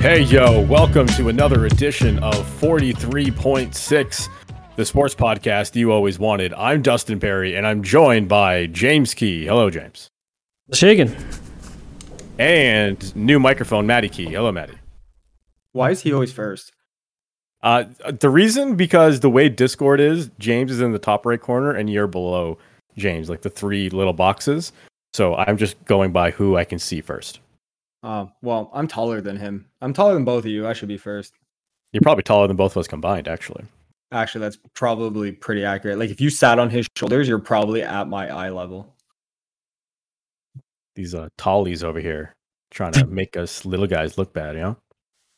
Hey, 0.00 0.22
yo, 0.22 0.62
welcome 0.62 1.06
to 1.08 1.28
another 1.28 1.66
edition 1.66 2.18
of 2.20 2.34
43.6, 2.58 4.28
the 4.76 4.84
sports 4.86 5.14
podcast 5.14 5.76
you 5.76 5.92
always 5.92 6.18
wanted. 6.18 6.54
I'm 6.54 6.80
Dustin 6.80 7.20
Perry, 7.20 7.54
and 7.54 7.66
I'm 7.66 7.82
joined 7.82 8.26
by 8.26 8.64
James 8.64 9.12
Key. 9.12 9.44
Hello, 9.44 9.68
James. 9.68 10.08
Shaking. 10.72 11.14
And 12.38 13.14
new 13.14 13.38
microphone, 13.38 13.86
Maddie 13.86 14.08
Key. 14.08 14.24
Hello, 14.24 14.50
Maddie. 14.50 14.78
Why 15.72 15.90
is 15.90 16.00
he 16.00 16.14
always 16.14 16.32
first? 16.32 16.72
Uh, 17.62 17.84
the 18.08 18.30
reason 18.30 18.76
because 18.76 19.20
the 19.20 19.28
way 19.28 19.50
Discord 19.50 20.00
is, 20.00 20.30
James 20.38 20.72
is 20.72 20.80
in 20.80 20.92
the 20.92 20.98
top 20.98 21.26
right 21.26 21.38
corner, 21.38 21.72
and 21.72 21.90
you're 21.90 22.06
below 22.06 22.56
James, 22.96 23.28
like 23.28 23.42
the 23.42 23.50
three 23.50 23.90
little 23.90 24.14
boxes. 24.14 24.72
So 25.12 25.34
I'm 25.34 25.58
just 25.58 25.84
going 25.84 26.10
by 26.10 26.30
who 26.30 26.56
I 26.56 26.64
can 26.64 26.78
see 26.78 27.02
first. 27.02 27.40
Uh, 28.02 28.26
well, 28.42 28.70
I'm 28.72 28.88
taller 28.88 29.20
than 29.20 29.36
him. 29.36 29.66
I'm 29.80 29.92
taller 29.92 30.14
than 30.14 30.24
both 30.24 30.44
of 30.44 30.50
you. 30.50 30.66
I 30.66 30.72
should 30.72 30.88
be 30.88 30.96
first. 30.96 31.34
You're 31.92 32.00
probably 32.02 32.22
taller 32.22 32.46
than 32.46 32.56
both 32.56 32.72
of 32.72 32.78
us 32.78 32.88
combined, 32.88 33.28
actually. 33.28 33.64
Actually, 34.12 34.40
that's 34.40 34.58
probably 34.74 35.32
pretty 35.32 35.64
accurate. 35.64 35.98
Like 35.98 36.10
if 36.10 36.20
you 36.20 36.30
sat 36.30 36.58
on 36.58 36.70
his 36.70 36.86
shoulders, 36.96 37.28
you're 37.28 37.38
probably 37.38 37.82
at 37.82 38.08
my 38.08 38.28
eye 38.28 38.50
level. 38.50 38.94
These 40.96 41.14
uh 41.14 41.28
tallies 41.38 41.84
over 41.84 42.00
here 42.00 42.34
trying 42.70 42.92
to 42.92 43.06
make 43.08 43.36
us 43.36 43.64
little 43.64 43.86
guys 43.86 44.18
look 44.18 44.32
bad, 44.32 44.56
you 44.56 44.62
know? 44.62 44.76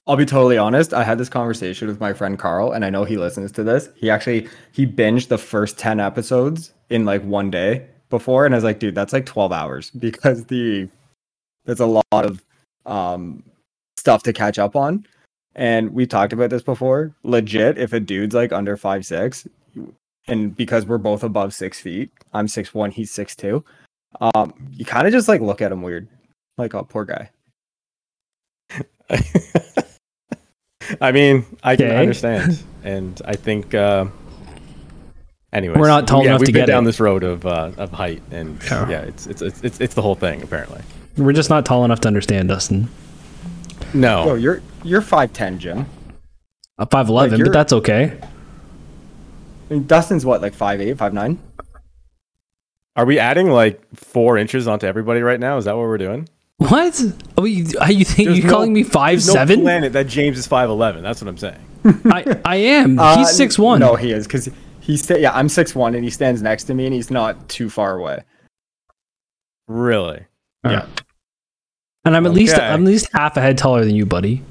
I'll 0.07 0.16
be 0.16 0.27
totally 0.27 0.59
honest. 0.59 0.93
I 0.93 1.05
had 1.05 1.19
this 1.19 1.29
conversation 1.29 1.87
with 1.87 2.01
my 2.01 2.13
friend 2.13 2.38
Carl, 2.38 2.73
and 2.73 2.85
I 2.85 2.91
know 2.91 3.05
he 3.05 3.16
listens 3.16 3.52
to 3.52 3.63
this. 3.63 3.88
He 3.95 4.10
actually 4.10 4.49
he 4.73 4.87
binged 4.87 5.29
the 5.29 5.38
first 5.38 5.79
10 5.79 6.01
episodes 6.01 6.73
in 6.91 7.05
like 7.05 7.23
one 7.23 7.51
day 7.51 7.87
before, 8.10 8.45
and 8.45 8.55
I 8.55 8.57
was 8.57 8.65
like, 8.65 8.80
dude, 8.80 8.95
that's 8.95 9.13
like 9.13 9.27
12 9.27 9.52
hours 9.52 9.91
because 9.99 10.45
the 10.47 10.88
there's 11.65 11.80
a 11.80 11.87
lot 11.87 12.05
of 12.10 12.45
um 12.87 13.43
stuff 13.97 14.23
to 14.25 14.33
catch 14.33 14.59
up 14.59 14.75
on. 14.77 15.07
And 15.55 15.93
we 15.93 16.07
talked 16.07 16.33
about 16.33 16.49
this 16.51 16.63
before. 16.63 17.15
Legit, 17.24 17.77
if 17.79 17.93
a 17.93 18.01
dude's 18.01 18.35
like 18.35 18.52
under 18.52 18.77
five 18.77 19.05
six, 19.05 19.47
and 20.27 20.57
because 20.57 20.87
we're 20.87 20.99
both 20.99 21.23
above 21.23 21.52
six 21.55 21.79
feet, 21.80 22.11
I'm 22.33 22.49
six 22.49 22.73
one, 22.73 22.91
he's 22.91 23.11
six 23.11 23.37
two. 23.37 23.63
Um, 24.21 24.55
you 24.73 24.85
kind 24.85 25.07
of 25.07 25.13
just 25.13 25.29
like 25.29 25.41
look 25.41 25.61
at 25.63 25.71
him 25.73 25.83
weird, 25.83 26.09
like 26.59 26.74
oh 26.74 26.85
poor 26.85 27.05
guy. 27.05 27.30
I 31.01 31.13
mean, 31.13 31.45
I 31.63 31.77
can 31.77 31.87
Okay. 31.87 31.96
understand, 31.96 32.63
and 32.83 33.21
I 33.24 33.37
think. 33.37 33.74
Uh, 33.74 34.07
anyways, 35.52 35.79
We're 35.79 35.87
not 35.89 36.09
tall 36.09 36.23
yeah, 36.24 36.30
enough 36.30 36.41
we've 36.41 36.46
to 36.49 36.52
been 36.52 36.63
get 36.63 36.67
down 36.67 36.83
it. 36.83 36.87
this 36.87 36.99
road 37.01 37.23
of 37.24 37.46
uh, 37.46 37.71
of 37.77 37.93
height, 37.93 38.23
and 38.30 38.61
Yeah. 38.65 38.89
yeah, 38.89 39.01
it's, 39.02 39.27
it's 39.27 39.43
it's 39.43 39.61
it's 39.63 39.80
it's 39.80 39.95
the 39.95 40.02
whole 40.02 40.15
thing 40.17 40.43
apparently. 40.43 40.80
We're 41.16 41.32
just 41.32 41.51
not 41.51 41.65
tall 41.66 41.85
enough 41.85 42.01
to 42.01 42.09
understand, 42.09 42.49
Dustin. 42.49 42.88
No, 43.95 44.30
Oh, 44.30 44.35
you're 44.35 44.63
you're 44.85 45.02
five 45.02 45.32
ten, 45.32 45.59
Jim. 45.59 45.87
A 46.79 46.87
five 46.87 47.09
eleven, 47.09 47.38
you're- 47.38 47.49
but 47.51 47.52
that's 47.52 47.73
okay. 47.74 48.18
I 49.71 49.74
mean, 49.74 49.87
Dustin's 49.87 50.24
what, 50.24 50.40
like 50.43 50.55
five 50.55 50.80
eight, 50.80 50.96
five 50.99 51.13
nine? 51.13 51.38
are 52.95 53.07
we 53.07 53.18
adding 53.18 53.49
like 53.51 53.80
four 53.96 54.37
inches 54.37 54.68
onto 54.68 54.87
everybody 54.87 55.21
right 55.23 55.40
now? 55.40 55.57
Is 55.57 55.65
that 55.65 55.73
what 55.77 55.83
we're 55.87 55.96
doing? 55.99 56.29
What? 56.59 57.02
Are 57.38 57.46
you, 57.46 57.66
are 57.80 57.90
you 57.90 58.05
think 58.05 58.27
There's 58.29 58.38
you 58.38 58.45
no- 58.45 58.51
calling 58.51 58.73
me 58.73 58.83
five 58.83 59.13
There's 59.18 59.29
no 59.29 59.33
seven? 59.35 59.63
planet 59.63 59.93
that 59.95 60.07
James 60.07 60.38
is 60.38 60.46
five 60.46 60.68
eleven. 60.71 61.02
That's 61.02 61.21
what 61.23 61.29
I'm 61.29 61.38
saying. 61.38 61.59
I, 62.05 62.40
I 62.45 62.57
am. 62.57 62.99
Uh, 62.99 63.18
He's 63.18 63.30
six 63.37 63.59
one. 63.59 63.80
No, 63.80 63.96
he 63.96 64.12
is 64.12 64.27
because 64.27 64.49
he's 64.81 65.03
sta- 65.03 65.19
yeah, 65.19 65.33
I'm 65.33 65.49
six 65.49 65.75
one, 65.75 65.94
and 65.94 66.05
he 66.05 66.10
stands 66.10 66.41
next 66.43 66.65
to 66.65 66.75
me, 66.75 66.84
and 66.87 66.94
he's 66.94 67.10
not 67.10 67.49
too 67.49 67.69
far 67.69 67.97
away. 67.99 68.22
Really? 69.66 70.27
Yeah. 70.65 70.87
and 72.05 72.16
I'm 72.16 72.27
at 72.27 72.32
least 72.32 72.56
I'm 72.56 72.82
at 72.84 72.88
least 72.88 73.09
half 73.12 73.37
a 73.37 73.41
head 73.41 73.59
taller 73.59 73.84
than 73.84 73.94
you, 73.94 74.06
buddy. 74.06 74.43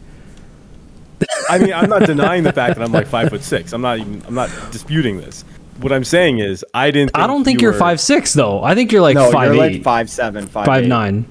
I 1.50 1.60
mean, 1.60 1.74
I'm 1.74 1.90
not 1.90 2.06
denying 2.06 2.44
the 2.44 2.54
fact 2.62 2.78
that 2.78 2.84
I'm 2.84 2.92
like 2.92 3.08
five 3.08 3.30
foot 3.30 3.44
six. 3.44 3.74
I'm 3.74 3.82
not 3.82 4.00
even. 4.00 4.22
I'm 4.28 4.34
not 4.34 4.50
disputing 4.72 5.18
this. 5.18 5.44
What 5.80 5.92
I'm 5.92 6.04
saying 6.04 6.40
is, 6.40 6.66
I 6.74 6.92
didn't. 6.92 7.12
I 7.16 7.28
don't 7.28 7.44
think 7.44 7.62
you 7.62 7.68
you 7.68 7.70
are 7.70 7.74
were- 7.74 7.80
five 7.80 8.00
six 8.02 8.34
though. 8.34 8.64
I 8.64 8.76
think 8.76 8.92
you're 8.92 9.02
like 9.02 9.16
no, 9.16 9.32
five 9.32 9.54
you're 9.54 9.64
eight, 9.64 9.74
like 9.76 9.84
five 9.84 10.10
seven, 10.10 10.48
five, 10.48 10.66
five 10.66 10.84
eight. 10.84 10.88
nine. 10.90 11.26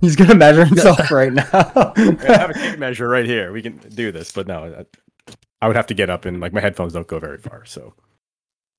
He's 0.00 0.16
gonna 0.16 0.34
measure 0.34 0.64
himself 0.64 1.10
right 1.10 1.32
now. 1.32 1.44
I 1.52 2.16
have 2.26 2.50
a 2.50 2.54
tape 2.54 2.78
measure 2.78 3.08
right 3.08 3.24
here. 3.24 3.52
We 3.52 3.62
can 3.62 3.78
do 3.78 4.12
this, 4.12 4.32
but 4.32 4.46
no, 4.46 4.84
I, 5.28 5.34
I 5.62 5.66
would 5.66 5.76
have 5.76 5.86
to 5.88 5.94
get 5.94 6.10
up 6.10 6.26
and 6.26 6.40
like 6.40 6.52
my 6.52 6.60
headphones 6.60 6.92
don't 6.92 7.06
go 7.06 7.18
very 7.18 7.38
far, 7.38 7.64
so 7.64 7.94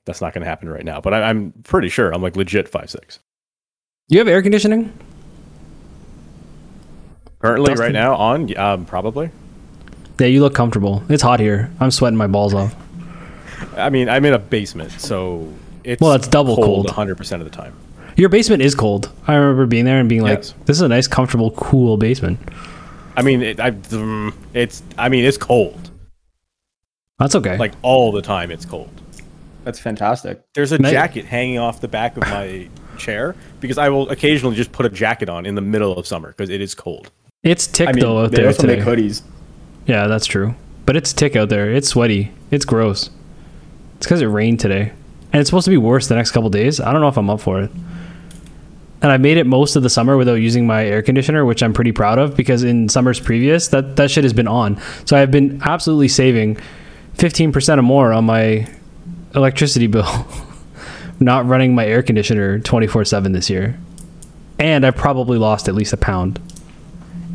that's 0.06 0.22
not 0.22 0.33
going 0.33 0.44
to 0.44 0.47
happen 0.50 0.69
right 0.69 0.85
now. 0.85 1.01
But 1.01 1.16
I, 1.16 1.23
I'm 1.23 1.51
pretty 1.63 1.89
sure 1.89 2.13
I'm 2.13 2.22
like 2.22 2.35
legit 2.35 2.69
five 2.69 2.91
six. 2.91 3.19
You 4.07 4.19
have 4.19 4.27
air 4.27 4.41
conditioning? 4.43 4.93
Currently, 7.39 7.69
Dustin? 7.69 7.83
right 7.83 7.91
now, 7.91 8.16
on 8.16 8.55
um, 8.57 8.85
probably. 8.85 9.31
Yeah, 10.19 10.27
you 10.27 10.41
look 10.41 10.53
comfortable. 10.53 11.03
It's 11.09 11.23
hot 11.23 11.39
here. 11.39 11.71
I'm 11.79 11.91
sweating 11.91 12.17
my 12.17 12.27
balls 12.27 12.53
off. 12.53 12.75
I 13.75 13.89
mean, 13.89 14.07
I'm 14.07 14.23
in 14.25 14.33
a 14.33 14.39
basement, 14.39 14.91
so 14.91 15.51
it's 15.83 15.99
Well, 16.01 16.13
it's 16.13 16.27
double 16.27 16.55
cold. 16.55 16.85
100 16.85 17.17
percent 17.17 17.41
of 17.41 17.49
the 17.49 17.55
time. 17.55 17.73
Your 18.15 18.29
basement 18.29 18.61
is 18.61 18.75
cold. 18.75 19.11
I 19.27 19.33
remember 19.35 19.65
being 19.65 19.85
there 19.85 19.99
and 19.99 20.07
being 20.07 20.21
like, 20.21 20.39
Yes. 20.39 20.53
"This 20.65 20.77
is 20.77 20.81
a 20.81 20.88
nice, 20.88 21.07
comfortable, 21.07 21.51
cool 21.51 21.97
basement." 21.97 22.39
I 23.17 23.21
mean, 23.23 23.41
it, 23.41 23.59
I, 23.59 23.71
mm, 23.71 24.33
it's 24.53 24.83
I 24.97 25.09
mean, 25.09 25.25
it's 25.25 25.38
cold 25.38 25.89
That's 27.17 27.33
okay. 27.35 27.57
like 27.57 27.73
all 27.81 28.11
the 28.11 28.21
time. 28.21 28.51
It's 28.51 28.65
cold. 28.65 28.89
That's 29.63 29.79
fantastic. 29.79 30.41
There's 30.53 30.71
a 30.71 30.79
Mate. 30.79 30.91
jacket 30.91 31.25
hanging 31.25 31.57
off 31.57 31.81
the 31.81 31.88
back 31.88 32.17
of 32.17 32.23
my 32.23 32.69
chair 32.97 33.35
because 33.65 33.77
I 33.77 33.89
will 33.89 34.09
occasionally 34.09 34.55
just 34.55 34.71
put 34.71 34.85
a 34.85 34.89
jacket 34.89 35.29
on 35.29 35.45
in 35.45 35.55
the 35.55 35.61
middle 35.61 35.97
of 35.97 36.07
summer 36.07 36.29
because 36.29 36.49
it 36.49 36.61
is 36.61 36.73
cold. 36.75 37.11
it's 37.43 37.67
tick 37.67 37.89
I 37.89 37.91
mean, 37.91 38.01
though 38.03 38.19
out 38.25 38.31
they 38.31 38.37
there 38.37 38.47
also 38.47 38.61
today. 38.61 38.77
make 38.77 38.85
hoodies. 38.85 39.21
Yeah, 39.85 40.07
that's 40.07 40.25
true. 40.25 40.55
But 40.85 40.95
it's 40.95 41.13
tick 41.13 41.35
out 41.35 41.49
there. 41.49 41.71
It's 41.71 41.87
sweaty. 41.87 42.31
It's 42.51 42.65
gross. 42.65 43.09
It's 43.97 44.05
because 44.05 44.21
it 44.21 44.27
rained 44.27 44.59
today, 44.59 44.91
and 45.33 45.39
it's 45.41 45.49
supposed 45.49 45.65
to 45.65 45.71
be 45.71 45.77
worse 45.77 46.07
the 46.07 46.15
next 46.15 46.31
couple 46.31 46.49
days. 46.49 46.79
I 46.79 46.91
don't 46.91 47.01
know 47.01 47.07
if 47.07 47.17
I'm 47.17 47.29
up 47.29 47.41
for 47.41 47.61
it. 47.61 47.71
And 49.01 49.11
I 49.11 49.17
made 49.17 49.37
it 49.37 49.45
most 49.45 49.75
of 49.75 49.83
the 49.83 49.89
summer 49.89 50.17
without 50.17 50.35
using 50.35 50.65
my 50.65 50.83
air 50.85 51.01
conditioner, 51.03 51.45
which 51.45 51.61
I'm 51.61 51.73
pretty 51.73 51.91
proud 51.91 52.17
of 52.17 52.35
because 52.35 52.63
in 52.63 52.89
summers 52.89 53.19
previous, 53.19 53.67
that 53.67 53.95
that 53.97 54.09
shit 54.09 54.23
has 54.23 54.33
been 54.33 54.47
on. 54.47 54.81
So 55.05 55.15
I've 55.15 55.29
been 55.31 55.61
absolutely 55.63 56.07
saving 56.07 56.57
15% 57.17 57.77
or 57.77 57.81
more 57.83 58.13
on 58.13 58.25
my 58.25 58.67
electricity 59.35 59.85
bill, 59.87 60.05
not 61.19 61.45
running 61.47 61.73
my 61.75 61.85
air 61.85 62.01
conditioner 62.03 62.59
24/7 62.59 63.31
this 63.33 63.49
year. 63.49 63.77
And 64.59 64.85
I 64.85 64.91
probably 64.91 65.37
lost 65.37 65.67
at 65.67 65.75
least 65.75 65.93
a 65.93 65.97
pound 65.97 66.39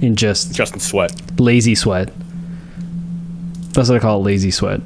in 0.01 0.17
just 0.17 0.55
Justin 0.55 0.81
Sweat. 0.81 1.13
lazy 1.39 1.75
sweat. 1.75 2.11
That's 3.73 3.89
what 3.89 3.97
I 3.97 3.99
call 3.99 4.21
it, 4.21 4.25
lazy 4.25 4.51
sweat. 4.51 4.81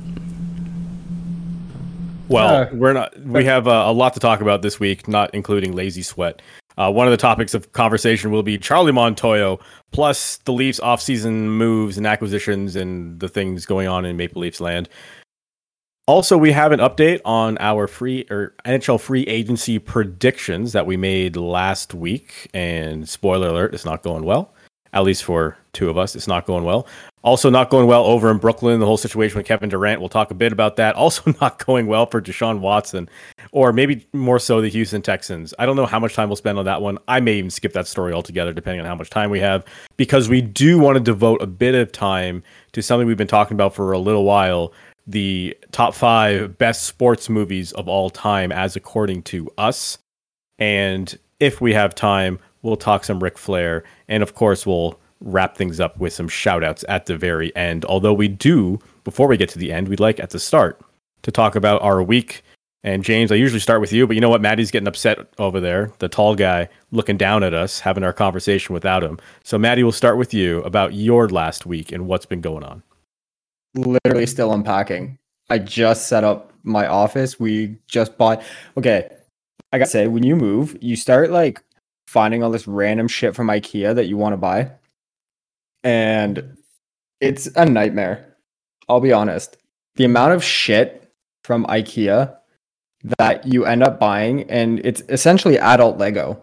Well, 2.29 2.49
Uh, 2.49 2.67
we're 2.73 2.93
not. 2.93 3.19
We 3.21 3.45
have 3.45 3.69
uh, 3.69 3.85
a 3.87 3.93
lot 3.93 4.15
to 4.15 4.21
talk 4.21 4.41
about 4.41 4.63
this 4.63 4.81
week, 4.81 5.07
not 5.09 5.31
including 5.35 5.73
lazy 5.73 6.03
sweat. 6.03 6.41
Uh, 6.77 6.91
one 6.91 7.07
of 7.07 7.13
the 7.13 7.17
topics 7.17 7.55
of 7.55 7.73
conversation 7.73 8.31
will 8.33 8.43
be 8.43 8.59
Charlie 8.59 8.91
Montoyo, 8.93 9.61
plus 9.93 10.39
the 10.39 10.53
Leafs 10.53 10.81
offseason 10.81 11.33
moves 11.33 11.97
and 11.97 12.07
acquisitions 12.07 12.75
and 12.75 13.21
the 13.21 13.29
things 13.29 13.65
going 13.65 13.87
on 13.87 14.05
in 14.05 14.17
Maple 14.17 14.43
Leafs 14.43 14.61
land. 14.61 14.89
Also, 16.07 16.37
we 16.37 16.53
have 16.53 16.71
an 16.71 16.81
update 16.81 17.23
on 17.25 17.57
our 17.61 17.87
free 17.87 18.27
or 18.29 18.55
NHL 18.67 19.01
free 19.01 19.23
agency 19.23 19.79
predictions 19.79 20.73
that 20.75 20.85
we 20.85 20.99
made 20.99 21.35
last 21.35 21.95
week. 21.95 22.51
And 22.53 23.09
spoiler 23.09 23.49
alert, 23.49 23.73
it's 23.73 23.87
not 23.87 24.03
going 24.03 24.25
well. 24.25 24.53
At 24.93 25.03
least 25.03 25.25
for 25.25 25.57
two 25.73 25.89
of 25.89 25.97
us, 25.97 26.15
it's 26.15 26.29
not 26.29 26.45
going 26.45 26.63
well. 26.63 26.87
Also, 27.23 27.49
not 27.49 27.71
going 27.71 27.87
well 27.87 28.05
over 28.05 28.31
in 28.31 28.37
Brooklyn. 28.37 28.81
The 28.81 28.87
whole 28.87 28.99
situation 28.99 29.39
with 29.39 29.47
Kevin 29.47 29.71
Durant. 29.71 29.99
We'll 29.99 30.11
talk 30.11 30.31
a 30.31 30.35
bit 30.35 30.53
about 30.53 30.77
that. 30.77 30.95
Also, 31.05 31.35
not 31.41 31.65
going 31.65 31.87
well 31.87 32.05
for 32.05 32.21
Deshaun 32.21 32.61
Watson, 32.61 33.09
or 33.51 33.73
maybe 33.73 34.07
more 34.13 34.39
so 34.39 34.61
the 34.61 34.69
Houston 34.69 35.01
Texans. 35.01 35.55
I 35.59 35.65
don't 35.65 35.75
know 35.75 35.87
how 35.87 35.99
much 35.99 36.15
time 36.15 36.29
we'll 36.29 36.37
spend 36.37 36.59
on 36.59 36.67
that 36.67 36.83
one. 36.83 36.99
I 37.09 37.21
may 37.21 37.35
even 37.39 37.51
skip 37.51 37.73
that 37.73 37.87
story 37.87 38.13
altogether, 38.13 38.53
depending 38.53 38.81
on 38.81 38.87
how 38.87 38.95
much 38.95 39.09
time 39.09 39.31
we 39.31 39.41
have, 39.41 39.65
because 39.97 40.29
we 40.29 40.43
do 40.43 40.79
want 40.79 40.97
to 40.97 41.01
devote 41.01 41.41
a 41.41 41.47
bit 41.47 41.75
of 41.75 41.93
time 41.93 42.43
to 42.73 42.83
something 42.83 43.07
we've 43.07 43.17
been 43.17 43.27
talking 43.27 43.55
about 43.55 43.75
for 43.75 43.93
a 43.93 43.99
little 43.99 44.25
while 44.25 44.73
the 45.07 45.57
top 45.73 45.95
five 45.95 46.57
best 46.59 46.85
sports 46.85 47.29
movies 47.29 47.73
of 47.73 47.89
all 47.89 48.11
time, 48.11 48.51
as 48.53 48.77
according 48.77 49.23
to 49.23 49.51
us. 49.59 49.99
And 50.59 51.17
if 51.41 51.61
we 51.61 51.75
have 51.75 51.95
time, 51.95 52.39
we'll 52.63 52.77
talk 52.77 53.05
some 53.05 53.23
Ric 53.23 53.39
Flair. 53.39 53.85
And 54.09 54.23
of 54.23 54.35
course, 54.35 54.67
we'll 54.67 54.99
wrap 55.21 55.57
things 55.57 55.81
up 55.81 55.99
with 55.99 56.13
some 56.13 56.29
shout 56.29 56.65
outs 56.65 56.85
at 56.89 57.07
the 57.07 57.17
very 57.17 57.55
end. 57.57 57.85
Although 57.85 58.15
we 58.15 58.29
do, 58.29 58.79
before 59.05 59.29
we 59.29 59.37
get 59.37 59.49
to 59.51 59.59
the 59.59 59.73
end, 59.73 59.89
we'd 59.89 60.01
like 60.01 60.21
at 60.21 60.31
the 60.31 60.39
start 60.39 60.81
to 61.23 61.31
talk 61.31 61.57
about 61.57 61.83
our 61.83 62.03
week. 62.03 62.43
And 62.83 63.03
James, 63.03 63.33
I 63.33 63.37
usually 63.37 63.61
start 63.61 63.81
with 63.81 63.95
you, 63.95 64.07
but 64.07 64.15
you 64.15 64.21
know 64.21 64.29
what? 64.29 64.43
Maddie's 64.43 64.71
getting 64.71 64.89
upset 64.89 65.19
over 65.39 65.59
there, 65.59 65.91
the 66.01 66.09
tall 66.09 66.35
guy 66.35 66.69
looking 66.93 67.17
down 67.17 67.43
at 67.43 67.55
us, 67.55 67.81
having 67.81 68.05
our 68.05 68.13
conversation 68.13 68.75
without 68.75 69.03
him. 69.03 69.19
So, 69.43 69.59
Maddie, 69.59 69.83
we'll 69.83 69.93
start 69.93 70.19
with 70.19 70.35
you 70.35 70.63
about 70.65 70.93
your 70.93 71.29
last 71.31 71.65
week 71.65 71.93
and 71.93 72.07
what's 72.07 72.27
been 72.27 72.43
going 72.43 72.63
on. 72.63 72.83
Literally 73.75 74.27
still 74.27 74.53
unpacking. 74.53 75.19
I 75.51 75.59
just 75.59 76.09
set 76.09 76.25
up 76.25 76.53
my 76.63 76.87
office. 76.87 77.39
We 77.41 77.77
just 77.87 78.17
bought. 78.17 78.43
Okay, 78.77 79.09
I 79.73 79.79
gotta 79.79 79.91
say, 79.91 80.07
when 80.09 80.23
you 80.23 80.37
move, 80.37 80.77
you 80.81 80.97
start 80.97 81.31
like 81.31 81.63
finding 82.07 82.43
all 82.43 82.51
this 82.51 82.67
random 82.67 83.09
shit 83.09 83.35
from 83.35 83.49
IKEA 83.49 83.95
that 83.95 84.07
you 84.07 84.17
want 84.17 84.33
to 84.33 84.37
buy. 84.37 84.71
and 85.85 86.57
it's 87.21 87.47
a 87.57 87.65
nightmare. 87.65 88.37
I'll 88.89 89.01
be 89.01 89.13
honest. 89.13 89.57
The 89.97 90.05
amount 90.05 90.33
of 90.33 90.43
shit 90.43 91.13
from 91.45 91.65
IKEA 91.67 92.37
that 93.19 93.47
you 93.47 93.67
end 93.67 93.83
up 93.83 94.01
buying, 94.01 94.51
and 94.51 94.81
it's 94.85 95.03
essentially 95.09 95.59
adult 95.59 95.99
Lego. 95.99 96.41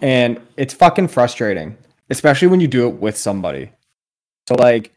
And 0.00 0.40
it's 0.56 0.74
fucking 0.74 1.08
frustrating, 1.08 1.76
especially 2.08 2.48
when 2.48 2.60
you 2.60 2.68
do 2.68 2.88
it 2.88 2.94
with 2.96 3.16
somebody. 3.16 3.70
So, 4.48 4.54
like, 4.54 4.92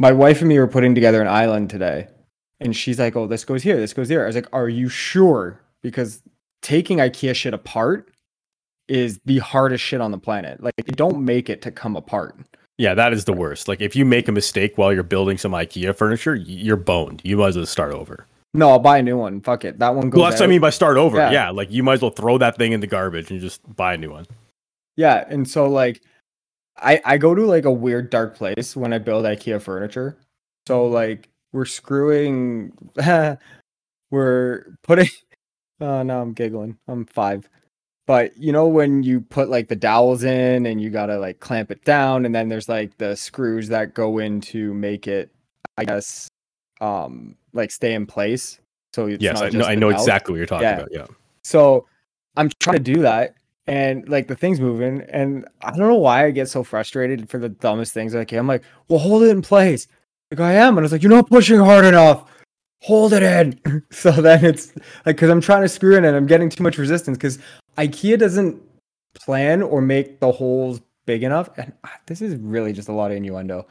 my 0.00 0.10
wife 0.10 0.40
and 0.40 0.48
me 0.48 0.58
were 0.58 0.66
putting 0.66 0.94
together 0.94 1.20
an 1.20 1.28
island 1.28 1.68
today, 1.70 2.08
and 2.58 2.74
she's 2.74 2.98
like, 2.98 3.14
Oh, 3.14 3.26
this 3.26 3.44
goes 3.44 3.62
here, 3.62 3.76
this 3.76 3.92
goes 3.92 4.08
there. 4.08 4.24
I 4.24 4.26
was 4.26 4.34
like, 4.34 4.48
Are 4.52 4.68
you 4.68 4.88
sure? 4.88 5.60
Because 5.82 6.22
taking 6.62 6.98
IKEA 6.98 7.34
shit 7.34 7.54
apart 7.54 8.10
is 8.88 9.20
the 9.24 9.38
hardest 9.38 9.84
shit 9.84 10.00
on 10.00 10.10
the 10.10 10.18
planet. 10.18 10.62
Like, 10.62 10.74
you 10.78 10.94
don't 10.94 11.24
make 11.24 11.48
it 11.48 11.62
to 11.62 11.70
come 11.70 11.94
apart. 11.94 12.34
Yeah, 12.76 12.94
that 12.94 13.12
is 13.12 13.26
the 13.26 13.34
worst. 13.34 13.68
Like 13.68 13.82
if 13.82 13.94
you 13.94 14.06
make 14.06 14.26
a 14.26 14.32
mistake 14.32 14.78
while 14.78 14.90
you're 14.90 15.02
building 15.02 15.36
some 15.36 15.52
IKEA 15.52 15.94
furniture, 15.94 16.34
you're 16.34 16.76
boned. 16.76 17.20
You 17.22 17.36
might 17.36 17.48
as 17.48 17.56
well 17.58 17.66
start 17.66 17.92
over. 17.92 18.26
No, 18.54 18.70
I'll 18.70 18.78
buy 18.78 18.96
a 18.98 19.02
new 19.02 19.18
one. 19.18 19.42
Fuck 19.42 19.66
it. 19.66 19.78
That 19.80 19.94
one 19.94 20.08
goes. 20.08 20.18
Well, 20.18 20.30
that's 20.30 20.40
what 20.40 20.46
I 20.46 20.48
mean 20.48 20.62
by 20.62 20.70
start 20.70 20.96
over. 20.96 21.18
Yeah. 21.18 21.30
Yeah. 21.30 21.50
like 21.50 21.70
you 21.70 21.82
might 21.82 21.94
as 21.94 22.02
well 22.02 22.10
throw 22.10 22.38
that 22.38 22.56
thing 22.56 22.72
in 22.72 22.80
the 22.80 22.86
garbage 22.86 23.30
and 23.30 23.38
just 23.38 23.60
buy 23.76 23.92
a 23.92 23.98
new 23.98 24.10
one. 24.10 24.26
Yeah, 24.96 25.26
and 25.28 25.46
so 25.46 25.68
like 25.68 26.00
I 26.82 27.00
I 27.04 27.18
go 27.18 27.34
to 27.34 27.44
like 27.46 27.64
a 27.64 27.72
weird 27.72 28.10
dark 28.10 28.36
place 28.36 28.76
when 28.76 28.92
I 28.92 28.98
build 28.98 29.24
IKEA 29.24 29.60
furniture. 29.60 30.16
So 30.68 30.86
like 30.86 31.28
we're 31.52 31.64
screwing 31.64 32.72
we're 34.10 34.76
putting 34.82 35.08
oh 35.80 36.02
no, 36.02 36.20
I'm 36.20 36.32
giggling. 36.32 36.78
I'm 36.88 37.06
5. 37.06 37.48
But 38.06 38.36
you 38.36 38.52
know 38.52 38.66
when 38.66 39.02
you 39.02 39.20
put 39.20 39.50
like 39.50 39.68
the 39.68 39.76
dowels 39.76 40.24
in 40.24 40.66
and 40.66 40.80
you 40.80 40.90
got 40.90 41.06
to 41.06 41.18
like 41.18 41.40
clamp 41.40 41.70
it 41.70 41.84
down 41.84 42.24
and 42.26 42.34
then 42.34 42.48
there's 42.48 42.68
like 42.68 42.96
the 42.98 43.14
screws 43.16 43.68
that 43.68 43.94
go 43.94 44.18
in 44.18 44.40
to 44.42 44.74
make 44.74 45.06
it 45.06 45.30
I 45.78 45.84
guess 45.84 46.28
um 46.80 47.36
like 47.52 47.70
stay 47.70 47.94
in 47.94 48.06
place. 48.06 48.58
So 48.94 49.06
it's 49.06 49.22
Yes, 49.22 49.34
not 49.40 49.44
I 49.44 49.50
know, 49.50 49.64
I 49.64 49.74
know 49.76 49.90
exactly 49.90 50.32
what 50.32 50.38
you're 50.38 50.46
talking 50.46 50.64
Yeah. 50.64 50.74
about. 50.78 50.88
Yeah. 50.92 51.06
So 51.44 51.86
I'm 52.36 52.50
trying 52.60 52.76
to 52.76 52.82
do 52.82 53.02
that, 53.02 53.34
and 53.66 54.08
like 54.08 54.28
the 54.28 54.36
thing's 54.36 54.60
moving, 54.60 55.02
and 55.10 55.46
I 55.62 55.70
don't 55.70 55.88
know 55.88 55.96
why 55.96 56.26
I 56.26 56.30
get 56.30 56.48
so 56.48 56.64
frustrated 56.64 57.28
for 57.28 57.38
the 57.38 57.48
dumbest 57.48 57.92
things. 57.92 58.14
Like 58.14 58.32
I'm 58.32 58.46
like, 58.46 58.62
well, 58.88 58.98
hold 58.98 59.22
it 59.22 59.30
in 59.30 59.42
place. 59.42 59.86
Like 60.30 60.40
I 60.40 60.52
am, 60.54 60.78
and 60.78 60.84
it's 60.84 60.92
like 60.92 61.02
you're 61.02 61.10
not 61.10 61.28
pushing 61.28 61.58
hard 61.58 61.84
enough. 61.84 62.30
Hold 62.82 63.12
it 63.12 63.22
in. 63.22 63.84
so 63.90 64.10
then 64.10 64.44
it's 64.44 64.74
like 65.04 65.16
because 65.16 65.30
I'm 65.30 65.40
trying 65.40 65.62
to 65.62 65.68
screw 65.68 65.96
in 65.96 66.04
and 66.04 66.16
I'm 66.16 66.26
getting 66.26 66.48
too 66.48 66.62
much 66.62 66.78
resistance 66.78 67.18
because 67.18 67.38
IKEA 67.76 68.18
doesn't 68.18 68.60
plan 69.14 69.62
or 69.62 69.80
make 69.80 70.20
the 70.20 70.32
holes 70.32 70.80
big 71.06 71.22
enough. 71.22 71.50
And 71.58 71.72
ah, 71.84 71.98
this 72.06 72.22
is 72.22 72.36
really 72.36 72.72
just 72.72 72.88
a 72.88 72.92
lot 72.92 73.10
of 73.10 73.16
innuendo, 73.16 73.66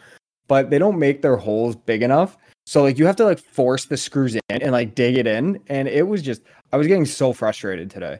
but 0.47 0.69
they 0.69 0.77
don't 0.77 1.00
make 1.00 1.21
their 1.21 1.38
holes 1.38 1.75
big 1.75 2.03
enough. 2.03 2.38
So 2.65 2.83
like 2.83 3.00
you 3.00 3.06
have 3.07 3.15
to 3.15 3.25
like 3.25 3.39
force 3.39 3.85
the 3.85 3.97
screws 3.97 4.35
in 4.35 4.42
and 4.50 4.71
like 4.71 4.94
dig 4.94 5.18
it 5.18 5.25
in, 5.25 5.59
and 5.68 5.88
it 5.88 6.07
was 6.07 6.21
just 6.21 6.44
I 6.71 6.77
was 6.77 6.85
getting 6.85 7.06
so 7.06 7.33
frustrated 7.33 7.89
today 7.89 8.19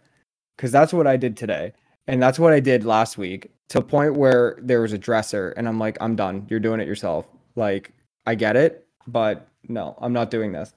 because 0.60 0.74
that's 0.74 0.92
what 0.92 1.08
I 1.08 1.16
did 1.16 1.38
today. 1.38 1.72
And 2.06 2.22
that's 2.22 2.38
what 2.38 2.52
I 2.52 2.60
did 2.60 2.84
last 2.84 3.18
week 3.18 3.50
to 3.70 3.78
a 3.78 3.82
point 3.82 4.16
where 4.16 4.58
there 4.62 4.82
was 4.82 4.92
a 4.92 4.98
dresser 4.98 5.52
and 5.52 5.70
I'm 5.70 5.80
like, 5.80 5.98
I'm 6.02 6.18
done. 6.18 6.46
You're 6.50 6.60
doing 6.60 6.82
it 6.82 6.88
yourself. 6.88 7.26
Like, 7.56 7.94
I 8.26 8.36
get 8.36 8.58
it, 8.58 8.86
but 9.08 9.48
no, 9.70 9.96
I'm 10.02 10.12
not 10.12 10.30
doing 10.30 10.52
this. 10.52 10.74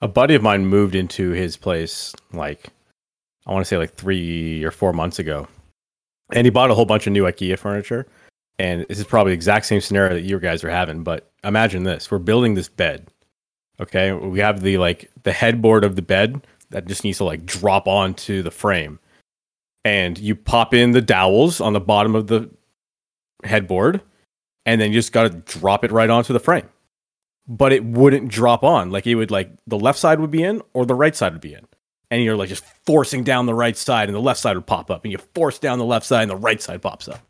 A 0.00 0.08
buddy 0.08 0.34
of 0.34 0.42
mine 0.42 0.66
moved 0.66 0.96
into 0.96 1.30
his 1.30 1.56
place 1.56 2.12
like 2.32 2.66
I 3.46 3.52
want 3.52 3.64
to 3.64 3.68
say 3.68 3.76
like 3.76 3.94
three 3.94 4.64
or 4.64 4.72
four 4.72 4.92
months 4.92 5.20
ago, 5.20 5.46
and 6.32 6.44
he 6.44 6.50
bought 6.50 6.72
a 6.72 6.74
whole 6.74 6.84
bunch 6.84 7.06
of 7.06 7.12
new 7.12 7.22
IKEA 7.24 7.56
furniture. 7.56 8.06
And 8.58 8.84
this 8.88 8.98
is 8.98 9.04
probably 9.04 9.30
the 9.30 9.36
exact 9.36 9.66
same 9.66 9.80
scenario 9.80 10.14
that 10.14 10.22
you 10.22 10.40
guys 10.40 10.64
are 10.64 10.70
having. 10.70 11.04
But 11.04 11.30
imagine 11.44 11.84
this: 11.84 12.10
we're 12.10 12.18
building 12.18 12.54
this 12.54 12.68
bed. 12.68 13.08
Okay, 13.80 14.12
we 14.12 14.40
have 14.40 14.62
the 14.62 14.78
like 14.78 15.10
the 15.22 15.32
headboard 15.32 15.84
of 15.84 15.94
the 15.96 16.02
bed 16.02 16.46
that 16.70 16.86
just 16.86 17.04
needs 17.04 17.18
to 17.18 17.24
like 17.24 17.46
drop 17.46 17.86
onto 17.86 18.42
the 18.42 18.50
frame, 18.50 18.98
and 19.84 20.18
you 20.18 20.34
pop 20.34 20.74
in 20.74 20.92
the 20.92 21.02
dowels 21.02 21.60
on 21.60 21.72
the 21.72 21.80
bottom 21.80 22.14
of 22.14 22.26
the 22.26 22.50
headboard, 23.44 24.00
and 24.64 24.80
then 24.80 24.90
you 24.92 24.98
just 24.98 25.12
got 25.12 25.30
to 25.30 25.58
drop 25.58 25.84
it 25.84 25.92
right 25.92 26.10
onto 26.10 26.32
the 26.32 26.40
frame 26.40 26.68
but 27.46 27.72
it 27.72 27.84
wouldn't 27.84 28.28
drop 28.28 28.64
on. 28.64 28.90
Like 28.90 29.06
it 29.06 29.14
would 29.14 29.30
like 29.30 29.50
the 29.66 29.78
left 29.78 29.98
side 29.98 30.20
would 30.20 30.30
be 30.30 30.42
in 30.42 30.62
or 30.72 30.86
the 30.86 30.94
right 30.94 31.14
side 31.14 31.32
would 31.32 31.40
be 31.40 31.54
in. 31.54 31.66
And 32.10 32.22
you're 32.22 32.36
like 32.36 32.48
just 32.48 32.64
forcing 32.86 33.24
down 33.24 33.46
the 33.46 33.54
right 33.54 33.76
side 33.76 34.08
and 34.08 34.14
the 34.14 34.20
left 34.20 34.40
side 34.40 34.56
would 34.56 34.66
pop 34.66 34.90
up. 34.90 35.04
And 35.04 35.12
you 35.12 35.18
force 35.34 35.58
down 35.58 35.78
the 35.78 35.84
left 35.84 36.06
side 36.06 36.22
and 36.22 36.30
the 36.30 36.36
right 36.36 36.60
side 36.60 36.80
pops 36.80 37.08
up. 37.08 37.20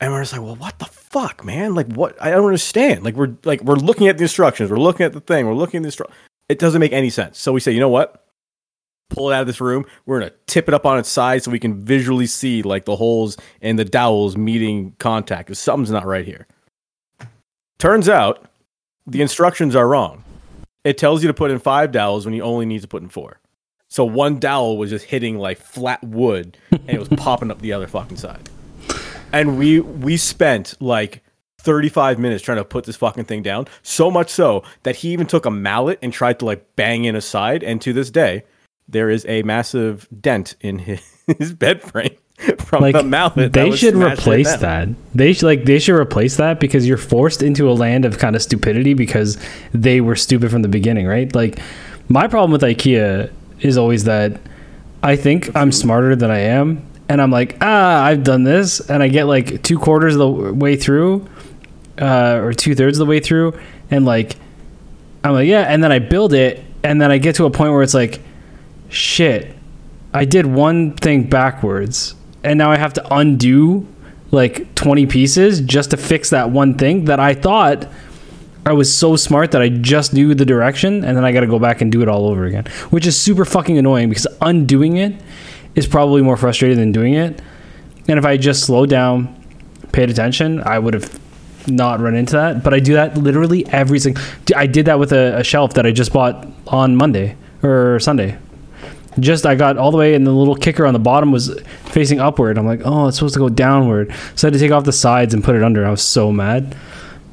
And 0.00 0.12
we're 0.12 0.22
just 0.22 0.32
like, 0.32 0.42
well, 0.42 0.56
what 0.56 0.78
the 0.78 0.86
fuck, 0.86 1.44
man? 1.44 1.74
Like 1.74 1.92
what 1.92 2.20
I 2.20 2.30
don't 2.30 2.44
understand. 2.44 3.04
Like 3.04 3.14
we're 3.14 3.36
like 3.44 3.62
we're 3.62 3.76
looking 3.76 4.08
at 4.08 4.18
the 4.18 4.24
instructions, 4.24 4.70
we're 4.70 4.76
looking 4.76 5.06
at 5.06 5.12
the 5.12 5.20
thing, 5.20 5.46
we're 5.46 5.54
looking 5.54 5.84
at 5.84 5.90
the 5.90 6.04
instru- 6.04 6.10
it 6.48 6.58
doesn't 6.58 6.80
make 6.80 6.92
any 6.92 7.10
sense. 7.10 7.38
So 7.38 7.52
we 7.52 7.60
say, 7.60 7.72
you 7.72 7.80
know 7.80 7.88
what? 7.88 8.23
Pull 9.10 9.30
it 9.30 9.34
out 9.34 9.42
of 9.42 9.46
this 9.46 9.60
room. 9.60 9.84
We're 10.06 10.20
gonna 10.20 10.32
tip 10.46 10.68
it 10.68 10.74
up 10.74 10.86
on 10.86 10.98
its 10.98 11.08
side 11.08 11.42
so 11.42 11.50
we 11.50 11.58
can 11.58 11.80
visually 11.80 12.26
see 12.26 12.62
like 12.62 12.84
the 12.84 12.96
holes 12.96 13.36
and 13.60 13.78
the 13.78 13.84
dowels 13.84 14.36
meeting 14.36 14.94
contact. 14.98 15.46
Because 15.46 15.58
something's 15.58 15.90
not 15.90 16.06
right 16.06 16.24
here. 16.24 16.46
Turns 17.78 18.08
out 18.08 18.48
the 19.06 19.20
instructions 19.20 19.76
are 19.76 19.86
wrong. 19.86 20.24
It 20.84 20.98
tells 20.98 21.22
you 21.22 21.28
to 21.28 21.34
put 21.34 21.50
in 21.50 21.58
five 21.58 21.92
dowels 21.92 22.24
when 22.24 22.34
you 22.34 22.42
only 22.42 22.66
need 22.66 22.82
to 22.82 22.88
put 22.88 23.02
in 23.02 23.08
four. 23.08 23.40
So 23.88 24.04
one 24.04 24.38
dowel 24.38 24.76
was 24.76 24.90
just 24.90 25.04
hitting 25.04 25.38
like 25.38 25.58
flat 25.58 26.02
wood 26.02 26.58
and 26.72 26.90
it 26.90 26.98
was 26.98 27.08
popping 27.16 27.50
up 27.50 27.60
the 27.60 27.72
other 27.72 27.86
fucking 27.86 28.16
side. 28.16 28.48
And 29.32 29.58
we 29.58 29.80
we 29.80 30.16
spent 30.16 30.74
like 30.80 31.22
35 31.60 32.18
minutes 32.18 32.42
trying 32.42 32.58
to 32.58 32.64
put 32.64 32.84
this 32.84 32.96
fucking 32.96 33.24
thing 33.24 33.42
down. 33.42 33.66
So 33.82 34.10
much 34.10 34.30
so 34.30 34.62
that 34.82 34.96
he 34.96 35.10
even 35.10 35.26
took 35.26 35.46
a 35.46 35.50
mallet 35.50 35.98
and 36.02 36.12
tried 36.12 36.38
to 36.40 36.44
like 36.44 36.76
bang 36.76 37.04
in 37.04 37.16
a 37.16 37.20
side. 37.20 37.62
And 37.62 37.80
to 37.82 37.92
this 37.92 38.10
day, 38.10 38.44
there 38.88 39.10
is 39.10 39.24
a 39.26 39.42
massive 39.42 40.08
dent 40.20 40.56
in 40.60 40.78
his, 40.78 41.00
his 41.38 41.52
bed 41.52 41.82
frame 41.82 42.16
from 42.58 42.82
like 42.82 42.94
the 42.94 43.02
mallet. 43.02 43.52
they 43.52 43.70
should 43.70 43.94
replace 43.94 44.56
that 44.56 44.88
they 45.14 45.32
should 45.32 45.46
like 45.46 45.64
they 45.64 45.78
should 45.78 45.94
replace 45.94 46.36
that 46.36 46.58
because 46.58 46.86
you're 46.86 46.96
forced 46.96 47.42
into 47.42 47.70
a 47.70 47.72
land 47.72 48.04
of 48.04 48.18
kind 48.18 48.34
of 48.34 48.42
stupidity 48.42 48.92
because 48.92 49.38
they 49.72 50.00
were 50.00 50.16
stupid 50.16 50.50
from 50.50 50.62
the 50.62 50.68
beginning 50.68 51.06
right 51.06 51.34
like 51.34 51.60
my 52.08 52.26
problem 52.26 52.50
with 52.50 52.62
ikea 52.62 53.30
is 53.60 53.78
always 53.78 54.04
that 54.04 54.40
i 55.02 55.14
think 55.14 55.54
i'm 55.54 55.70
smarter 55.70 56.16
than 56.16 56.30
i 56.30 56.40
am 56.40 56.84
and 57.08 57.22
i'm 57.22 57.30
like 57.30 57.56
ah 57.60 58.02
i've 58.02 58.24
done 58.24 58.42
this 58.42 58.80
and 58.90 59.00
i 59.00 59.08
get 59.08 59.24
like 59.24 59.62
two 59.62 59.78
quarters 59.78 60.14
of 60.14 60.18
the 60.18 60.52
way 60.52 60.76
through 60.76 61.26
uh, 62.00 62.40
or 62.42 62.52
two-thirds 62.52 62.98
of 62.98 63.06
the 63.06 63.08
way 63.08 63.20
through 63.20 63.56
and 63.92 64.04
like 64.04 64.34
i'm 65.22 65.32
like 65.32 65.46
yeah 65.46 65.62
and 65.62 65.84
then 65.84 65.92
i 65.92 66.00
build 66.00 66.32
it 66.32 66.64
and 66.82 67.00
then 67.00 67.12
i 67.12 67.18
get 67.18 67.36
to 67.36 67.44
a 67.44 67.50
point 67.50 67.70
where 67.70 67.82
it's 67.82 67.94
like 67.94 68.20
shit 68.94 69.54
I 70.14 70.24
did 70.24 70.46
one 70.46 70.92
thing 70.92 71.24
backwards, 71.28 72.14
and 72.44 72.56
now 72.56 72.70
I 72.70 72.76
have 72.76 72.92
to 72.94 73.14
undo 73.14 73.84
like 74.30 74.72
20 74.76 75.06
pieces 75.06 75.60
just 75.60 75.90
to 75.90 75.96
fix 75.96 76.30
that 76.30 76.50
one 76.50 76.74
thing 76.78 77.06
that 77.06 77.18
I 77.18 77.34
thought 77.34 77.88
I 78.64 78.72
was 78.72 78.96
so 78.96 79.16
smart 79.16 79.50
that 79.50 79.60
I 79.60 79.68
just 79.68 80.14
knew 80.14 80.32
the 80.34 80.44
direction, 80.44 81.04
and 81.04 81.16
then 81.16 81.24
I 81.24 81.32
got 81.32 81.40
to 81.40 81.48
go 81.48 81.58
back 81.58 81.80
and 81.80 81.90
do 81.90 82.00
it 82.00 82.08
all 82.08 82.28
over 82.28 82.44
again, 82.44 82.64
which 82.90 83.08
is 83.08 83.20
super 83.20 83.44
fucking 83.44 83.76
annoying 83.76 84.08
because 84.08 84.28
undoing 84.40 84.98
it 84.98 85.20
is 85.74 85.88
probably 85.88 86.22
more 86.22 86.36
frustrating 86.36 86.78
than 86.78 86.92
doing 86.92 87.14
it. 87.14 87.42
And 88.06 88.16
if 88.16 88.24
I 88.24 88.36
just 88.36 88.62
slowed 88.62 88.90
down, 88.90 89.34
paid 89.90 90.10
attention, 90.10 90.60
I 90.60 90.78
would 90.78 90.94
have 90.94 91.20
not 91.68 91.98
run 91.98 92.14
into 92.14 92.34
that. 92.34 92.62
But 92.62 92.72
I 92.72 92.78
do 92.78 92.94
that 92.94 93.18
literally 93.18 93.66
every 93.66 93.98
single. 93.98 94.22
I 94.54 94.66
did 94.66 94.86
that 94.86 95.00
with 95.00 95.12
a, 95.12 95.38
a 95.38 95.44
shelf 95.44 95.74
that 95.74 95.86
I 95.86 95.90
just 95.90 96.12
bought 96.12 96.46
on 96.68 96.94
Monday 96.94 97.36
or 97.64 97.98
Sunday 97.98 98.38
just 99.20 99.46
I 99.46 99.54
got 99.54 99.76
all 99.78 99.90
the 99.90 99.96
way 99.96 100.14
and 100.14 100.26
the 100.26 100.32
little 100.32 100.56
kicker 100.56 100.86
on 100.86 100.92
the 100.92 100.98
bottom 100.98 101.32
was 101.32 101.58
facing 101.86 102.20
upward. 102.20 102.58
I'm 102.58 102.66
like, 102.66 102.80
oh, 102.84 103.08
it's 103.08 103.16
supposed 103.16 103.34
to 103.34 103.40
go 103.40 103.48
downward. 103.48 104.14
So 104.34 104.46
I 104.46 104.50
had 104.50 104.54
to 104.54 104.58
take 104.58 104.72
off 104.72 104.84
the 104.84 104.92
sides 104.92 105.34
and 105.34 105.42
put 105.42 105.56
it 105.56 105.62
under. 105.62 105.86
I 105.86 105.90
was 105.90 106.02
so 106.02 106.32
mad. 106.32 106.76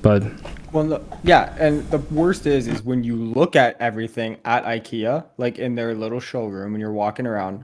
But 0.01 0.23
Well, 0.71 0.83
no, 0.83 1.05
yeah, 1.23 1.55
and 1.59 1.87
the 1.91 1.99
worst 1.99 2.47
is 2.47 2.67
is 2.67 2.83
when 2.83 3.03
you 3.03 3.15
look 3.15 3.55
at 3.55 3.77
everything 3.79 4.37
at 4.45 4.63
IKEA, 4.63 5.25
like 5.37 5.59
in 5.59 5.75
their 5.75 5.93
little 5.93 6.19
showroom, 6.19 6.73
and 6.73 6.81
you're 6.81 6.91
walking 6.91 7.27
around, 7.27 7.63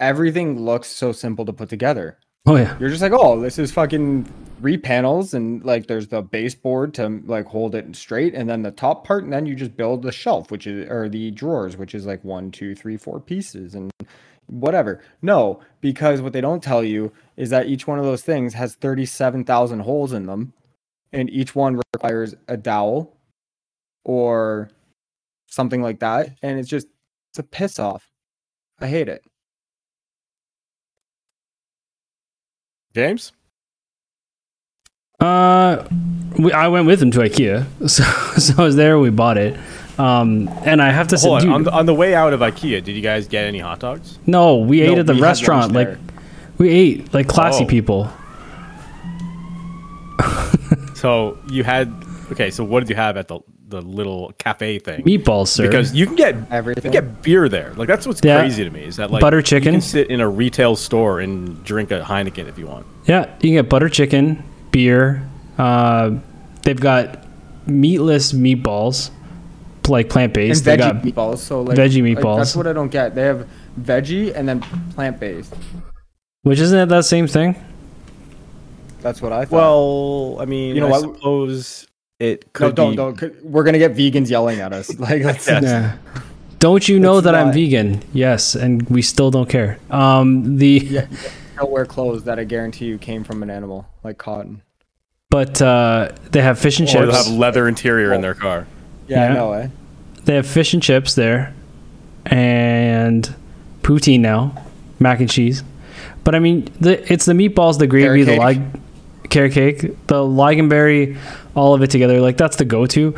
everything 0.00 0.60
looks 0.60 0.88
so 0.88 1.12
simple 1.12 1.44
to 1.44 1.52
put 1.52 1.68
together. 1.68 2.18
oh 2.46 2.56
yeah. 2.56 2.76
You're 2.80 2.90
just 2.90 3.02
like, 3.02 3.12
oh, 3.14 3.40
this 3.40 3.58
is 3.58 3.70
fucking 3.70 4.26
three 4.60 4.76
panels, 4.76 5.32
and 5.34 5.64
like 5.64 5.86
there's 5.86 6.08
the 6.08 6.22
baseboard 6.22 6.92
to 6.94 7.22
like 7.24 7.46
hold 7.46 7.74
it 7.74 7.96
straight, 7.96 8.34
and 8.34 8.48
then 8.48 8.62
the 8.62 8.70
top 8.70 9.06
part, 9.06 9.24
and 9.24 9.32
then 9.32 9.46
you 9.46 9.54
just 9.54 9.76
build 9.76 10.02
the 10.02 10.12
shelf, 10.12 10.50
which 10.50 10.66
is 10.66 10.88
or 10.90 11.08
the 11.08 11.30
drawers, 11.30 11.76
which 11.76 11.94
is 11.94 12.06
like 12.06 12.22
one, 12.24 12.50
two, 12.50 12.74
three, 12.74 12.96
four 12.96 13.20
pieces, 13.20 13.74
and 13.74 13.90
whatever. 14.46 15.02
No, 15.22 15.60
because 15.80 16.20
what 16.20 16.32
they 16.32 16.40
don't 16.40 16.62
tell 16.62 16.84
you 16.84 17.12
is 17.36 17.50
that 17.50 17.66
each 17.66 17.86
one 17.86 17.98
of 17.98 18.04
those 18.04 18.22
things 18.22 18.54
has 18.54 18.74
thirty-seven 18.74 19.44
thousand 19.44 19.80
holes 19.80 20.12
in 20.12 20.26
them, 20.26 20.52
and 21.12 21.30
each 21.30 21.54
one 21.54 21.80
requires 21.94 22.34
a 22.48 22.56
dowel 22.56 23.16
or 24.04 24.70
something 25.46 25.82
like 25.82 26.00
that, 26.00 26.36
and 26.42 26.58
it's 26.58 26.68
just 26.68 26.88
it's 27.30 27.38
a 27.38 27.42
piss 27.44 27.78
off. 27.78 28.10
I 28.80 28.88
hate 28.88 29.08
it. 29.08 29.22
James? 32.94 33.32
Uh, 35.20 35.86
we, 36.38 36.52
I 36.52 36.68
went 36.68 36.86
with 36.86 37.02
him 37.02 37.10
to 37.12 37.18
IKEA, 37.20 37.66
so 37.88 38.02
so 38.40 38.62
I 38.62 38.64
was 38.64 38.76
there. 38.76 38.98
We 38.98 39.10
bought 39.10 39.36
it, 39.36 39.56
um, 39.98 40.48
and 40.64 40.80
I 40.80 40.90
have 40.90 41.08
to 41.08 41.18
say, 41.18 41.28
Hold 41.28 41.40
on, 41.40 41.44
dude, 41.44 41.52
on 41.52 41.62
the, 41.64 41.72
on 41.72 41.86
the 41.86 41.94
way 41.94 42.14
out 42.14 42.32
of 42.32 42.40
IKEA, 42.40 42.82
did 42.82 42.92
you 42.96 43.02
guys 43.02 43.28
get 43.28 43.44
any 43.44 43.58
hot 43.58 43.80
dogs? 43.80 44.18
no, 44.26 44.56
we 44.56 44.80
ate 44.82 44.92
No, 44.94 45.00
at 45.00 45.06
the 45.06 45.12
we 45.14 45.18
had 45.20 45.26
restaurant. 45.26 45.72
lunch 45.72 45.74
Like 45.74 45.88
there. 45.88 45.98
we 46.58 46.68
ate 46.70 47.12
like 47.12 47.28
classy 47.28 47.64
Oh. 47.64 47.68
people. 47.68 48.10
So 50.94 51.38
you 51.50 51.64
had 51.64 51.90
okay. 52.30 52.50
So 52.50 52.62
what 52.62 52.80
did 52.80 52.90
you 52.90 52.96
have 52.96 53.16
at 53.16 53.26
the 53.26 53.40
the 53.68 53.80
little 53.80 54.32
cafe 54.38 54.78
thing? 54.78 55.02
Meatballs, 55.02 55.48
sir. 55.48 55.66
Because 55.66 55.94
you 55.94 56.04
can 56.06 56.14
get 56.14 56.34
Everything. 56.34 56.52
you 56.52 56.56
Everything. 56.58 56.82
can 56.82 56.92
get 56.92 57.22
beer 57.22 57.48
there. 57.48 57.72
Like 57.74 57.88
that's 57.88 58.06
what's 58.06 58.20
Yeah. 58.22 58.38
crazy 58.38 58.62
to 58.64 58.68
me 58.70 58.82
is 58.84 58.96
that 58.96 59.10
like 59.10 59.22
Butter 59.22 59.38
You 59.38 59.42
chicken. 59.42 59.72
can 59.72 59.80
sit 59.80 60.10
in 60.10 60.20
a 60.20 60.28
retail 60.28 60.76
store 60.76 61.20
and 61.20 61.64
drink 61.64 61.90
a 61.90 62.00
Heineken 62.02 62.48
if 62.48 62.58
you 62.58 62.66
want. 62.66 62.84
Yeah, 63.06 63.26
you 63.40 63.48
can 63.48 63.52
get 63.52 63.68
butter 63.70 63.88
chicken, 63.88 64.42
beer. 64.70 65.26
Uh, 65.58 66.16
they've 66.62 66.80
got 66.80 67.24
meatless 67.66 68.32
meatballs, 68.32 69.10
like 69.88 70.08
plant 70.08 70.34
based. 70.34 70.64
They 70.64 70.76
veggie 70.76 70.78
got 70.78 70.96
meatballs. 71.02 71.38
So 71.38 71.62
like 71.62 71.76
veggie 71.76 72.02
like, 72.02 72.18
meatballs. 72.24 72.38
that's 72.38 72.56
what 72.56 72.66
I 72.66 72.72
don't 72.72 72.88
get. 72.90 73.14
They 73.14 73.22
have 73.22 73.48
veggie 73.80 74.34
and 74.34 74.48
then 74.48 74.60
plant 74.94 75.20
based. 75.20 75.54
which 76.42 76.58
isn't 76.58 76.78
it 76.78 76.86
that 76.86 77.04
same 77.04 77.26
thing? 77.26 77.54
That's 79.00 79.22
what 79.22 79.32
I 79.32 79.44
thought. 79.46 79.56
Well, 79.56 80.36
I 80.40 80.44
mean, 80.44 80.74
You 80.74 80.82
know 80.82 80.88
I 80.88 80.90
what? 80.90 81.00
suppose 81.00 81.86
it 82.18 82.52
could. 82.52 82.64
no, 82.76 82.90
could 82.90 82.96
don't 82.96 83.20
be. 83.20 83.28
don't. 83.28 83.44
We're 83.44 83.64
gonna 83.64 83.78
get 83.78 83.94
vegans 83.94 84.28
yelling 84.30 84.60
at 84.60 84.72
us. 84.72 84.94
Like 84.98 85.22
that's 85.22 85.46
Yes. 85.48 85.62
Yeah. 85.62 85.96
Don't 86.58 86.86
you 86.86 87.00
know 87.00 87.16
It's 87.18 87.24
that 87.24 87.34
I'm 87.34 87.52
vegan? 87.54 88.02
Yes, 88.12 88.54
and 88.54 88.86
we 88.90 89.00
still 89.00 89.30
don't 89.30 89.48
care. 89.48 89.78
Um, 89.90 90.58
the 90.58 90.68
yeah. 90.90 91.06
Don't 91.60 91.70
wear 91.70 91.84
clothes 91.84 92.24
that 92.24 92.38
I 92.38 92.44
guarantee 92.44 92.86
you 92.86 92.96
came 92.96 93.22
from 93.22 93.42
an 93.42 93.50
animal, 93.50 93.86
like 94.02 94.16
cotton. 94.16 94.62
but 95.28 95.60
uh, 95.60 96.08
they 96.30 96.40
have 96.40 96.58
fish 96.58 96.80
and 96.80 96.88
Or 96.88 97.04
they'll 97.04 97.14
have 97.14 97.28
leather 97.28 97.68
interior 97.68 98.14
in 98.14 98.22
their 98.22 98.34
car. 98.34 98.66
Yeah, 99.06 99.24
Yeah. 99.26 99.30
I 99.30 99.34
know, 99.34 99.52
eh? 99.52 99.68
They 100.24 100.36
have 100.36 100.46
fish 100.46 100.72
and 100.72 100.82
chips 100.82 101.14
there, 101.14 101.54
and 102.24 103.34
poutine 103.82 104.20
now, 104.20 104.54
mac 104.98 105.20
and 105.20 105.28
cheese. 105.28 105.62
But 106.24 106.34
I 106.34 106.38
mean, 106.38 106.68
the 106.80 107.12
it's 107.12 107.26
the 107.26 107.34
meatballs, 107.34 107.78
the 107.78 107.86
gravy, 107.86 108.22
the 108.22 108.36
Carrot 108.36 108.56
lig, 108.56 108.80
carrot 109.30 109.52
cake, 109.52 109.80
the 110.06 110.14
lingonberry, 110.14 111.18
all 111.54 111.74
of 111.74 111.82
it 111.82 111.90
together. 111.90 112.20
Like 112.22 112.38
that's 112.38 112.56
the 112.56 112.64
go-to. 112.64 113.14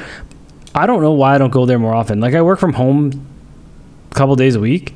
I 0.74 0.86
don't 0.86 1.00
know 1.02 1.12
why 1.12 1.36
I 1.36 1.38
don't 1.38 1.50
go 1.52 1.64
there 1.66 1.78
more 1.78 1.94
often. 1.94 2.18
Like 2.18 2.34
I 2.34 2.42
work 2.42 2.58
from 2.58 2.72
home 2.72 3.24
a 4.10 4.14
couple 4.14 4.34
days 4.34 4.56
a 4.56 4.60
week. 4.60 4.94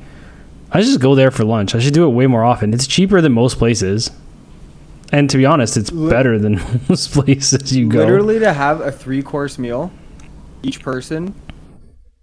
I 0.71 0.81
just 0.81 0.99
go 0.99 1.15
there 1.15 1.31
for 1.31 1.43
lunch. 1.45 1.75
I 1.75 1.79
should 1.79 1.93
do 1.93 2.05
it 2.05 2.09
way 2.13 2.27
more 2.27 2.43
often. 2.43 2.73
It's 2.73 2.87
cheaper 2.87 3.21
than 3.21 3.31
most 3.33 3.57
places. 3.57 4.11
And 5.11 5.29
to 5.29 5.37
be 5.37 5.45
honest, 5.45 5.77
it's 5.77 5.89
better 5.89 6.37
than 6.37 6.55
most 6.89 7.13
places 7.13 7.75
you 7.75 7.87
go. 7.87 7.99
Literally 7.99 8.39
to 8.39 8.51
have 8.53 8.81
a 8.81 8.91
three 8.91 9.21
course 9.23 9.57
meal, 9.57 9.91
each 10.63 10.81
person, 10.81 11.33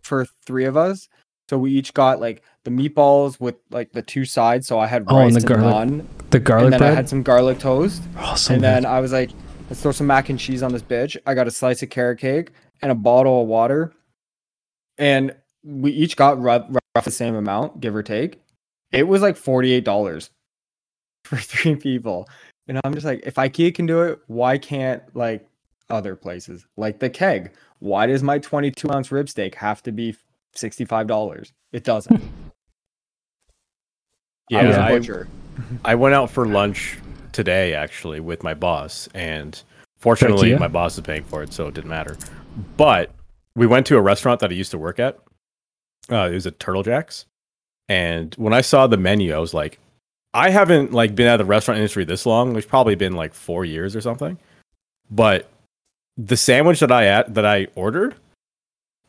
for 0.02 0.26
three 0.46 0.66
of 0.66 0.76
us. 0.76 1.08
So 1.48 1.58
we 1.58 1.72
each 1.72 1.94
got 1.94 2.20
like 2.20 2.42
the 2.64 2.70
meatballs 2.70 3.40
with 3.40 3.56
like 3.70 3.92
the 3.92 4.02
two 4.02 4.24
sides. 4.26 4.66
So 4.66 4.78
I 4.78 4.86
had 4.86 5.04
Oh, 5.08 5.18
and 5.20 5.32
the 5.34 5.38
and, 5.38 5.46
garlic 5.46 5.74
naan, 5.88 6.06
the 6.30 6.40
garlic 6.40 6.64
and 6.64 6.72
then 6.74 6.80
bread. 6.80 6.92
I 6.92 6.94
had 6.94 7.08
some 7.08 7.22
garlic 7.22 7.58
toast. 7.58 8.02
oh, 8.18 8.34
so 8.34 8.52
and 8.54 8.60
good. 8.62 8.66
then 8.66 8.86
I 8.86 9.00
was 9.00 9.12
like, 9.12 9.30
let's 9.70 9.80
throw 9.80 9.92
some 9.92 10.06
mac 10.06 10.28
and 10.28 10.38
cheese 10.38 10.62
on 10.62 10.72
this 10.72 10.82
bitch. 10.82 11.16
I 11.26 11.32
got 11.34 11.46
a 11.46 11.50
slice 11.50 11.82
of 11.82 11.88
carrot 11.90 12.18
cake 12.18 12.50
and 12.82 12.92
a 12.92 12.94
bottle 12.94 13.42
of 13.42 13.48
water. 13.48 13.92
And 14.98 15.34
we 15.62 15.90
each 15.92 16.16
got 16.16 16.40
rough, 16.40 16.66
rough 16.94 17.04
the 17.04 17.10
same 17.10 17.34
amount, 17.34 17.80
give 17.80 17.94
or 17.94 18.02
take. 18.02 18.40
It 18.92 19.08
was 19.08 19.22
like 19.22 19.36
$48 19.36 20.30
for 21.24 21.36
three 21.36 21.76
people. 21.76 22.28
And 22.68 22.80
I'm 22.84 22.94
just 22.94 23.04
like, 23.04 23.22
if 23.24 23.34
IKEA 23.34 23.74
can 23.74 23.86
do 23.86 24.02
it, 24.02 24.20
why 24.26 24.58
can't 24.58 25.02
like 25.14 25.46
other 25.90 26.16
places? 26.16 26.66
Like 26.76 26.98
the 27.00 27.10
keg. 27.10 27.52
Why 27.80 28.06
does 28.06 28.22
my 28.22 28.38
22 28.38 28.90
ounce 28.90 29.12
rib 29.12 29.28
steak 29.28 29.54
have 29.56 29.82
to 29.82 29.92
be 29.92 30.16
$65? 30.56 31.52
It 31.72 31.84
doesn't. 31.84 32.22
I 34.52 34.66
was 34.66 34.76
a 34.76 34.82
I, 34.82 34.90
butcher. 34.90 35.28
I 35.84 35.94
went 35.94 36.14
out 36.14 36.30
for 36.30 36.46
lunch 36.46 36.98
today 37.32 37.74
actually 37.74 38.20
with 38.20 38.42
my 38.42 38.54
boss, 38.54 39.08
and 39.14 39.60
fortunately 39.98 40.54
my 40.56 40.68
boss 40.68 40.94
is 40.94 41.00
paying 41.00 41.24
for 41.24 41.42
it, 41.42 41.52
so 41.52 41.66
it 41.66 41.74
didn't 41.74 41.90
matter. 41.90 42.16
But 42.76 43.10
we 43.56 43.66
went 43.66 43.86
to 43.86 43.96
a 43.96 44.00
restaurant 44.00 44.40
that 44.40 44.50
I 44.50 44.54
used 44.54 44.70
to 44.70 44.78
work 44.78 44.98
at. 44.98 45.18
Uh, 46.10 46.28
it 46.30 46.34
was 46.34 46.46
at 46.46 46.58
Turtle 46.58 46.82
Jacks, 46.82 47.26
and 47.88 48.34
when 48.36 48.52
I 48.52 48.60
saw 48.60 48.86
the 48.86 48.96
menu, 48.96 49.34
I 49.34 49.38
was 49.38 49.54
like, 49.54 49.78
I 50.34 50.50
haven't 50.50 50.92
like 50.92 51.14
been 51.14 51.26
out 51.26 51.40
of 51.40 51.46
the 51.46 51.50
restaurant 51.50 51.78
industry 51.78 52.04
this 52.04 52.26
long. 52.26 52.56
It's 52.56 52.66
probably 52.66 52.94
been 52.94 53.14
like 53.14 53.32
four 53.32 53.64
years 53.64 53.94
or 53.94 54.00
something. 54.00 54.38
But 55.10 55.48
the 56.16 56.36
sandwich 56.36 56.80
that 56.80 56.90
I 56.92 57.06
at 57.06 57.34
that 57.34 57.46
I 57.46 57.68
ordered 57.74 58.16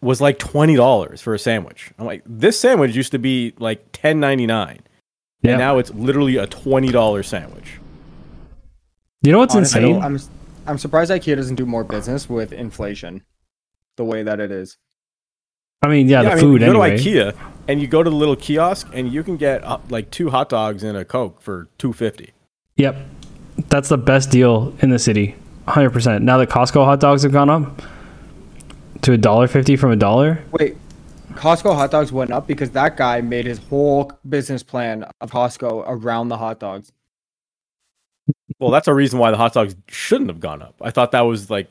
was 0.02 0.22
like 0.22 0.38
twenty 0.40 0.76
dollars 0.76 1.22
for 1.22 1.34
a 1.34 1.40
sandwich. 1.40 1.92
I'm 1.98 2.06
like, 2.06 2.22
this 2.26 2.60
sandwich 2.60 2.96
used 2.96 3.12
to 3.12 3.20
be 3.20 3.54
like 3.58 3.84
ten 3.92 4.20
ninety 4.20 4.46
nine. 4.46 4.80
yeah. 5.42 5.52
And 5.52 5.60
now 5.60 5.78
it's 5.80 5.92
literally 5.94 6.38
a 6.38 6.48
twenty 6.48 6.90
dollar 6.92 7.24
sandwich. 7.24 7.80
you 9.22 9.32
know 9.32 9.40
what's 9.40 9.56
Honestly, 9.56 9.90
insane? 9.90 10.04
I'm 10.04 10.20
I'm 10.68 10.78
surprised 10.78 11.12
IKEA 11.12 11.36
doesn't 11.36 11.56
do 11.56 11.66
more 11.66 11.84
business 11.84 12.30
with 12.30 12.52
inflation, 12.54 13.24
the 13.96 14.06
way 14.06 14.24
that 14.24 14.40
it 14.40 14.52
is. 14.52 14.78
I 15.86 15.90
mean, 15.90 16.08
yeah, 16.10 16.24
the 16.24 16.32
I 16.32 16.36
mean, 16.36 16.44
food 16.44 16.62
you 16.62 16.68
go 16.72 16.82
anyway. 16.82 16.98
to 16.98 17.04
IKEA 17.04 17.38
and 17.68 17.82
you 17.82 17.88
go 17.88 18.04
to 18.04 18.10
the 18.10 18.16
little 18.16 18.36
kiosk 18.36 18.88
and 18.94 19.12
you 19.12 19.24
can 19.24 19.38
get 19.38 19.64
uh, 19.64 19.78
like 19.90 20.10
two 20.12 20.30
hot 20.30 20.50
dogs 20.50 20.84
and 20.84 20.98
a 20.98 21.06
coke 21.06 21.42
for 21.42 21.68
two 21.78 21.94
fifty. 21.94 22.32
Yep. 22.78 22.96
That's 23.70 23.90
the 23.90 23.98
best 23.98 24.32
deal 24.32 24.76
in 24.82 24.90
the 24.90 25.00
city. 25.00 25.36
100%. 25.68 26.22
Now 26.22 26.38
that 26.38 26.50
Costco 26.50 26.84
hot 26.84 27.00
dogs 27.00 27.24
have 27.24 27.32
gone 27.32 27.50
up 27.50 27.82
to 29.04 29.14
a 29.14 29.18
dollar 29.18 29.48
fifty 29.48 29.76
from 29.78 29.92
a 29.92 29.96
dollar. 29.96 30.44
Wait, 30.52 30.76
Costco 31.34 31.74
hot 31.76 31.92
dogs 31.92 32.12
went 32.12 32.32
up 32.32 32.48
because 32.48 32.72
that 32.72 32.98
guy 32.98 33.22
made 33.22 33.46
his 33.46 33.60
whole 33.60 34.12
business 34.28 34.62
plan 34.64 35.06
of 35.22 35.32
Costco 35.32 35.84
around 35.88 36.28
the 36.30 36.38
hot 36.38 36.60
dogs. 36.60 36.92
Well, 38.60 38.72
that's 38.72 38.88
a 38.88 38.94
reason 38.94 39.20
why 39.20 39.32
the 39.32 39.38
hot 39.38 39.54
dogs 39.54 39.76
shouldn't 39.88 40.30
have 40.30 40.40
gone 40.40 40.62
up. 40.62 40.76
I 40.82 40.90
thought 40.92 41.12
that 41.12 41.22
was 41.22 41.50
like 41.50 41.70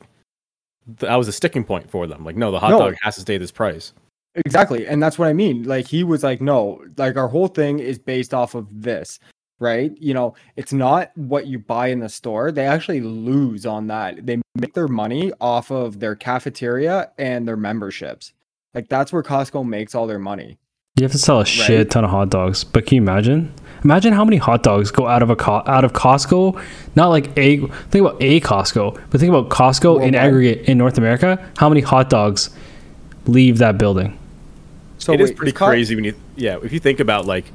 that 0.99 1.15
was 1.15 1.27
a 1.27 1.31
sticking 1.31 1.63
point 1.63 1.89
for 1.89 2.05
them. 2.07 2.23
Like, 2.23 2.35
no, 2.35 2.51
the 2.51 2.59
hot 2.59 2.71
No. 2.71 2.79
dog 2.79 2.95
has 3.01 3.15
to 3.15 3.21
stay 3.21 3.37
this 3.37 3.51
price. 3.51 3.93
Exactly, 4.35 4.85
and 4.87 5.01
that's 5.01 5.17
what 5.17 5.27
I 5.27 5.33
mean. 5.33 5.63
Like 5.63 5.87
he 5.87 6.03
was 6.03 6.23
like, 6.23 6.41
no, 6.41 6.83
like 6.97 7.15
our 7.15 7.27
whole 7.27 7.47
thing 7.47 7.79
is 7.79 7.97
based 7.97 8.33
off 8.33 8.53
of 8.53 8.67
this, 8.81 9.19
right? 9.59 9.91
You 9.99 10.13
know, 10.13 10.35
it's 10.55 10.73
not 10.73 11.11
what 11.15 11.47
you 11.47 11.59
buy 11.59 11.87
in 11.87 11.99
the 11.99 12.09
store. 12.09 12.51
They 12.51 12.65
actually 12.65 13.01
lose 13.01 13.65
on 13.65 13.87
that. 13.87 14.25
They 14.25 14.41
make 14.55 14.73
their 14.73 14.89
money 14.89 15.31
off 15.39 15.71
of 15.71 15.99
their 15.99 16.15
cafeteria 16.15 17.11
and 17.17 17.47
their 17.47 17.57
memberships. 17.57 18.33
Like 18.73 18.89
that's 18.89 19.13
where 19.13 19.23
Costco 19.23 19.65
makes 19.65 19.95
all 19.95 20.05
their 20.05 20.19
money. 20.19 20.57
You 20.97 21.03
have 21.03 21.11
to 21.11 21.17
sell 21.17 21.41
a 21.41 21.45
shit 21.45 21.91
ton 21.91 22.05
of 22.05 22.09
hot 22.09 22.29
dogs. 22.29 22.63
But 22.63 22.85
can 22.85 22.95
you 22.95 23.01
imagine? 23.01 23.53
Imagine 23.83 24.13
how 24.13 24.23
many 24.23 24.37
hot 24.37 24.63
dogs 24.63 24.91
go 24.91 25.07
out 25.07 25.21
of 25.21 25.29
a 25.29 25.35
co- 25.35 25.63
out 25.65 25.83
of 25.83 25.93
Costco. 25.93 26.61
Not 26.95 27.07
like 27.07 27.37
a 27.37 27.57
think 27.57 27.95
about 28.07 28.17
a 28.21 28.39
Costco, 28.41 29.01
but 29.09 29.19
think 29.19 29.29
about 29.29 29.49
Costco 29.49 30.05
in 30.05 30.15
aggregate 30.15 30.69
in 30.69 30.77
North 30.77 30.97
America. 30.97 31.51
How 31.57 31.69
many 31.69 31.81
hot 31.81 32.09
dogs 32.09 32.49
leave 33.27 33.57
that 33.57 33.77
building? 33.77 34.17
So 35.05 35.13
it 35.13 35.21
is 35.21 35.29
wait, 35.29 35.37
pretty 35.37 35.51
Co- 35.51 35.67
crazy 35.67 35.93
when 35.95 36.03
you 36.03 36.15
yeah 36.35 36.57
if 36.63 36.73
you 36.73 36.79
think 36.79 36.99
about 36.99 37.25
like 37.27 37.45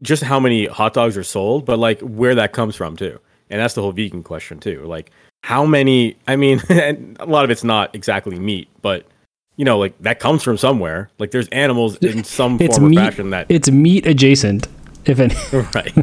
just 0.00 0.22
how 0.22 0.40
many 0.40 0.64
hot 0.66 0.94
dogs 0.94 1.16
are 1.18 1.22
sold 1.22 1.66
but 1.66 1.78
like 1.78 2.00
where 2.00 2.34
that 2.34 2.52
comes 2.54 2.74
from 2.74 2.96
too 2.96 3.18
and 3.50 3.60
that's 3.60 3.74
the 3.74 3.82
whole 3.82 3.92
vegan 3.92 4.22
question 4.22 4.58
too 4.58 4.82
like 4.86 5.10
how 5.42 5.66
many 5.66 6.16
i 6.26 6.34
mean 6.34 6.62
and 6.70 7.16
a 7.20 7.26
lot 7.26 7.44
of 7.44 7.50
it's 7.50 7.62
not 7.62 7.94
exactly 7.94 8.38
meat 8.38 8.68
but 8.80 9.04
you 9.56 9.66
know 9.66 9.78
like 9.78 9.92
that 10.00 10.18
comes 10.18 10.42
from 10.42 10.56
somewhere 10.56 11.10
like 11.18 11.30
there's 11.30 11.48
animals 11.48 11.96
in 11.98 12.24
some 12.38 12.56
It's 12.58 12.78
form 12.78 12.88
meat. 12.90 12.98
or 12.98 13.02
fashion 13.02 13.30
that 13.30 13.46
It's 13.50 13.70
meat 13.70 14.06
adjacent, 14.06 14.66
if 15.04 15.20
any. 15.20 15.34
right 15.74 15.94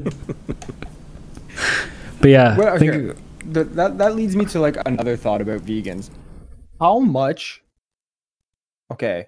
But 2.21 2.29
yeah, 2.29 2.57
Well, 2.57 2.77
think- 2.77 2.93
okay. 2.93 3.19
Th- 3.53 3.67
that 3.71 3.97
that 3.97 4.15
leads 4.15 4.35
me 4.35 4.45
to 4.45 4.59
like 4.59 4.77
another 4.85 5.17
thought 5.17 5.41
about 5.41 5.61
vegans. 5.61 6.11
How 6.79 6.99
much? 6.99 7.63
Okay. 8.91 9.27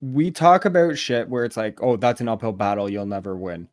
We 0.00 0.30
talk 0.30 0.64
about 0.64 0.98
shit 0.98 1.28
where 1.28 1.44
it's 1.44 1.56
like, 1.56 1.82
oh, 1.82 1.96
that's 1.96 2.20
an 2.20 2.28
uphill 2.28 2.52
battle, 2.52 2.88
you'll 2.88 3.06
never 3.06 3.36
win. 3.36 3.68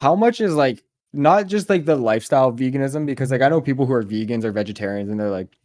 How 0.00 0.14
much 0.16 0.40
is 0.40 0.54
like 0.54 0.82
not 1.12 1.46
just 1.46 1.68
like 1.68 1.84
the 1.84 1.96
lifestyle 1.96 2.52
veganism 2.52 3.06
because 3.06 3.30
like 3.30 3.42
I 3.42 3.48
know 3.48 3.60
people 3.60 3.86
who 3.86 3.92
are 3.92 4.02
vegans 4.02 4.44
or 4.44 4.52
vegetarians 4.52 5.10
and 5.10 5.20
they're 5.20 5.30
like 5.30 5.56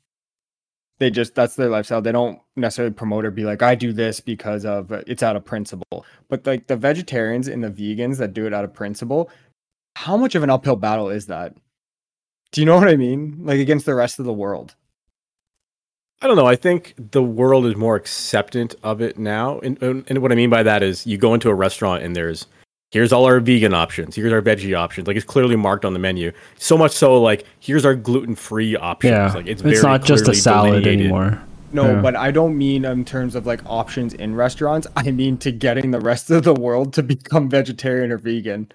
they 1.00 1.12
just 1.12 1.36
that's 1.36 1.56
their 1.56 1.70
lifestyle. 1.70 2.02
They 2.02 2.12
don't 2.12 2.40
necessarily 2.56 2.94
promote 2.94 3.26
or 3.26 3.32
be 3.32 3.44
like 3.44 3.62
I 3.62 3.76
do 3.76 3.94
this 3.94 4.20
because 4.20 4.66
of 4.66 4.92
uh, 4.92 5.04
it's 5.08 5.24
out 5.24 5.36
of 5.36 5.46
principle. 5.46 6.06
But 6.28 6.46
like 6.46 6.68
the 6.68 6.76
vegetarians 6.76 7.48
and 7.48 7.64
the 7.64 7.70
vegans 7.70 8.18
that 8.18 8.34
do 8.34 8.48
it 8.48 8.54
out 8.54 8.64
of 8.64 8.74
principle, 8.74 9.30
how 9.96 10.18
much 10.18 10.36
of 10.36 10.44
an 10.44 10.50
uphill 10.50 10.76
battle 10.76 11.10
is 11.10 11.28
that? 11.28 11.56
Do 12.52 12.62
you 12.62 12.66
know 12.66 12.78
what 12.78 12.88
I 12.88 12.96
mean? 12.96 13.40
Like 13.44 13.60
against 13.60 13.86
the 13.86 13.96
rest 13.96 14.20
of 14.20 14.26
the 14.26 14.34
world. 14.34 14.76
I 16.22 16.28
don't 16.28 16.36
know 16.36 16.46
i 16.48 16.56
think 16.56 16.94
the 17.12 17.24
world 17.24 17.66
is 17.66 17.76
more 17.76 17.96
acceptant 17.96 18.76
of 18.84 19.02
it 19.02 19.18
now 19.18 19.60
and, 19.60 19.82
and 19.82 20.04
and 20.08 20.20
what 20.22 20.32
i 20.32 20.36
mean 20.36 20.50
by 20.50 20.64
that 20.64 20.82
is 20.84 21.06
you 21.06 21.18
go 21.18 21.34
into 21.34 21.50
a 21.50 21.54
restaurant 21.56 22.04
and 22.04 22.16
there's 22.16 22.48
here's 22.92 23.12
all 23.12 23.26
our 23.26 23.42
vegan 23.42 23.74
options, 23.74 24.16
here's 24.16 24.32
our 24.32 24.42
veggie 24.42 24.74
options. 24.74 25.08
Like 25.08 25.18
it's 25.18 25.26
clearly 25.26 25.58
marked 25.58 25.84
on 25.84 25.92
the 25.92 26.00
menu. 26.00 26.32
So 26.58 26.78
much 26.78 26.94
so, 26.94 27.22
like 27.22 27.46
here's 27.60 27.84
our 27.84 27.94
gluten 27.96 28.34
free 28.34 28.78
options. 28.78 29.12
Yeah, 29.12 29.34
like 29.34 29.46
it's, 29.46 29.62
not 29.84 30.06
just 30.06 30.26
a 30.30 30.34
salad 30.34 30.84
delineated. 30.84 31.02
anymore. 31.02 31.44
No, 31.74 31.92
Yeah. 31.92 32.02
but 32.02 32.16
I 32.16 32.32
don't 32.32 32.58
mean 32.58 32.86
in 32.86 33.04
terms 33.04 33.36
of 33.36 33.46
like 33.46 33.60
options 33.66 34.14
in 34.14 34.36
restaurants. 34.36 34.88
I 34.96 35.12
mean 35.12 35.38
to 35.40 35.52
getting 35.52 35.92
the 35.92 36.00
rest 36.00 36.32
of 36.32 36.44
the 36.44 36.54
world 36.54 36.94
to 36.94 37.04
become 37.14 37.50
vegetarian 37.50 38.10
or 38.10 38.18
vegan. 38.18 38.72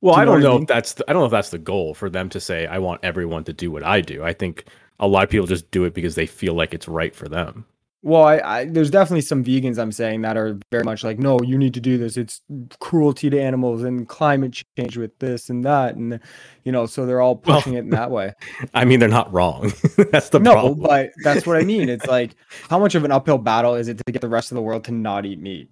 Well, 0.00 0.16
Do 0.16 0.20
I 0.22 0.24
don't 0.24 0.34
what 0.34 0.40
I 0.40 0.42
know 0.42 0.52
mean? 0.54 0.62
if 0.62 0.68
that's 0.68 0.94
the, 0.94 1.04
I 1.08 1.12
don't 1.12 1.22
know 1.22 1.26
if 1.26 1.30
that's 1.32 1.50
the 1.50 1.58
goal 1.58 1.94
for 1.94 2.10
them 2.10 2.28
to 2.30 2.40
say 2.40 2.66
I 2.66 2.78
want 2.78 2.98
everyone 3.04 3.44
to 3.44 3.52
do 3.52 3.70
what 3.70 3.84
I 3.84 4.00
do. 4.00 4.24
I 4.24 4.32
think 4.32 4.64
a 5.02 5.06
lot 5.06 5.24
of 5.24 5.28
people 5.28 5.46
just 5.46 5.70
do 5.70 5.84
it 5.84 5.92
because 5.92 6.14
they 6.14 6.26
feel 6.26 6.54
like 6.54 6.72
it's 6.72 6.88
right 6.88 7.14
for 7.14 7.28
them. 7.28 7.66
Well, 8.04 8.24
I, 8.24 8.38
I 8.38 8.64
there's 8.64 8.90
definitely 8.90 9.20
some 9.20 9.44
vegans 9.44 9.78
I'm 9.78 9.92
saying 9.92 10.22
that 10.22 10.36
are 10.36 10.58
very 10.72 10.82
much 10.82 11.04
like, 11.04 11.18
no, 11.20 11.38
you 11.42 11.56
need 11.56 11.72
to 11.74 11.80
do 11.80 11.98
this. 11.98 12.16
It's 12.16 12.40
cruelty 12.80 13.30
to 13.30 13.40
animals 13.40 13.84
and 13.84 14.08
climate 14.08 14.60
change 14.76 14.96
with 14.96 15.16
this 15.20 15.50
and 15.50 15.64
that, 15.64 15.94
and 15.94 16.18
you 16.64 16.72
know, 16.72 16.86
so 16.86 17.06
they're 17.06 17.20
all 17.20 17.40
Well- 17.46 17.58
pushing 17.58 17.74
it 17.74 17.80
in 17.80 17.90
that 17.90 18.10
way. 18.10 18.32
I 18.74 18.84
mean, 18.84 18.98
they're 18.98 19.08
not 19.08 19.32
wrong. 19.32 19.72
that's 20.10 20.30
the 20.30 20.40
no, 20.40 20.52
problem. 20.52 20.80
but 20.80 21.12
that's 21.22 21.46
what 21.46 21.56
I 21.56 21.62
mean. 21.62 21.88
It's 21.88 22.06
like, 22.18 22.32
how 22.68 22.78
much 22.80 22.94
of 22.96 23.04
an 23.04 23.12
uphill 23.12 23.38
battle 23.38 23.74
is 23.76 23.86
it 23.88 23.98
to 24.04 24.12
get 24.12 24.20
the 24.20 24.28
rest 24.28 24.50
of 24.50 24.56
the 24.56 24.62
world 24.62 24.82
to 24.84 24.92
not 24.92 25.24
eat 25.26 25.40
meat? 25.40 25.70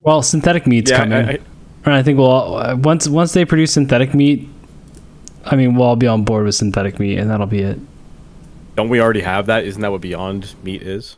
Well, 0.00 0.22
synthetic 0.22 0.66
meat's 0.66 0.90
yeah, 0.90 0.96
coming, 0.98 1.12
I- 1.12 1.32
I- 1.32 1.38
and 1.86 1.94
I 1.94 2.02
think 2.02 2.18
we'll 2.18 2.26
all- 2.30 2.56
uh, 2.58 2.76
once 2.76 3.08
once 3.08 3.32
they 3.32 3.46
produce 3.46 3.72
synthetic 3.72 4.12
meat. 4.12 4.46
I 5.44 5.56
mean, 5.56 5.74
we'll 5.74 5.86
all 5.86 5.96
be 5.96 6.06
on 6.06 6.24
board 6.24 6.44
with 6.44 6.54
synthetic 6.54 6.98
meat, 6.98 7.18
and 7.18 7.30
that'll 7.30 7.46
be 7.46 7.60
it. 7.60 7.78
don't 8.76 8.88
we 8.88 9.00
already 9.00 9.20
have 9.22 9.46
that? 9.46 9.64
Isn't 9.64 9.82
that 9.82 9.90
what 9.90 10.00
Beyond 10.00 10.54
Meat 10.62 10.82
is? 10.82 11.16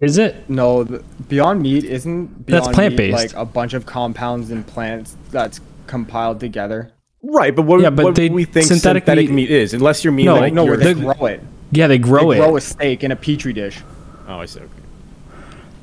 Is 0.00 0.16
it? 0.18 0.48
No, 0.48 0.84
Beyond 1.28 1.60
Meat 1.62 1.84
isn't 1.84 2.46
Beyond 2.46 2.64
That's 2.64 2.74
plant-based. 2.74 3.16
like 3.16 3.32
a 3.34 3.44
bunch 3.44 3.74
of 3.74 3.84
compounds 3.86 4.50
and 4.50 4.66
plants 4.66 5.16
that's 5.30 5.60
compiled 5.86 6.40
together. 6.40 6.92
Right, 7.22 7.54
but 7.54 7.62
what, 7.62 7.80
Yeah, 7.80 7.90
but 7.90 8.04
what 8.06 8.14
they- 8.14 8.28
do 8.28 8.34
we 8.34 8.44
think 8.44 8.66
synthetic 8.66 9.02
synthetic, 9.04 9.28
meat- 9.28 9.34
meat, 9.34 9.50
is? 9.50 9.74
Unless 9.74 10.04
you're 10.04 10.12
mean 10.12 10.26
No, 10.26 10.36
like 10.36 10.52
no, 10.54 10.64
you're 10.64 10.76
where 10.78 10.94
they 10.94 10.94
grow 10.94 11.26
it. 11.26 11.42
Yeah, 11.72 11.86
they 11.86 11.98
grow 11.98 12.30
they 12.30 12.36
it. 12.36 12.40
grow 12.40 12.56
a 12.56 12.60
steak 12.60 13.04
in 13.04 13.10
a 13.12 13.16
petri 13.16 13.52
dish. 13.52 13.80
Oh, 14.28 14.38
I 14.40 14.46
see. 14.46 14.60
Okay. 14.60 14.68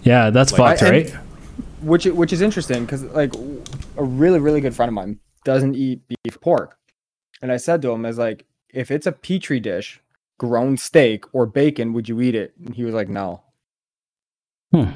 yeah, 0.04 0.30
that's 0.32 0.52
Like- 0.58 0.80
fucked, 0.80 0.84
I- 0.84 0.96
and- 0.96 1.06
right? 1.14 1.16
which 1.82 2.06
which 2.06 2.34
is 2.34 2.42
interesting 2.42 2.86
because 2.86 3.04
like 3.04 3.34
a 3.98 4.04
really 4.04 4.40
really 4.40 4.62
good 4.62 4.76
friend 4.76 4.90
of 4.90 4.94
mine 4.94 5.20
doesn't 5.44 5.76
eat 5.76 6.02
beef 6.08 6.40
pork 6.42 6.77
and 7.42 7.52
i 7.52 7.58
said 7.58 7.82
to 7.82 7.92
him 7.92 8.06
as 8.06 8.18
like 8.18 8.46
if 8.74 8.92
it's 8.92 9.08
a 9.08 9.12
petri 9.12 9.60
dish 9.60 10.02
grown 10.38 10.78
steak 10.78 11.24
or 11.34 11.46
bacon 11.46 11.94
would 11.94 12.08
you 12.10 12.20
eat 12.22 12.36
it 12.36 12.54
and 12.66 12.76
he 12.76 12.84
was 12.84 12.94
like 12.94 13.10
no 13.10 13.42
Hmm. 14.74 14.92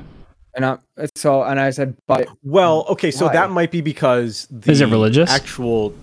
and 0.54 0.66
i 0.66 0.78
so 1.16 1.44
and 1.44 1.60
i 1.60 1.70
said 1.70 1.96
but 2.08 2.28
Well, 2.44 2.86
okay, 2.90 3.10
so 3.12 3.28
Why? 3.28 3.34
that 3.34 3.52
might 3.52 3.72
be 3.72 3.80
because 3.82 4.48
the 4.52 4.72
Is 4.72 4.82
it 4.82 4.88
religious? 4.90 5.30
Actual, 5.32 5.94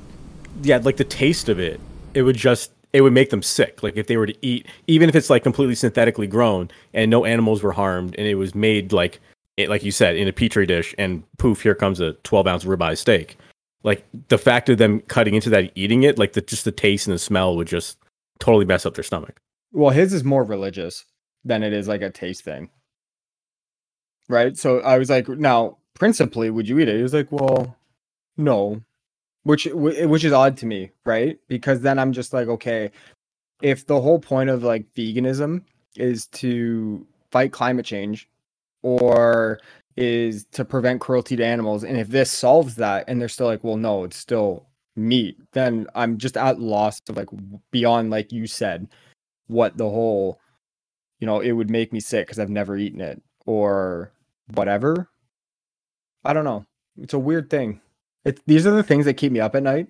yeah, 0.63 0.79
like 0.83 0.97
the 0.97 1.05
taste 1.05 1.49
of 1.51 1.61
it, 1.61 1.79
it 2.15 2.23
would 2.23 2.37
just 2.37 2.73
it 2.95 3.03
would 3.03 3.13
make 3.13 3.29
them 3.29 3.43
sick. 3.43 3.83
Like 3.83 3.97
if 3.99 4.07
they 4.07 4.17
were 4.17 4.27
to 4.27 4.35
eat, 4.41 4.67
even 4.87 5.11
if 5.11 5.15
it's 5.15 5.29
like 5.29 5.43
completely 5.43 5.75
synthetically 5.75 6.27
grown 6.27 6.71
and 6.95 7.11
no 7.11 7.27
animals 7.27 7.63
were 7.63 7.73
harmed, 7.73 8.15
and 8.17 8.27
it 8.27 8.37
was 8.37 8.55
made 8.55 8.91
like 8.93 9.21
it, 9.59 9.69
like 9.69 9.85
you 9.85 9.91
said, 9.93 10.17
in 10.17 10.27
a 10.29 10.33
petri 10.33 10.65
dish, 10.65 10.95
and 10.97 11.23
poof, 11.37 11.63
here 11.63 11.75
comes 11.75 12.01
a 12.01 12.15
twelve 12.25 12.47
ounce 12.47 12.65
ribeye 12.65 12.97
steak. 12.97 13.37
Like 13.85 14.07
the 14.29 14.39
fact 14.39 14.69
of 14.69 14.79
them 14.79 15.01
cutting 15.03 15.35
into 15.35 15.51
that, 15.51 15.71
eating 15.75 16.03
it, 16.03 16.19
like 16.19 16.33
the 16.33 16.41
just 16.41 16.65
the 16.65 16.73
taste 16.73 17.07
and 17.07 17.15
the 17.15 17.19
smell 17.19 17.57
would 17.57 17.69
just 17.69 17.99
totally 18.41 18.65
mess 18.65 18.85
up 18.87 18.95
their 18.95 19.05
stomach. 19.05 19.41
well 19.73 19.91
his 19.91 20.13
is 20.13 20.25
more 20.25 20.45
religious 20.45 21.05
than 21.45 21.63
it 21.63 21.73
is 21.73 21.89
like 21.89 22.03
a 22.03 22.11
taste 22.11 22.43
thing. 22.45 22.71
Right? 24.29 24.57
So 24.57 24.81
i 24.81 24.99
was 24.99 25.11
like 25.11 25.29
now 25.29 25.79
principally 25.95 26.51
would 26.51 26.69
you 26.69 26.79
eat 26.79 26.89
it? 26.89 26.97
He 26.97 27.03
was 27.03 27.15
like 27.15 27.31
well 27.33 27.77
no. 28.37 28.83
Which 29.45 29.67
which 29.73 30.25
is 30.25 30.33
odd 30.33 30.57
to 30.59 30.67
me 30.67 30.91
right? 31.05 31.39
Because 31.49 31.81
then 31.81 31.99
i'm 31.99 32.13
just 32.13 32.33
like 32.33 32.49
okay 32.49 32.91
if 33.63 33.87
the 33.87 34.01
whole 34.01 34.19
point 34.19 34.51
of 34.51 34.63
like 34.63 34.93
veganism 34.95 35.63
is 35.97 36.27
to 36.29 37.07
fight 37.31 37.53
climate 37.53 37.87
change 37.87 38.29
or 38.83 39.59
is 39.99 40.45
to 40.53 40.65
prevent 40.65 41.01
cruelty 41.01 41.37
to 41.37 41.45
animals 41.45 41.85
and 41.85 41.99
if 41.99 42.09
this 42.09 42.31
solves 42.31 42.77
that 42.77 43.05
and 43.09 43.21
they're 43.21 43.29
still 43.29 43.47
like 43.47 43.65
well 43.65 43.77
no 43.77 44.05
it's 44.05 44.17
still 44.17 44.67
meat 44.97 45.37
then 45.53 45.87
i'm 45.95 46.19
just 46.19 46.37
at 46.37 46.61
loss 46.61 47.01
of 47.09 47.17
like 47.17 47.29
beyond 47.71 48.11
like 48.11 48.33
you 48.33 48.47
said 48.47 48.89
what 49.47 49.77
the 49.77 49.89
whole 49.89 50.41
you 51.21 51.27
know 51.27 51.41
it 51.41 51.53
would 51.53 51.71
make 51.71 51.93
me 51.93 52.01
sick 52.01 52.27
because 52.27 52.39
i've 52.39 52.51
never 52.51 52.77
eaten 52.77 53.01
it 53.01 53.23
or 53.49 54.13
whatever. 54.55 55.09
I 56.25 56.35
don't 56.35 56.45
know. 56.45 56.67
It's 57.01 57.15
a 57.15 57.19
weird 57.19 57.49
thing. 57.49 57.81
It, 58.25 58.41
these 58.47 58.67
are 58.67 58.73
the 58.73 58.83
things 58.83 59.07
that 59.07 59.15
keep 59.15 59.33
me 59.33 59.41
up 59.41 59.55
at 59.55 59.63
night 59.63 59.89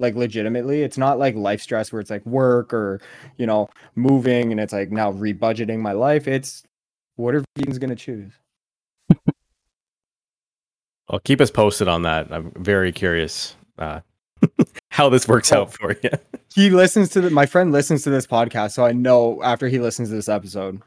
like 0.00 0.14
legitimately. 0.14 0.82
It's 0.82 0.98
not 0.98 1.18
like 1.18 1.34
life 1.34 1.60
stress 1.60 1.92
where 1.92 2.00
it's 2.00 2.10
like 2.10 2.26
work 2.26 2.72
or 2.74 3.00
you 3.36 3.46
know 3.46 3.68
moving 3.94 4.50
and 4.50 4.60
it's 4.60 4.72
like 4.72 4.90
now 4.90 5.12
rebudgeting 5.12 5.78
my 5.78 5.92
life. 5.92 6.26
It's 6.26 6.64
what 7.16 7.34
are 7.34 7.44
vegans 7.56 7.78
going 7.78 7.90
to 7.90 7.96
choose 7.96 8.32
Well, 11.08 11.20
keep 11.20 11.40
us 11.40 11.50
posted 11.50 11.88
on 11.88 12.02
that. 12.02 12.30
I'm 12.30 12.52
very 12.56 12.92
curious 12.92 13.56
uh, 13.78 14.00
how 14.90 15.08
this 15.08 15.26
works 15.26 15.52
out 15.52 15.72
for 15.72 15.96
you. 16.02 16.10
he 16.54 16.70
listens 16.70 17.08
to 17.10 17.20
the, 17.20 17.30
my 17.30 17.46
friend 17.46 17.72
listens 17.72 18.02
to 18.02 18.10
this 18.10 18.26
podcast 18.26 18.72
so 18.72 18.84
i 18.84 18.92
know 18.92 19.42
after 19.42 19.68
he 19.68 19.78
listens 19.78 20.08
to 20.08 20.14
this 20.14 20.28
episode 20.28 20.80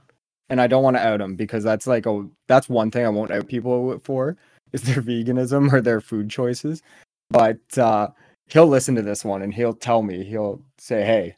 and 0.49 0.59
i 0.59 0.67
don't 0.67 0.83
want 0.83 0.97
to 0.97 1.05
out 1.05 1.21
him 1.21 1.35
because 1.35 1.63
that's 1.63 1.87
like 1.87 2.05
a 2.05 2.25
that's 2.47 2.69
one 2.69 2.91
thing 2.91 3.05
i 3.05 3.09
won't 3.09 3.31
out 3.31 3.47
people 3.47 3.99
for 4.03 4.37
is 4.73 4.81
their 4.83 5.01
veganism 5.01 5.71
or 5.71 5.81
their 5.81 6.01
food 6.01 6.29
choices 6.29 6.81
but 7.29 7.59
uh 7.77 8.07
he'll 8.47 8.67
listen 8.67 8.95
to 8.95 9.01
this 9.01 9.23
one 9.23 9.41
and 9.41 9.53
he'll 9.53 9.73
tell 9.73 10.01
me 10.01 10.23
he'll 10.23 10.61
say 10.77 11.03
hey 11.03 11.35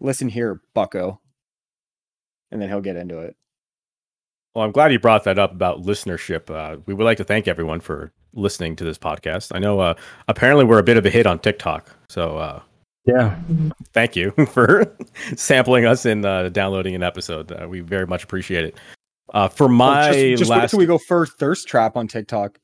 listen 0.00 0.28
here 0.28 0.60
bucko 0.74 1.20
and 2.50 2.60
then 2.60 2.68
he'll 2.68 2.80
get 2.80 2.96
into 2.96 3.18
it 3.18 3.36
Well, 4.54 4.64
I'm 4.64 4.70
glad 4.72 4.92
you 4.92 5.00
brought 5.00 5.24
that 5.24 5.38
up 5.38 5.50
about 5.52 5.82
listenership. 5.82 6.48
Uh, 6.48 6.78
we 6.86 6.94
would 6.94 7.04
like 7.04 7.16
to 7.18 7.24
thank 7.24 7.48
everyone 7.48 7.80
for 7.80 8.12
listening 8.34 8.76
to 8.76 8.84
this 8.84 8.96
podcast. 8.98 9.50
I 9.54 9.58
know 9.58 9.80
uh, 9.80 9.94
apparently 10.28 10.64
we're 10.64 10.78
a 10.78 10.82
bit 10.84 10.96
of 10.96 11.04
a 11.04 11.10
hit 11.10 11.26
on 11.26 11.40
TikTok, 11.40 11.88
so 12.08 12.38
uh, 12.38 12.62
Yeah. 13.04 13.36
thank 13.92 14.14
you 14.14 14.30
for 14.52 14.96
sampling 15.36 15.86
us 15.86 16.04
and 16.06 16.24
uh, 16.24 16.50
downloading 16.50 16.94
an 16.94 17.02
episode. 17.02 17.50
Uh, 17.50 17.66
we 17.68 17.80
very 17.80 18.06
much 18.06 18.22
appreciate 18.22 18.64
it. 18.64 18.76
Uh, 19.32 19.48
for 19.48 19.68
my 19.68 20.10
Oh, 20.10 20.12
just, 20.12 20.38
just 20.38 20.50
last, 20.50 20.70
till 20.70 20.78
we 20.78 20.86
go 20.86 20.98
first 20.98 21.36
thirst 21.38 21.66
trap 21.66 21.96
on 21.96 22.06
tiktok 22.06 22.58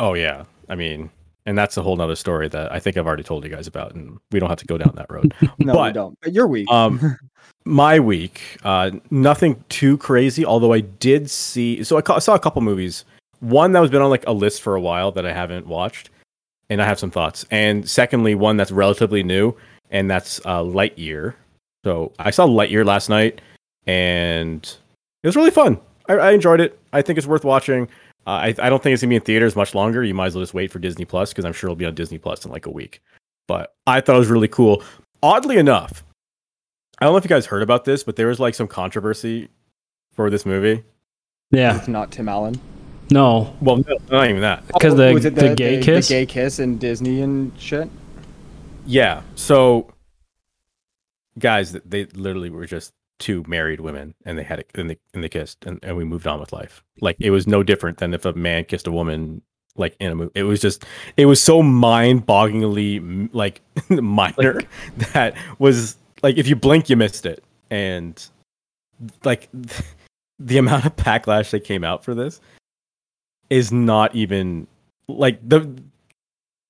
oh 0.00 0.14
yeah, 0.14 0.44
I 0.68 0.74
mean, 0.74 1.10
and 1.44 1.56
that's 1.56 1.76
a 1.76 1.82
whole 1.82 1.94
nother 1.96 2.16
story 2.16 2.48
that 2.48 2.72
I 2.72 2.80
think 2.80 2.96
I've 2.96 3.06
already 3.06 3.22
told 3.22 3.44
you 3.44 3.50
guys 3.50 3.66
about, 3.68 3.94
and 3.94 4.18
we 4.32 4.40
don't 4.40 4.48
have 4.48 4.58
to 4.58 4.66
go 4.66 4.76
down 4.78 4.94
that 4.96 5.06
road. 5.10 5.32
no 5.58 5.80
we 5.80 5.92
don't 5.92 6.18
you're 6.26 6.48
weak 6.48 6.68
Um, 6.70 7.16
my 7.66 7.98
week, 7.98 8.58
uh, 8.64 8.92
nothing 9.10 9.62
too 9.68 9.98
crazy. 9.98 10.46
Although 10.46 10.72
I 10.72 10.80
did 10.80 11.28
see, 11.28 11.82
so 11.84 11.98
I, 11.98 12.00
ca- 12.00 12.14
I 12.14 12.18
saw 12.20 12.34
a 12.34 12.38
couple 12.38 12.62
movies. 12.62 13.04
One 13.40 13.72
that 13.72 13.80
was 13.80 13.90
been 13.90 14.00
on 14.00 14.08
like 14.08 14.26
a 14.26 14.32
list 14.32 14.62
for 14.62 14.76
a 14.76 14.80
while 14.80 15.12
that 15.12 15.26
I 15.26 15.32
haven't 15.32 15.66
watched, 15.66 16.10
and 16.70 16.80
I 16.80 16.86
have 16.86 16.98
some 16.98 17.10
thoughts. 17.10 17.44
And 17.50 17.88
secondly, 17.88 18.34
one 18.34 18.56
that's 18.56 18.70
relatively 18.70 19.22
new, 19.22 19.54
and 19.90 20.10
that's 20.10 20.40
uh, 20.46 20.62
Lightyear. 20.62 21.34
So 21.84 22.12
I 22.18 22.30
saw 22.30 22.46
Lightyear 22.46 22.84
last 22.84 23.08
night, 23.08 23.40
and 23.86 24.64
it 25.22 25.26
was 25.26 25.36
really 25.36 25.50
fun. 25.50 25.78
I, 26.08 26.14
I 26.14 26.30
enjoyed 26.32 26.60
it. 26.60 26.78
I 26.92 27.02
think 27.02 27.18
it's 27.18 27.26
worth 27.26 27.44
watching. 27.44 27.88
Uh, 28.26 28.30
I, 28.30 28.54
I 28.58 28.70
don't 28.70 28.82
think 28.82 28.94
it's 28.94 29.02
gonna 29.02 29.10
be 29.10 29.16
in 29.16 29.22
theaters 29.22 29.54
much 29.54 29.74
longer. 29.74 30.02
You 30.02 30.14
might 30.14 30.26
as 30.26 30.34
well 30.34 30.42
just 30.42 30.54
wait 30.54 30.70
for 30.70 30.78
Disney 30.78 31.04
Plus 31.04 31.30
because 31.30 31.44
I'm 31.44 31.52
sure 31.52 31.68
it'll 31.68 31.76
be 31.76 31.84
on 31.84 31.94
Disney 31.94 32.18
Plus 32.18 32.44
in 32.44 32.50
like 32.50 32.66
a 32.66 32.70
week. 32.70 33.02
But 33.48 33.74
I 33.86 34.00
thought 34.00 34.16
it 34.16 34.20
was 34.20 34.30
really 34.30 34.48
cool. 34.48 34.82
Oddly 35.22 35.58
enough, 35.58 36.04
I 36.98 37.04
don't 37.04 37.12
know 37.12 37.18
if 37.18 37.24
you 37.24 37.28
guys 37.28 37.46
heard 37.46 37.62
about 37.62 37.84
this, 37.84 38.02
but 38.02 38.16
there 38.16 38.26
was 38.28 38.40
like 38.40 38.54
some 38.54 38.66
controversy 38.68 39.48
for 40.12 40.30
this 40.30 40.46
movie. 40.46 40.82
Yeah. 41.50 41.76
it's 41.76 41.86
not 41.88 42.10
tim 42.10 42.28
allen 42.28 42.58
No. 43.10 43.54
Well, 43.60 43.76
no, 43.76 43.96
not 44.10 44.28
even 44.28 44.40
that. 44.40 44.66
Because 44.66 44.94
Oh, 44.94 44.96
the, 44.96 45.12
was 45.14 45.24
it 45.24 45.36
the, 45.36 45.54
gay 45.54 45.80
kiss? 45.80 46.08
the 46.08 46.14
gay 46.14 46.26
kiss 46.26 46.58
and 46.58 46.80
disney 46.80 47.20
and 47.20 47.52
shit 47.58 47.88
Yeah. 48.84 49.22
So, 49.36 49.92
guys, 51.38 51.72
they 51.72 52.06
literally 52.06 52.50
were 52.50 52.66
just 52.66 52.94
two 53.18 53.44
married 53.46 53.80
women, 53.80 54.14
and 54.24 54.38
they 54.38 54.42
had 54.42 54.60
it, 54.60 54.70
and 54.74 54.90
they 54.90 54.98
and 55.14 55.22
they 55.24 55.28
kissed, 55.28 55.64
and, 55.64 55.78
and 55.82 55.96
we 55.96 56.04
moved 56.04 56.26
on 56.26 56.40
with 56.40 56.52
life. 56.52 56.82
Like 57.00 57.16
it 57.20 57.30
was 57.30 57.46
no 57.46 57.62
different 57.62 57.98
than 57.98 58.12
if 58.14 58.24
a 58.24 58.32
man 58.32 58.64
kissed 58.64 58.86
a 58.86 58.92
woman. 58.92 59.42
Like 59.78 59.94
in 60.00 60.12
a 60.12 60.14
movie, 60.14 60.32
it 60.34 60.44
was 60.44 60.60
just, 60.60 60.86
it 61.18 61.26
was 61.26 61.38
so 61.38 61.62
mind-bogglingly 61.62 63.28
like 63.34 63.60
minor 63.90 64.62
that 65.12 65.34
was 65.58 65.96
like 66.22 66.36
if 66.36 66.46
you 66.48 66.56
blink, 66.56 66.88
you 66.90 66.96
missed 66.96 67.26
it, 67.26 67.42
and 67.70 68.22
like 69.24 69.48
the 70.38 70.58
amount 70.58 70.84
of 70.86 70.96
backlash 70.96 71.50
that 71.50 71.60
came 71.64 71.84
out 71.84 72.04
for 72.04 72.14
this 72.14 72.40
is 73.50 73.70
not 73.72 74.14
even 74.14 74.66
like 75.08 75.38
the 75.48 75.70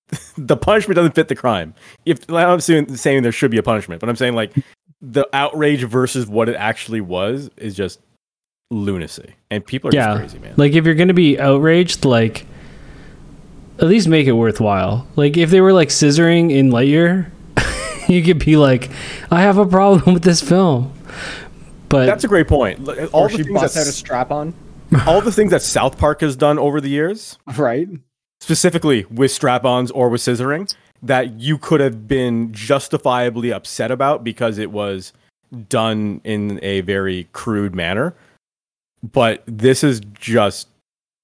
the 0.39 0.57
punishment 0.57 0.97
doesn't 0.97 1.15
fit 1.15 1.29
the 1.29 1.35
crime. 1.35 1.75
If 2.05 2.29
I'm 2.31 2.61
saying, 2.61 2.97
saying 2.97 3.23
there 3.23 3.33
should 3.33 3.51
be 3.51 3.59
a 3.59 3.63
punishment, 3.63 4.01
but 4.01 4.09
I'm 4.09 4.17
saying 4.17 4.35
like 4.35 4.53
the 5.03 5.27
outrage 5.33 5.83
versus 5.85 6.27
what 6.27 6.49
it 6.49 6.57
actually 6.57 7.01
was 7.01 7.51
is 7.57 7.75
just 7.75 8.01
lunacy, 8.71 9.35
and 9.51 9.65
people 9.65 9.91
are 9.91 9.95
Yeah. 9.95 10.07
just 10.07 10.19
crazy, 10.19 10.39
man. 10.39 10.55
Like 10.57 10.73
if 10.75 10.85
you're 10.85 10.95
gonna 10.95 11.15
be 11.15 11.39
outraged, 11.41 12.05
like 12.05 12.47
at 13.79 13.85
least 13.89 14.09
make 14.09 14.27
it 14.27 14.33
worthwhile. 14.33 15.07
Like 15.17 15.37
if 15.37 15.51
they 15.51 15.61
were 15.61 15.73
like 15.73 15.89
scissoring 15.89 16.51
in 16.51 16.71
Lightyear, 16.71 17.31
you 18.09 18.23
could 18.23 18.39
be 18.39 18.57
like, 18.57 18.91
I 19.31 19.43
have 19.43 19.59
a 19.59 19.67
problem 19.67 20.15
with 20.15 20.23
this 20.23 20.41
film. 20.41 20.93
But 21.89 22.07
That's 22.07 22.25
a 22.25 22.29
great 22.29 22.49
point. 22.49 22.87
All 23.13 23.25
Or 23.25 23.29
the 23.29 23.37
she 23.37 23.43
things 23.45 23.61
busts 23.61 23.77
out 23.77 23.87
a 23.87 23.93
strap 23.93 24.31
on, 24.31 24.55
all 25.07 25.21
the 25.21 25.33
things 25.33 25.51
that 25.51 25.63
South 25.63 25.99
Park 25.99 26.21
has 26.21 26.37
done 26.37 26.59
over 26.59 26.81
the 26.81 26.89
years, 26.89 27.39
right? 27.57 27.89
specifically 28.41 29.05
with 29.07 29.31
strap-ons 29.31 29.91
or 29.93 30.09
with 30.09 30.21
scissoring, 30.21 30.73
that 31.03 31.39
you 31.41 31.59
could 31.59 31.81
have 31.81 32.09
been 32.09 32.53
justifiably 32.53 33.53
upset 33.53 33.91
about 33.91 34.25
because 34.25 34.59
it 34.59 34.71
was 34.71 35.13
done 35.69 36.21
in 36.25 36.59
a 36.63 36.81
very 36.83 37.29
crude 37.33 37.75
manner. 37.75 38.15
But 39.03 39.43
this 39.47 39.85
is 39.85 40.01
just 40.15 40.69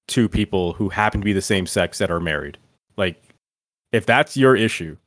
two 0.07 0.29
people 0.29 0.73
who 0.73 0.89
happen 0.89 1.21
to 1.21 1.25
be 1.25 1.33
the 1.33 1.41
same 1.41 1.65
sex 1.65 1.97
that 1.97 2.11
are 2.11 2.19
married. 2.19 2.57
Like, 2.97 3.21
if 3.91 4.05
that's 4.05 4.37
your 4.37 4.55
issue, 4.55 4.97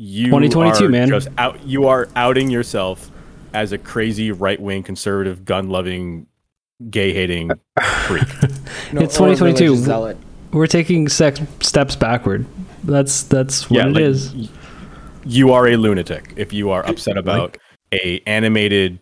you 0.00 0.26
2022, 0.26 0.84
are 0.84 0.88
man. 0.88 1.08
just 1.08 1.28
out. 1.36 1.62
You 1.66 1.88
are 1.88 2.08
outing 2.16 2.50
yourself 2.50 3.10
as 3.52 3.72
a 3.72 3.78
crazy 3.78 4.30
right-wing 4.30 4.84
conservative, 4.84 5.44
gun-loving, 5.44 6.26
gay-hating 6.88 7.50
freak. 8.06 8.22
No, 8.92 9.00
It's 9.02 9.16
2022. 9.18 10.16
we're 10.52 10.66
taking 10.68 11.08
sex 11.08 11.40
steps 11.60 11.96
backward. 11.96 12.46
That's 12.84 13.24
that's 13.24 13.68
what 13.68 13.86
it 13.88 13.92
like, 13.94 14.02
is. 14.02 14.48
You 15.24 15.52
are 15.52 15.66
a 15.66 15.76
lunatic 15.76 16.32
if 16.36 16.52
you 16.52 16.70
are 16.70 16.86
upset 16.86 17.18
about 17.18 17.58
a 17.92 18.20
animated 18.26 19.00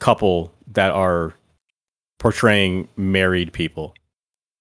couple 0.00 0.52
that 0.72 0.90
are 0.90 1.34
portraying 2.18 2.88
married 2.96 3.52
people. 3.52 3.94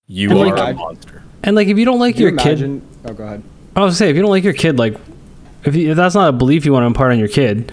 You 0.05 0.31
are 0.31 0.45
like, 0.45 0.57
a 0.57 0.62
I- 0.62 0.73
monster. 0.73 1.23
And 1.41 1.55
like 1.55 1.67
if 1.69 1.77
you 1.79 1.85
don't 1.85 1.99
like 1.99 2.17
you 2.19 2.27
your 2.27 2.38
kid. 2.38 2.81
Oh, 3.05 3.13
go 3.13 3.23
ahead. 3.23 3.41
I 3.75 3.81
was 3.81 3.97
say 3.97 4.09
if 4.09 4.15
you 4.15 4.21
don't 4.21 4.31
like 4.31 4.43
your 4.43 4.53
kid, 4.53 4.77
like 4.77 4.95
if, 5.63 5.76
you, 5.76 5.91
if 5.91 5.98
that's 5.98 6.15
not 6.15 6.30
a 6.30 6.32
belief 6.32 6.65
you 6.65 6.74
want 6.74 6.84
to 6.84 6.88
impart 6.88 7.12
on 7.12 7.19
your 7.19 7.28
kid, 7.28 7.72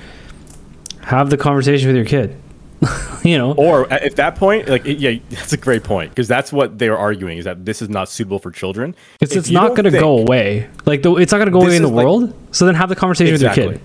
have 1.03 1.31
the 1.31 1.37
conversation 1.37 1.89
with 1.89 1.97
your 1.97 2.05
kid. 2.05 2.37
you 3.25 3.39
know, 3.39 3.53
Or 3.55 3.91
at 3.91 4.03
at 4.03 4.17
that 4.17 4.37
point, 4.37 4.69
like 4.69 4.83
yeah, 4.85 5.19
that's 5.31 5.53
a 5.53 5.57
great 5.57 5.83
point 5.83 6.11
because 6.11 6.29
that's 6.29 6.53
what 6.53 6.79
they're 6.79 6.99
arguing 6.99 7.39
is 7.39 7.47
that 7.47 7.65
this 7.65 7.81
is 7.81 7.89
not 7.89 8.09
suitable 8.09 8.39
for 8.39 8.51
children. 8.51 8.95
it's, 9.21 9.33
If 9.33 9.39
it's 9.39 9.51
not 9.51 9.71
going 9.71 9.85
to 9.85 9.99
go 9.99 10.19
away. 10.19 10.69
Like 10.85 11.03
the, 11.03 11.15
it's 11.17 11.33
not 11.33 11.39
going 11.39 11.49
to 11.49 11.53
go 11.53 11.63
away 11.63 11.77
in 11.77 11.83
the 11.83 11.89
like- 11.89 12.05
world. 12.05 12.35
So 12.51 12.67
then 12.67 12.75
have 12.75 12.89
the 12.89 12.97
conversation 12.97 13.33
with 13.33 13.43
your 13.43 13.55
kid. 13.55 13.81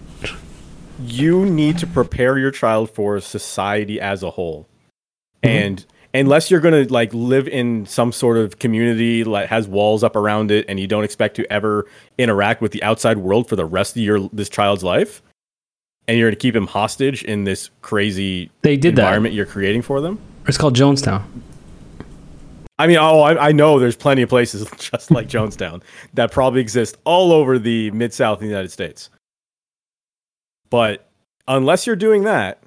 you 1.00 1.46
need 1.46 1.78
to 1.80 1.88
prepare 1.88 2.38
your 2.38 2.52
child 2.52 2.90
for 2.92 3.20
society 3.22 4.00
as 4.00 4.24
a 4.24 4.30
whole 4.30 4.68
mm-hmm. 5.44 5.56
and 5.56 5.86
unless 6.13 6.52
you're 6.52 6.60
going 6.60 6.86
to 6.86 6.91
like 6.91 7.13
live 7.13 7.47
in 7.47 7.86
some 7.86 8.12
sort 8.12 8.38
of 8.38 8.60
community 8.60 9.24
that 9.24 9.47
has 9.50 9.67
walls 9.67 10.04
up 10.04 10.15
around 10.15 10.52
it 10.52 10.65
and 10.67 10.80
you 10.80 10.88
don't 10.88 11.04
expect 11.04 11.36
to 11.38 11.52
ever 11.52 11.88
interact 12.17 12.62
with 12.62 12.71
the 12.71 12.84
outside 12.84 13.17
world 13.17 13.47
for 13.47 13.56
the 13.56 13.65
rest 13.65 13.95
of 13.95 14.02
your 14.02 14.30
this 14.34 14.50
child's 14.50 14.84
life 14.84 15.21
and 16.08 16.17
you're 16.17 16.28
going 16.30 16.36
to 16.36 16.41
keep 16.41 16.56
him 16.56 16.67
hostage 16.67 17.24
in 17.24 17.43
this 17.43 17.69
crazy 17.82 18.50
They 18.62 18.78
did 18.78 18.95
that. 18.95 19.02
environment 19.04 19.34
you're 19.34 19.45
creating 19.45 19.82
for 19.84 20.02
them 20.02 20.19
It's 20.47 20.58
called 20.58 20.76
Jonestown. 20.76 21.24
I 22.80 22.88
mean, 22.88 22.97
oh, 22.97 23.19
I, 23.21 23.50
I 23.50 23.52
know 23.52 23.78
there's 23.78 23.95
plenty 23.95 24.24
of 24.24 24.30
places 24.30 24.67
just 24.78 25.12
like 25.12 25.28
Jonestown 25.28 25.84
that 26.15 26.32
probably 26.32 26.62
exist 26.62 26.97
all 27.04 27.32
over 27.32 27.60
the 27.60 27.91
mid 27.91 28.12
South 28.12 28.39
in 28.39 28.47
the 28.47 28.50
United 28.50 28.71
States. 28.71 29.12
But 30.71 31.08
unless 31.47 31.86
you're 31.86 31.95
doing 31.95 32.24
that, 32.24 32.63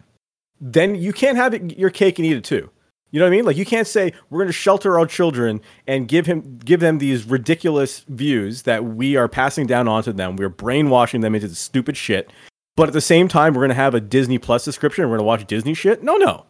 then 0.61 0.95
you 0.95 1.13
can't 1.13 1.37
have 1.37 1.53
it, 1.53 1.77
your 1.77 1.91
cake 1.91 2.21
and 2.21 2.27
eat 2.27 2.37
it 2.37 2.45
too. 2.45 2.71
You 3.15 3.21
know 3.21 3.27
what 3.27 3.35
I 3.35 3.37
mean? 3.37 3.45
Like 3.45 3.57
you 3.57 3.65
can't 3.65 3.87
say 3.87 4.13
we're 4.29 4.41
going 4.41 4.49
to 4.49 4.53
shelter 4.53 4.99
our 4.99 5.07
children 5.07 5.61
and 5.87 6.09
give 6.09 6.27
him 6.27 6.59
give 6.65 6.81
them 6.81 6.99
these 6.99 7.25
ridiculous 7.25 8.01
views 8.09 8.63
that 8.63 8.85
we 8.85 9.15
are 9.15 9.29
passing 9.29 9.69
down 9.69 9.87
onto 9.87 10.13
them. 10.13 10.35
We're 10.35 10.49
brainwashing 10.49 11.21
them 11.21 11.33
into 11.37 11.47
this 11.47 11.61
stupid 11.61 11.97
shit. 11.97 12.33
But 12.77 12.89
at 12.89 12.93
the 12.93 13.01
same 13.01 13.29
time, 13.29 13.55
we're 13.55 13.61
going 13.61 13.69
to 13.69 13.77
have 13.77 13.95
a 13.95 14.01
Disney 14.01 14.39
Plus 14.39 14.65
subscription 14.65 15.05
and 15.05 15.13
we're 15.13 15.19
going 15.19 15.27
to 15.27 15.29
watch 15.29 15.47
Disney 15.47 15.75
shit. 15.75 16.03
No, 16.03 16.17
no, 16.17 16.45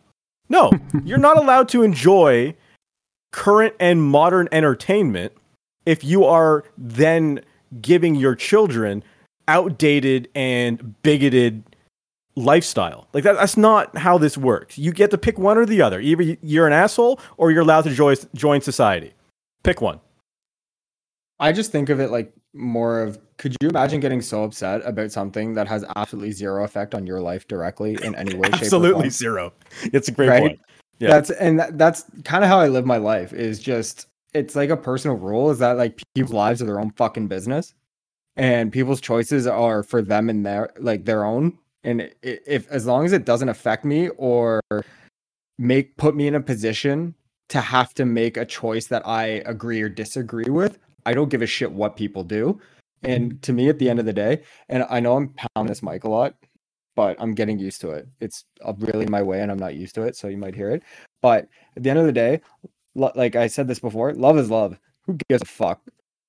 no. 0.48 0.72
you're 1.04 1.18
not 1.18 1.36
allowed 1.36 1.68
to 1.68 1.82
enjoy 1.82 2.54
current 3.30 3.74
and 3.78 4.02
modern 4.02 4.48
entertainment 4.50 5.34
if 5.84 6.02
you 6.02 6.24
are 6.24 6.64
then 6.78 7.42
giving 7.82 8.14
your 8.14 8.34
children 8.34 9.04
outdated 9.48 10.30
and 10.34 10.94
bigoted 11.02 11.62
lifestyle. 12.36 13.08
Like 13.12 13.24
that, 13.24 13.36
that's 13.36 13.56
not 13.56 13.96
how 13.96 14.18
this 14.18 14.36
works. 14.36 14.78
You 14.78 14.92
get 14.92 15.10
to 15.12 15.18
pick 15.18 15.38
one 15.38 15.58
or 15.58 15.66
the 15.66 15.82
other. 15.82 16.00
Either 16.00 16.36
you're 16.42 16.66
an 16.66 16.72
asshole 16.72 17.20
or 17.36 17.50
you're 17.50 17.62
allowed 17.62 17.82
to 17.82 17.90
join 17.90 18.16
join 18.34 18.60
society. 18.60 19.12
Pick 19.62 19.80
one. 19.80 20.00
I 21.40 21.52
just 21.52 21.72
think 21.72 21.88
of 21.88 22.00
it 22.00 22.10
like 22.10 22.32
more 22.52 23.02
of 23.02 23.18
could 23.36 23.56
you 23.60 23.68
imagine 23.68 23.98
getting 24.00 24.22
so 24.22 24.44
upset 24.44 24.82
about 24.84 25.10
something 25.10 25.54
that 25.54 25.66
has 25.66 25.84
absolutely 25.96 26.30
zero 26.32 26.64
effect 26.64 26.94
on 26.94 27.06
your 27.06 27.20
life 27.20 27.48
directly 27.48 27.98
in 28.02 28.14
any 28.14 28.34
way, 28.34 28.46
shape, 28.46 28.54
or 28.54 28.64
Absolutely 28.64 29.10
zero. 29.10 29.52
It's 29.82 30.08
a 30.08 30.12
great 30.12 30.28
Right? 30.28 30.40
point. 30.40 30.60
Yeah. 31.00 31.08
That's 31.08 31.30
and 31.30 31.58
that, 31.58 31.76
that's 31.76 32.04
kind 32.22 32.44
of 32.44 32.50
how 32.50 32.60
I 32.60 32.68
live 32.68 32.86
my 32.86 32.98
life. 32.98 33.32
Is 33.32 33.58
just 33.58 34.06
it's 34.32 34.54
like 34.54 34.70
a 34.70 34.76
personal 34.76 35.16
rule. 35.16 35.50
Is 35.50 35.58
that 35.58 35.76
like 35.76 36.00
people's 36.14 36.32
lives 36.32 36.62
are 36.62 36.66
their 36.66 36.80
own 36.80 36.92
fucking 36.92 37.26
business, 37.26 37.74
and 38.36 38.70
people's 38.72 39.00
choices 39.00 39.46
are 39.46 39.82
for 39.82 40.02
them 40.02 40.30
and 40.30 40.46
their 40.46 40.70
like 40.78 41.04
their 41.04 41.24
own. 41.24 41.58
And 41.84 42.10
if 42.22 42.66
as 42.70 42.86
long 42.86 43.04
as 43.04 43.12
it 43.12 43.24
doesn't 43.24 43.48
affect 43.48 43.84
me 43.84 44.08
or 44.16 44.60
make 45.58 45.96
put 45.96 46.16
me 46.16 46.26
in 46.26 46.34
a 46.34 46.40
position 46.40 47.14
to 47.50 47.60
have 47.60 47.94
to 47.94 48.04
make 48.04 48.36
a 48.36 48.44
choice 48.44 48.86
that 48.86 49.06
I 49.06 49.42
agree 49.46 49.80
or 49.82 49.88
disagree 49.88 50.50
with, 50.50 50.78
I 51.06 51.12
don't 51.12 51.28
give 51.28 51.42
a 51.42 51.46
shit 51.46 51.70
what 51.70 51.96
people 51.96 52.24
do. 52.24 52.58
And 53.02 53.42
to 53.42 53.52
me, 53.52 53.68
at 53.68 53.78
the 53.78 53.90
end 53.90 53.98
of 53.98 54.06
the 54.06 54.14
day, 54.14 54.40
and 54.70 54.86
I 54.88 55.00
know 55.00 55.16
I'm 55.16 55.34
pounding 55.34 55.68
this 55.68 55.82
mic 55.82 56.04
a 56.04 56.08
lot, 56.08 56.34
but 56.96 57.16
I'm 57.20 57.34
getting 57.34 57.58
used 57.58 57.82
to 57.82 57.90
it. 57.90 58.08
It's 58.20 58.46
uh, 58.64 58.72
really 58.78 59.04
my 59.06 59.22
way, 59.22 59.42
and 59.42 59.52
I'm 59.52 59.58
not 59.58 59.74
used 59.74 59.94
to 59.96 60.02
it, 60.04 60.16
so 60.16 60.28
you 60.28 60.38
might 60.38 60.54
hear 60.54 60.70
it. 60.70 60.82
But 61.20 61.48
at 61.76 61.82
the 61.82 61.90
end 61.90 61.98
of 61.98 62.06
the 62.06 62.12
day, 62.12 62.40
lo- 62.94 63.12
like 63.14 63.36
I 63.36 63.48
said 63.48 63.68
this 63.68 63.78
before, 63.78 64.14
love 64.14 64.38
is 64.38 64.50
love. 64.50 64.78
Who 65.02 65.18
gives 65.28 65.42
a 65.42 65.46
fuck? 65.46 65.82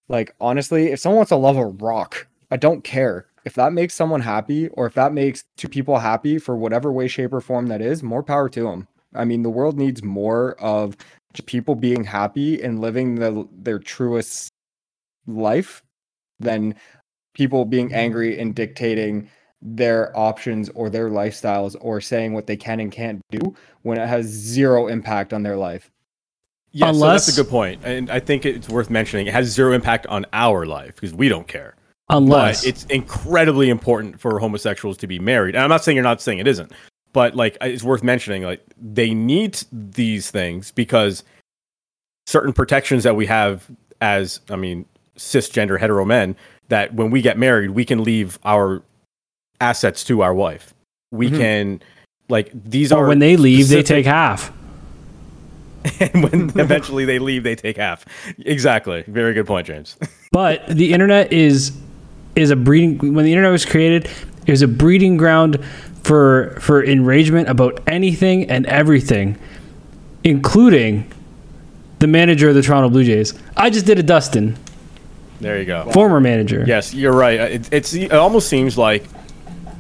Like 0.10 0.36
honestly, 0.42 0.88
if 0.88 1.00
someone 1.00 1.18
wants 1.18 1.30
to 1.30 1.38
love 1.38 1.56
a 1.56 1.66
rock, 1.66 2.28
I 2.52 2.58
don't 2.58 2.84
care. 2.84 3.28
If 3.46 3.54
that 3.54 3.74
makes 3.74 3.94
someone 3.94 4.22
happy, 4.22 4.68
or 4.70 4.88
if 4.88 4.96
that 4.96 5.14
makes 5.14 5.44
two 5.56 5.70
people 5.70 6.00
happy 6.00 6.40
for 6.40 6.58
whatever 6.58 6.92
way, 6.92 7.08
shape, 7.08 7.32
or 7.32 7.42
form 7.42 7.68
that 7.68 7.82
is, 7.82 8.04
more 8.04 8.24
power 8.24 8.50
to 8.50 8.64
them. 8.64 8.88
I 9.14 9.24
mean, 9.24 9.44
the 9.44 9.50
world 9.50 9.78
needs 9.78 10.04
more 10.04 10.60
of 10.60 10.98
people 11.46 11.76
being 11.76 12.04
happy 12.04 12.62
and 12.62 12.80
living 12.82 13.16
the, 13.16 13.48
their 13.52 13.80
truest 13.80 14.50
life 15.28 15.84
than 16.40 16.76
people 17.34 17.66
being 17.66 17.88
mm-hmm. 17.88 17.96
angry 17.96 18.40
and 18.40 18.56
dictating 18.56 19.30
their 19.62 20.16
options 20.18 20.70
or 20.70 20.90
their 20.90 21.10
lifestyles 21.10 21.76
or 21.82 22.00
saying 22.00 22.34
what 22.34 22.48
they 22.48 22.56
can 22.58 22.80
and 22.80 22.92
can't 22.92 23.22
do 23.32 23.56
when 23.82 23.98
it 23.98 24.08
has 24.08 24.26
zero 24.26 24.88
impact 24.88 25.34
on 25.34 25.44
their 25.44 25.58
life. 25.58 25.92
Yeah, 26.72 26.92
so 26.92 27.00
that's 27.00 27.30
a 27.30 27.42
good 27.42 27.50
point, 27.50 27.82
and 27.86 28.10
I 28.10 28.20
think 28.20 28.46
it's 28.46 28.68
worth 28.68 28.90
mentioning. 28.90 29.28
It 29.28 29.34
has 29.34 29.48
zero 29.48 29.72
impact 29.72 30.08
on 30.08 30.26
our 30.34 30.66
life 30.66 30.96
because 30.96 31.14
we 31.14 31.30
don't 31.30 31.48
care. 31.48 31.76
Unless 32.10 32.62
but 32.62 32.70
it's 32.70 32.86
incredibly 32.86 33.70
important 33.70 34.20
for 34.20 34.40
homosexuals 34.40 34.98
to 34.98 35.08
be 35.08 35.18
married. 35.20 35.56
And 35.56 35.64
I'm 35.64 35.70
not 35.70 35.84
saying 35.84 35.96
you're 35.96 36.04
not 36.04 36.22
saying 36.22 36.40
it 36.40 36.48
isn't, 36.48 36.72
but 37.14 37.36
like 37.36 37.58
it's 37.62 37.84
worth 37.84 38.04
mentioning. 38.04 38.44
Like 38.44 38.64
they 38.80 39.14
need 39.14 39.60
these 39.72 40.30
things 40.30 40.72
because 40.72 41.24
certain 42.28 42.54
protections 42.54 43.04
that 43.04 43.16
we 43.16 43.26
have 43.26 43.70
as, 44.02 44.40
I 44.50 44.56
mean, 44.56 44.86
cisgender 45.18 45.80
hetero 45.80 46.06
men, 46.06 46.36
that 46.70 46.94
when 46.94 47.10
we 47.10 47.22
get 47.22 47.38
married, 47.38 47.72
we 47.72 47.86
can 47.86 48.04
leave 48.04 48.38
our 48.46 48.84
assets 49.62 50.04
to 50.06 50.22
our 50.22 50.34
wife. 50.34 50.74
We 51.12 51.30
Mhm. 51.30 51.38
can, 51.38 51.82
like, 52.30 52.52
these 52.54 52.92
or 52.92 53.06
are 53.06 53.08
when 53.08 53.20
they 53.20 53.38
leave, 53.38 53.70
they 53.70 53.84
take 53.84 54.06
half. 54.06 54.52
and 56.00 56.24
when 56.24 56.52
eventually 56.60 57.06
they 57.06 57.20
leave, 57.20 57.44
they 57.44 57.56
take 57.56 57.78
half. 57.78 58.06
Exactly. 58.40 59.04
Very 59.08 59.34
good 59.34 59.48
point, 59.48 59.68
James. 59.68 59.98
But 60.32 60.68
the 60.68 60.92
internet 60.92 61.32
is 61.32 61.72
is 62.36 62.52
a 62.52 62.56
breeding 62.56 63.14
when 63.14 63.26
the 63.26 63.32
internet 63.32 63.52
was 63.52 63.66
created, 63.66 64.10
it 64.46 64.52
was 64.52 64.62
a 64.62 64.68
breeding 64.68 65.18
ground 65.18 65.64
for 66.04 66.58
for 66.60 66.84
enragement 66.84 67.50
about 67.50 67.82
anything 67.88 68.50
and 68.50 68.66
everything, 68.68 69.38
including 70.24 71.12
the 72.00 72.08
manager 72.08 72.50
of 72.50 72.56
the 72.56 72.62
Toronto 72.62 72.90
Blue 72.90 73.04
Jays. 73.04 73.34
I 73.56 73.70
just 73.70 73.86
did 73.86 73.98
a 74.00 74.04
Dustin, 74.04 74.58
There 75.40 75.58
you 75.60 75.66
go. 75.66 75.90
former 75.92 76.20
manager. 76.20 76.64
Yes, 76.68 76.94
you're 76.94 77.14
right. 77.14 77.40
Uh, 77.40 77.44
it, 77.46 77.70
it's 77.74 77.94
it 77.94 78.12
almost 78.12 78.48
seems 78.50 78.78
like 78.78 79.06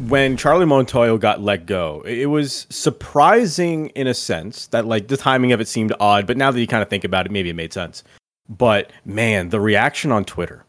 when 0.08 0.36
Charlie 0.36 0.65
Montoyo 0.65 1.20
got 1.20 1.41
let 1.41 1.65
go, 1.65 2.02
it 2.06 2.26
was 2.26 2.68
surprising 2.70 3.88
in 3.89 4.08
a 4.08 4.13
sense 4.13 4.68
that 4.68 4.86
like 4.86 5.08
the 5.08 5.15
timing 5.18 5.52
of 5.54 5.62
it 5.62 5.68
seemed 5.68 5.94
odd, 6.00 6.28
but 6.28 6.36
now 6.38 6.52
that 6.52 6.60
you 6.60 6.68
kind 6.68 6.82
of 6.84 6.89
think 6.89 7.04
about 7.04 7.26
it, 7.26 7.32
maybe 7.32 7.50
it 7.50 7.56
made 7.56 7.72
sense. 7.72 8.04
But 8.50 8.91
man, 9.06 9.50
the 9.50 9.60
reaction 9.62 10.12
on 10.12 10.26
Twitter, 10.26 10.64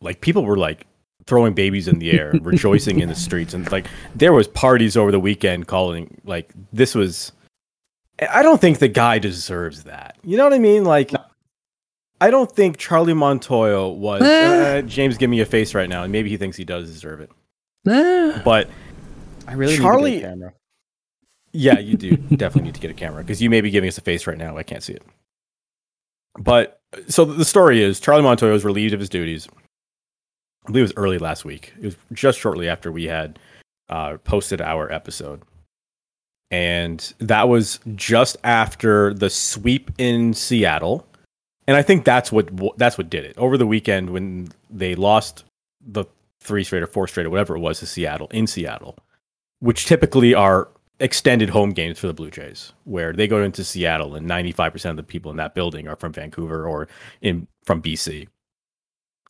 like 0.00 0.20
people 0.20 0.44
were 0.44 0.56
like 0.58 0.86
throwing 1.26 1.54
babies 1.54 1.88
in 1.88 1.98
the 1.98 2.12
air, 2.12 2.32
rejoicing 2.42 3.00
in 3.00 3.08
the 3.08 3.14
streets, 3.14 3.54
and 3.54 3.70
like 3.72 3.86
there 4.14 4.32
was 4.32 4.46
parties 4.48 4.96
over 4.96 5.10
the 5.10 5.20
weekend 5.20 5.66
calling 5.66 6.20
like 6.24 6.52
this 6.72 6.94
was. 6.94 7.32
I 8.30 8.42
don't 8.42 8.60
think 8.60 8.78
the 8.78 8.88
guy 8.88 9.18
deserves 9.18 9.84
that. 9.84 10.16
You 10.22 10.36
know 10.38 10.44
what 10.44 10.54
I 10.54 10.58
mean? 10.58 10.84
Like 10.84 11.12
I 12.20 12.30
don't 12.30 12.50
think 12.50 12.78
Charlie 12.78 13.12
Montoyo 13.12 13.94
was. 13.94 14.22
Eh. 14.22 14.78
Uh, 14.78 14.82
James, 14.82 15.18
give 15.18 15.28
me 15.28 15.40
a 15.40 15.46
face 15.46 15.74
right 15.74 15.88
now, 15.88 16.02
and 16.02 16.10
maybe 16.12 16.30
he 16.30 16.36
thinks 16.38 16.56
he 16.56 16.64
does 16.64 16.90
deserve 16.90 17.20
it. 17.20 17.30
Eh. 17.88 18.40
But 18.44 18.70
I 19.46 19.52
really 19.52 19.76
Charlie- 19.76 20.10
need 20.12 20.16
to 20.16 20.20
get 20.22 20.28
a 20.28 20.30
camera. 20.32 20.52
yeah, 21.52 21.78
you 21.78 21.96
do 21.98 22.16
definitely 22.16 22.62
need 22.62 22.74
to 22.74 22.80
get 22.80 22.90
a 22.90 22.94
camera 22.94 23.22
because 23.22 23.42
you 23.42 23.50
may 23.50 23.60
be 23.60 23.70
giving 23.70 23.88
us 23.88 23.98
a 23.98 24.00
face 24.00 24.26
right 24.26 24.38
now. 24.38 24.56
I 24.56 24.62
can't 24.62 24.82
see 24.82 24.94
it. 24.94 25.02
But 26.38 26.80
so 27.08 27.24
the 27.26 27.44
story 27.44 27.82
is 27.82 28.00
Charlie 28.00 28.22
Montoyo 28.22 28.52
was 28.52 28.64
relieved 28.64 28.94
of 28.94 29.00
his 29.00 29.08
duties. 29.08 29.46
I 30.66 30.72
believe 30.72 30.82
it 30.82 30.94
was 30.94 31.04
early 31.04 31.18
last 31.18 31.44
week. 31.44 31.72
It 31.80 31.84
was 31.84 31.96
just 32.12 32.40
shortly 32.40 32.68
after 32.68 32.90
we 32.90 33.04
had 33.04 33.38
uh, 33.88 34.16
posted 34.18 34.60
our 34.60 34.90
episode. 34.90 35.42
And 36.50 37.12
that 37.18 37.48
was 37.48 37.78
just 37.94 38.36
after 38.42 39.14
the 39.14 39.30
sweep 39.30 39.90
in 39.98 40.34
Seattle. 40.34 41.06
And 41.68 41.76
I 41.76 41.82
think 41.82 42.04
that's 42.04 42.30
what 42.30 42.50
that's 42.76 42.98
what 42.98 43.10
did 43.10 43.24
it. 43.24 43.36
Over 43.38 43.56
the 43.58 43.66
weekend 43.66 44.10
when 44.10 44.48
they 44.70 44.94
lost 44.94 45.44
the 45.80 46.04
three 46.40 46.64
straight 46.64 46.82
or 46.82 46.86
four 46.86 47.08
straight 47.08 47.26
or 47.26 47.30
whatever 47.30 47.56
it 47.56 47.60
was 47.60 47.80
to 47.80 47.86
Seattle 47.86 48.28
in 48.30 48.46
Seattle, 48.46 48.96
which 49.60 49.86
typically 49.86 50.34
are 50.34 50.68
extended 51.00 51.50
home 51.50 51.70
games 51.70 51.98
for 51.98 52.06
the 52.06 52.14
Blue 52.14 52.30
Jays, 52.30 52.72
where 52.84 53.12
they 53.12 53.26
go 53.26 53.42
into 53.42 53.64
Seattle 53.64 54.14
and 54.14 54.28
95% 54.28 54.90
of 54.90 54.96
the 54.96 55.02
people 55.02 55.30
in 55.30 55.36
that 55.36 55.54
building 55.54 55.88
are 55.88 55.96
from 55.96 56.12
Vancouver 56.12 56.66
or 56.66 56.88
in 57.20 57.46
from 57.64 57.82
BC. 57.82 58.28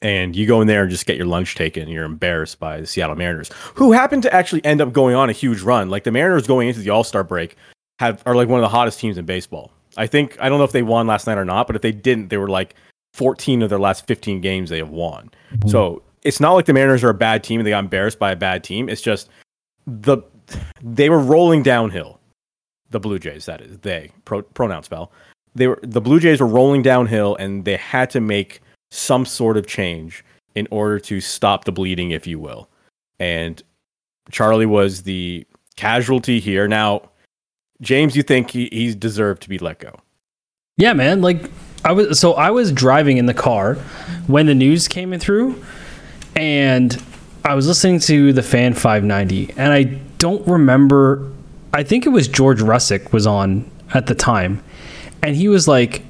And 0.02 0.36
you 0.36 0.46
go 0.46 0.60
in 0.60 0.66
there 0.66 0.82
and 0.82 0.90
just 0.90 1.06
get 1.06 1.16
your 1.16 1.26
lunch 1.26 1.54
taken, 1.54 1.84
and 1.84 1.90
you're 1.90 2.04
embarrassed 2.04 2.60
by 2.60 2.80
the 2.80 2.86
Seattle 2.86 3.16
Mariners, 3.16 3.50
who 3.74 3.92
happen 3.92 4.20
to 4.20 4.34
actually 4.34 4.62
end 4.64 4.82
up 4.82 4.92
going 4.92 5.14
on 5.14 5.30
a 5.30 5.32
huge 5.32 5.62
run. 5.62 5.88
Like 5.88 6.04
the 6.04 6.12
Mariners 6.12 6.46
going 6.46 6.68
into 6.68 6.80
the 6.80 6.90
All 6.90 7.04
Star 7.04 7.24
break 7.24 7.56
have 7.98 8.22
are 8.26 8.34
like 8.34 8.48
one 8.48 8.60
of 8.60 8.62
the 8.62 8.68
hottest 8.68 9.00
teams 9.00 9.16
in 9.16 9.24
baseball. 9.24 9.70
I 9.96 10.06
think 10.06 10.36
I 10.40 10.48
don't 10.48 10.58
know 10.58 10.64
if 10.64 10.72
they 10.72 10.82
won 10.82 11.06
last 11.06 11.26
night 11.26 11.38
or 11.38 11.44
not, 11.44 11.66
but 11.66 11.76
if 11.76 11.82
they 11.82 11.92
didn't, 11.92 12.28
they 12.28 12.36
were 12.36 12.48
like 12.48 12.74
14 13.14 13.62
of 13.62 13.70
their 13.70 13.78
last 13.78 14.06
15 14.06 14.42
games 14.42 14.68
they 14.68 14.78
have 14.78 14.90
won. 14.90 15.30
So 15.66 16.02
it's 16.22 16.40
not 16.40 16.52
like 16.52 16.66
the 16.66 16.74
Mariners 16.74 17.02
are 17.02 17.08
a 17.08 17.14
bad 17.14 17.42
team 17.42 17.60
and 17.60 17.66
they 17.66 17.70
got 17.70 17.84
embarrassed 17.84 18.18
by 18.18 18.32
a 18.32 18.36
bad 18.36 18.62
team. 18.62 18.88
It's 18.88 19.00
just 19.00 19.30
the 19.86 20.18
they 20.82 21.08
were 21.08 21.20
rolling 21.20 21.62
downhill. 21.62 22.20
The 22.90 23.00
Blue 23.00 23.18
Jays, 23.18 23.46
that 23.46 23.60
is 23.60 23.78
they 23.78 24.10
pro, 24.24 24.42
pronoun 24.42 24.82
spell. 24.82 25.10
They 25.54 25.68
were 25.68 25.80
the 25.82 26.00
Blue 26.00 26.20
Jays 26.20 26.40
were 26.40 26.46
rolling 26.46 26.82
downhill 26.82 27.36
and 27.36 27.64
they 27.64 27.76
had 27.76 28.10
to 28.10 28.20
make 28.20 28.60
some 28.96 29.26
sort 29.26 29.56
of 29.56 29.66
change 29.66 30.24
in 30.54 30.66
order 30.70 30.98
to 30.98 31.20
stop 31.20 31.64
the 31.64 31.72
bleeding, 31.72 32.10
if 32.10 32.26
you 32.26 32.38
will. 32.38 32.68
And 33.18 33.62
Charlie 34.30 34.66
was 34.66 35.02
the 35.02 35.46
casualty 35.76 36.40
here. 36.40 36.66
Now, 36.66 37.10
James, 37.80 38.16
you 38.16 38.22
think 38.22 38.50
he, 38.50 38.68
he's 38.72 38.94
deserved 38.96 39.42
to 39.42 39.48
be 39.48 39.58
let 39.58 39.78
go? 39.78 39.94
Yeah, 40.78 40.94
man. 40.94 41.22
Like 41.22 41.50
I 41.84 41.92
was 41.92 42.18
so 42.18 42.34
I 42.34 42.50
was 42.50 42.72
driving 42.72 43.16
in 43.18 43.26
the 43.26 43.34
car 43.34 43.74
when 44.26 44.46
the 44.46 44.54
news 44.54 44.88
came 44.88 45.12
in 45.12 45.20
through 45.20 45.62
and 46.34 47.02
I 47.44 47.54
was 47.54 47.66
listening 47.66 48.00
to 48.00 48.32
the 48.32 48.42
fan 48.42 48.74
590 48.74 49.54
and 49.56 49.72
I 49.72 49.84
don't 50.18 50.46
remember 50.46 51.30
I 51.72 51.82
think 51.82 52.04
it 52.04 52.10
was 52.10 52.28
George 52.28 52.60
Russick 52.60 53.12
was 53.12 53.26
on 53.26 53.70
at 53.94 54.06
the 54.06 54.14
time 54.14 54.62
and 55.22 55.36
he 55.36 55.48
was 55.48 55.68
like 55.68 56.02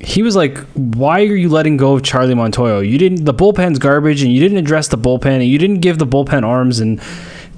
he 0.00 0.22
was 0.22 0.36
like 0.36 0.58
why 0.74 1.20
are 1.22 1.36
you 1.36 1.48
letting 1.48 1.76
go 1.76 1.94
of 1.94 2.02
Charlie 2.02 2.34
Montoyo? 2.34 2.88
You 2.88 2.98
didn't 2.98 3.24
the 3.24 3.34
bullpen's 3.34 3.78
garbage 3.78 4.22
and 4.22 4.32
you 4.32 4.40
didn't 4.40 4.58
address 4.58 4.88
the 4.88 4.98
bullpen 4.98 5.26
and 5.26 5.44
you 5.44 5.58
didn't 5.58 5.80
give 5.80 5.98
the 5.98 6.06
bullpen 6.06 6.42
arms 6.42 6.80
and 6.80 7.00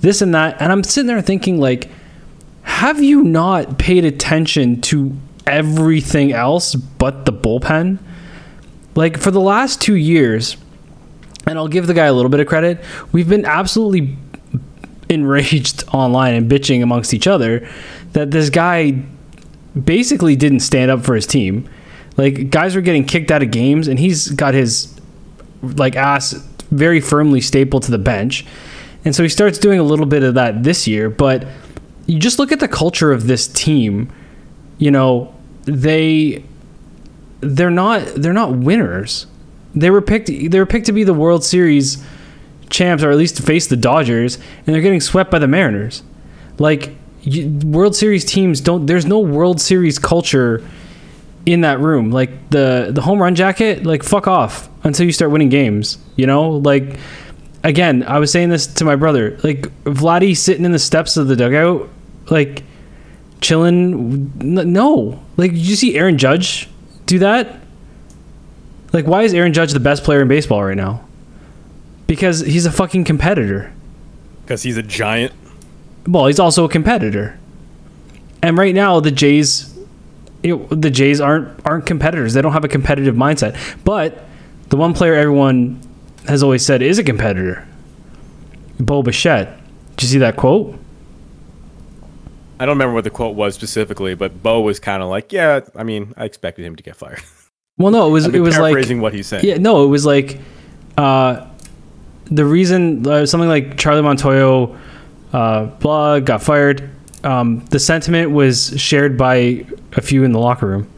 this 0.01 0.23
and 0.23 0.35
that 0.35 0.61
and 0.61 0.71
I'm 0.71 0.85
sitting 0.85 1.09
there 1.09 1.21
thinking 1.21 1.59
like 1.59 1.91
have 2.63 3.03
you 3.03 3.25
not 3.25 3.79
paid 3.79 4.05
attention 4.05 4.81
to 4.83 5.17
everything 5.49 6.33
else 6.33 6.75
but 6.75 7.25
the 7.25 7.33
bullpen? 7.33 7.99
Like 8.95 9.19
for 9.19 9.31
the 9.31 9.41
last 9.41 9.81
two 9.81 9.97
years, 9.97 10.57
and 11.47 11.59
I'll 11.59 11.69
give 11.69 11.87
the 11.87 11.95
guy 11.95 12.07
a 12.07 12.13
little 12.13 12.29
bit 12.29 12.41
of 12.41 12.47
credit, 12.47 12.85
we've 13.11 13.29
been 13.29 13.45
absolutely 13.45 14.17
enraged 15.09 15.85
online 15.93 16.35
and 16.35 16.51
bitching 16.51 16.83
amongst 16.83 17.15
each 17.15 17.27
other 17.27 17.69
that 18.13 18.31
this 18.31 18.51
guy 18.51 19.03
basically 19.83 20.37
didn't 20.37 20.61
stand 20.61 20.91
up 20.91 21.05
for 21.05 21.15
his 21.15 21.27
team. 21.27 21.69
Like 22.19 22.51
guys 22.51 22.75
are 22.77 22.81
getting 22.81 23.05
kicked 23.05 23.31
out 23.31 23.43
of 23.43 23.53
games 23.53 23.89
and 23.89 23.99
he's 23.99 24.29
got 24.31 24.53
his 24.53 24.95
like 25.63 25.97
ass 25.97 26.33
very 26.71 27.01
firmly 27.01 27.41
stapled 27.41 27.85
to 27.85 27.91
the 27.91 27.99
bench. 27.99 28.45
And 29.05 29.15
so 29.15 29.23
he 29.23 29.29
starts 29.29 29.57
doing 29.57 29.79
a 29.79 29.85
little 29.85 30.05
bit 30.05 30.23
of 30.25 30.35
that 30.35 30.65
this 30.65 30.87
year, 30.87 31.09
but 31.09 31.47
you 32.07 32.19
just 32.19 32.39
look 32.39 32.53
at 32.53 32.61
the 32.61 32.69
culture 32.69 33.13
of 33.13 33.27
this 33.27 33.47
team, 33.47 34.13
you 34.79 34.91
know, 34.91 35.33
they 35.65 36.45
they're 37.41 37.71
not 37.71 38.05
they're 38.17 38.33
not 38.33 38.57
winners. 38.57 39.27
They 39.75 39.91
were 39.91 40.03
picked 40.03 40.27
they 40.27 40.59
were 40.59 40.67
picked 40.67 40.87
to 40.87 40.93
be 40.93 41.05
the 41.05 41.15
World 41.15 41.45
Series 41.45 42.05
champs 42.69 43.03
or 43.03 43.11
at 43.11 43.17
least 43.17 43.37
to 43.37 43.43
face 43.43 43.69
the 43.69 43.77
Dodgers 43.77 44.37
and 44.67 44.75
they're 44.75 44.83
getting 44.83 45.01
swept 45.01 45.31
by 45.31 45.39
the 45.39 45.47
Mariners. 45.47 46.03
Like 46.59 46.97
World 47.63 47.95
Series 47.95 48.25
teams 48.25 48.61
don't 48.61 48.87
there's 48.87 49.07
no 49.07 49.21
World 49.21 49.61
Series 49.61 50.01
culture 50.01 50.65
in 51.53 51.63
that 51.63 51.81
room. 51.81 52.11
Like 52.11 52.51
the 52.51 52.91
the 52.93 53.01
home 53.01 53.21
run 53.21 53.35
jacket, 53.35 53.85
like 53.85 54.03
fuck 54.03 54.27
off 54.27 54.69
until 54.85 55.07
you 55.07 55.13
start 55.13 55.31
winning 55.31 55.49
games, 55.49 55.99
you 56.17 56.27
know? 56.27 56.51
Like 56.51 56.99
again, 57.65 58.05
I 58.05 58.19
was 58.19 58.31
saying 58.31 58.51
this 58.51 58.67
to 58.75 58.85
my 58.85 58.97
brother. 58.97 59.39
Like 59.43 59.63
Vladdy 59.85 60.37
sitting 60.37 60.65
in 60.65 60.73
the 60.73 60.79
steps 60.79 61.17
of 61.17 61.29
the 61.29 61.37
dugout, 61.37 61.89
like 62.31 62.63
chilling. 63.41 64.33
No, 64.39 65.23
like 65.37 65.53
did 65.53 65.61
you 65.61 65.77
see 65.77 65.97
Aaron 65.97 66.19
Judge 66.19 66.69
do 67.07 67.19
that? 67.21 67.61
Like, 68.93 69.07
why 69.07 69.23
is 69.23 69.35
Aaron 69.35 69.53
Judge 69.53 69.73
the 69.73 69.81
best 69.81 70.05
player 70.05 70.23
in 70.23 70.29
baseball 70.29 70.65
right 70.65 70.77
now? 70.77 71.05
Because 72.07 72.41
he's 72.41 72.65
a 72.65 72.73
fucking 72.73 73.05
competitor. 73.05 73.73
Because 74.43 74.63
he's 74.63 74.79
a 74.79 74.83
giant. 74.83 75.35
Well, 76.07 76.27
he's 76.27 76.41
also 76.41 76.65
a 76.65 76.69
competitor. 76.69 77.39
And 78.43 78.57
right 78.57 78.75
now, 78.75 79.01
the 79.01 79.11
Jays, 79.11 79.78
you 80.43 80.57
know, 80.57 80.67
the 80.67 80.91
Jays 80.91 81.21
aren't 81.21 81.49
aren't 81.67 81.87
competitors. 81.87 82.35
They 82.35 82.43
don't 82.43 82.53
have 82.53 82.65
a 82.65 82.69
competitive 82.69 83.15
mindset. 83.15 83.57
But 83.85 84.25
the 84.69 84.77
one 84.77 84.95
player 84.95 85.15
everyone 85.15 85.81
has 86.27 86.43
always 86.43 86.65
said 86.65 86.83
is 86.83 86.99
a 86.99 87.05
competitor, 87.05 87.67
Bo 88.79 89.03
Bichette. 89.03 89.59
Did 89.97 90.03
you 90.03 90.09
see 90.09 90.19
that 90.19 90.37
quote? 90.37 90.79
I 92.61 92.67
don't 92.67 92.75
remember 92.77 92.95
what 92.95 93.05
the 93.05 93.11
quote 93.11 93.37
was 93.37 93.55
specifically, 93.55 94.15
but 94.15 94.43
Bo 94.43 94.61
was 94.61 94.81
kind 94.81 95.03
of 95.03 95.09
like, 95.09 95.33
"Yeah, 95.33 95.61
I 95.77 95.85
mean, 95.85 96.13
I 96.17 96.25
expected 96.25 96.65
him 96.65 96.77
to 96.77 96.83
get 96.83 96.97
fired." 96.97 97.21
Well, 97.79 97.93
no, 97.93 98.09
it 98.09 98.11
was 98.11 98.27
it 98.27 98.41
was 98.41 98.59
like 98.59 98.73
paraphrasing 98.73 99.01
what 99.01 99.15
he 99.15 99.23
said. 99.23 99.45
Yeah, 99.45 99.57
no, 99.59 99.85
it 99.85 99.87
was 99.87 100.05
like 100.05 100.41
uh, 100.97 101.47
the 102.25 102.45
reason 102.45 103.07
uh, 103.07 103.25
something 103.25 103.49
like 103.49 103.79
Charlie 103.79 104.03
Montoyo, 104.03 104.77
uh, 105.33 105.67
blah, 105.67 106.19
got 106.19 106.43
fired. 106.43 106.91
Um, 107.25 107.65
the 107.67 107.79
sentiment 107.79 108.31
was 108.31 108.81
shared 108.81 109.19
by 109.19 109.67
a 109.93 110.01
few 110.01 110.25
in 110.25 110.33
the 110.33 110.39
locker 110.39 110.67
room. 110.67 110.89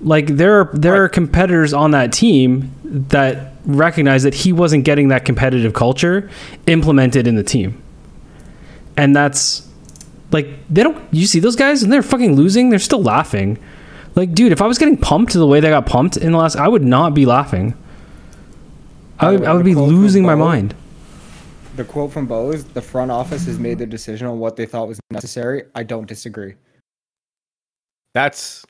Like 0.00 0.26
there 0.26 0.60
are 0.60 0.70
there 0.74 1.02
are 1.02 1.08
competitors 1.08 1.72
on 1.72 1.92
that 1.92 2.12
team 2.12 2.72
that 2.84 3.52
recognize 3.64 4.22
that 4.24 4.34
he 4.34 4.52
wasn't 4.52 4.84
getting 4.84 5.08
that 5.08 5.24
competitive 5.24 5.72
culture 5.72 6.28
implemented 6.66 7.26
in 7.26 7.36
the 7.36 7.42
team, 7.42 7.82
and 8.96 9.16
that's 9.16 9.66
like 10.30 10.48
they 10.68 10.82
don't. 10.82 11.02
You 11.12 11.26
see 11.26 11.38
those 11.38 11.56
guys 11.56 11.82
and 11.82 11.92
they're 11.92 12.02
fucking 12.02 12.36
losing. 12.36 12.68
They're 12.70 12.78
still 12.80 13.02
laughing. 13.02 13.58
Like, 14.14 14.32
dude, 14.34 14.52
if 14.52 14.60
I 14.60 14.66
was 14.66 14.78
getting 14.78 14.96
pumped 14.96 15.32
the 15.32 15.46
way 15.46 15.60
they 15.60 15.70
got 15.70 15.86
pumped 15.86 16.16
in 16.16 16.32
the 16.32 16.38
last, 16.38 16.56
I 16.56 16.68
would 16.68 16.84
not 16.84 17.14
be 17.14 17.26
laughing. 17.26 17.74
I 19.18 19.32
would, 19.32 19.44
I 19.44 19.54
would 19.54 19.64
be 19.64 19.74
losing 19.74 20.24
my 20.24 20.34
mind. 20.34 20.74
The 21.76 21.84
quote 21.84 22.12
from 22.12 22.26
Bo 22.26 22.52
is 22.52 22.64
the 22.64 22.80
front 22.80 23.10
office 23.10 23.46
has 23.46 23.58
made 23.58 23.78
the 23.78 23.86
decision 23.86 24.26
on 24.28 24.38
what 24.38 24.54
they 24.56 24.64
thought 24.66 24.86
was 24.86 25.00
necessary. 25.10 25.64
I 25.74 25.82
don't 25.82 26.06
disagree. 26.06 26.54
That's 28.14 28.64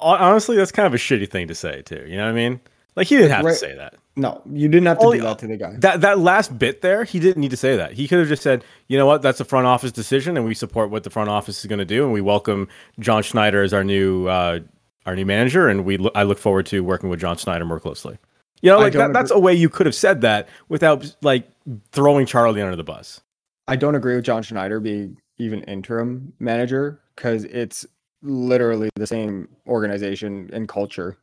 honestly, 0.00 0.56
that's 0.56 0.72
kind 0.72 0.86
of 0.86 0.94
a 0.94 0.96
shitty 0.96 1.30
thing 1.30 1.48
to 1.48 1.54
say 1.54 1.82
too. 1.82 2.02
You 2.06 2.16
know 2.16 2.24
what 2.24 2.30
I 2.30 2.34
mean? 2.34 2.60
Like 2.96 3.08
he 3.08 3.16
didn't 3.16 3.32
have 3.32 3.44
Right. 3.44 3.52
to 3.52 3.56
say 3.58 3.74
that. 3.76 3.96
No, 4.16 4.40
you 4.50 4.68
didn't 4.68 4.86
have 4.86 4.98
to 5.00 5.04
Only- 5.04 5.18
do 5.18 5.24
that 5.24 5.38
to 5.40 5.46
the 5.48 5.56
guy. 5.56 5.74
That 5.78 6.00
that 6.00 6.18
last 6.18 6.56
bit 6.58 6.80
there, 6.80 7.04
he 7.04 7.18
didn't 7.18 7.40
need 7.42 7.50
to 7.50 7.56
say 7.58 7.76
that. 7.76 7.92
He 7.92 8.08
could 8.08 8.20
have 8.20 8.28
just 8.28 8.42
said, 8.42 8.64
"You 8.86 8.96
know 8.96 9.06
what? 9.06 9.20
That's 9.22 9.40
a 9.40 9.44
front 9.44 9.66
office 9.66 9.92
decision, 9.92 10.36
and 10.36 10.46
we 10.46 10.54
support 10.54 10.88
what 10.90 11.02
the 11.02 11.10
front 11.10 11.28
office 11.28 11.58
is 11.58 11.66
going 11.66 11.80
to 11.80 11.84
do, 11.84 12.04
and 12.04 12.12
we 12.12 12.20
welcome 12.22 12.68
John 13.00 13.22
Schneider 13.22 13.62
as 13.62 13.74
our 13.74 13.84
new 13.84 14.28
uh, 14.28 14.60
our 15.04 15.14
new 15.16 15.26
manager, 15.26 15.68
and 15.68 15.84
we 15.84 15.98
lo- 15.98 16.12
I 16.14 16.22
look 16.22 16.38
forward 16.38 16.64
to 16.66 16.80
working 16.84 17.10
with 17.10 17.20
John 17.20 17.36
Schneider 17.36 17.64
more 17.66 17.80
closely." 17.80 18.16
You 18.62 18.70
know, 18.70 18.78
like 18.78 18.94
that, 18.94 19.12
that's 19.12 19.30
a 19.32 19.38
way 19.38 19.52
you 19.52 19.68
could 19.68 19.84
have 19.84 19.94
said 19.96 20.22
that 20.22 20.48
without 20.70 21.14
like 21.20 21.46
throwing 21.92 22.26
Charlie 22.26 22.62
under 22.62 22.76
the 22.76 22.84
bus. 22.84 23.20
I 23.66 23.76
don't 23.76 23.94
agree 23.94 24.14
with 24.14 24.24
John 24.24 24.42
Schneider 24.42 24.80
being 24.80 25.16
even 25.38 25.62
interim 25.62 26.32
manager 26.38 27.00
because 27.16 27.44
it's 27.44 27.86
literally 28.22 28.90
the 28.96 29.06
same 29.06 29.48
organization 29.66 30.50
and 30.52 30.68
culture. 30.68 31.16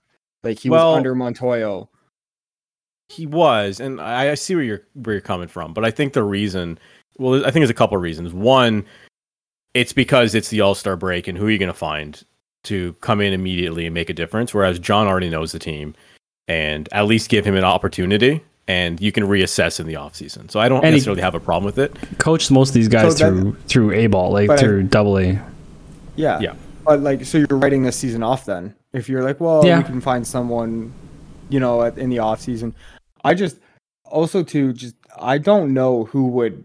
Like 0.44 0.60
he 0.60 0.70
Well- 0.70 0.92
was 0.92 0.98
under 0.98 1.16
Montoyo. 1.16 1.88
He 3.10 3.26
was, 3.26 3.82
and 3.82 4.00
I, 4.00 4.32
I 4.32 4.36
see 4.36 4.56
where 4.56 4.64
you're 4.64 4.88
where 4.94 5.16
you're 5.16 5.22
coming 5.22 5.50
from, 5.50 5.74
but 5.74 5.84
I 5.84 5.92
think 5.92 6.14
the 6.14 6.24
reason, 6.24 6.80
well, 7.18 7.42
I 7.42 7.52
think 7.52 7.56
there's 7.56 7.70
a 7.70 7.74
couple 7.74 7.98
of 7.98 8.02
reasons. 8.02 8.34
One, 8.34 8.86
it's 9.74 9.92
because 9.92 10.34
it's 10.34 10.48
the 10.48 10.62
All 10.62 10.76
Star 10.76 10.96
break, 10.96 11.28
and 11.28 11.38
who 11.38 11.48
are 11.48 11.50
you 11.52 11.58
going 11.58 11.68
to 11.68 11.74
find 11.78 12.24
to 12.64 12.94
come 13.02 13.20
in 13.20 13.34
immediately 13.34 13.86
and 13.86 13.94
make 13.94 14.10
a 14.10 14.14
difference. 14.14 14.54
Whereas 14.54 14.80
John 14.80 15.08
already 15.08 15.30
knows 15.30 15.52
the 15.52 15.60
team 15.60 15.94
and 16.48 16.88
at 16.92 17.06
least 17.06 17.30
give 17.30 17.46
him 17.46 17.56
an 17.56 17.64
opportunity 17.64 18.44
and 18.72 19.02
you 19.02 19.12
can 19.12 19.24
reassess 19.26 19.80
in 19.80 19.86
the 19.88 19.96
offseason. 19.96 20.50
So 20.50 20.60
I 20.60 20.70
don't 20.70 20.78
And 20.80 20.88
he- 20.88 20.92
necessarily 20.94 21.22
have 21.22 21.36
a 21.36 21.40
problem 21.40 21.66
with 21.66 21.78
it. 21.78 21.92
Coached 22.20 22.50
most 22.52 22.70
of 22.70 22.74
these 22.76 22.88
guys 22.88 23.18
So 23.18 23.30
that- 23.32 23.42
through 23.42 23.56
through 23.68 23.92
A 23.94 24.08
ball, 24.08 24.32
like 24.32 24.48
But 24.48 24.60
I- 24.60 24.62
through 24.62 24.84
double 24.84 25.18
A. 25.20 25.40
Yeah. 26.16 26.40
Yeah. 26.40 26.54
But 26.86 27.02
like, 27.02 27.26
so 27.26 27.38
you're 27.38 27.58
writing 27.60 27.84
this 27.84 27.98
season 27.98 28.24
off 28.24 28.46
then? 28.46 28.74
If 28.94 29.08
you're 29.10 29.24
like, 29.24 29.40
well, 29.40 29.66
Yeah. 29.66 29.78
we 29.80 29.84
can 29.84 30.02
find 30.02 30.26
someone, 30.26 30.92
you 31.50 31.60
know, 31.60 31.84
at, 31.84 31.98
in 31.98 32.10
the 32.10 32.20
off 32.20 32.40
season. 32.42 32.74
I 33.24 33.34
just 33.34 33.58
also 34.06 34.42
too 34.44 34.74
just 34.74 34.96
I 35.20 35.38
don't 35.38 35.74
know 35.74 36.06
who 36.06 36.28
would 36.28 36.64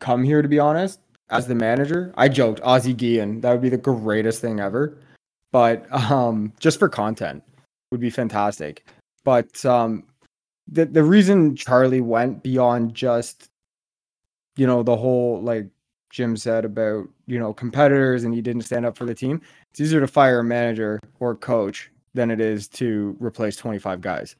come 0.00 0.22
here 0.24 0.42
to 0.42 0.48
be 0.48 0.58
honest 0.58 1.00
as 1.30 1.46
the 1.46 1.54
manager. 1.54 2.12
I 2.16 2.28
joked 2.28 2.60
Ozzie 2.62 2.94
Guillen. 2.94 3.40
That 3.40 3.52
would 3.52 3.62
be 3.62 3.70
the 3.70 3.78
greatest 3.78 4.40
thing 4.40 4.60
ever. 4.60 4.96
But 5.52 5.90
um, 6.10 6.52
just 6.60 6.78
for 6.78 6.88
content 6.88 7.42
would 7.90 8.00
be 8.00 8.10
fantastic. 8.10 8.84
But 9.24 9.64
um, 9.64 10.04
the 10.68 10.86
the 10.86 11.02
reason 11.02 11.56
Charlie 11.56 12.00
went 12.00 12.42
beyond 12.42 12.94
just 12.94 13.50
you 14.56 14.66
know 14.66 14.82
the 14.82 14.96
whole 14.96 15.40
like 15.42 15.66
Jim 16.10 16.36
said 16.36 16.64
about 16.64 17.08
you 17.26 17.38
know 17.38 17.52
competitors 17.52 18.24
and 18.24 18.34
he 18.34 18.40
didn't 18.40 18.62
stand 18.62 18.86
up 18.86 18.96
for 18.96 19.04
the 19.04 19.14
team. 19.14 19.40
It's 19.70 19.80
easier 19.80 20.00
to 20.00 20.06
fire 20.06 20.40
a 20.40 20.44
manager 20.44 21.00
or 21.20 21.34
coach 21.36 21.90
than 22.14 22.30
it 22.30 22.40
is 22.40 22.66
to 22.68 23.16
replace 23.20 23.56
25 23.56 24.00
guys. 24.00 24.36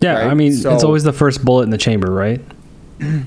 Yeah, 0.00 0.14
Right, 0.14 0.30
I 0.30 0.34
mean, 0.34 0.52
it's 0.52 0.64
always 0.66 1.04
the 1.04 1.12
first 1.12 1.44
bullet 1.44 1.62
in 1.62 1.70
the 1.70 1.78
chamber, 1.78 2.12
right? 2.12 2.40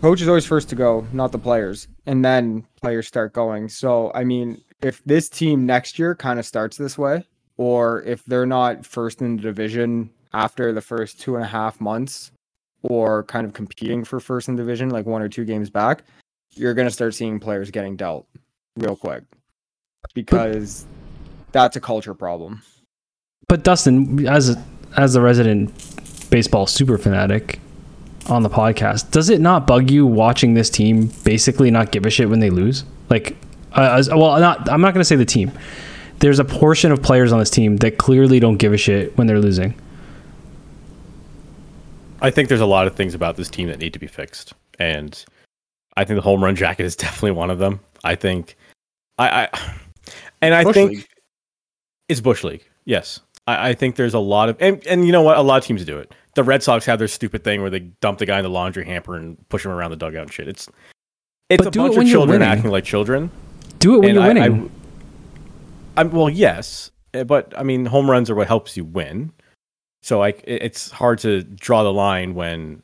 Coach 0.00 0.22
is 0.22 0.28
always 0.28 0.46
first 0.46 0.70
to 0.70 0.74
go, 0.74 1.06
not 1.12 1.30
the 1.32 1.38
players, 1.38 1.88
and 2.06 2.24
then 2.24 2.64
players 2.80 3.06
start 3.06 3.32
going. 3.32 3.68
So 3.68 4.12
I 4.14 4.24
mean, 4.24 4.62
if 4.82 5.02
this 5.04 5.28
team 5.28 5.66
next 5.66 5.98
year 5.98 6.14
kind 6.14 6.38
of 6.38 6.46
starts 6.46 6.76
this 6.76 6.96
way, 6.96 7.26
or 7.56 8.02
if 8.02 8.24
they're 8.24 8.46
not 8.46 8.86
first 8.86 9.20
in 9.20 9.36
the 9.36 9.42
division 9.42 10.10
after 10.32 10.72
the 10.72 10.80
first 10.80 11.20
two 11.20 11.36
and 11.36 11.44
a 11.44 11.48
half 11.48 11.80
months, 11.80 12.32
or 12.82 13.24
kind 13.24 13.46
of 13.46 13.52
competing 13.52 14.04
for 14.04 14.20
first 14.20 14.48
in 14.48 14.56
division, 14.56 14.90
like 14.90 15.06
one 15.06 15.22
or 15.22 15.28
two 15.28 15.44
games 15.44 15.70
back, 15.70 16.04
you're 16.54 16.74
gonna 16.74 16.90
start 16.90 17.14
seeing 17.14 17.38
players 17.38 17.70
getting 17.70 17.96
dealt 17.96 18.26
real 18.76 18.96
quick 18.96 19.24
because 20.14 20.86
that's 21.52 21.76
a 21.76 21.80
culture 21.80 22.14
problem. 22.14 22.62
But 23.48 23.64
Dustin, 23.64 24.26
as 24.28 24.50
a, 24.50 24.64
as 24.96 25.16
a 25.16 25.20
resident 25.20 25.72
baseball 26.30 26.66
super 26.66 26.98
fanatic 26.98 27.60
on 28.28 28.42
the 28.42 28.50
podcast, 28.50 29.10
does 29.10 29.30
it 29.30 29.40
not 29.40 29.66
bug 29.66 29.90
you 29.90 30.06
watching 30.06 30.54
this 30.54 30.70
team 30.70 31.10
basically 31.24 31.70
not 31.70 31.90
give 31.90 32.06
a 32.06 32.10
shit 32.10 32.28
when 32.28 32.40
they 32.40 32.50
lose? 32.50 32.84
Like, 33.08 33.36
uh, 33.72 33.96
as, 33.98 34.08
well, 34.08 34.38
not 34.38 34.68
I'm 34.68 34.80
not 34.80 34.94
going 34.94 35.00
to 35.00 35.04
say 35.04 35.16
the 35.16 35.24
team. 35.24 35.50
There's 36.20 36.38
a 36.38 36.44
portion 36.44 36.92
of 36.92 37.02
players 37.02 37.32
on 37.32 37.38
this 37.38 37.50
team 37.50 37.78
that 37.78 37.98
clearly 37.98 38.40
don't 38.40 38.58
give 38.58 38.72
a 38.72 38.76
shit 38.76 39.16
when 39.16 39.26
they're 39.26 39.40
losing. 39.40 39.74
I 42.22 42.30
think 42.30 42.48
there's 42.48 42.60
a 42.60 42.66
lot 42.66 42.86
of 42.86 42.94
things 42.94 43.14
about 43.14 43.36
this 43.36 43.48
team 43.48 43.68
that 43.68 43.78
need 43.78 43.92
to 43.92 43.98
be 43.98 44.06
fixed, 44.06 44.52
and 44.78 45.22
I 45.96 46.04
think 46.04 46.16
the 46.18 46.22
home 46.22 46.42
run 46.42 46.56
jacket 46.56 46.84
is 46.84 46.96
definitely 47.04 47.32
one 47.32 47.50
of 47.50 47.58
them. 47.58 47.80
I 48.04 48.14
think, 48.14 48.56
I, 49.18 49.48
I 49.52 49.72
and 50.42 50.54
I 50.54 50.64
Bush 50.64 50.74
think 50.74 50.90
League. 50.92 51.06
it's 52.08 52.20
bush 52.20 52.44
league. 52.44 52.64
Yes, 52.84 53.20
I, 53.46 53.70
I 53.70 53.74
think 53.74 53.96
there's 53.96 54.14
a 54.14 54.18
lot 54.18 54.48
of 54.48 54.56
and 54.60 54.84
and 54.86 55.06
you 55.06 55.12
know 55.12 55.22
what? 55.22 55.36
A 55.36 55.42
lot 55.42 55.58
of 55.58 55.64
teams 55.64 55.84
do 55.84 55.98
it. 55.98 56.12
The 56.34 56.44
Red 56.44 56.62
Sox 56.62 56.86
have 56.86 56.98
their 56.98 57.08
stupid 57.08 57.42
thing 57.42 57.60
where 57.60 57.70
they 57.70 57.80
dump 57.80 58.18
the 58.18 58.26
guy 58.26 58.38
in 58.38 58.44
the 58.44 58.50
laundry 58.50 58.84
hamper 58.84 59.16
and 59.16 59.36
push 59.48 59.64
him 59.64 59.72
around 59.72 59.90
the 59.90 59.96
dugout 59.96 60.22
and 60.22 60.32
shit. 60.32 60.48
It's 60.48 60.68
it's 61.48 61.58
But 61.64 61.66
a 61.68 61.70
do 61.70 61.86
it 61.86 61.88
bunch 61.96 62.06
of 62.06 62.12
children 62.12 62.42
acting 62.42 62.70
like 62.70 62.84
children. 62.84 63.30
Do 63.80 63.96
it 63.96 63.98
when 64.00 64.08
And 64.10 64.14
you're 64.14 64.24
I- 64.24 64.28
winning. 64.48 64.70
I, 65.96 66.00
am 66.02 66.10
well, 66.12 66.30
yes, 66.30 66.90
eh, 67.14 67.24
but 67.24 67.52
I 67.58 67.62
mean, 67.64 67.84
home 67.86 68.08
runs 68.10 68.30
are 68.30 68.34
what 68.36 68.46
helps 68.46 68.76
you 68.76 68.84
win. 68.84 69.32
So 70.02 70.18
like, 70.18 70.42
it- 70.44 70.62
it's 70.62 70.90
hard 70.90 71.18
to 71.20 71.42
draw 71.42 71.82
the 71.82 71.92
line 71.92 72.34
when. 72.34 72.82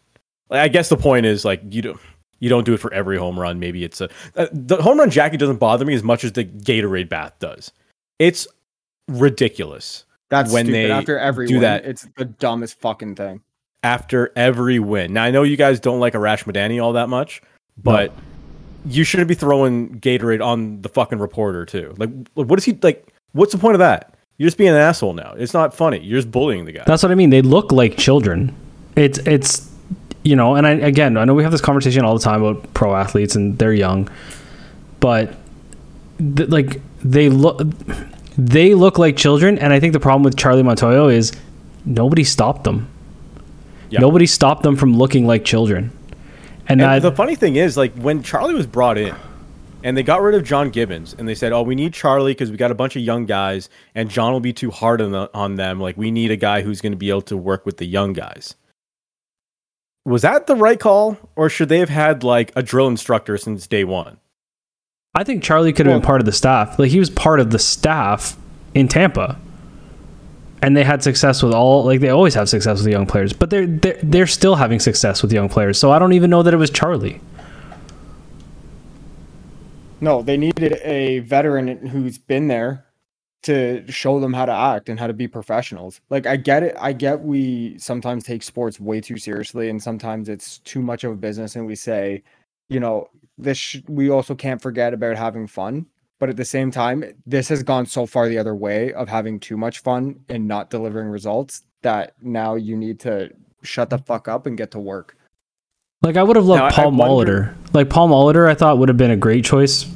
Like, 0.48 0.60
I 0.60 0.68
guess 0.68 0.88
the 0.88 0.96
point 0.96 1.26
is 1.26 1.44
like 1.44 1.60
you 1.70 1.82
don't 1.82 1.98
you 2.38 2.48
don't 2.48 2.64
do 2.64 2.74
it 2.74 2.78
for 2.78 2.92
every 2.94 3.18
home 3.18 3.38
run. 3.40 3.58
Maybe 3.58 3.82
it's 3.82 4.00
a 4.00 4.08
uh, 4.36 4.46
the 4.52 4.76
home 4.80 4.98
run 4.98 5.10
jacket 5.10 5.38
doesn't 5.38 5.56
bother 5.56 5.84
me 5.84 5.94
as 5.94 6.02
much 6.04 6.22
as 6.22 6.32
the 6.32 6.44
Gatorade 6.44 7.08
bath 7.08 7.32
does. 7.40 7.72
It's 8.20 8.46
ridiculous 9.08 10.04
That's 10.28 10.52
When 10.52 10.66
stupid. 10.66 10.74
they 10.88 10.90
after 10.90 11.18
every 11.18 11.46
do 11.46 11.54
win, 11.54 11.62
that- 11.62 11.84
It's 11.84 12.06
the 12.16 12.24
dumbest 12.24 12.78
fucking 12.80 13.14
thing. 13.16 13.40
after 13.82 14.32
every 14.36 14.78
win. 14.78 15.12
Now 15.12 15.24
I 15.24 15.30
know 15.30 15.42
you 15.42 15.56
guys 15.56 15.80
don't 15.80 16.00
like 16.00 16.14
Arash 16.14 16.44
Madani 16.44 16.82
all 16.82 16.92
that 16.94 17.08
much, 17.08 17.40
but 17.82 18.12
you 18.86 19.04
shouldn't 19.04 19.28
be 19.28 19.34
throwing 19.34 19.98
Gatorade 20.00 20.44
on 20.44 20.80
the 20.82 20.88
fucking 20.88 21.18
reporter 21.18 21.64
too. 21.64 21.94
Like, 21.98 22.10
what 22.34 22.58
is 22.58 22.64
he 22.64 22.78
like? 22.82 23.06
What's 23.32 23.52
the 23.52 23.58
point 23.58 23.74
of 23.74 23.80
that? 23.80 24.15
You're 24.38 24.46
just 24.48 24.58
being 24.58 24.70
an 24.70 24.76
asshole 24.76 25.14
now. 25.14 25.34
It's 25.36 25.54
not 25.54 25.74
funny. 25.74 25.98
You're 26.00 26.18
just 26.18 26.30
bullying 26.30 26.66
the 26.66 26.72
guy. 26.72 26.84
That's 26.86 27.02
what 27.02 27.10
I 27.10 27.14
mean. 27.14 27.30
They 27.30 27.42
look 27.42 27.72
like 27.72 27.96
children. 27.96 28.54
It's 28.94 29.18
it's 29.20 29.70
you 30.24 30.36
know, 30.36 30.56
and 30.56 30.66
I 30.66 30.72
again, 30.72 31.16
I 31.16 31.24
know 31.24 31.34
we 31.34 31.42
have 31.42 31.52
this 31.52 31.60
conversation 31.60 32.04
all 32.04 32.16
the 32.18 32.24
time 32.24 32.42
about 32.42 32.74
pro 32.74 32.94
athletes 32.94 33.34
and 33.36 33.58
they're 33.58 33.72
young, 33.72 34.08
but 35.00 35.34
th- 36.18 36.50
like 36.50 36.80
they 37.02 37.28
look 37.28 37.62
they 38.36 38.74
look 38.74 38.98
like 38.98 39.16
children. 39.16 39.58
And 39.58 39.72
I 39.72 39.80
think 39.80 39.92
the 39.94 40.00
problem 40.00 40.22
with 40.22 40.36
Charlie 40.36 40.62
Montoyo 40.62 41.12
is 41.12 41.32
nobody 41.84 42.24
stopped 42.24 42.64
them. 42.64 42.88
Yeah. 43.88 44.00
Nobody 44.00 44.26
stopped 44.26 44.62
them 44.64 44.76
from 44.76 44.98
looking 44.98 45.26
like 45.26 45.44
children. 45.44 45.92
And, 46.68 46.80
And 46.80 46.80
that 46.80 47.02
the 47.02 47.12
funny 47.12 47.36
thing 47.36 47.56
is, 47.56 47.76
like 47.76 47.94
when 47.94 48.22
Charlie 48.22 48.54
was 48.54 48.66
brought 48.66 48.98
in, 48.98 49.14
and 49.82 49.96
they 49.96 50.02
got 50.02 50.22
rid 50.22 50.34
of 50.34 50.44
John 50.44 50.70
Gibbons, 50.70 51.14
and 51.18 51.28
they 51.28 51.34
said, 51.34 51.52
"Oh, 51.52 51.62
we 51.62 51.74
need 51.74 51.92
Charlie 51.92 52.32
because 52.32 52.50
we 52.50 52.56
got 52.56 52.70
a 52.70 52.74
bunch 52.74 52.96
of 52.96 53.02
young 53.02 53.26
guys, 53.26 53.68
and 53.94 54.10
John 54.10 54.32
will 54.32 54.40
be 54.40 54.52
too 54.52 54.70
hard 54.70 55.00
on, 55.00 55.12
the, 55.12 55.30
on 55.32 55.56
them. 55.56 55.80
Like 55.80 55.96
we 55.96 56.10
need 56.10 56.30
a 56.30 56.36
guy 56.36 56.62
who's 56.62 56.80
going 56.80 56.92
to 56.92 56.98
be 56.98 57.10
able 57.10 57.22
to 57.22 57.36
work 57.36 57.66
with 57.66 57.76
the 57.78 57.86
young 57.86 58.12
guys." 58.12 58.54
Was 60.04 60.22
that 60.22 60.46
the 60.46 60.54
right 60.54 60.78
call, 60.78 61.18
or 61.34 61.48
should 61.50 61.68
they 61.68 61.80
have 61.80 61.88
had 61.88 62.22
like 62.22 62.52
a 62.54 62.62
drill 62.62 62.86
instructor 62.86 63.36
since 63.36 63.66
day 63.66 63.82
one? 63.82 64.18
I 65.16 65.24
think 65.24 65.42
Charlie 65.42 65.72
could 65.72 65.86
have 65.86 65.94
been 65.94 66.06
part 66.06 66.20
of 66.20 66.26
the 66.26 66.32
staff. 66.32 66.78
Like 66.78 66.90
he 66.90 66.98
was 66.98 67.08
part 67.08 67.40
of 67.40 67.50
the 67.50 67.58
staff 67.58 68.36
in 68.74 68.86
Tampa. 68.86 69.40
And 70.62 70.76
they 70.76 70.84
had 70.84 71.02
success 71.02 71.42
with 71.42 71.52
all 71.52 71.84
like 71.84 72.00
they 72.00 72.10
always 72.10 72.34
have 72.34 72.48
success 72.48 72.78
with 72.78 72.88
young 72.88 73.06
players, 73.06 73.32
but 73.32 73.50
they're 73.50 73.66
they're 73.66 73.98
they're 74.02 74.26
still 74.26 74.56
having 74.56 74.78
success 74.78 75.22
with 75.22 75.32
young 75.32 75.48
players. 75.48 75.78
So 75.78 75.90
I 75.90 75.98
don't 75.98 76.12
even 76.12 76.30
know 76.30 76.42
that 76.42 76.52
it 76.52 76.58
was 76.58 76.70
Charlie. 76.70 77.20
No, 80.00 80.22
they 80.22 80.36
needed 80.36 80.78
a 80.82 81.20
veteran 81.20 81.86
who's 81.86 82.18
been 82.18 82.48
there 82.48 82.84
to 83.44 83.84
show 83.90 84.18
them 84.20 84.32
how 84.32 84.44
to 84.44 84.52
act 84.52 84.88
and 84.88 84.98
how 84.98 85.06
to 85.06 85.12
be 85.12 85.28
professionals. 85.28 86.00
Like 86.10 86.26
I 86.26 86.36
get 86.36 86.62
it. 86.62 86.76
I 86.78 86.92
get 86.92 87.20
we 87.20 87.78
sometimes 87.78 88.24
take 88.24 88.42
sports 88.42 88.80
way 88.80 89.00
too 89.00 89.16
seriously 89.16 89.70
and 89.70 89.82
sometimes 89.82 90.28
it's 90.28 90.58
too 90.58 90.82
much 90.82 91.04
of 91.04 91.12
a 91.12 91.16
business 91.16 91.56
and 91.56 91.66
we 91.66 91.76
say, 91.76 92.24
you 92.68 92.80
know, 92.80 93.08
this 93.38 93.56
sh- 93.56 93.82
we 93.88 94.10
also 94.10 94.34
can't 94.34 94.60
forget 94.60 94.92
about 94.92 95.16
having 95.16 95.46
fun. 95.46 95.86
But 96.18 96.30
at 96.30 96.36
the 96.36 96.44
same 96.44 96.70
time, 96.70 97.04
this 97.26 97.48
has 97.48 97.62
gone 97.62 97.86
so 97.86 98.06
far 98.06 98.28
the 98.28 98.38
other 98.38 98.54
way 98.54 98.92
of 98.94 99.08
having 99.08 99.38
too 99.38 99.56
much 99.56 99.80
fun 99.80 100.20
and 100.28 100.48
not 100.48 100.70
delivering 100.70 101.08
results 101.08 101.62
that 101.82 102.14
now 102.22 102.54
you 102.54 102.76
need 102.76 102.98
to 103.00 103.30
shut 103.62 103.90
the 103.90 103.98
fuck 103.98 104.26
up 104.26 104.46
and 104.46 104.56
get 104.56 104.70
to 104.72 104.78
work. 104.78 105.16
Like 106.02 106.16
I 106.16 106.22
would 106.22 106.36
have 106.36 106.44
loved 106.46 106.58
Now, 106.60 106.64
I- 106.66 106.68
I 106.68 106.72
Paul 106.72 106.92
wonder- 106.92 107.52
Molitor. 107.52 107.54
Like 107.74 107.90
Paul 107.90 108.08
Molitor, 108.08 108.48
I 108.48 108.54
thought 108.54 108.78
would 108.78 108.88
have 108.88 108.96
been 108.98 109.10
a 109.10 109.16
great 109.16 109.44
choice 109.44 109.86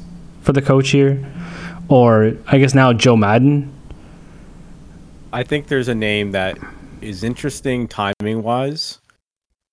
for 0.41 0.53
the 0.53 0.61
coach 0.61 0.89
here, 0.89 1.23
or 1.87 2.33
I 2.47 2.57
guess 2.59 2.73
now 2.73 2.93
Joe 2.93 3.15
Maddon. 3.15 3.71
I 5.33 5.43
think 5.43 5.67
there's 5.67 5.87
a 5.87 5.95
name 5.95 6.31
that 6.31 6.57
is 7.01 7.23
interesting 7.23 7.87
timing 7.87 8.43
wise. 8.43 8.99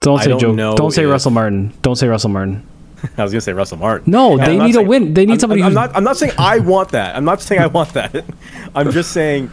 Don't 0.01 0.21
say 0.23 0.29
don't 0.31 0.41
Joe. 0.57 0.77
Don't 0.77 0.93
say 0.93 1.05
if- 1.05 1.11
Russell 1.11 1.33
Martin. 1.33 1.73
Don't 1.83 1.97
say 1.97 2.07
Russell 2.07 2.31
Martin. 2.31 2.67
I 3.19 3.23
was 3.23 3.33
gonna 3.33 3.41
say 3.41 3.53
Russell 3.53 3.79
Martin. 3.79 4.11
No, 4.11 4.37
Yeah, 4.39 4.47
they 4.47 4.59
need 4.59 4.77
a 4.77 4.83
win. 4.83 5.15
They 5.15 5.27
need 5.27 5.35
I'm, 5.35 5.39
somebody 5.41 5.63
I'm 5.63 5.69
who's 5.69 5.75
not. 5.75 5.97
I'm 5.97 6.05
not 6.05 6.17
saying 6.17 6.33
I 6.39 6.59
want 6.61 6.91
that. 6.91 7.17
I'm 7.17 7.25
not 7.25 7.41
saying 7.41 7.61
I 7.61 7.67
want 7.67 7.93
that. 7.95 8.25
I'm 8.75 8.91
just 8.93 9.13
saying, 9.13 9.51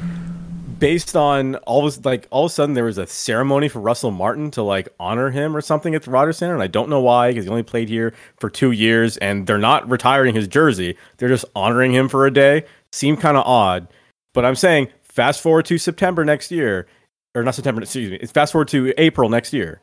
based 0.80 1.16
on 1.16 1.56
all 1.58 1.88
of 1.88 1.98
a- 1.98 2.02
like 2.08 2.28
all 2.32 2.46
of 2.46 2.52
a 2.52 2.54
sudden 2.54 2.74
there 2.76 2.84
was 2.84 2.98
a 2.98 3.08
ceremony 3.08 3.68
for 3.70 3.80
Russell 3.80 4.12
Martin 4.12 4.52
to 4.52 4.62
like 4.64 4.90
honor 5.00 5.30
him 5.32 5.56
or 5.56 5.62
something 5.62 5.96
at 5.96 6.04
the 6.04 6.12
Rogers 6.12 6.38
Center, 6.38 6.54
and 6.54 6.64
I 6.64 6.68
don't 6.68 6.90
know 6.90 7.00
why 7.02 7.30
because 7.30 7.46
he 7.46 7.50
only 7.50 7.64
played 7.64 7.90
here 7.90 8.14
for 8.40 8.50
two 8.50 8.72
years, 8.72 9.18
and 9.18 9.48
they're 9.48 9.58
not 9.58 9.90
retiring 9.90 10.36
his 10.36 10.48
jersey. 10.48 10.98
They're 11.18 11.30
just 11.30 11.46
honoring 11.56 11.94
him 11.94 12.10
for 12.10 12.26
a 12.26 12.32
day. 12.32 12.66
Seemed 12.92 13.20
kind 13.20 13.38
of 13.38 13.46
odd, 13.46 13.88
but 14.34 14.46
I'm 14.46 14.56
saying 14.56 14.88
fast 15.02 15.42
forward 15.42 15.66
to 15.66 15.78
September 15.78 16.24
next 16.26 16.52
year, 16.52 16.88
or 17.36 17.44
not 17.44 17.56
September. 17.56 17.82
Excuse 17.82 18.12
me. 18.12 18.18
It's 18.22 18.32
fast 18.32 18.52
forward 18.52 18.68
to 18.70 18.94
April 18.98 19.30
next 19.30 19.54
year. 19.54 19.82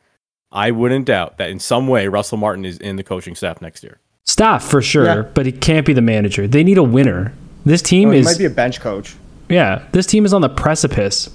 I 0.51 0.71
wouldn't 0.71 1.07
doubt 1.07 1.39
that 1.39 1.49
in 1.51 1.59
some 1.59 1.89
way 1.89 2.09
Russell 2.09 2.37
Martin 2.39 2.65
is 2.67 2.77
in 2.79 2.97
the 2.97 3.03
coaching 3.03 3.35
staff 3.35 3.61
next 3.63 3.83
year. 3.83 3.99
staff 4.25 4.63
for 4.65 4.81
sure, 4.81 5.05
Yeah. 5.05 5.23
but 5.35 5.47
he 5.47 5.53
can't 5.53 5.85
be 5.85 5.93
the 5.93 6.01
manager. 6.01 6.47
They 6.47 6.63
need 6.63 6.79
a 6.79 6.83
winner. 6.83 7.33
This 7.67 7.83
team 7.83 8.11
Or 8.11 8.13
he 8.13 8.21
is 8.21 8.25
might 8.27 8.39
be 8.39 8.45
a 8.45 8.51
bench 8.51 8.81
coach. 8.81 9.17
Yeah, 9.49 9.85
this 9.93 10.07
team 10.07 10.25
is 10.25 10.33
on 10.33 10.41
the 10.41 10.49
precipice 10.49 11.29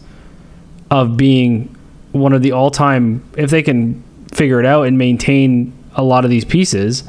of 0.89 1.17
being 1.17 1.75
one 2.13 2.33
of 2.33 2.41
the 2.41 2.51
all-time 2.51 3.23
if 3.37 3.49
they 3.51 3.61
can 3.61 4.03
figure 4.33 4.59
it 4.59 4.65
out 4.65 4.83
and 4.87 4.97
maintain 4.97 5.71
a 5.95 6.03
lot 6.03 6.23
of 6.23 6.29
these 6.31 6.45
pieces, 6.45 7.03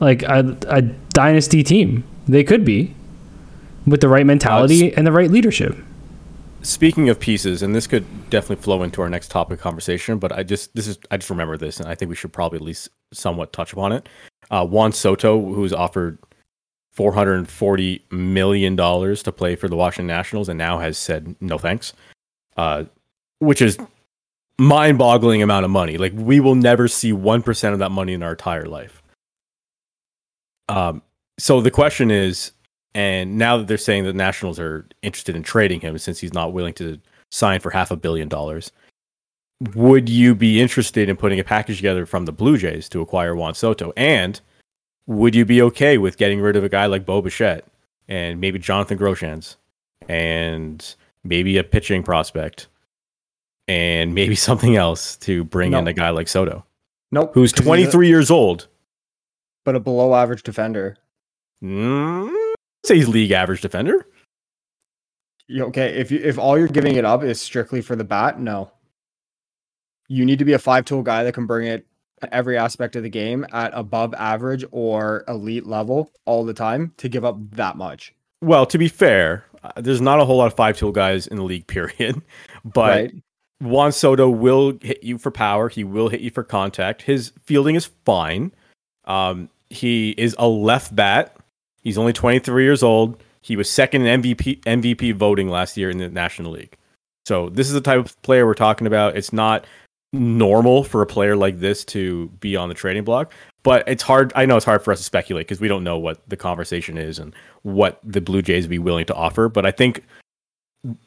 like 0.00 0.22
a, 0.22 0.56
a 0.68 0.82
dynasty 0.82 1.62
team. 1.62 2.04
They 2.26 2.44
could 2.44 2.64
be. 2.64 2.94
with 3.86 4.00
the 4.00 4.08
right 4.08 4.26
mentality 4.26 4.94
and 4.94 5.06
the 5.06 5.12
right 5.12 5.30
leadership. 5.30 5.76
Speaking 6.62 7.10
of 7.10 7.20
pieces, 7.20 7.62
and 7.62 7.74
this 7.74 7.86
could 7.86 8.04
definitely 8.30 8.62
flow 8.62 8.82
into 8.82 9.02
our 9.02 9.10
next 9.10 9.30
topic 9.30 9.60
conversation, 9.60 10.18
but 10.18 10.32
I 10.32 10.42
just 10.42 10.74
this 10.74 10.86
is 10.86 10.98
I 11.10 11.18
just 11.18 11.28
remember 11.28 11.58
this, 11.58 11.78
and 11.78 11.88
I 11.88 11.94
think 11.94 12.08
we 12.08 12.14
should 12.16 12.32
probably 12.32 12.56
at 12.56 12.62
least 12.62 12.88
somewhat 13.12 13.52
touch 13.52 13.72
upon 13.74 13.92
it. 13.92 14.08
Uh, 14.50 14.66
Juan 14.66 14.92
Soto, 14.92 15.38
who's 15.52 15.74
offered 15.74 16.18
four 16.94 17.12
hundred 17.12 17.34
and 17.34 17.48
forty 17.48 18.04
million 18.10 18.76
dollars 18.76 19.22
to 19.24 19.32
play 19.32 19.56
for 19.56 19.68
the 19.68 19.76
Washington 19.76 20.06
Nationals, 20.06 20.48
and 20.48 20.58
now 20.58 20.78
has 20.78 20.96
said 20.96 21.34
no 21.40 21.58
thanks, 21.58 21.92
uh, 22.56 22.84
which 23.40 23.60
is 23.60 23.78
mind-boggling 24.58 25.42
amount 25.42 25.64
of 25.64 25.70
money. 25.70 25.98
Like 25.98 26.12
we 26.14 26.40
will 26.40 26.54
never 26.54 26.88
see 26.88 27.12
one 27.12 27.42
percent 27.42 27.72
of 27.72 27.80
that 27.80 27.90
money 27.90 28.12
in 28.12 28.22
our 28.22 28.32
entire 28.32 28.66
life. 28.66 29.02
Um, 30.68 31.02
so 31.38 31.60
the 31.60 31.70
question 31.70 32.10
is, 32.10 32.52
and 32.94 33.36
now 33.36 33.56
that 33.56 33.66
they're 33.66 33.76
saying 33.76 34.04
that 34.04 34.14
Nationals 34.14 34.60
are 34.60 34.86
interested 35.02 35.34
in 35.34 35.42
trading 35.42 35.80
him 35.80 35.98
since 35.98 36.20
he's 36.20 36.32
not 36.32 36.52
willing 36.52 36.74
to 36.74 37.00
sign 37.32 37.58
for 37.60 37.70
half 37.70 37.90
a 37.90 37.96
billion 37.96 38.28
dollars, 38.28 38.70
would 39.74 40.08
you 40.08 40.34
be 40.34 40.60
interested 40.60 41.08
in 41.08 41.16
putting 41.16 41.40
a 41.40 41.44
package 41.44 41.76
together 41.76 42.06
from 42.06 42.24
the 42.24 42.32
Blue 42.32 42.56
Jays 42.56 42.88
to 42.90 43.00
acquire 43.00 43.34
Juan 43.34 43.54
Soto? 43.54 43.92
And 43.96 44.40
would 45.06 45.34
you 45.34 45.44
be 45.44 45.60
okay 45.62 45.98
with 45.98 46.16
getting 46.16 46.40
rid 46.40 46.56
of 46.56 46.64
a 46.64 46.68
guy 46.68 46.86
like 46.86 47.04
Bo 47.06 47.20
Bichette 47.22 47.64
and 48.08 48.40
maybe 48.40 48.58
Jonathan 48.58 48.98
Groshans 48.98 49.56
and 50.08 50.94
maybe 51.22 51.56
a 51.58 51.64
pitching 51.64 52.02
prospect 52.02 52.68
and 53.68 54.14
maybe 54.14 54.34
something 54.48 54.76
else 54.76 55.16
to 55.18 55.44
bring 55.44 55.72
No. 55.72 55.78
in 55.80 55.88
a 55.88 55.92
guy 55.92 56.10
like 56.10 56.28
Soto, 56.28 56.64
Nope. 57.12 57.32
who's 57.34 57.52
'cause 57.52 57.60
he's 57.60 57.66
a- 57.66 57.68
23 57.68 58.08
years 58.08 58.30
old? 58.30 58.68
but 59.64 59.74
a 59.74 59.80
below 59.80 60.14
average 60.14 60.42
defender. 60.42 60.96
Mm, 61.62 62.30
say 62.84 62.96
he's 62.96 63.08
league 63.08 63.30
average 63.30 63.62
defender. 63.62 64.06
You- 65.48 65.64
Okay, 65.66 65.94
if 65.98 66.10
you 66.10 66.20
if 66.22 66.38
all 66.38 66.58
you're 66.58 66.68
giving 66.68 66.96
it 66.96 67.04
up 67.06 67.22
is 67.22 67.40
strictly 67.40 67.80
for 67.80 67.96
the 67.96 68.04
bat, 68.04 68.38
no. 68.38 68.70
You 70.08 70.26
need 70.26 70.38
to 70.40 70.44
be 70.44 70.52
a 70.52 70.58
five 70.58 70.84
tool 70.84 71.02
guy 71.02 71.24
that 71.24 71.32
can 71.32 71.46
bring 71.46 71.66
it 71.66 71.86
every 72.32 72.56
aspect 72.56 72.96
of 72.96 73.02
the 73.02 73.08
game 73.08 73.46
at 73.52 73.72
above 73.74 74.14
average 74.14 74.64
or 74.70 75.24
elite 75.28 75.66
level 75.66 76.12
all 76.24 76.44
the 76.44 76.54
time 76.54 76.92
to 76.98 77.08
give 77.08 77.24
up 77.24 77.36
that 77.52 77.76
much. 77.76 78.14
Well, 78.40 78.66
to 78.66 78.78
be 78.78 78.88
fair, 78.88 79.44
uh, 79.62 79.72
there's 79.76 80.00
not 80.00 80.20
a 80.20 80.24
whole 80.24 80.36
lot 80.36 80.46
of 80.46 80.54
five 80.54 80.76
tool 80.76 80.92
guys 80.92 81.26
in 81.26 81.36
the 81.36 81.42
league, 81.42 81.66
period. 81.68 82.20
But 82.64 82.90
right? 82.90 83.14
Juan 83.60 83.92
Soto 83.92 84.28
will 84.28 84.78
hit 84.82 85.02
you 85.02 85.18
for 85.18 85.30
power. 85.30 85.68
He 85.68 85.84
will 85.84 86.08
hit 86.08 86.20
you 86.20 86.30
for 86.30 86.42
contact. 86.42 87.02
His 87.02 87.32
fielding 87.44 87.76
is 87.76 87.90
fine. 88.04 88.52
Um, 89.04 89.48
he 89.70 90.10
is 90.10 90.36
a 90.38 90.48
left 90.48 90.94
bat. 90.94 91.36
He's 91.82 91.98
only 91.98 92.12
23 92.12 92.64
years 92.64 92.82
old. 92.82 93.22
He 93.42 93.56
was 93.56 93.68
second 93.68 94.06
in 94.06 94.22
MVP 94.22 94.60
MVP 94.62 95.14
voting 95.14 95.48
last 95.48 95.76
year 95.76 95.90
in 95.90 95.98
the 95.98 96.08
National 96.08 96.52
League. 96.52 96.76
So 97.26 97.48
this 97.50 97.66
is 97.66 97.74
the 97.74 97.80
type 97.80 97.98
of 97.98 98.22
player 98.22 98.46
we're 98.46 98.54
talking 98.54 98.86
about. 98.86 99.16
It's 99.16 99.32
not 99.32 99.66
normal 100.14 100.84
for 100.84 101.02
a 101.02 101.06
player 101.06 101.36
like 101.36 101.60
this 101.60 101.84
to 101.86 102.28
be 102.40 102.56
on 102.56 102.68
the 102.68 102.74
trading 102.74 103.04
block, 103.04 103.32
but 103.62 103.86
it's 103.88 104.02
hard. 104.02 104.32
I 104.36 104.46
know 104.46 104.56
it's 104.56 104.64
hard 104.64 104.82
for 104.82 104.92
us 104.92 104.98
to 104.98 105.04
speculate 105.04 105.46
because 105.46 105.60
we 105.60 105.68
don't 105.68 105.84
know 105.84 105.98
what 105.98 106.26
the 106.28 106.36
conversation 106.36 106.96
is 106.96 107.18
and 107.18 107.34
what 107.62 107.98
the 108.04 108.20
Blue 108.20 108.42
Jays 108.42 108.64
would 108.64 108.70
be 108.70 108.78
willing 108.78 109.06
to 109.06 109.14
offer. 109.14 109.48
But 109.48 109.66
I 109.66 109.70
think 109.70 110.04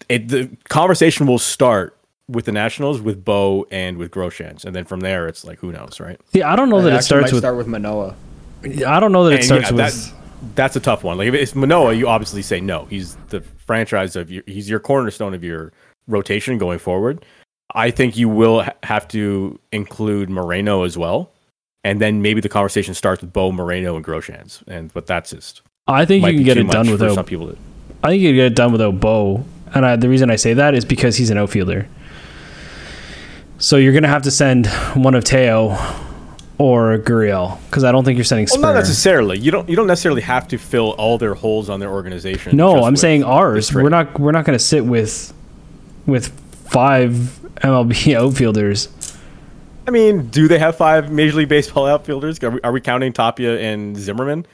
it, 0.10 0.28
the 0.28 0.50
conversation 0.70 1.28
will 1.28 1.40
start 1.40 1.98
with 2.28 2.46
the 2.46 2.52
Nationals, 2.52 3.02
with 3.02 3.24
Bo, 3.24 3.66
and 3.72 3.98
with 3.98 4.12
Groshans, 4.12 4.66
and 4.66 4.76
then 4.76 4.86
from 4.86 5.00
there, 5.00 5.28
it's 5.28 5.46
like 5.46 5.60
who 5.60 5.72
knows, 5.72 6.00
right? 6.00 6.20
Yeah, 6.34 6.52
I 6.52 6.56
don't 6.56 6.70
know 6.70 6.82
that 6.82 6.90
it 6.90 6.96
actually 6.96 7.06
starts 7.06 7.24
might 7.28 7.34
with. 7.34 7.42
start 7.42 7.58
with 7.58 7.68
Manoah. 7.68 8.16
I 8.86 9.00
don't 9.00 9.12
know 9.12 9.24
that 9.26 9.34
it 9.34 9.44
starts 9.44 9.66
yeah, 9.66 9.72
with. 9.72 9.78
that's 9.78 10.14
that's 10.56 10.76
a 10.76 10.80
tough 10.80 11.04
one. 11.04 11.18
Like 11.18 11.28
if 11.30 11.34
it's 11.34 11.56
Manoah, 11.56 11.94
you 11.94 12.08
obviously 12.08 12.42
say 12.42 12.60
no. 12.60 12.86
He's 12.86 13.16
the 13.30 13.42
franchise 13.66 14.16
of 14.16 14.30
your. 14.30 14.44
He's 14.46 14.70
your 14.70 14.80
cornerstone 14.80 15.34
of 15.34 15.44
your 15.44 15.72
rotation 16.08 16.58
going 16.58 16.80
forward. 16.80 17.24
I 17.74 17.92
think 17.92 18.18
you 18.18 18.30
will 18.30 18.66
have 18.84 19.08
to 19.10 19.60
include 19.72 20.30
Moreno 20.30 20.84
as 20.84 20.98
well, 20.98 21.32
and 21.84 22.02
then 22.02 22.22
maybe 22.22 22.42
the 22.42 22.50
conversation 22.50 22.94
starts 22.94 23.22
with 23.22 23.34
Bo, 23.34 23.52
Moreno, 23.52 23.96
and 23.96 24.06
Groshans. 24.06 24.64
And 24.68 24.94
but 24.94 25.06
that's 25.06 25.32
just 25.32 25.62
I 25.88 26.06
think 26.06 26.26
you 26.26 26.34
can 26.34 26.44
get 26.44 26.58
it 26.58 26.70
done 26.70 26.86
for 26.86 26.94
without. 26.94 27.16
some 27.16 27.26
people. 27.26 27.48
That, 27.48 27.58
I 28.04 28.10
think 28.10 28.22
you 28.22 28.30
can 28.30 28.36
get 28.36 28.46
it 28.46 28.56
done 28.56 28.72
without 28.72 29.00
Bo, 29.00 29.46
and 29.74 29.86
I, 29.86 29.96
the 29.96 30.10
reason 30.10 30.30
I 30.30 30.38
say 30.38 30.54
that 30.54 30.76
is 30.76 30.86
because 30.86 31.18
he's 31.18 31.30
an 31.30 31.38
outfielder. 31.38 31.88
So 33.60 33.78
you're 33.78 33.94
gonna 33.94 34.08
have 34.08 34.24
to 34.24 34.32
send 34.32 34.68
one 34.94 35.16
of 35.16 35.24
Teo 35.24 35.78
or 36.60 36.98
Gurriel 37.00 37.60
because 37.66 37.84
I 37.84 37.92
don't 37.92 38.04
think 38.04 38.18
you're 38.18 38.26
sending 38.26 38.46
well, 38.46 38.60
Springer. 38.60 38.74
not 38.74 38.80
necessarily. 38.80 39.40
You 39.40 39.52
don't. 39.52 39.68
You 39.68 39.76
don't 39.76 39.88
necessarily 39.88 40.22
have 40.22 40.48
to 40.50 40.58
fill 40.58 40.92
all 40.92 41.18
their 41.18 41.34
holes 41.34 41.70
on 41.70 41.80
their 41.80 41.90
organization. 41.92 42.56
no, 42.56 42.84
I'm 42.84 42.96
saying 42.96 43.24
ours. 43.24 43.74
We're 43.74 43.90
not. 43.90 44.20
We're 44.20 44.32
not 44.32 44.46
gonna 44.46 44.60
sit 44.60 44.86
with 44.86 45.34
with 46.06 46.28
five 46.70 47.47
MLB 47.62 48.16
outfielders. 48.18 48.90
I 49.88 49.92
mean, 49.92 50.28
do 50.28 50.48
they 50.48 50.60
have 50.60 50.76
five 50.76 51.12
Major 51.12 51.38
League 51.38 51.50
Baseball 51.50 51.86
outfielders? 51.86 52.44
Are 52.44 52.50
we, 52.52 52.62
are 52.62 52.72
we 52.72 52.82
counting 52.82 53.14
Tapia 53.14 53.58
and 53.60 53.96
Zimmerman? 53.96 54.46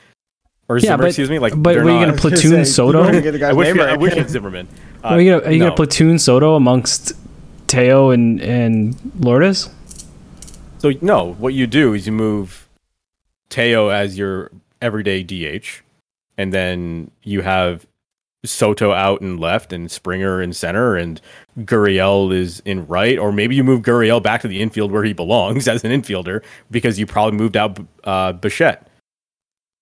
Or 0.69 0.77
Yeah, 0.77 0.89
Zimmer, 0.89 0.97
but- 0.97 1.07
excuse 1.07 1.29
me. 1.29 1.39
Like, 1.39 1.53
but 1.55 1.73
they're 1.73 1.83
you 1.83 1.99
gonna 2.05 2.13
platoon 2.15 2.65
Soto? 2.65 2.99
You 2.99 3.05
wanna 3.05 3.21
get 3.21 3.31
the 3.31 3.39
guy's 3.39 3.49
I 3.49 3.53
wish, 3.53 3.67
name 3.75 3.79
I 3.81 3.97
wish 3.97 4.13
it's 4.13 4.31
Zimmerman. 4.31 4.67
Uh, 5.03 5.07
are 5.09 5.19
you 5.21 5.37
gonna, 5.37 5.51
no. 5.51 5.65
gonna 5.65 5.75
platoon 5.75 6.17
Soto 6.17 6.55
amongst 6.55 7.11
Teo 7.67 8.11
and 8.11 8.39
and 8.41 8.95
Lourdes? 9.19 9.69
So 10.77 10.93
no, 11.01 11.33
what 11.33 11.53
you 11.53 11.67
do 11.67 11.93
is 11.93 12.05
you 12.05 12.13
move 12.13 12.69
Teo 13.49 13.89
as 13.89 14.17
your 14.17 14.49
everyday 14.81 15.21
DH, 15.23 15.81
and 16.37 16.53
then 16.53 17.11
you 17.21 17.41
have 17.41 17.85
Soto 18.45 18.91
out 18.91 19.21
and 19.21 19.39
left, 19.39 19.71
and 19.71 19.89
Springer 19.89 20.41
in 20.41 20.51
center, 20.53 20.95
and 20.95 21.21
Gurriel 21.59 22.33
is 22.33 22.59
in 22.61 22.85
right, 22.87 23.17
or 23.17 23.31
maybe 23.31 23.55
you 23.55 23.63
move 23.63 23.81
Gurriel 23.83 24.21
back 24.21 24.41
to 24.41 24.47
the 24.47 24.61
infield 24.61 24.91
where 24.91 25.03
he 25.03 25.13
belongs 25.13 25.67
as 25.69 25.83
an 25.83 25.91
infielder 25.91 26.43
because 26.71 26.99
you 26.99 27.05
probably 27.05 27.37
moved 27.37 27.55
out 27.55 27.79
uh, 28.03 28.33
Bichette. 28.33 28.87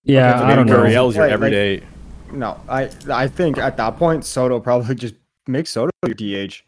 Yeah, 0.04 0.38
So 0.40 0.46
I 0.46 0.56
don't 0.56 0.68
know. 0.68 0.78
Gurriel 0.78 1.10
is 1.10 1.16
your 1.16 1.24
Right, 1.26 1.32
like- 1.32 1.34
everyday. 1.34 1.84
No, 2.32 2.60
I 2.70 2.90
I 3.10 3.28
think 3.28 3.58
at 3.58 3.76
that 3.78 3.98
point 3.98 4.24
Soto 4.24 4.60
probably 4.62 4.96
just 4.96 5.16
makes 5.48 5.70
Soto 5.70 5.92
your 6.06 6.14
DH. 6.48 6.64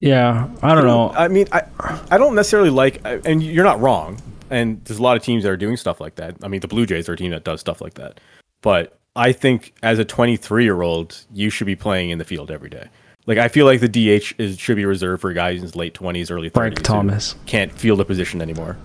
Yeah, 0.00 0.48
I 0.62 0.74
don't 0.74 0.84
know. 0.84 1.10
I 1.10 1.28
mean, 1.28 1.46
I 1.50 1.62
I 2.10 2.18
don't 2.18 2.34
necessarily 2.36 2.70
like, 2.70 3.00
and 3.04 3.42
you're 3.42 3.64
not 3.64 3.80
wrong. 3.80 4.20
And 4.50 4.82
there's 4.84 4.98
a 4.98 5.02
lot 5.02 5.16
of 5.16 5.22
teams 5.22 5.42
that 5.42 5.50
are 5.50 5.56
doing 5.56 5.76
stuff 5.76 6.00
like 6.00 6.14
that. 6.16 6.36
I 6.42 6.48
mean, 6.48 6.60
the 6.60 6.68
Blue 6.68 6.86
Jays 6.86 7.08
are 7.08 7.14
a 7.14 7.16
team 7.16 7.32
that 7.32 7.44
does 7.44 7.60
stuff 7.60 7.80
like 7.80 7.94
that. 7.94 8.20
But 8.62 8.97
I 9.18 9.32
think 9.32 9.74
as 9.82 9.98
a 9.98 10.04
23 10.04 10.64
year 10.64 10.80
old, 10.80 11.24
you 11.34 11.50
should 11.50 11.66
be 11.66 11.76
playing 11.76 12.10
in 12.10 12.18
the 12.18 12.24
field 12.24 12.50
every 12.50 12.70
day. 12.70 12.88
Like 13.26 13.36
I 13.38 13.48
feel 13.48 13.66
like 13.66 13.80
the 13.80 13.88
DH 13.88 14.34
is 14.38 14.58
should 14.58 14.76
be 14.76 14.84
reserved 14.86 15.20
for 15.20 15.32
guys 15.34 15.56
in 15.56 15.62
his 15.62 15.76
late 15.76 15.92
20s, 15.94 16.30
early 16.30 16.48
30s. 16.50 16.54
Frank 16.54 16.82
Thomas. 16.82 17.34
can't 17.46 17.72
field 17.72 18.00
a 18.00 18.04
position 18.04 18.40
anymore. 18.40 18.76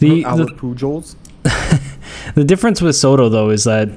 The, 0.00 0.24
Albert 0.24 0.46
the 0.46 0.52
Pujols. 0.54 1.14
the 2.34 2.44
difference 2.44 2.82
with 2.82 2.96
Soto 2.96 3.28
though 3.28 3.50
is 3.50 3.64
that 3.64 3.88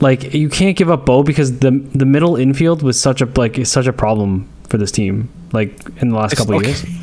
like 0.00 0.34
you 0.34 0.48
can't 0.48 0.76
give 0.76 0.90
up 0.90 1.06
Bo 1.06 1.22
because 1.22 1.58
the 1.58 1.70
the 1.94 2.04
middle 2.04 2.36
infield 2.36 2.82
was 2.82 3.00
such 3.00 3.20
a 3.20 3.26
like 3.36 3.58
is 3.58 3.70
such 3.70 3.86
a 3.86 3.92
problem 3.92 4.48
for 4.68 4.76
this 4.78 4.92
team 4.92 5.28
like 5.52 5.70
in 6.02 6.10
the 6.10 6.16
last 6.16 6.32
It's- 6.34 6.46
couple 6.46 6.56
okay. 6.60 6.68
years. 6.68 6.84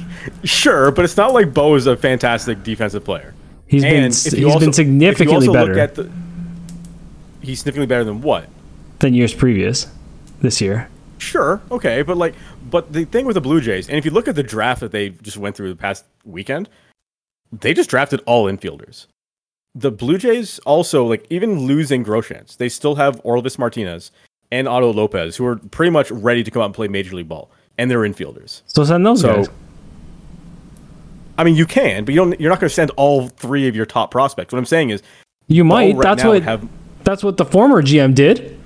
Sure, 0.44 0.92
but 0.92 1.04
it's 1.04 1.18
not 1.18 1.34
like 1.34 1.52
Bo 1.52 1.74
is 1.74 1.88
a 1.88 1.98
fantastic 1.98 2.62
defensive 2.62 3.04
player. 3.04 3.34
He's 3.66 3.82
been 3.82 3.96
And 3.96 4.06
he's 4.06 4.28
if 4.28 4.34
you 4.34 4.46
been 4.46 4.54
also- 4.54 4.60
if 4.66 4.68
you 4.68 4.74
significantly 4.74 5.48
also 5.48 5.52
look 5.52 5.70
better 5.70 5.80
at 5.80 5.96
the- 5.96 6.12
he's 7.52 7.60
significantly 7.60 7.88
better 7.88 8.04
than 8.06 8.22
what? 8.22 8.48
than 9.00 9.14
years 9.14 9.34
previous 9.34 9.88
this 10.42 10.62
year. 10.62 10.88
Sure, 11.18 11.62
okay, 11.70 12.02
but 12.02 12.18
like, 12.18 12.34
but 12.70 12.94
the 12.94 13.06
thing 13.06 13.26
with 13.26 13.34
the 13.34 13.42
Blue 13.42 13.60
Jays, 13.60 13.90
and 13.90 13.98
if 13.98 14.06
you 14.06 14.12
look 14.12 14.28
at 14.28 14.36
the 14.36 14.44
draft 14.44 14.80
that 14.80 14.92
they 14.92 15.10
just 15.10 15.38
went 15.38 15.56
through 15.56 15.70
the 15.70 15.76
past 15.76 16.06
weekend, 16.24 16.70
they 17.52 17.74
just 17.74 17.90
drafted 17.90 18.22
all 18.26 18.46
infielders. 18.46 19.08
The 19.76 19.92
Blue 19.92 20.18
Jays 20.18 20.60
also 20.60 21.06
like 21.06 21.26
even 21.30 21.66
losing 21.66 22.04
Groshans, 22.06 22.58
they 22.58 22.70
still 22.70 22.96
have 22.96 23.20
Orelvis 23.24 23.60
Martinez 23.60 24.12
and 24.52 24.68
Otto 24.68 24.94
Lopez, 24.94 25.36
who 25.36 25.46
are 25.46 25.58
pretty 25.58 25.92
much 25.92 26.10
ready 26.12 26.44
to 26.44 26.52
come 26.52 26.62
out 26.62 26.66
and 26.66 26.74
play 26.76 26.88
Major 26.88 27.16
League 27.16 27.30
Ball, 27.30 27.50
and 27.78 27.90
they're 27.90 28.00
infielders. 28.00 28.62
So 28.68 28.84
send 28.84 29.06
those 29.06 29.22
So, 29.22 29.36
guys. 29.36 29.50
I 31.38 31.44
mean, 31.44 31.56
you 31.56 31.66
can, 31.66 32.06
but 32.06 32.14
you 32.14 32.20
don't. 32.22 32.40
You're 32.40 32.52
not 32.52 32.60
going 32.60 32.70
to 32.70 32.76
send 32.76 32.92
all 32.98 33.30
three 33.30 33.68
of 33.68 33.76
your 33.76 33.86
top 33.86 34.12
prospects. 34.12 34.54
What 34.54 34.60
I'm 34.60 34.66
saying 34.66 34.92
is, 34.92 35.02
You 35.48 35.64
might. 35.64 35.96
right 35.96 36.04
that's 36.04 36.24
what 36.24 36.44
have 36.44 36.68
that's 37.12 37.24
what 37.24 37.38
the 37.38 37.46
former 37.46 37.82
GM 37.82 38.16
did. 38.16 38.58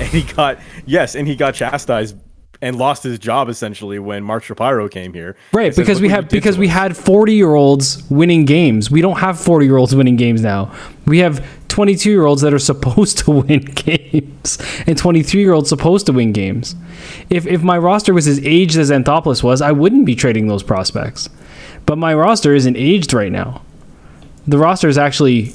and 0.00 0.08
he 0.08 0.22
got 0.22 0.58
yes, 0.86 1.14
and 1.14 1.28
he 1.28 1.36
got 1.36 1.54
chastised 1.54 2.16
and 2.60 2.76
lost 2.76 3.02
his 3.02 3.18
job 3.18 3.48
essentially 3.48 3.98
when 3.98 4.24
Mark 4.24 4.42
Shapiro 4.42 4.88
came 4.88 5.12
here. 5.12 5.36
Right, 5.52 5.74
said, 5.74 5.82
because 5.82 6.00
we 6.00 6.08
have 6.08 6.28
because 6.28 6.58
we 6.58 6.66
us." 6.68 6.72
had 6.72 6.92
40-year-olds 6.92 8.08
winning 8.10 8.46
games. 8.46 8.90
We 8.90 9.00
don't 9.00 9.18
have 9.18 9.36
40-year-olds 9.36 9.94
winning 9.94 10.16
games 10.16 10.40
now. 10.40 10.74
We 11.06 11.18
have 11.18 11.44
22-year-olds 11.68 12.42
that 12.42 12.54
are 12.54 12.58
supposed 12.72 13.18
to 13.18 13.30
win 13.30 13.60
games 13.60 14.58
and 14.86 14.98
23-year-olds 14.98 15.68
supposed 15.68 16.06
to 16.06 16.12
win 16.12 16.32
games. 16.32 16.74
If 17.30 17.46
if 17.46 17.62
my 17.62 17.78
roster 17.78 18.14
was 18.14 18.26
as 18.26 18.44
aged 18.44 18.78
as 18.78 18.90
Anthopoulos 18.90 19.42
was, 19.42 19.60
I 19.60 19.72
wouldn't 19.72 20.06
be 20.06 20.14
trading 20.14 20.48
those 20.48 20.62
prospects. 20.62 21.28
But 21.86 21.96
my 21.98 22.14
roster 22.14 22.54
isn't 22.54 22.76
aged 22.76 23.12
right 23.12 23.32
now. 23.32 23.62
The 24.46 24.58
roster 24.58 24.88
is 24.88 24.96
actually 24.96 25.52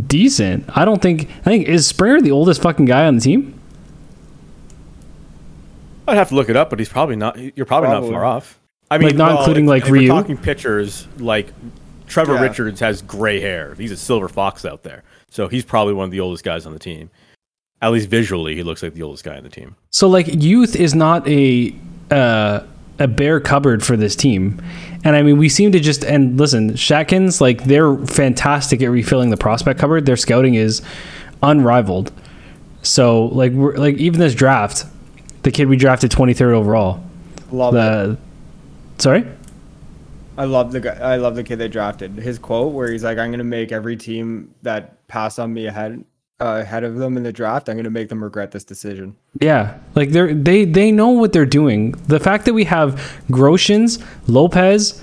decent. 0.00 0.64
I 0.76 0.84
don't 0.84 1.00
think. 1.02 1.28
I 1.40 1.42
think 1.44 1.66
is 1.68 1.86
Springer 1.86 2.20
the 2.20 2.30
oldest 2.30 2.62
fucking 2.62 2.86
guy 2.86 3.06
on 3.06 3.16
the 3.16 3.20
team. 3.20 3.58
I'd 6.06 6.16
have 6.16 6.28
to 6.28 6.34
look 6.34 6.48
it 6.50 6.56
up, 6.56 6.70
but 6.70 6.78
he's 6.78 6.88
probably 6.88 7.16
not. 7.16 7.38
You're 7.56 7.66
probably, 7.66 7.88
Probably. 7.88 8.10
not 8.10 8.16
far 8.16 8.24
off. 8.24 8.60
I 8.90 8.98
mean, 8.98 9.08
like 9.08 9.16
not 9.16 9.38
including, 9.38 9.64
if- 9.64 9.68
like, 9.68 9.84
if 9.84 9.90
we're 9.90 10.06
talking 10.08 10.36
pitchers, 10.36 11.08
like 11.18 11.48
Trevor 12.06 12.34
Yeah. 12.34 12.42
Richards 12.42 12.80
has 12.80 13.00
gray 13.02 13.40
hair. 13.40 13.74
He's 13.76 13.90
a 13.90 13.96
silver 13.96 14.28
fox 14.28 14.64
out 14.66 14.82
there, 14.82 15.02
so 15.30 15.48
he's 15.48 15.64
probably 15.64 15.94
one 15.94 16.04
of 16.04 16.10
the 16.10 16.20
oldest 16.20 16.44
guys 16.44 16.66
on 16.66 16.72
the 16.74 16.78
team. 16.78 17.10
At 17.80 17.92
least 17.92 18.08
visually, 18.08 18.54
he 18.54 18.62
looks 18.62 18.82
like 18.82 18.94
the 18.94 19.02
oldest 19.02 19.24
guy 19.24 19.36
on 19.36 19.42
the 19.42 19.48
team. 19.48 19.76
So 19.90 20.08
like 20.08 20.26
youth 20.28 20.76
is 20.76 20.94
not 20.94 21.26
a 21.26 21.74
uh, 22.10 22.60
a 22.98 23.08
bare 23.08 23.40
cupboard 23.40 23.84
for 23.84 23.96
this 23.96 24.14
team, 24.14 24.62
and 25.02 25.16
I 25.16 25.22
mean 25.22 25.38
we 25.38 25.48
seem 25.48 25.72
to 25.72 25.80
just 25.80 26.04
and 26.04 26.38
listen, 26.38 26.72
Shatkins 26.72 27.40
like 27.40 27.64
they're 27.64 27.96
fantastic 28.06 28.82
at 28.82 28.90
refilling 28.90 29.30
the 29.30 29.36
prospect 29.36 29.80
cupboard. 29.80 30.06
Their 30.06 30.16
scouting 30.16 30.54
is 30.54 30.82
unrivaled. 31.42 32.12
So 32.82 33.26
like 33.26 33.52
we're 33.52 33.76
like 33.76 33.96
even 33.96 34.20
this 34.20 34.34
draft, 34.34 34.84
the 35.42 35.50
kid 35.50 35.68
we 35.68 35.76
drafted 35.76 36.10
twenty 36.10 36.34
third 36.34 36.54
overall. 36.54 37.02
Love 37.50 37.74
it. 37.74 37.78
The 37.78 38.18
sorry. 38.98 39.26
I 40.36 40.44
love 40.44 40.72
the 40.72 40.80
guy. 40.80 40.94
I 40.94 41.16
love 41.16 41.36
the 41.36 41.44
kid 41.44 41.56
they 41.56 41.68
drafted. 41.68 42.16
His 42.16 42.38
quote 42.38 42.72
where 42.72 42.90
he's 42.90 43.04
like, 43.04 43.18
"I'm 43.18 43.30
gonna 43.30 43.44
make 43.44 43.70
every 43.72 43.96
team 43.96 44.54
that 44.62 45.06
pass 45.06 45.38
on 45.38 45.52
me 45.52 45.66
ahead 45.66 46.04
ahead 46.44 46.84
of 46.84 46.96
them 46.96 47.16
in 47.16 47.22
the 47.22 47.32
draft. 47.32 47.68
I'm 47.68 47.76
gonna 47.76 47.90
make 47.90 48.08
them 48.08 48.22
regret 48.22 48.52
this 48.52 48.64
decision." 48.64 49.16
Yeah, 49.40 49.78
like 49.94 50.10
they're 50.10 50.34
they 50.34 50.64
they 50.64 50.92
know 50.92 51.10
what 51.10 51.32
they're 51.32 51.46
doing. 51.46 51.92
The 52.06 52.20
fact 52.20 52.44
that 52.46 52.54
we 52.54 52.64
have 52.64 53.22
Groshans, 53.30 54.02
Lopez, 54.26 55.02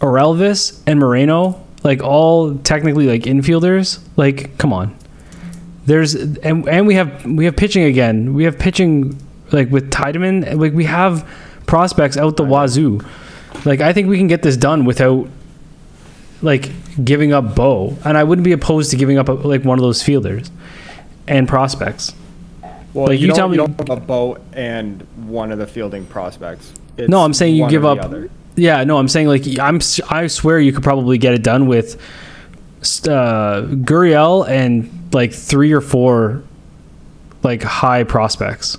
Orelvis, 0.00 0.82
and 0.86 0.98
Moreno, 0.98 1.64
like 1.84 2.02
all 2.02 2.56
technically 2.58 3.06
like 3.06 3.22
infielders, 3.22 4.00
like 4.16 4.56
come 4.58 4.72
on. 4.72 4.96
There's 5.86 6.14
and 6.14 6.68
and 6.68 6.86
we 6.86 6.94
have 6.94 7.24
we 7.24 7.44
have 7.44 7.56
pitching 7.56 7.84
again. 7.84 8.34
We 8.34 8.44
have 8.44 8.58
pitching 8.58 9.18
like 9.52 9.70
with 9.70 9.90
Tiedemann. 9.90 10.58
Like 10.58 10.72
we 10.72 10.84
have 10.84 11.28
prospects 11.66 12.16
out 12.16 12.36
the 12.36 12.44
wazoo. 12.44 13.00
Like 13.64 13.80
I 13.80 13.92
think 13.92 14.08
we 14.08 14.18
can 14.18 14.26
get 14.26 14.42
this 14.42 14.56
done 14.56 14.84
without 14.84 15.28
like 16.42 16.70
giving 17.04 17.32
up 17.32 17.54
Bo, 17.54 17.96
and 18.04 18.16
I 18.16 18.24
wouldn't 18.24 18.44
be 18.44 18.52
opposed 18.52 18.90
to 18.90 18.96
giving 18.96 19.18
up 19.18 19.28
like 19.28 19.64
one 19.64 19.78
of 19.78 19.82
those 19.82 20.02
fielders 20.02 20.50
and 21.28 21.46
prospects. 21.46 22.14
Well, 22.94 23.06
Like, 23.08 23.20
you, 23.20 23.28
you 23.28 23.34
tell 23.34 23.48
me- 23.48 23.56
you 23.58 23.66
don't 23.66 23.88
a 23.88 23.96
boat 23.96 24.40
and 24.52 25.02
one 25.26 25.52
of 25.52 25.58
the 25.58 25.66
fielding 25.66 26.06
prospects. 26.06 26.72
It's 26.96 27.08
No, 27.08 27.20
I'm 27.22 27.34
saying 27.34 27.54
you 27.54 27.68
give 27.68 27.84
up. 27.84 28.12
Yeah, 28.56 28.82
no, 28.82 28.98
I'm 28.98 29.06
saying 29.06 29.28
like 29.28 29.44
I'm. 29.60 29.80
I 30.10 30.26
swear 30.26 30.58
you 30.58 30.72
could 30.72 30.82
probably 30.82 31.16
get 31.16 31.32
it 31.32 31.44
done 31.44 31.68
with 31.68 31.94
uh, 33.06 33.62
Gurriel 33.62 34.48
and 34.48 34.90
like 35.12 35.32
three 35.32 35.72
or 35.72 35.80
four 35.80 36.42
like 37.44 37.62
high 37.62 38.02
prospects. 38.02 38.76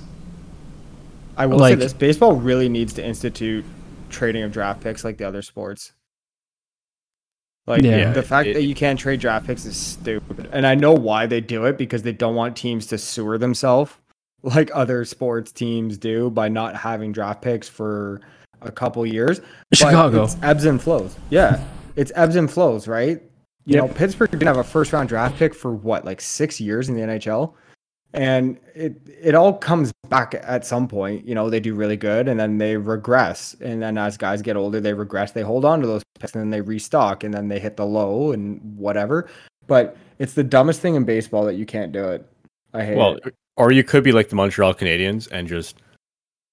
I 1.38 1.45
will 1.45 1.60
like- 1.60 1.72
say 1.72 1.76
this: 1.76 1.93
baseball 1.93 2.36
really 2.36 2.68
needs 2.68 2.91
to 2.93 3.06
institute 3.06 3.64
trading 4.10 4.43
of 4.43 4.52
draft 4.52 4.82
picks 4.82 5.06
like 5.06 5.18
the 5.18 5.26
other 5.26 5.41
sports. 5.41 5.93
Like 7.70 7.84
Yeah. 7.84 8.12
the 8.12 8.24
fact 8.24 8.48
It- 8.50 8.56
that 8.56 8.64
you 8.64 8.74
can't 8.76 8.98
trade 9.00 9.20
draft 9.20 9.46
picks 9.46 9.64
is 9.66 9.78
stupid, 9.78 10.50
and 10.52 10.66
I 10.66 10.74
know 10.76 10.92
why 10.92 11.28
they 11.28 11.40
do 11.40 11.66
it 11.66 11.78
because 11.78 12.02
they 12.02 12.12
don't 12.12 12.34
want 12.36 12.58
teams 12.58 12.88
to 12.88 12.98
sewer 12.98 13.38
themselves 13.38 13.92
like 14.44 14.72
other 14.74 15.06
sports 15.06 15.52
teams 15.52 15.98
do 15.98 16.30
by 16.32 16.50
not 16.50 16.76
having 16.76 17.12
draft 17.12 17.42
picks 17.42 17.70
for 17.70 18.22
a 18.62 18.72
couple 18.72 19.06
years. 19.06 19.40
But 19.70 19.78
Chicago. 19.78 20.24
it's 20.24 20.36
ebbs 20.42 20.66
and 20.66 20.82
flows. 20.82 21.16
Yeah, 21.30 21.60
it's 21.96 22.12
ebbs 22.16 22.36
and 22.36 22.50
flows, 22.52 22.88
right? 22.88 23.22
You 23.66 23.76
Yep. 23.76 23.84
know, 23.88 23.94
Pittsburgh 23.94 24.32
didn't 24.32 24.48
have 24.48 24.58
a 24.58 24.64
first 24.64 24.92
round 24.92 25.08
draft 25.10 25.38
pick 25.38 25.54
for 25.54 25.72
what, 25.72 26.04
like 26.06 26.20
six 26.22 26.60
years 26.60 26.90
in 26.90 26.96
the 26.96 27.02
NHL, 27.02 27.54
and 28.14 28.57
it 28.76 28.95
it 29.22 29.36
all 29.36 29.53
comes 29.53 29.91
back 30.10 30.34
at 30.41 30.66
some 30.66 30.88
point. 30.88 31.26
You 31.26 31.36
know, 31.36 31.49
they 31.49 31.60
do 31.60 31.76
really 31.76 31.97
good, 31.97 32.28
and 32.28 32.39
then 32.39 32.57
they 32.57 32.76
regress, 32.78 33.55
and 33.62 33.82
then 33.82 33.97
as 33.97 34.18
guys 34.18 34.41
get 34.41 34.55
older, 34.55 34.80
they 34.80 34.93
regress. 34.93 35.32
They 35.32 35.41
hold 35.41 35.66
on 35.66 35.82
to 35.82 35.88
those 35.88 36.03
picks, 36.20 36.34
and 36.34 36.41
then 36.41 36.49
they 36.49 36.62
restock, 36.62 37.24
and 37.24 37.34
then 37.34 37.47
they 37.47 37.60
hit 37.60 37.78
the 37.78 37.86
low 37.86 38.32
and 38.32 38.60
whatever. 38.78 39.30
But 39.68 39.95
it's 40.18 40.34
the 40.34 40.43
dumbest 40.43 40.82
thing 40.82 40.95
in 40.95 41.03
baseball 41.05 41.45
that 41.45 41.55
you 41.55 41.66
can't 41.66 41.91
do 41.91 42.03
it. 42.05 42.26
I 42.74 42.84
hate 42.84 42.97
Well, 42.97 43.16
it. 43.24 43.36
or 43.57 43.72
you 43.72 43.84
could 43.84 44.03
be 44.03 44.12
like 44.12 44.30
the 44.30 44.36
Montreal 44.36 44.74
Canadiens 44.74 45.28
and 45.32 45.47
just 45.47 45.78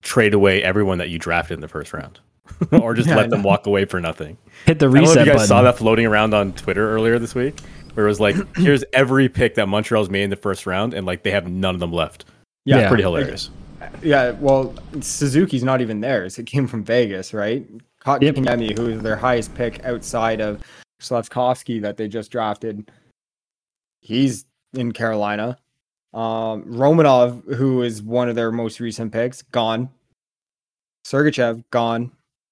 trade 0.02 0.34
away 0.34 0.62
everyone 0.62 0.98
that 0.98 1.08
you 1.08 1.18
drafted 1.18 1.54
in 1.54 1.60
the 1.62 1.68
first 1.68 1.92
round, 1.94 2.20
or 2.72 2.92
just 2.94 3.08
Yeah, 3.08 3.16
let 3.16 3.30
them 3.30 3.42
walk 3.42 3.66
away 3.66 3.86
for 3.86 4.00
nothing. 4.00 4.36
Hit 4.66 4.78
the 4.78 4.86
I 4.86 4.88
don't 4.88 4.94
know 4.94 5.00
if 5.00 5.08
reset 5.08 5.26
you 5.26 5.32
guys 5.32 5.36
button. 5.40 5.48
saw 5.48 5.62
that 5.62 5.78
floating 5.78 6.04
around 6.06 6.34
on 6.34 6.52
Twitter 6.52 6.90
earlier 6.92 7.18
this 7.18 7.34
week, 7.34 7.54
where 7.96 8.06
it 8.06 8.08
was 8.08 8.20
like, 8.20 8.36
here's 8.56 8.84
every 8.92 9.28
pick 9.28 9.54
that 9.54 9.66
Montreal's 9.68 10.10
made 10.10 10.24
in 10.24 10.30
the 10.30 10.36
first 10.36 10.66
round, 10.66 10.92
and 10.94 11.06
like 11.06 11.22
they 11.22 11.30
have 11.30 11.48
none 11.48 11.74
of 11.74 11.80
them 11.80 11.92
left. 11.92 12.26
Yeah. 12.64 12.80
It's 12.80 12.88
pretty 12.88 13.02
hilarious. 13.02 13.50
Yeah, 14.02 14.32
well, 14.32 14.74
Suzuki's 15.00 15.64
not 15.64 15.80
even 15.80 16.00
theirs. 16.00 16.38
It 16.38 16.44
came 16.44 16.66
from 16.66 16.84
Vegas, 16.84 17.32
right? 17.32 17.66
Yep. 17.70 18.20
Kotkaniemi, 18.20 18.76
who 18.76 18.88
is 18.88 19.02
their 19.02 19.16
highest 19.16 19.54
pick 19.54 19.84
outside 19.84 20.40
of 20.40 20.62
Slavkovsky 21.00 21.78
that 21.80 21.96
they 21.96 22.06
just 22.06 22.30
drafted, 22.30 22.90
he's 24.00 24.44
in 24.74 24.92
Carolina. 24.92 25.58
Um, 26.14 26.64
Romanov, 26.64 27.54
who 27.54 27.82
is 27.82 28.02
one 28.02 28.28
of 28.28 28.34
their 28.34 28.52
most 28.52 28.80
recent 28.80 29.12
picks, 29.12 29.42
gone. 29.42 29.90
Sergachev, 31.06 31.64
gone. 31.70 32.10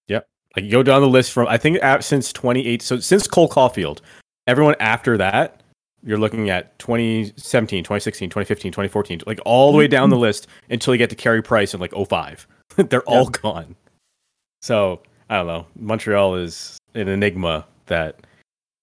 Yep. 0.09 0.29
Like 0.57 0.65
you 0.65 0.71
go 0.71 0.83
down 0.83 1.03
the 1.03 1.09
list 1.09 1.33
from 1.33 1.49
I 1.49 1.57
think 1.57 1.79
since 2.01 2.33
28, 2.33 2.83
so 2.83 2.99
since 2.99 3.27
Cole 3.27 3.49
Caufield, 3.49 4.01
everyone 4.47 4.77
after 4.81 5.17
that, 5.19 5.63
you're 6.03 6.19
looking 6.19 6.51
at 6.51 6.79
2017, 6.79 7.83
2016, 7.83 8.29
2015, 8.29 8.73
2014, 8.73 9.21
like 9.27 9.41
all 9.45 9.73
the 9.73 9.79
way 9.79 9.89
down 9.89 10.11
the 10.11 10.17
mm-hmm. 10.17 10.23
list 10.23 10.47
until 10.69 10.95
you 10.95 10.99
get 10.99 11.11
to 11.11 11.17
Carey 11.17 11.43
Price 11.43 11.75
in 11.75 11.81
like 11.81 11.95
05. 11.95 12.47
They're 12.77 13.03
all 13.03 13.27
gone. 13.27 13.75
So 14.61 15.01
I 15.31 15.37
don't 15.37 15.47
know. 15.47 15.67
Montreal 15.79 16.37
is 16.37 16.79
an 16.95 17.09
enigma 17.09 17.67
that 17.87 18.27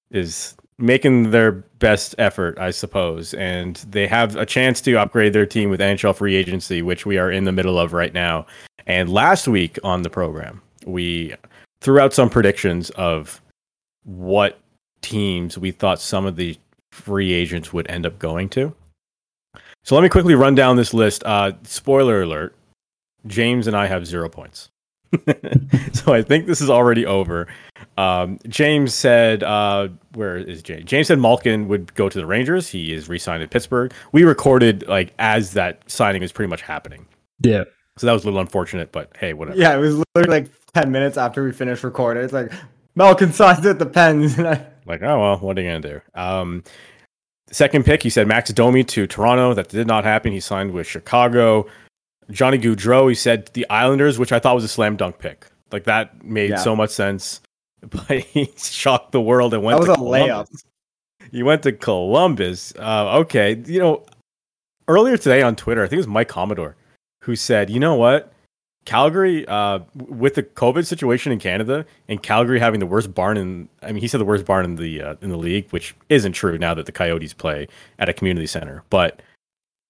is 0.10 0.56
making 0.78 1.30
their 1.30 1.52
best 1.52 2.16
effort, 2.18 2.58
I 2.58 2.72
suppose, 2.72 3.34
and 3.36 3.76
they 3.90 4.08
have 4.08 4.36
a 4.36 4.46
chance 4.46 4.82
to 4.82 4.96
upgrade 4.96 5.34
their 5.34 5.46
team 5.46 5.70
with 5.70 5.80
NHL 5.80 6.16
free 6.16 6.36
agency, 6.36 6.82
which 6.82 7.06
we 7.06 7.18
are 7.18 7.32
in 7.32 7.44
the 7.44 7.52
middle 7.52 7.78
of 7.78 7.94
right 7.94 8.14
now. 8.14 8.48
And 8.88 9.10
last 9.10 9.48
week 9.48 9.78
on 9.84 10.02
the 10.02 10.10
program, 10.10 10.62
we 10.86 11.36
threw 11.82 12.00
out 12.00 12.14
some 12.14 12.30
predictions 12.30 12.90
of 12.92 13.42
what 14.04 14.60
teams 15.02 15.58
we 15.58 15.72
thought 15.72 16.00
some 16.00 16.26
of 16.26 16.36
the 16.36 16.58
free 16.92 17.34
agents 17.34 17.74
would 17.74 17.90
end 17.90 18.06
up 18.06 18.20
going 18.20 18.50
to. 18.50 18.74
So 19.84 19.96
let 19.96 20.02
me 20.02 20.10
quickly 20.10 20.36
run 20.36 20.56
down 20.56 20.76
this 20.78 20.94
list. 20.94 21.24
Uh, 21.24 21.54
spoiler 21.64 22.22
alert: 22.22 22.56
James 23.26 23.68
and 23.68 23.76
I 23.76 23.88
have 23.88 24.06
zero 24.06 24.30
points. 24.30 24.70
so 25.94 26.14
I 26.14 26.22
think 26.22 26.46
this 26.46 26.62
is 26.62 26.70
already 26.70 27.06
over. 27.06 27.48
Um, 27.98 28.40
James 28.48 28.94
said, 28.94 29.44
uh, 29.44 29.90
"Where 30.14 30.38
is 30.38 30.62
James?" 30.62 30.86
James 30.86 31.08
said 31.08 31.20
Malkin 31.20 31.68
would 31.68 31.94
go 31.96 32.08
to 32.08 32.18
the 32.18 32.26
Rangers. 32.26 32.70
He 32.70 32.94
is 32.94 33.10
re-signed 33.10 33.44
at 33.44 33.50
Pittsburgh. 33.50 33.92
We 34.12 34.24
recorded 34.24 34.88
like 34.88 35.14
as 35.20 35.54
that 35.54 35.90
signing 35.90 36.22
is 36.24 36.32
pretty 36.32 36.50
much 36.50 36.62
happening, 36.62 37.08
yeah. 37.42 37.64
so 37.98 38.08
that 38.08 38.14
was 38.14 38.24
a 38.24 38.28
little 38.28 38.40
unfortunate. 38.40 38.92
But 38.92 39.12
hey, 39.18 39.34
whatever. 39.34 39.58
Yeah, 39.58 39.76
it 39.76 39.80
was 39.80 40.02
literally 40.16 40.42
like 40.42 40.52
10 40.74 40.92
minutes 40.92 41.18
after 41.18 41.44
we 41.44 41.52
finished 41.52 41.84
recording. 41.84 42.24
It's 42.24 42.34
like, 42.34 42.52
Malkin 42.96 43.34
signs 43.34 43.66
at 43.66 43.80
the 43.80 43.86
Pens. 43.86 44.38
And 44.38 44.48
I, 44.48 44.66
Like, 44.86 45.02
oh 45.04 45.20
well, 45.20 45.38
what 45.38 45.58
are 45.58 45.62
you 45.62 45.70
gonna 45.70 45.82
do? 45.82 46.02
Um, 46.16 46.64
second 47.52 47.86
pick, 47.86 48.04
he 48.04 48.10
said 48.10 48.28
Max 48.28 48.52
Domi 48.52 48.84
to 48.86 49.08
Toronto. 49.08 49.54
That 49.54 49.70
did 49.70 49.88
not 49.88 50.04
happen. 50.04 50.32
He 50.32 50.40
signed 50.40 50.72
with 50.72 50.88
Chicago. 50.88 51.68
Johnny 52.30 52.58
Gaudreau, 52.58 53.10
he 53.10 53.16
said 53.16 53.48
the 53.54 53.70
Islanders, 53.70 54.18
which 54.18 54.32
I 54.32 54.40
thought 54.40 54.56
was 54.56 54.64
a 54.64 54.68
slam 54.70 54.96
dunk 54.96 55.20
pick. 55.20 55.48
Like 55.72 55.84
that 55.86 56.24
made 56.24 56.52
Yeah. 56.52 56.58
so 56.58 56.76
much 56.76 56.92
sense. 56.92 57.42
But 57.90 58.20
he 58.20 58.52
shocked 58.58 59.12
the 59.12 59.20
world 59.22 59.56
and 59.56 59.64
went 59.64 59.80
That 59.80 59.96
to 59.96 60.00
was 60.00 60.00
a 60.00 60.26
layup. 60.28 60.48
He 61.32 61.42
went 61.42 61.64
to 61.64 61.72
Columbus. 61.72 62.74
Uh, 62.78 63.18
okay, 63.22 63.56
you 63.66 63.80
know, 63.80 64.06
earlier 64.88 65.18
today 65.18 65.42
on 65.42 65.56
Twitter, 65.56 65.82
I 65.84 65.86
think 65.88 65.94
it 65.94 65.98
was 65.98 66.08
Mike 66.08 66.28
Commodore 66.28 66.76
who 67.24 67.36
said, 67.36 67.72
you 67.72 67.80
know 67.80 67.96
what? 67.96 68.32
Calgary, 68.86 69.48
uh, 69.48 69.80
with 69.96 70.36
the 70.36 70.44
COVID 70.44 70.86
situation 70.86 71.32
in 71.32 71.40
Canada, 71.40 71.86
and 72.08 72.22
Calgary 72.22 72.60
having 72.60 72.80
the 72.80 72.86
worst 72.88 73.14
barn 73.14 73.38
in, 73.38 73.70
I 73.84 73.92
mean, 73.92 74.02
he 74.02 74.08
said 74.08 74.20
the 74.20 74.26
worst 74.26 74.46
barn 74.46 74.66
in 74.66 74.76
the 74.76 75.02
uh, 75.02 75.16
in 75.22 75.30
the 75.30 75.38
league, 75.38 75.70
which 75.70 75.96
isn't 76.10 76.34
true 76.34 76.58
now 76.58 76.74
that 76.74 76.88
the 76.88 76.92
Coyotes 76.92 77.34
play 77.34 77.68
at 78.00 78.10
a 78.10 78.14
community 78.14 78.48
center, 78.48 78.84
but 78.90 79.22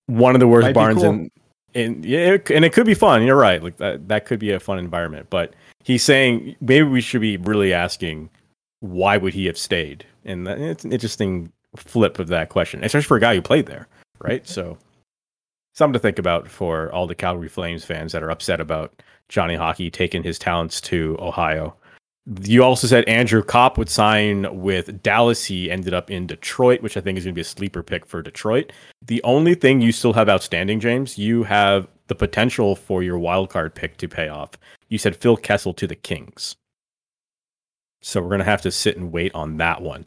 one 0.07 0.35
of 0.35 0.39
the 0.41 0.47
worst 0.47 0.65
Might 0.65 0.73
barns 0.73 0.97
cool. 1.01 1.05
in, 1.05 1.31
in 1.73 2.03
yeah, 2.03 2.33
it- 2.33 2.49
and 2.51 2.65
it 2.65 2.73
could 2.73 2.85
be 2.85 2.93
fun. 2.93 3.23
You're 3.23 3.37
right, 3.37 3.63
like 3.63 3.77
that 3.77 4.09
that 4.09 4.25
could 4.25 4.39
be 4.39 4.51
a 4.51 4.59
fun 4.59 4.77
environment. 4.77 5.27
But 5.29 5.53
he's 5.83 6.03
saying 6.03 6.57
maybe 6.59 6.83
we 6.83 6.99
should 7.01 7.21
be 7.21 7.37
really 7.37 7.73
asking 7.73 8.29
why 8.81 9.15
would 9.15 9.33
he 9.33 9.45
have 9.45 9.57
stayed, 9.57 10.05
and 10.25 10.45
that, 10.47 10.59
it's 10.59 10.83
an 10.83 10.91
interesting 10.91 11.51
flip 11.77 12.19
of 12.19 12.27
that 12.27 12.49
question, 12.49 12.83
especially 12.83 13.07
for 13.07 13.15
a 13.15 13.21
guy 13.21 13.35
who 13.35 13.41
played 13.41 13.67
there, 13.67 13.87
right? 14.19 14.45
So 14.45 14.77
something 15.73 15.93
to 15.93 15.99
think 15.99 16.19
about 16.19 16.47
for 16.47 16.91
all 16.91 17.07
the 17.07 17.15
Calgary 17.15 17.49
Flames 17.49 17.85
fans 17.85 18.11
that 18.11 18.23
are 18.23 18.31
upset 18.31 18.59
about 18.59 19.01
Johnny 19.29 19.55
Hockey 19.55 19.89
taking 19.89 20.23
his 20.23 20.37
talents 20.37 20.81
to 20.81 21.17
Ohio. 21.19 21.75
You 22.43 22.63
also 22.63 22.85
said 22.85 23.03
Andrew 23.05 23.41
Copp 23.41 23.77
would 23.77 23.89
sign 23.89 24.61
with 24.61 25.01
Dallas. 25.01 25.43
He 25.43 25.71
ended 25.71 25.93
up 25.93 26.11
in 26.11 26.27
Detroit, 26.27 26.81
which 26.81 26.95
I 26.95 27.01
think 27.01 27.17
is 27.17 27.23
going 27.23 27.33
to 27.33 27.37
be 27.37 27.41
a 27.41 27.45
sleeper 27.45 27.81
pick 27.81 28.05
for 28.05 28.21
Detroit. 28.21 28.71
The 29.01 29.23
only 29.23 29.55
thing 29.55 29.81
you 29.81 29.91
still 29.91 30.13
have 30.13 30.29
outstanding, 30.29 30.79
James, 30.79 31.17
you 31.17 31.43
have 31.43 31.87
the 32.07 32.15
potential 32.15 32.75
for 32.75 33.01
your 33.01 33.17
wild 33.17 33.49
card 33.49 33.73
pick 33.73 33.97
to 33.97 34.07
pay 34.07 34.27
off. 34.27 34.51
You 34.89 34.97
said 34.97 35.15
Phil 35.15 35.37
Kessel 35.37 35.73
to 35.75 35.87
the 35.87 35.95
Kings. 35.95 36.55
So 38.01 38.21
we're 38.21 38.27
going 38.27 38.39
to 38.39 38.45
have 38.45 38.61
to 38.63 38.71
sit 38.71 38.97
and 38.97 39.11
wait 39.11 39.33
on 39.33 39.57
that 39.57 39.81
one. 39.81 40.05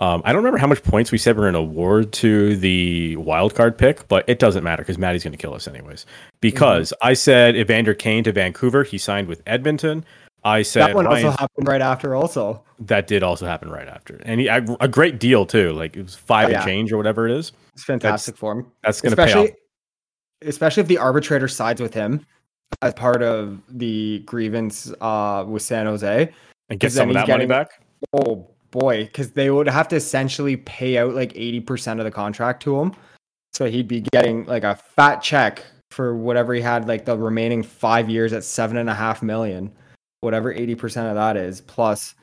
Um, 0.00 0.22
I 0.24 0.32
don't 0.32 0.38
remember 0.38 0.58
how 0.58 0.68
much 0.68 0.82
points 0.84 1.10
we 1.10 1.18
said 1.18 1.36
we're 1.36 1.50
going 1.50 1.54
to 1.54 1.58
award 1.58 2.12
to 2.14 2.56
the 2.56 3.16
wild 3.16 3.54
card 3.54 3.76
pick, 3.76 4.06
but 4.06 4.24
it 4.28 4.38
doesn't 4.38 4.62
matter 4.62 4.82
because 4.82 4.96
Maddie's 4.96 5.24
going 5.24 5.32
to 5.32 5.38
kill 5.38 5.54
us 5.54 5.66
anyways. 5.66 6.06
Because 6.40 6.92
mm-hmm. 6.92 7.08
I 7.08 7.14
said 7.14 7.56
Evander 7.56 7.94
Kane 7.94 8.22
to 8.24 8.32
Vancouver, 8.32 8.84
he 8.84 8.96
signed 8.96 9.26
with 9.26 9.42
Edmonton. 9.46 10.04
I 10.44 10.62
said 10.62 10.88
that 10.88 10.94
one 10.94 11.06
Ryan, 11.06 11.26
also 11.26 11.36
happened 11.38 11.66
right 11.66 11.82
after. 11.82 12.14
Also, 12.14 12.62
that 12.78 13.08
did 13.08 13.24
also 13.24 13.44
happen 13.44 13.70
right 13.70 13.88
after, 13.88 14.20
and 14.24 14.40
he, 14.40 14.46
a, 14.46 14.64
a 14.78 14.86
great 14.86 15.18
deal 15.18 15.44
too. 15.44 15.72
Like 15.72 15.96
it 15.96 16.02
was 16.04 16.14
five 16.14 16.48
oh, 16.48 16.52
yeah. 16.52 16.58
and 16.58 16.64
change 16.64 16.92
or 16.92 16.96
whatever 16.96 17.26
it 17.26 17.36
is. 17.36 17.50
It's 17.74 17.82
fantastic 17.82 18.34
that's, 18.34 18.40
for 18.40 18.52
him. 18.52 18.72
That's 18.84 19.00
going 19.00 19.16
to 19.16 19.26
pay 19.26 19.32
off, 19.32 19.48
especially 20.42 20.82
if 20.82 20.86
the 20.86 20.98
arbitrator 20.98 21.48
sides 21.48 21.80
with 21.80 21.92
him 21.92 22.24
as 22.82 22.94
part 22.94 23.20
of 23.22 23.60
the 23.68 24.20
grievance 24.20 24.92
uh, 25.00 25.44
with 25.46 25.62
San 25.62 25.86
Jose 25.86 26.32
and 26.68 26.80
get 26.80 26.92
some 26.92 27.08
of 27.08 27.14
that 27.14 27.26
getting, 27.26 27.48
money 27.48 27.64
back. 27.64 27.82
Oh 28.12 28.48
boy, 28.70 29.04
because 29.04 29.32
they 29.32 29.50
would 29.50 29.68
have 29.68 29.88
to 29.88 29.96
essentially 29.96 30.56
pay 30.56 30.98
out 30.98 31.14
like 31.14 31.32
80% 31.32 31.98
of 31.98 32.04
the 32.04 32.10
contract 32.10 32.62
to 32.64 32.80
him. 32.80 32.94
So 33.52 33.66
he'd 33.66 33.88
be 33.88 34.02
getting 34.12 34.44
like 34.44 34.64
a 34.64 34.76
fat 34.76 35.22
check 35.22 35.64
for 35.90 36.14
whatever 36.16 36.54
he 36.54 36.60
had, 36.60 36.86
like 36.86 37.04
the 37.04 37.16
remaining 37.16 37.62
five 37.62 38.10
years 38.10 38.32
at 38.32 38.44
seven 38.44 38.76
and 38.76 38.90
a 38.90 38.94
half 38.94 39.22
million, 39.22 39.72
whatever 40.20 40.52
80% 40.52 41.08
of 41.08 41.14
that 41.14 41.36
is, 41.36 41.60
plus 41.60 42.14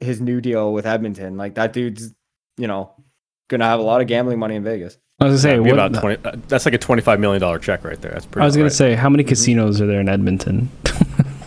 his 0.00 0.20
new 0.20 0.40
deal 0.40 0.72
with 0.72 0.86
Edmonton. 0.86 1.36
Like 1.36 1.54
that 1.54 1.72
dude's, 1.72 2.12
you 2.56 2.66
know, 2.66 2.92
gonna 3.48 3.64
have 3.64 3.80
a 3.80 3.82
lot 3.82 4.00
of 4.00 4.06
gambling 4.06 4.38
money 4.38 4.56
in 4.56 4.64
Vegas. 4.64 4.98
I 5.20 5.26
was 5.26 5.42
gonna 5.42 5.54
say 5.54 5.60
what, 5.60 5.72
about 5.72 5.94
20, 5.94 6.24
uh, 6.24 6.36
that's 6.48 6.64
like 6.64 6.74
a 6.74 6.78
twenty-five 6.78 7.20
million 7.20 7.40
dollar 7.40 7.58
check 7.58 7.84
right 7.84 8.00
there. 8.00 8.12
That's 8.12 8.24
pretty. 8.24 8.42
I 8.42 8.46
was 8.46 8.56
gonna 8.56 8.64
right. 8.64 8.72
say 8.72 8.94
how 8.94 9.10
many 9.10 9.22
casinos 9.22 9.80
are 9.80 9.86
there 9.86 10.00
in 10.00 10.08
Edmonton? 10.08 10.70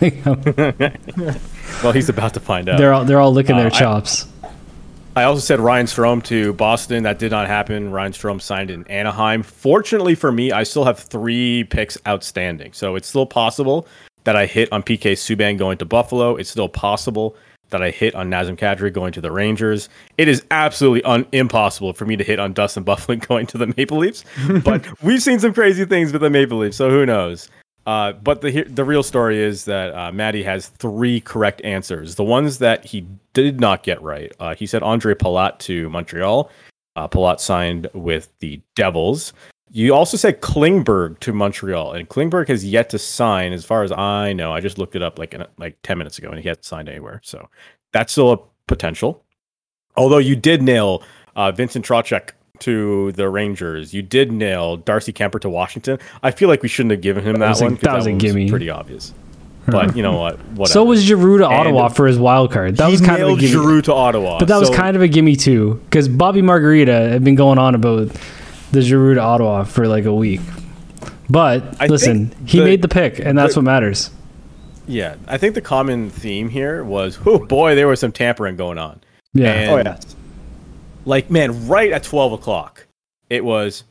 well, 1.82 1.92
he's 1.92 2.08
about 2.08 2.34
to 2.34 2.40
find 2.40 2.68
out. 2.68 2.78
They're 2.78 2.92
all 2.92 3.04
they're 3.04 3.20
all 3.20 3.32
licking 3.32 3.56
uh, 3.56 3.62
their 3.62 3.70
chops. 3.70 4.26
I, 4.42 5.22
I, 5.22 5.24
also 5.24 5.40
said 5.40 5.60
Ryan 5.60 5.86
Strome 5.86 6.22
to 6.24 6.52
Boston. 6.54 7.02
That 7.02 7.18
did 7.18 7.30
not 7.30 7.46
happen. 7.46 7.90
Ryan 7.90 8.12
Strome 8.12 8.40
signed 8.40 8.70
in 8.70 8.86
Anaheim. 8.88 9.42
Fortunately 9.42 10.14
for 10.14 10.32
me, 10.32 10.52
I 10.52 10.62
still 10.62 10.84
have 10.84 10.98
three 10.98 11.64
picks 11.64 11.98
outstanding, 12.06 12.72
so 12.72 12.96
it's 12.96 13.08
still 13.08 13.26
possible 13.26 13.86
that 14.24 14.36
I 14.36 14.46
hit 14.46 14.72
on 14.72 14.82
PK 14.82 15.12
Subban 15.12 15.58
going 15.58 15.78
to 15.78 15.84
Buffalo. 15.84 16.36
It's 16.36 16.50
still 16.50 16.68
possible 16.68 17.36
that 17.70 17.82
I 17.82 17.90
hit 17.90 18.14
on 18.14 18.30
Nazem 18.30 18.56
Kadri 18.56 18.92
going 18.92 19.12
to 19.12 19.20
the 19.20 19.32
Rangers. 19.32 19.88
It 20.18 20.28
is 20.28 20.44
absolutely 20.50 21.02
un- 21.02 21.26
impossible 21.32 21.92
for 21.92 22.04
me 22.04 22.16
to 22.16 22.24
hit 22.24 22.38
on 22.38 22.52
Dustin 22.52 22.84
Byfuglien 22.84 23.26
going 23.28 23.46
to 23.48 23.58
the 23.58 23.72
Maple 23.76 23.98
Leafs. 23.98 24.24
but 24.64 24.86
we've 25.02 25.22
seen 25.22 25.40
some 25.40 25.52
crazy 25.52 25.84
things 25.84 26.12
with 26.12 26.22
the 26.22 26.30
Maple 26.30 26.58
Leafs, 26.58 26.76
so 26.76 26.90
who 26.90 27.04
knows? 27.04 27.48
Uh, 27.86 28.12
but 28.12 28.40
the 28.40 28.62
the 28.64 28.84
real 28.84 29.02
story 29.02 29.42
is 29.42 29.66
that 29.66 29.94
uh, 29.94 30.10
Maddie 30.10 30.42
has 30.42 30.68
three 30.68 31.20
correct 31.20 31.60
answers. 31.64 32.14
The 32.14 32.24
ones 32.24 32.58
that 32.58 32.84
he 32.84 33.06
did 33.34 33.60
not 33.60 33.82
get 33.82 34.00
right, 34.02 34.32
uh, 34.40 34.54
he 34.54 34.66
said 34.66 34.82
Andre 34.82 35.14
Palat 35.14 35.58
to 35.60 35.90
Montreal. 35.90 36.50
Uh, 36.96 37.08
Palat 37.08 37.40
signed 37.40 37.88
with 37.92 38.30
the 38.38 38.60
Devils. 38.74 39.32
You 39.70 39.92
also 39.92 40.16
said 40.16 40.40
Klingberg 40.40 41.18
to 41.20 41.32
Montreal, 41.32 41.92
and 41.92 42.08
Klingberg 42.08 42.48
has 42.48 42.64
yet 42.64 42.90
to 42.90 42.98
sign, 42.98 43.52
as 43.52 43.64
far 43.64 43.82
as 43.82 43.90
I 43.90 44.32
know. 44.32 44.52
I 44.52 44.60
just 44.60 44.78
looked 44.78 44.96
it 44.96 45.02
up 45.02 45.18
like 45.18 45.36
like 45.58 45.76
ten 45.82 45.98
minutes 45.98 46.16
ago, 46.16 46.30
and 46.30 46.38
he 46.38 46.48
hasn't 46.48 46.64
signed 46.64 46.88
anywhere. 46.88 47.20
So 47.22 47.50
that's 47.92 48.12
still 48.12 48.32
a 48.32 48.38
potential. 48.66 49.24
Although 49.96 50.18
you 50.18 50.36
did 50.36 50.62
nail 50.62 51.02
uh, 51.36 51.52
Vincent 51.52 51.84
Trocheck 51.84 52.30
to 52.64 53.12
the 53.12 53.28
Rangers. 53.28 53.92
You 53.92 54.00
did 54.00 54.32
nail 54.32 54.78
Darcy 54.78 55.12
Kuemper 55.12 55.38
to 55.40 55.50
Washington. 55.50 55.98
I 56.22 56.30
feel 56.30 56.48
like 56.48 56.62
we 56.62 56.68
shouldn't 56.68 56.92
have 56.92 57.02
given 57.02 57.22
him 57.22 57.36
that, 57.36 57.58
that 57.58 57.64
one. 57.64 57.74
A, 57.74 57.76
that 57.76 57.94
was 57.94 58.04
that 58.06 58.14
a 58.14 58.16
gimme. 58.16 58.48
Pretty 58.48 58.70
obvious. 58.70 59.12
But 59.66 59.94
you 59.96 60.02
know 60.02 60.18
what? 60.18 60.38
Whatever. 60.50 60.66
So 60.66 60.84
was 60.84 61.02
Giroux 61.02 61.38
to 61.38 61.46
Ottawa 61.46 61.86
and 61.86 61.96
for 61.96 62.06
his 62.06 62.18
wild 62.18 62.52
card. 62.52 62.78
That 62.78 62.90
was 62.90 63.00
kind 63.00 63.22
of 63.22 63.28
a 63.28 63.36
gimme. 63.36 63.48
Giroux 63.48 63.82
to 63.82 63.92
Ottawa. 63.92 64.38
But 64.38 64.48
that 64.48 64.54
so, 64.54 64.60
was 64.60 64.70
kind 64.70 64.96
of 64.96 65.02
a 65.02 65.08
gimme 65.08 65.36
too, 65.36 65.80
because 65.84 66.08
Bobby 66.08 66.40
Margarita 66.40 67.10
had 67.10 67.22
been 67.22 67.34
going 67.34 67.58
on 67.58 67.74
about 67.74 68.08
the 68.72 68.80
Giroux 68.80 69.14
to 69.14 69.20
Ottawa 69.20 69.64
for 69.64 69.86
like 69.86 70.06
a 70.06 70.14
week. 70.14 70.40
But 71.28 71.80
I 71.80 71.86
listen, 71.86 72.34
he 72.46 72.58
the, 72.58 72.64
made 72.64 72.82
the 72.82 72.88
pick, 72.88 73.18
and 73.18 73.36
that's 73.36 73.54
the, 73.54 73.60
what 73.60 73.64
matters. 73.64 74.10
Yeah, 74.86 75.16
I 75.26 75.38
think 75.38 75.54
the 75.54 75.62
common 75.62 76.10
theme 76.10 76.48
here 76.48 76.84
was, 76.84 77.18
oh 77.24 77.38
boy, 77.38 77.74
there 77.74 77.88
was 77.88 78.00
some 78.00 78.12
tampering 78.12 78.56
going 78.56 78.78
on. 78.78 79.00
Yeah. 79.32 79.52
And 79.52 79.70
oh 79.70 79.76
yeah 79.90 79.98
like 81.04 81.30
man, 81.30 81.66
right 81.68 81.92
at 81.92 82.02
twelve 82.02 82.32
o'clock, 82.32 82.86
it 83.30 83.44
was 83.44 83.84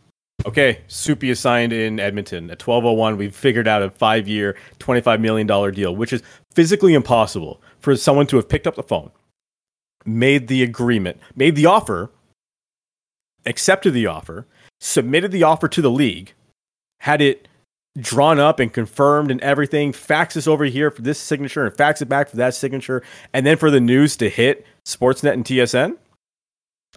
okay. 0.45 0.81
Soupy 0.87 1.29
is 1.29 1.39
signed 1.39 1.73
in 1.73 1.99
Edmonton 1.99 2.49
at 2.51 2.59
twelve 2.59 2.85
oh 2.85 2.93
one. 2.93 3.17
We've 3.17 3.35
figured 3.35 3.67
out 3.67 3.81
a 3.81 3.89
five 3.89 4.27
year, 4.27 4.57
twenty 4.79 5.01
five 5.01 5.21
million 5.21 5.47
dollar 5.47 5.71
deal, 5.71 5.95
which 5.95 6.13
is 6.13 6.23
physically 6.53 6.93
impossible 6.93 7.61
for 7.79 7.95
someone 7.95 8.27
to 8.27 8.37
have 8.37 8.49
picked 8.49 8.67
up 8.67 8.75
the 8.75 8.83
phone, 8.83 9.11
made 10.05 10.47
the 10.47 10.63
agreement, 10.63 11.19
made 11.35 11.55
the 11.55 11.65
offer, 11.65 12.11
accepted 13.45 13.91
the 13.91 14.07
offer, 14.07 14.47
submitted 14.79 15.31
the 15.31 15.43
offer 15.43 15.67
to 15.67 15.81
the 15.81 15.91
league, 15.91 16.33
had 17.01 17.21
it 17.21 17.47
drawn 17.99 18.39
up 18.39 18.59
and 18.59 18.73
confirmed 18.73 19.29
and 19.29 19.39
everything, 19.41 19.91
faxes 19.91 20.47
over 20.47 20.65
here 20.65 20.89
for 20.89 21.03
this 21.03 21.19
signature 21.19 21.65
and 21.65 21.75
fax 21.75 22.01
it 22.01 22.09
back 22.09 22.27
for 22.27 22.37
that 22.37 22.55
signature, 22.55 23.03
and 23.33 23.45
then 23.45 23.57
for 23.57 23.69
the 23.69 23.79
news 23.79 24.17
to 24.17 24.29
hit 24.29 24.65
Sportsnet 24.85 25.33
and 25.33 25.45
TSN. 25.45 25.97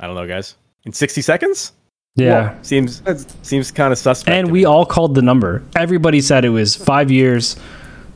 I 0.01 0.07
don't 0.07 0.15
know, 0.15 0.27
guys. 0.27 0.57
In 0.85 0.93
60 0.93 1.23
seconds? 1.23 1.73
Yeah. 2.17 2.53
Well, 2.53 2.65
seems 2.65 3.03
seems 3.43 3.71
kind 3.71 3.93
of 3.93 3.99
suspect. 3.99 4.35
And 4.35 4.51
we 4.51 4.65
all 4.65 4.87
called 4.87 5.15
the 5.15 5.23
number. 5.23 5.63
Everybody 5.77 6.23
said 6.23 6.45
it 6.45 6.51
was 6.51 6.75
five 6.75 7.11
years, 7.11 7.57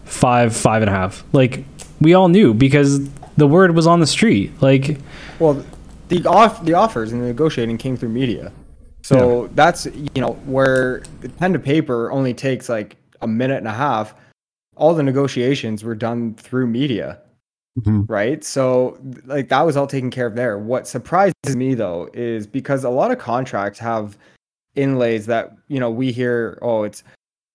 five, 0.05 0.57
five 0.57 0.83
and 0.83 0.89
a 0.89 0.93
half. 0.93 1.23
Like 1.33 1.65
we 2.01 2.15
all 2.15 2.29
knew 2.29 2.55
because 2.55 3.07
the 3.37 3.47
word 3.47 3.75
was 3.75 3.87
on 3.87 4.01
the 4.01 4.07
street. 4.07 4.53
Like 4.63 4.99
Well, 5.39 5.63
the 6.09 6.27
off 6.27 6.65
the 6.65 6.75
offers 6.75 7.13
and 7.13 7.21
the 7.21 7.27
negotiating 7.27 7.77
came 7.77 7.97
through 7.97 8.09
media. 8.09 8.53
So 9.03 9.45
yeah. 9.45 9.49
that's 9.55 9.87
you 9.87 10.21
know, 10.21 10.33
where 10.47 11.03
the 11.21 11.29
pen 11.29 11.53
to 11.53 11.59
paper 11.59 12.11
only 12.11 12.33
takes 12.33 12.71
like 12.71 12.97
a 13.21 13.27
minute 13.27 13.59
and 13.59 13.69
a 13.69 13.73
half. 13.73 14.15
All 14.77 14.95
the 14.95 15.03
negotiations 15.03 15.85
were 15.85 15.95
done 15.95 16.35
through 16.35 16.69
media. 16.69 17.21
Mm-hmm. 17.79 18.03
Right. 18.13 18.43
So, 18.45 18.99
like, 19.25 19.49
that 19.49 19.63
was 19.63 19.77
all 19.77 19.87
taken 19.87 20.11
care 20.11 20.27
of 20.27 20.35
there. 20.35 20.59
What 20.59 20.89
surprises 20.89 21.35
me, 21.55 21.75
though, 21.75 22.09
is 22.13 22.47
because 22.47 22.85
a 22.85 22.91
lot 22.91 23.11
of 23.11 23.19
contracts 23.19 23.79
have 23.79 24.19
inlays 24.75 25.27
that, 25.27 25.57
you 25.69 25.79
know, 25.79 25.91
we 25.91 26.13
hear, 26.13 26.59
oh, 26.63 26.83
it's 26.83 27.05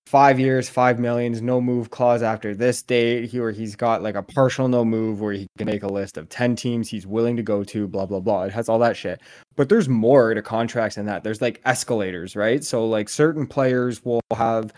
five 0.08 0.40
years, 0.40 0.70
five 0.70 1.00
millions, 1.00 1.42
no 1.42 1.60
move 1.60 1.90
clause 1.90 2.22
after 2.22 2.56
this 2.56 2.82
date. 2.82 3.30
He 3.30 3.40
or 3.40 3.52
he's 3.52 3.76
got 3.76 4.04
like 4.04 4.16
a 4.16 4.24
partial 4.24 4.68
no 4.68 4.86
move 4.86 5.20
where 5.20 5.34
he 5.34 5.48
can 5.58 5.66
make 5.66 5.84
a 5.84 5.88
list 5.88 6.18
of 6.18 6.30
10 6.30 6.56
teams 6.56 6.88
he's 6.88 7.08
willing 7.08 7.36
to 7.36 7.44
go 7.44 7.64
to, 7.64 7.88
blah, 7.88 8.06
blah, 8.06 8.20
blah. 8.20 8.44
It 8.44 8.54
has 8.54 8.70
all 8.70 8.80
that 8.80 8.96
shit. 8.96 9.22
But 9.56 9.68
there's 9.68 9.90
more 9.90 10.34
to 10.34 10.42
contracts 10.42 10.96
than 10.96 11.08
that. 11.08 11.24
There's 11.24 11.42
like 11.42 11.62
escalators, 11.66 12.36
right? 12.36 12.64
So, 12.64 12.88
like, 12.88 13.10
certain 13.10 13.48
players 13.48 14.04
will 14.06 14.22
have 14.34 14.74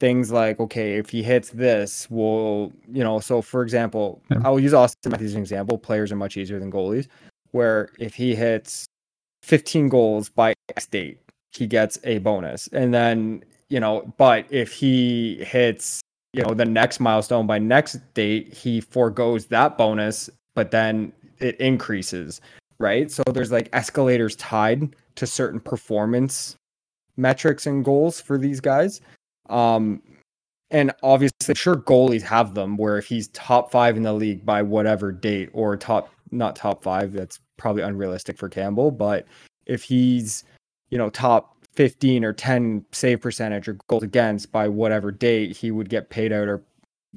things 0.00 0.32
like 0.32 0.58
okay 0.58 0.94
if 0.96 1.08
he 1.08 1.22
hits 1.22 1.50
this 1.50 2.08
we'll 2.10 2.72
you 2.92 3.04
know 3.04 3.20
so 3.20 3.40
for 3.40 3.62
example 3.62 4.20
yeah. 4.30 4.38
i'll 4.44 4.58
use 4.58 4.72
auston 4.72 5.10
matthews 5.10 5.30
as 5.30 5.34
an 5.36 5.40
example. 5.40 5.78
Players 5.78 6.10
are 6.10 6.16
much 6.16 6.36
easier 6.36 6.58
than 6.58 6.70
goalies 6.70 7.06
where 7.52 7.90
if 8.00 8.14
he 8.14 8.34
hits 8.34 8.86
15 9.42 9.88
goals 9.88 10.28
by 10.28 10.54
x 10.76 10.86
date 10.86 11.20
he 11.52 11.68
gets 11.68 11.98
a 12.02 12.18
bonus. 12.18 12.68
And 12.72 12.92
then 12.92 13.44
you 13.68 13.78
know 13.80 14.12
but 14.16 14.46
if 14.50 14.72
he 14.72 15.42
hits 15.44 16.00
you 16.32 16.42
know 16.42 16.54
the 16.54 16.64
next 16.64 16.98
milestone 16.98 17.46
by 17.46 17.58
next 17.58 18.00
date 18.14 18.52
he 18.52 18.80
foregoes 18.80 19.46
that 19.46 19.78
bonus 19.78 20.28
but 20.54 20.70
then 20.70 21.12
it 21.38 21.56
increases 21.60 22.40
right? 22.80 23.10
So 23.10 23.22
there's 23.32 23.52
like 23.52 23.68
escalators 23.72 24.34
tied 24.36 24.96
to 25.14 25.26
certain 25.26 25.60
performance 25.60 26.56
metrics 27.16 27.66
and 27.66 27.84
goals 27.84 28.20
for 28.20 28.36
these 28.36 28.60
guys 28.60 29.00
um, 29.48 30.02
and 30.70 30.92
obviously, 31.02 31.54
sure, 31.54 31.76
goalies 31.76 32.22
have 32.22 32.54
them 32.54 32.76
where 32.76 32.98
if 32.98 33.06
he's 33.06 33.28
top 33.28 33.70
five 33.70 33.96
in 33.96 34.02
the 34.02 34.12
league 34.12 34.44
by 34.44 34.62
whatever 34.62 35.12
date 35.12 35.50
or 35.52 35.76
top, 35.76 36.10
not 36.30 36.56
top 36.56 36.82
five, 36.82 37.12
that's 37.12 37.38
probably 37.56 37.82
unrealistic 37.82 38.38
for 38.38 38.48
Campbell. 38.48 38.90
But 38.90 39.26
if 39.66 39.82
he's, 39.82 40.44
you 40.90 40.98
know, 40.98 41.10
top 41.10 41.56
15 41.74 42.24
or 42.24 42.32
10 42.32 42.84
save 42.92 43.20
percentage 43.20 43.68
or 43.68 43.78
goals 43.88 44.02
against 44.02 44.50
by 44.50 44.66
whatever 44.68 45.12
date, 45.12 45.56
he 45.56 45.70
would 45.70 45.88
get 45.88 46.10
paid 46.10 46.32
out 46.32 46.48
or 46.48 46.64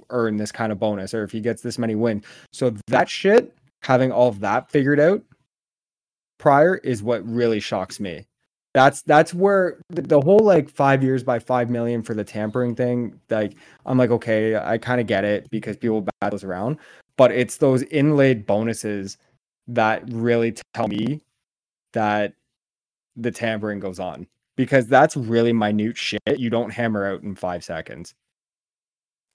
earn 0.10 0.38
this 0.38 0.52
kind 0.52 0.72
of 0.72 0.80
bonus. 0.80 1.14
Or 1.14 1.24
if 1.24 1.32
he 1.32 1.42
gets 1.42 1.62
this 1.62 1.78
many 1.78 1.96
wins. 1.96 2.26
So 2.54 2.74
that 2.88 3.10
shit, 3.10 3.56
having 3.82 4.12
all 4.12 4.28
of 4.28 4.40
that 4.42 4.70
figured 4.70 5.00
out 5.00 5.24
prior 6.38 6.76
is 6.76 7.02
what 7.02 7.28
really 7.28 7.60
shocks 7.60 8.00
me 8.00 8.26
that's 8.78 9.02
that's 9.02 9.34
where 9.34 9.80
the, 9.90 10.22
whole 10.22 10.40
like 10.40 10.70
five 10.70 11.02
years 11.02 11.24
by 11.24 11.40
five 11.40 11.70
million 11.70 12.04
for 12.04 12.14
the 12.14 12.24
tampering 12.24 12.76
thing 12.76 13.20
like 13.32 13.56
i'm 13.88 13.98
like 13.98 14.12
okay 14.12 14.56
i 14.56 14.78
kind 14.78 15.02
of 15.02 15.08
get 15.08 15.26
it 15.26 15.50
because 15.50 15.76
people 15.76 16.02
bat 16.02 16.30
those 16.32 16.44
around 16.44 16.78
but 17.18 17.32
it's 17.32 17.58
those 17.58 17.82
inlaid 17.84 18.46
bonuses 18.46 19.18
that 19.68 20.04
really 20.14 20.56
tell 20.74 20.88
me 20.88 21.22
that 21.94 22.34
the 23.16 23.32
tampering 23.32 23.80
goes 23.80 24.00
on 24.00 24.28
because 24.56 24.88
that's 24.88 25.18
really 25.18 25.52
minute 25.52 25.98
shit 25.98 26.22
you 26.38 26.50
don't 26.50 26.70
hammer 26.70 27.06
out 27.06 27.24
in 27.24 27.36
five 27.36 27.64
seconds. 27.64 28.14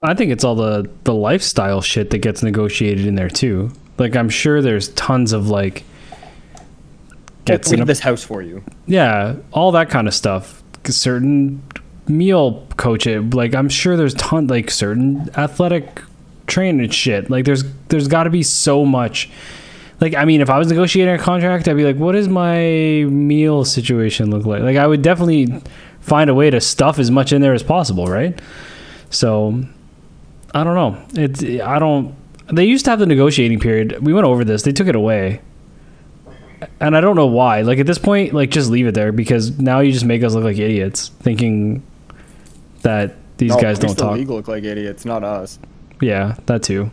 I 0.01 0.13
think 0.13 0.31
it's 0.31 0.43
all 0.43 0.55
the 0.55 0.89
the 1.03 1.13
lifestyle 1.13 1.81
shit 1.81 2.09
that 2.11 2.19
gets 2.19 2.43
negotiated 2.43 3.05
in 3.05 3.15
there 3.15 3.29
too. 3.29 3.71
Like 3.97 4.15
I'm 4.15 4.29
sure 4.29 4.61
there's 4.61 4.89
tons 4.89 5.33
of 5.33 5.49
like 5.49 5.83
gets 7.45 7.71
in 7.71 7.81
a, 7.81 7.85
this 7.85 7.99
house 7.99 8.23
for 8.23 8.41
you. 8.41 8.63
Yeah, 8.87 9.35
all 9.51 9.71
that 9.71 9.89
kind 9.89 10.07
of 10.07 10.13
stuff. 10.13 10.63
Certain 10.85 11.63
meal 12.07 12.67
coach 12.77 13.07
it. 13.07 13.33
Like 13.33 13.55
I'm 13.55 13.69
sure 13.69 13.95
there's 13.95 14.13
ton 14.15 14.47
like 14.47 14.69
certain 14.69 15.29
athletic 15.37 16.01
training 16.47 16.89
shit. 16.89 17.29
Like 17.29 17.45
there's 17.45 17.63
there's 17.87 18.07
got 18.07 18.23
to 18.23 18.29
be 18.29 18.43
so 18.43 18.85
much. 18.85 19.29
Like 20.01 20.15
I 20.15 20.25
mean, 20.25 20.41
if 20.41 20.49
I 20.49 20.57
was 20.57 20.67
negotiating 20.67 21.13
a 21.13 21.17
contract, 21.17 21.67
I'd 21.67 21.77
be 21.77 21.85
like, 21.85 21.97
what 21.97 22.13
does 22.13 22.27
my 22.27 23.05
meal 23.09 23.63
situation 23.65 24.31
look 24.31 24.45
like? 24.45 24.61
Like 24.61 24.77
I 24.77 24.87
would 24.87 25.01
definitely 25.01 25.61
find 26.01 26.29
a 26.29 26.33
way 26.33 26.49
to 26.49 26.59
stuff 26.59 26.99
as 26.99 27.09
much 27.09 27.31
in 27.31 27.41
there 27.41 27.53
as 27.53 27.63
possible, 27.63 28.07
right? 28.07 28.39
So 29.09 29.63
I 30.53 30.63
don't 30.63 30.75
know. 30.75 31.21
It's 31.21 31.43
I 31.43 31.79
don't. 31.79 32.15
They 32.51 32.65
used 32.65 32.85
to 32.85 32.91
have 32.91 32.99
the 32.99 33.05
negotiating 33.05 33.59
period. 33.59 34.05
We 34.05 34.13
went 34.13 34.25
over 34.25 34.43
this. 34.43 34.63
They 34.63 34.73
took 34.73 34.87
it 34.87 34.95
away, 34.95 35.41
and 36.79 36.95
I 36.95 37.01
don't 37.01 37.15
know 37.15 37.27
why. 37.27 37.61
Like 37.61 37.79
at 37.79 37.85
this 37.85 37.97
point, 37.97 38.33
like 38.33 38.49
just 38.49 38.69
leave 38.69 38.87
it 38.87 38.93
there 38.93 39.11
because 39.11 39.59
now 39.59 39.79
you 39.79 39.91
just 39.91 40.05
make 40.05 40.23
us 40.23 40.33
look 40.33 40.43
like 40.43 40.57
idiots, 40.57 41.09
thinking 41.19 41.83
that 42.81 43.15
these 43.37 43.51
no, 43.51 43.61
guys 43.61 43.79
don't 43.79 43.95
the 43.95 44.03
talk. 44.03 44.13
League 44.15 44.29
look 44.29 44.47
like 44.47 44.63
idiots, 44.63 45.05
not 45.05 45.23
us. 45.23 45.59
Yeah, 46.01 46.35
that 46.45 46.63
too. 46.63 46.91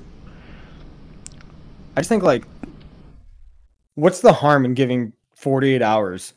I 1.96 2.00
just 2.00 2.08
think 2.08 2.22
like, 2.22 2.44
what's 3.94 4.20
the 4.20 4.32
harm 4.32 4.64
in 4.64 4.74
giving 4.74 5.12
forty 5.34 5.74
eight 5.74 5.82
hours? 5.82 6.34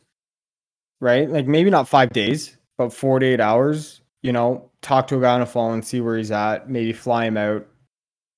Right, 1.00 1.28
like 1.28 1.46
maybe 1.46 1.70
not 1.70 1.88
five 1.88 2.12
days, 2.12 2.56
but 2.76 2.92
forty 2.92 3.26
eight 3.26 3.40
hours. 3.40 4.00
You 4.22 4.32
know, 4.32 4.70
talk 4.82 5.06
to 5.08 5.18
a 5.18 5.20
guy 5.20 5.34
on 5.34 5.42
a 5.42 5.46
phone, 5.46 5.74
and 5.74 5.84
see 5.84 6.00
where 6.00 6.16
he's 6.16 6.30
at, 6.30 6.68
maybe 6.68 6.92
fly 6.92 7.26
him 7.26 7.36
out, 7.36 7.66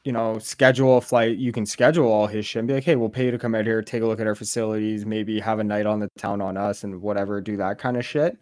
you 0.07 0.13
know, 0.13 0.39
schedule 0.39 0.99
a 0.99 1.01
flight. 1.01 1.37
You 1.37 1.51
can 1.51 1.67
schedule 1.67 2.07
all 2.07 2.29
his 2.29 2.47
shit 2.47 2.61
and 2.61 2.69
be 2.69 2.75
like, 2.75 2.85
hey, 2.85 2.95
we'll 2.95 3.09
pay 3.09 3.25
you 3.25 3.33
to 3.33 3.39
come 3.39 3.57
out 3.57 3.65
here, 3.65 3.83
take 3.83 4.03
a 4.03 4.07
look 4.07 4.21
at 4.21 4.27
our 4.29 4.37
facilities, 4.37 5.05
maybe 5.05 5.41
have 5.41 5.59
a 5.59 5.65
night 5.65 5.85
on 5.85 5.99
the 5.99 6.09
town 6.17 6.41
on 6.41 6.57
us 6.57 6.85
and 6.85 7.03
whatever, 7.03 7.41
do 7.41 7.57
that 7.57 7.81
kind 7.81 7.97
of 7.97 8.07
shit. 8.07 8.39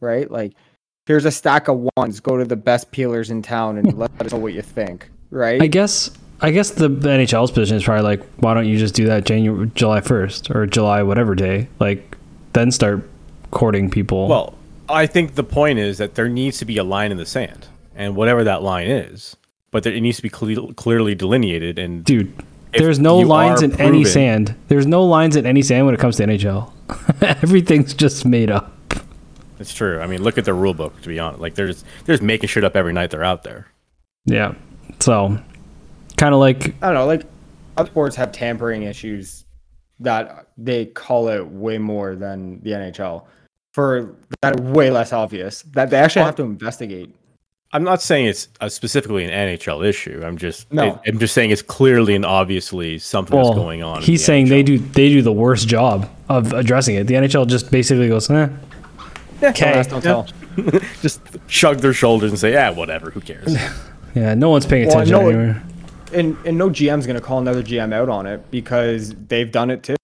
Right? 0.00 0.30
Like, 0.30 0.54
here's 1.04 1.26
a 1.26 1.30
stack 1.30 1.68
of 1.68 1.86
ones. 1.98 2.18
Go 2.18 2.38
to 2.38 2.46
the 2.46 2.56
best 2.56 2.90
peelers 2.92 3.30
in 3.30 3.42
town 3.42 3.76
and 3.76 3.92
hmm. 3.92 4.00
let 4.00 4.10
us 4.22 4.32
know 4.32 4.38
what 4.38 4.54
you 4.54 4.62
think. 4.62 5.10
Right? 5.30 5.60
I 5.60 5.66
guess 5.66 6.10
I 6.40 6.50
guess 6.50 6.70
the, 6.70 6.88
the 6.88 7.08
NHL's 7.10 7.50
position 7.50 7.76
is 7.76 7.84
probably 7.84 8.04
like, 8.04 8.22
why 8.38 8.54
don't 8.54 8.66
you 8.66 8.78
just 8.78 8.94
do 8.94 9.06
that 9.06 9.26
January 9.26 9.70
July 9.74 10.00
first 10.00 10.50
or 10.50 10.66
July 10.66 11.02
whatever 11.02 11.34
day? 11.34 11.68
Like 11.78 12.16
then 12.54 12.70
start 12.70 13.06
courting 13.50 13.90
people. 13.90 14.28
Well, 14.28 14.54
I 14.88 15.06
think 15.06 15.34
the 15.34 15.44
point 15.44 15.78
is 15.78 15.98
that 15.98 16.14
there 16.14 16.28
needs 16.28 16.58
to 16.58 16.64
be 16.64 16.78
a 16.78 16.84
line 16.84 17.12
in 17.12 17.18
the 17.18 17.26
sand, 17.26 17.68
and 17.94 18.16
whatever 18.16 18.44
that 18.44 18.62
line 18.62 18.88
is, 18.88 19.36
but 19.72 19.82
there, 19.82 19.92
it 19.92 20.00
needs 20.00 20.18
to 20.18 20.22
be 20.22 20.28
cle- 20.28 20.72
clearly 20.74 21.16
delineated. 21.16 21.80
And 21.80 22.04
dude, 22.04 22.32
there's 22.72 23.00
no 23.00 23.18
lines 23.18 23.62
in 23.62 23.70
proven, 23.70 23.86
any 23.86 24.04
sand. 24.04 24.54
There's 24.68 24.86
no 24.86 25.02
lines 25.02 25.34
in 25.34 25.44
any 25.44 25.62
sand 25.62 25.86
when 25.86 25.94
it 25.94 26.00
comes 26.00 26.16
to 26.18 26.24
NHL. 26.24 26.72
Everything's 27.42 27.92
just 27.94 28.24
made 28.24 28.50
up. 28.50 28.72
It's 29.58 29.74
true. 29.74 30.00
I 30.00 30.06
mean, 30.06 30.22
look 30.22 30.38
at 30.38 30.44
the 30.44 30.54
rule 30.54 30.74
book. 30.74 31.00
To 31.02 31.08
be 31.08 31.18
honest, 31.18 31.40
like 31.40 31.54
they're 31.54 31.66
just, 31.66 31.84
they're 32.04 32.14
just 32.14 32.22
making 32.22 32.48
shit 32.48 32.62
up 32.62 32.76
every 32.76 32.92
night 32.92 33.10
they're 33.10 33.24
out 33.24 33.42
there. 33.42 33.66
Yeah. 34.24 34.54
So, 35.00 35.38
kind 36.16 36.34
of 36.34 36.40
like 36.40 36.74
I 36.82 36.86
don't 36.86 36.94
know. 36.94 37.06
Like 37.06 37.24
other 37.76 37.90
sports 37.90 38.14
have 38.16 38.30
tampering 38.30 38.82
issues 38.82 39.44
that 40.00 40.48
they 40.58 40.86
call 40.86 41.28
it 41.28 41.46
way 41.46 41.78
more 41.78 42.14
than 42.14 42.60
the 42.60 42.70
NHL 42.70 43.24
for 43.72 44.16
that 44.42 44.60
way 44.60 44.90
less 44.90 45.12
obvious 45.12 45.62
that 45.72 45.90
they 45.90 45.96
actually 45.96 46.24
have 46.24 46.36
to 46.36 46.42
investigate. 46.42 47.14
I'm 47.74 47.84
not 47.84 48.02
saying 48.02 48.26
it's 48.26 48.48
a 48.60 48.68
specifically 48.68 49.24
an 49.24 49.30
NHL 49.30 49.86
issue. 49.86 50.22
I'm 50.24 50.36
just 50.36 50.70
no. 50.70 51.00
I'm 51.06 51.18
just 51.18 51.32
saying 51.32 51.50
it's 51.50 51.62
clearly 51.62 52.14
and 52.14 52.26
obviously 52.26 52.98
something 52.98 53.34
well, 53.34 53.46
that's 53.46 53.56
going 53.56 53.82
on. 53.82 54.02
He's 54.02 54.20
the 54.20 54.24
saying 54.24 54.46
NHL. 54.46 54.50
they 54.50 54.62
do 54.62 54.78
they 54.78 55.08
do 55.08 55.22
the 55.22 55.32
worst 55.32 55.68
job 55.68 56.10
of 56.28 56.52
addressing 56.52 56.96
it. 56.96 57.06
The 57.06 57.14
NHL 57.14 57.46
just 57.46 57.70
basically 57.70 58.08
goes, 58.08 58.28
eh. 58.28 58.48
Okay. 59.42 59.82
Yeah. 60.04 60.24
just 61.00 61.20
shrug 61.46 61.78
their 61.78 61.94
shoulders 61.94 62.30
and 62.30 62.38
say, 62.38 62.52
yeah, 62.52 62.70
whatever. 62.70 63.10
Who 63.10 63.20
cares? 63.20 63.56
yeah, 64.14 64.34
no 64.34 64.50
one's 64.50 64.66
paying 64.66 64.86
attention 64.86 65.16
well, 65.16 65.22
no, 65.22 65.28
anywhere. 65.28 65.62
And 66.12 66.36
and 66.44 66.58
no 66.58 66.68
GM's 66.68 67.06
gonna 67.06 67.22
call 67.22 67.38
another 67.38 67.62
GM 67.62 67.94
out 67.94 68.10
on 68.10 68.26
it 68.26 68.50
because 68.50 69.14
they've 69.28 69.50
done 69.50 69.70
it 69.70 69.82
too, 69.82 69.96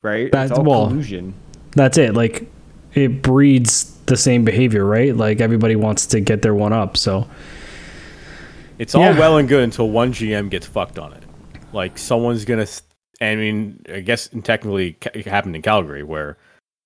right? 0.00 0.32
That's, 0.32 0.50
it's 0.50 0.58
all 0.58 0.64
well, 0.64 0.86
collusion. 0.88 1.34
That's 1.72 1.98
it. 1.98 2.14
Like 2.14 2.50
it 2.94 3.22
breeds 3.22 3.96
the 4.06 4.16
same 4.16 4.44
behavior, 4.44 4.84
right? 4.84 5.16
Like 5.16 5.40
everybody 5.40 5.76
wants 5.76 6.06
to 6.06 6.20
get 6.20 6.42
their 6.42 6.54
one 6.54 6.72
up. 6.72 6.96
So 6.96 7.28
it's 8.78 8.94
all 8.94 9.02
yeah. 9.02 9.18
well 9.18 9.38
and 9.38 9.48
good 9.48 9.64
until 9.64 9.90
one 9.90 10.12
GM 10.12 10.50
gets 10.50 10.66
fucked 10.66 10.98
on 10.98 11.12
it. 11.12 11.22
Like 11.72 11.98
someone's 11.98 12.44
gonna. 12.44 12.66
I 13.20 13.36
mean, 13.36 13.80
I 13.92 14.00
guess 14.00 14.28
technically 14.42 14.96
it 15.14 15.26
happened 15.26 15.54
in 15.54 15.62
Calgary 15.62 16.02
where 16.02 16.36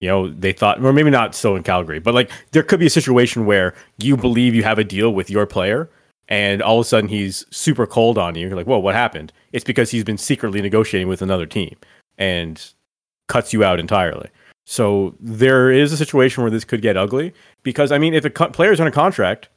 you 0.00 0.09
know 0.09 0.28
they 0.28 0.52
thought, 0.52 0.84
or 0.84 0.92
maybe 0.92 1.11
not 1.11 1.34
so 1.34 1.57
in 1.57 1.62
Calgary, 1.62 1.98
but 1.98 2.14
like 2.14 2.30
there 2.52 2.62
could 2.62 2.80
be 2.80 2.86
a 2.86 2.90
situation 2.90 3.46
where 3.46 3.74
you 3.98 4.16
believe 4.16 4.54
you 4.54 4.62
have 4.62 4.78
a 4.78 4.84
deal 4.84 5.12
with 5.12 5.30
your 5.30 5.46
player. 5.46 5.90
And 6.28 6.61
all 6.61 6.80
of 6.80 6.84
a 6.84 6.88
sudden 6.88 7.09
he's 7.09 7.46
super 7.50 7.86
cold 7.86 8.18
on 8.18 8.34
you. 8.34 8.48
You're 8.48 8.57
like, 8.57 8.66
whoa, 8.66 8.78
what 8.78 8.96
happened? 8.96 9.32
It's 9.52 9.64
because 9.64 9.92
he's 9.92 10.02
been 10.02 10.18
secretly 10.18 10.61
negotiating 10.61 11.07
with 11.07 11.22
another 11.22 11.46
team 11.46 11.76
and 12.18 12.72
cuts 13.28 13.52
you 13.52 13.62
out 13.62 13.78
entirely. 13.78 14.28
So 14.66 15.14
there 15.20 15.70
is 15.70 15.92
a 15.92 15.96
situation 15.96 16.42
where 16.42 16.50
this 16.50 16.64
could 16.64 16.82
get 16.82 16.96
ugly 16.96 17.32
because 17.62 17.92
I 17.92 17.98
mean, 17.98 18.14
if 18.14 18.24
a 18.24 18.30
co- 18.30 18.50
player's 18.50 18.80
on 18.80 18.88
a 18.88 18.92
contract, 18.92 19.48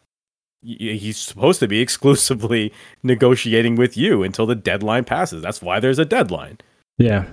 he's 0.62 1.18
supposed 1.18 1.60
to 1.62 1.68
be 1.68 1.80
exclusively 1.82 2.72
negotiating 3.02 3.76
with 3.76 3.98
you 3.98 4.22
until 4.24 4.46
the 4.46 4.56
deadline 4.56 5.06
passes. 5.06 5.42
That's 5.42 5.62
why 5.62 5.80
there's 5.80 6.00
a 6.00 6.06
deadline. 6.06 6.60
Yeah. 6.98 7.26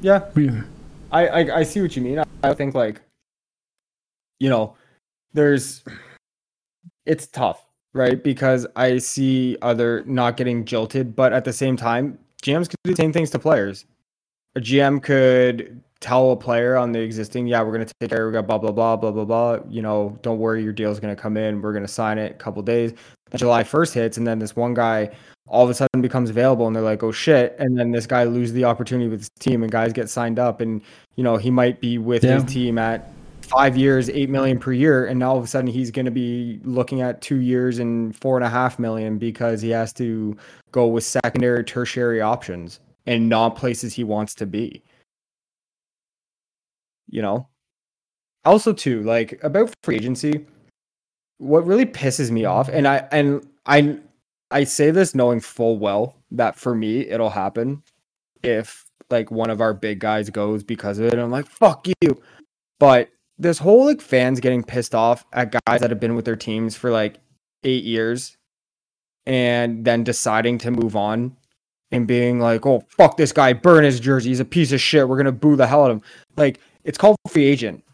Yeah. 0.00 0.24
I, 1.12 1.26
I, 1.26 1.56
I 1.58 1.62
see 1.62 1.82
what 1.82 1.94
you 1.94 2.02
mean. 2.02 2.20
I, 2.20 2.24
I 2.42 2.54
think 2.54 2.74
like, 2.74 3.02
you 4.40 4.48
know, 4.48 4.74
there's, 5.34 5.84
it's 7.04 7.26
tough, 7.26 7.66
right? 7.92 8.22
Because 8.22 8.66
I 8.76 8.96
see 8.98 9.58
other 9.60 10.04
not 10.06 10.38
getting 10.38 10.64
jilted, 10.64 11.14
but 11.14 11.34
at 11.34 11.44
the 11.44 11.52
same 11.52 11.76
time, 11.76 12.18
GMs 12.42 12.70
could 12.70 12.76
do 12.84 12.92
the 12.92 12.96
same 12.96 13.12
things 13.12 13.30
to 13.30 13.38
players. 13.38 13.84
A 14.54 14.60
GM 14.60 15.02
could 15.02 15.82
tell 16.00 16.30
a 16.32 16.36
player 16.36 16.76
on 16.76 16.92
the 16.92 17.00
existing, 17.00 17.46
yeah, 17.46 17.62
we're 17.62 17.72
gonna 17.72 17.86
take 18.00 18.10
care, 18.10 18.26
we 18.26 18.32
got 18.32 18.46
blah 18.46 18.58
blah 18.58 18.72
blah 18.72 18.96
blah 18.96 19.10
blah 19.10 19.24
blah. 19.24 19.58
You 19.68 19.82
know, 19.82 20.18
don't 20.22 20.38
worry, 20.38 20.62
your 20.62 20.72
deal's 20.72 21.00
gonna 21.00 21.16
come 21.16 21.36
in. 21.36 21.60
We're 21.60 21.72
gonna 21.72 21.88
sign 21.88 22.18
it 22.18 22.32
a 22.32 22.34
couple 22.34 22.62
days. 22.62 22.94
July 23.34 23.64
first 23.64 23.94
hits, 23.94 24.16
and 24.16 24.26
then 24.26 24.38
this 24.38 24.56
one 24.56 24.74
guy 24.74 25.10
all 25.46 25.64
of 25.64 25.70
a 25.70 25.74
sudden 25.74 26.02
becomes 26.02 26.30
available, 26.30 26.66
and 26.66 26.76
they're 26.76 26.82
like, 26.82 27.02
oh 27.02 27.12
shit, 27.12 27.56
and 27.58 27.78
then 27.78 27.90
this 27.90 28.06
guy 28.06 28.24
loses 28.24 28.52
the 28.52 28.64
opportunity 28.64 29.08
with 29.08 29.20
his 29.20 29.30
team, 29.40 29.62
and 29.62 29.72
guys 29.72 29.92
get 29.92 30.08
signed 30.08 30.38
up, 30.38 30.60
and 30.60 30.82
you 31.16 31.24
know 31.24 31.36
he 31.36 31.50
might 31.50 31.80
be 31.80 31.98
with 31.98 32.24
yeah. 32.24 32.34
his 32.34 32.44
team 32.44 32.78
at 32.78 33.10
five 33.48 33.76
years, 33.76 34.10
eight 34.10 34.28
million 34.28 34.58
per 34.58 34.72
year, 34.72 35.06
and 35.06 35.18
now 35.18 35.30
all 35.30 35.38
of 35.38 35.44
a 35.44 35.46
sudden 35.46 35.66
he's 35.66 35.90
going 35.90 36.04
to 36.04 36.12
be 36.12 36.60
looking 36.64 37.00
at 37.00 37.20
two 37.22 37.40
years 37.40 37.78
and 37.78 38.14
four 38.14 38.36
and 38.36 38.44
a 38.44 38.48
half 38.48 38.78
million 38.78 39.18
because 39.18 39.62
he 39.62 39.70
has 39.70 39.92
to 39.94 40.36
go 40.70 40.86
with 40.86 41.02
secondary, 41.02 41.64
tertiary 41.64 42.20
options 42.20 42.80
and 43.06 43.28
not 43.28 43.56
places 43.56 43.94
he 43.94 44.04
wants 44.04 44.34
to 44.34 44.44
be 44.46 44.82
you 47.08 47.22
know 47.22 47.46
also 48.44 48.72
too 48.72 49.02
like 49.02 49.38
about 49.42 49.72
free 49.82 49.96
agency 49.96 50.44
what 51.38 51.66
really 51.66 51.86
pisses 51.86 52.30
me 52.30 52.44
off 52.44 52.68
and 52.68 52.86
i 52.86 53.06
and 53.12 53.46
i 53.66 53.96
i 54.50 54.64
say 54.64 54.90
this 54.90 55.14
knowing 55.14 55.40
full 55.40 55.78
well 55.78 56.16
that 56.30 56.56
for 56.56 56.74
me 56.74 57.00
it'll 57.00 57.30
happen 57.30 57.82
if 58.42 58.84
like 59.10 59.30
one 59.30 59.50
of 59.50 59.60
our 59.60 59.74
big 59.74 59.98
guys 59.98 60.30
goes 60.30 60.62
because 60.62 60.98
of 60.98 61.06
it 61.06 61.12
and 61.12 61.22
i'm 61.22 61.30
like 61.30 61.46
fuck 61.46 61.86
you 62.00 62.20
but 62.78 63.08
this 63.38 63.58
whole 63.58 63.86
like 63.86 64.00
fans 64.00 64.40
getting 64.40 64.62
pissed 64.62 64.94
off 64.94 65.24
at 65.32 65.52
guys 65.66 65.80
that 65.80 65.90
have 65.90 66.00
been 66.00 66.16
with 66.16 66.24
their 66.24 66.36
teams 66.36 66.76
for 66.76 66.90
like 66.90 67.18
eight 67.64 67.84
years 67.84 68.36
and 69.26 69.84
then 69.84 70.02
deciding 70.02 70.58
to 70.58 70.70
move 70.70 70.96
on 70.96 71.36
and 71.90 72.06
being 72.06 72.40
like, 72.40 72.66
oh, 72.66 72.84
fuck 72.88 73.16
this 73.16 73.32
guy, 73.32 73.52
burn 73.52 73.84
his 73.84 74.00
jersey. 74.00 74.30
He's 74.30 74.40
a 74.40 74.44
piece 74.44 74.72
of 74.72 74.80
shit. 74.80 75.08
We're 75.08 75.16
going 75.16 75.26
to 75.26 75.32
boo 75.32 75.56
the 75.56 75.66
hell 75.66 75.84
out 75.84 75.90
of 75.90 75.96
him. 75.98 76.02
Like, 76.36 76.60
it's 76.88 76.96
called 76.96 77.16
free 77.28 77.44
agent. 77.44 77.84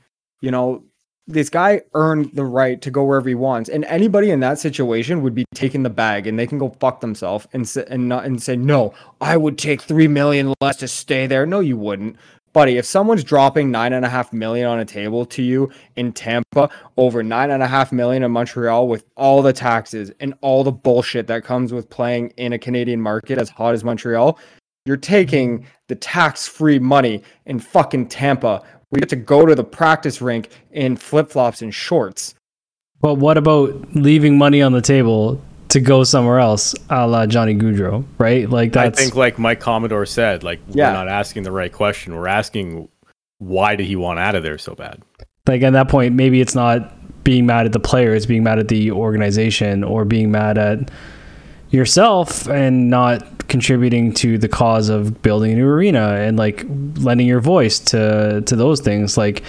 You 0.41 0.53
know, 0.53 0.85
this 1.27 1.51
guy 1.51 1.83
earned 1.95 2.31
the 2.35 2.45
right 2.45 2.81
to 2.83 2.91
go 2.93 3.03
wherever 3.03 3.29
he 3.29 3.35
wants, 3.35 3.69
and 3.69 3.85
anybody 3.87 4.31
in 4.31 4.39
that 4.41 4.61
situation 4.61 5.21
would 5.23 5.35
be 5.35 5.45
taking 5.53 5.83
the 5.83 5.91
bag, 5.91 6.27
and 6.29 6.39
they 6.39 6.47
can 6.47 6.59
go 6.59 6.69
fuck 6.79 7.01
themselves 7.01 7.49
and 7.53 7.67
say, 7.69 7.85
and 7.89 8.09
not 8.09 8.25
and 8.25 8.41
say 8.41 8.55
no. 8.55 8.95
I 9.21 9.37
would 9.37 9.59
take 9.59 9.83
three 9.83 10.07
million 10.07 10.55
less 10.61 10.77
to 10.77 10.89
stay 10.89 11.27
there. 11.27 11.45
No, 11.45 11.59
you 11.59 11.77
wouldn't. 11.77 12.17
buddy, 12.53 12.77
if 12.77 12.87
someone's 12.87 13.25
dropping 13.25 13.73
nine 13.73 13.93
and 13.93 14.05
a 14.05 14.09
half 14.09 14.33
million 14.33 14.69
on 14.69 14.79
a 14.79 14.85
table 14.85 15.27
to 15.27 15.43
you 15.43 15.73
in 15.97 16.13
Tampa 16.13 16.71
over 16.97 17.23
nine 17.23 17.51
and 17.51 17.65
a 17.65 17.67
half 17.67 17.91
million 17.91 18.23
in 18.23 18.31
Montreal 18.31 18.87
with 18.87 19.05
all 19.17 19.43
the 19.43 19.53
taxes 19.53 20.13
and 20.21 20.35
all 20.41 20.63
the 20.63 20.71
bullshit 20.71 21.27
that 21.27 21.43
comes 21.43 21.73
with 21.73 21.91
playing 21.91 22.29
in 22.37 22.53
a 22.53 22.59
Canadian 22.59 23.01
market 23.01 23.39
as 23.39 23.49
hot 23.49 23.75
as 23.75 23.83
Montreal, 23.83 24.39
you're 24.87 24.97
taking 24.97 25.67
the 25.89 25.95
tax 25.97 26.47
free 26.47 26.79
money 26.79 27.23
in 27.47 27.59
fucking 27.59 28.07
Tampa. 28.09 28.63
We 28.95 29.01
get 29.01 29.09
to 29.11 29.17
go 29.17 29.45
to 29.45 29.55
the 29.55 29.65
practice 29.65 30.23
rink 30.23 30.49
in 30.73 30.97
flip 30.97 31.29
flops 31.31 31.63
and 31.63 31.75
shorts. 31.75 32.35
But 33.01 33.15
what 33.15 33.37
about 33.37 33.95
leaving 33.95 34.39
money 34.39 34.63
on 34.63 34.73
the 34.73 34.81
table 34.81 35.43
to 35.69 35.81
go 35.81 36.05
somewhere 36.05 36.39
else, 36.39 36.75
a 36.89 37.07
la 37.07 37.27
Johnny 37.27 37.55
Gaudreau, 37.55 38.05
right? 38.19 38.49
Like 38.49 38.73
that's. 38.73 38.99
I 38.99 39.03
think, 39.03 39.17
like 39.17 39.39
Mike 39.39 39.61
Commodore 39.61 40.07
said, 40.07 40.43
like 40.45 40.61
Yeah. 40.71 40.89
we're 40.89 40.95
not 40.95 41.09
asking 41.09 41.43
the 41.43 41.53
right 41.53 41.73
question. 41.73 42.15
We're 42.15 42.29
asking 42.29 42.89
why 43.39 43.75
did 43.77 43.87
he 43.87 43.97
want 43.97 44.21
out 44.21 44.37
of 44.37 44.43
there 44.43 44.59
so 44.59 44.75
bad? 44.75 45.03
like 45.47 45.61
at 45.61 45.75
that 45.75 45.89
point 45.91 46.15
maybe 46.15 46.41
it's 46.41 46.55
not 46.55 47.23
being 47.23 47.45
mad 47.45 47.67
at 47.67 47.73
the 47.73 47.81
player 47.81 48.15
it's 48.15 48.25
being 48.25 48.43
mad 48.43 48.59
at 48.59 48.69
the 48.69 48.91
organization 48.91 49.85
or 49.85 50.07
being 50.07 50.31
mad 50.31 50.57
at 50.57 50.91
yourself 51.77 52.49
and 52.49 52.91
not 52.91 53.49
contributing 53.49 54.13
to 54.13 54.39
the 54.39 54.49
cause 54.49 54.89
of 54.89 55.23
building 55.23 55.53
a 55.53 55.55
new 55.57 55.67
arena 55.67 56.17
and 56.17 56.37
like 56.37 56.65
lending 56.97 57.27
your 57.27 57.41
voice 57.41 57.79
to 57.79 58.43
to 58.43 58.57
those 58.57 58.81
things. 58.81 59.17
Like 59.17 59.43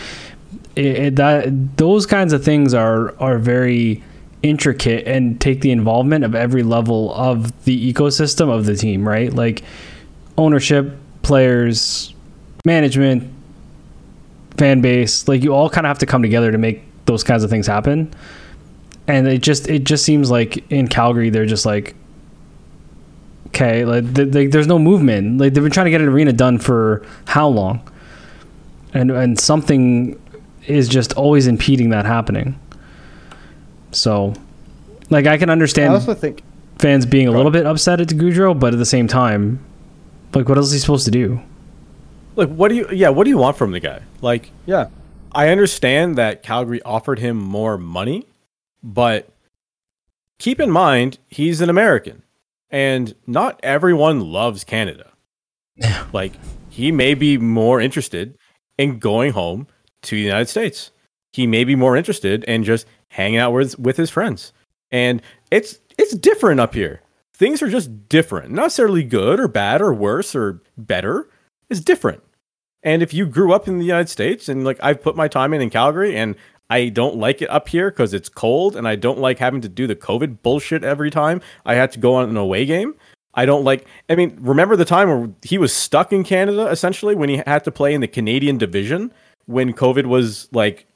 it, 0.76 0.86
it, 0.86 1.16
that 1.16 1.78
those 1.78 2.06
kinds 2.06 2.34
of 2.34 2.44
things 2.44 2.74
are 2.74 3.16
are 3.20 3.38
very 3.38 4.04
intricate 4.44 5.08
and 5.08 5.42
take 5.42 5.62
the 5.62 5.72
involvement 5.72 6.24
of 6.24 6.36
every 6.36 6.62
level 6.62 7.14
of 7.16 7.66
the 7.66 7.94
ecosystem 7.94 8.50
of 8.50 8.66
the 8.66 8.76
team 8.76 9.08
right? 9.08 9.34
Like 9.34 9.64
ownership 10.38 10.96
players 11.24 12.14
management 12.66 13.32
fan 14.58 14.82
base 14.82 15.28
like 15.28 15.44
you 15.44 15.54
all 15.54 15.70
kind 15.70 15.86
of 15.86 15.90
have 15.90 16.00
to 16.00 16.06
come 16.06 16.22
together 16.22 16.52
to 16.52 16.58
make 16.58 16.84
those 17.06 17.24
kinds 17.24 17.44
of 17.44 17.50
things 17.50 17.68
happen. 17.68 18.14
And 19.08 19.28
it 19.28 19.42
just 19.42 19.68
it 19.68 19.84
just 19.84 20.04
seems 20.04 20.30
like 20.30 20.70
in 20.72 20.88
calgary 20.88 21.30
they're 21.30 21.46
just 21.46 21.66
like 21.66 21.96
okay 23.56 23.86
like 23.86 24.14
th- 24.14 24.32
th- 24.32 24.52
there's 24.52 24.68
no 24.68 24.78
movement 24.78 25.38
like 25.40 25.54
they've 25.54 25.64
been 25.64 25.72
trying 25.72 25.86
to 25.86 25.92
get 25.92 26.02
an 26.02 26.08
arena 26.10 26.34
done 26.34 26.58
for 26.60 27.06
how 27.26 27.48
long 27.48 27.80
and 28.94 29.10
and 29.12 29.40
something 29.40 30.20
is 30.68 30.90
just 30.90 31.14
always 31.14 31.48
impeding 31.48 31.90
that 31.90 32.06
happening 32.06 32.60
so 33.92 34.34
like 35.10 35.26
i 35.26 35.38
can 35.38 35.50
understand. 35.50 35.92
I 35.92 35.96
understand 35.96 36.10
also 36.10 36.14
think 36.20 36.44
fans 36.80 37.06
being 37.06 37.28
a 37.28 37.32
little 37.32 37.52
bit 37.52 37.66
upset 37.66 38.02
at 38.02 38.08
Gaudreau, 38.10 38.60
but 38.60 38.74
at 38.74 38.78
the 38.80 38.86
same 38.86 39.08
time 39.08 39.64
like 40.34 40.50
what 40.50 40.58
else 40.58 40.68
is 40.68 40.74
he 40.74 40.80
supposed 40.80 41.06
to 41.06 41.12
do 41.12 41.40
Like, 42.36 42.50
what 42.50 42.68
do 42.68 42.76
you? 42.76 42.90
Yeah, 42.92 43.10
what 43.10 43.24
do 43.24 43.30
you 43.30 43.38
want 43.38 43.56
from 43.56 43.72
the 43.72 43.80
guy? 43.80 44.02
Like, 44.22 44.52
yeah. 44.66 44.88
I 45.32 45.48
understand 45.50 46.18
that 46.18 46.44
Calgary 46.44 46.82
offered 46.84 47.20
him 47.20 47.38
more 47.38 47.78
money, 47.78 48.26
but 48.84 49.30
keep 50.38 50.60
in 50.60 50.70
mind 50.70 51.18
he's 51.30 51.62
an 51.62 51.70
American, 51.70 52.24
and 52.70 53.16
not 53.28 53.60
everyone 53.64 54.20
loves 54.22 54.64
Canada. 54.64 55.12
like, 56.14 56.34
he 56.70 56.92
may 56.92 57.14
be 57.14 57.38
more 57.38 57.80
interested 57.80 58.38
in 58.78 59.00
going 59.00 59.32
home 59.32 59.68
to 60.04 60.16
the 60.16 60.22
United 60.22 60.50
States. 60.50 60.92
He 61.32 61.48
may 61.48 61.64
be 61.64 61.76
more 61.76 61.96
interested 61.96 62.44
in 62.46 62.64
just 62.64 62.86
hanging 63.10 63.40
out 63.40 63.52
with 63.52 63.78
with 63.78 63.98
his 63.98 64.10
friends, 64.10 64.54
and 64.92 65.22
it's 65.52 65.80
it's 65.98 66.16
different 66.16 66.60
up 66.60 66.74
here. 66.74 67.02
Things 67.34 67.62
are 67.62 67.70
just 67.70 68.08
different, 68.08 68.52
not 68.52 68.64
necessarily 68.64 69.04
good 69.04 69.40
or 69.40 69.48
bad 69.48 69.82
or 69.82 69.94
worse 69.94 70.36
or 70.36 70.62
better. 70.78 71.30
It's 71.70 71.82
different. 71.82 72.24
And 72.84 73.02
if 73.02 73.14
you 73.14 73.26
grew 73.26 73.52
up 73.52 73.68
in 73.68 73.80
the 73.80 73.86
United 73.86 74.10
States 74.10 74.48
and 74.48 74.64
like 74.64 74.80
I've 74.82 75.02
put 75.02 75.16
my 75.16 75.28
time 75.28 75.54
in 75.54 75.62
in 75.62 75.70
Calgary 75.70 76.16
and 76.16 76.36
I 76.70 76.90
don't 76.90 77.18
like 77.18 77.42
it 77.42 77.50
up 77.50 77.68
here 77.70 77.92
because 77.92 78.14
it's 78.14 78.30
cold 78.30 78.76
and 78.76 78.88
I 78.88 78.96
don't 78.96 79.20
like 79.20 79.38
having 79.38 79.62
to 79.62 79.70
do 79.70 79.86
the 79.86 79.96
COVID 79.96 80.42
bullshit 80.42 80.84
every 80.84 81.12
time 81.12 81.42
I 81.66 81.76
had 81.76 81.92
to 81.92 82.00
go 82.00 82.16
on 82.16 82.30
an 82.30 82.38
away 82.38 82.66
game. 82.66 82.96
I 83.36 83.46
don't 83.46 83.64
like, 83.64 83.86
I 84.10 84.16
mean, 84.16 84.38
remember 84.40 84.76
the 84.76 84.86
time 84.86 85.10
where 85.10 85.30
he 85.44 85.58
was 85.58 85.74
stuck 85.74 86.12
in 86.12 86.24
Canada 86.24 86.68
essentially 86.68 87.16
when 87.16 87.30
he 87.30 87.44
had 87.46 87.64
to 87.66 87.72
play 87.72 87.94
in 87.94 88.02
the 88.02 88.08
Canadian 88.08 88.58
division 88.58 89.14
when 89.46 89.74
COVID 89.74 90.06
was 90.06 90.48
like, 90.52 90.88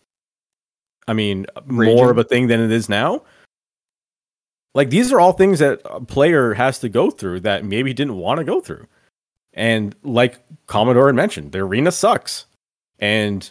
I 1.08 1.14
mean, 1.14 1.46
more 1.66 2.10
of 2.10 2.18
a 2.18 2.24
thing 2.24 2.48
than 2.48 2.62
it 2.62 2.72
is 2.72 2.88
now? 2.88 3.24
Like 4.74 4.90
these 4.90 5.12
are 5.12 5.20
all 5.20 5.34
things 5.34 5.60
that 5.60 5.82
a 5.86 6.00
player 6.00 6.54
has 6.54 6.80
to 6.80 6.90
go 6.90 7.12
through 7.12 7.42
that 7.42 7.66
maybe 7.66 7.94
didn't 7.94 8.18
want 8.18 8.38
to 8.38 8.44
go 8.44 8.62
through. 8.62 8.88
And 9.54 9.96
like 10.04 10.40
Commodore 10.68 11.08
had 11.08 11.16
mentioned, 11.16 11.52
the 11.52 11.60
arena 11.60 11.92
sucks. 11.92 12.46
And 13.00 13.50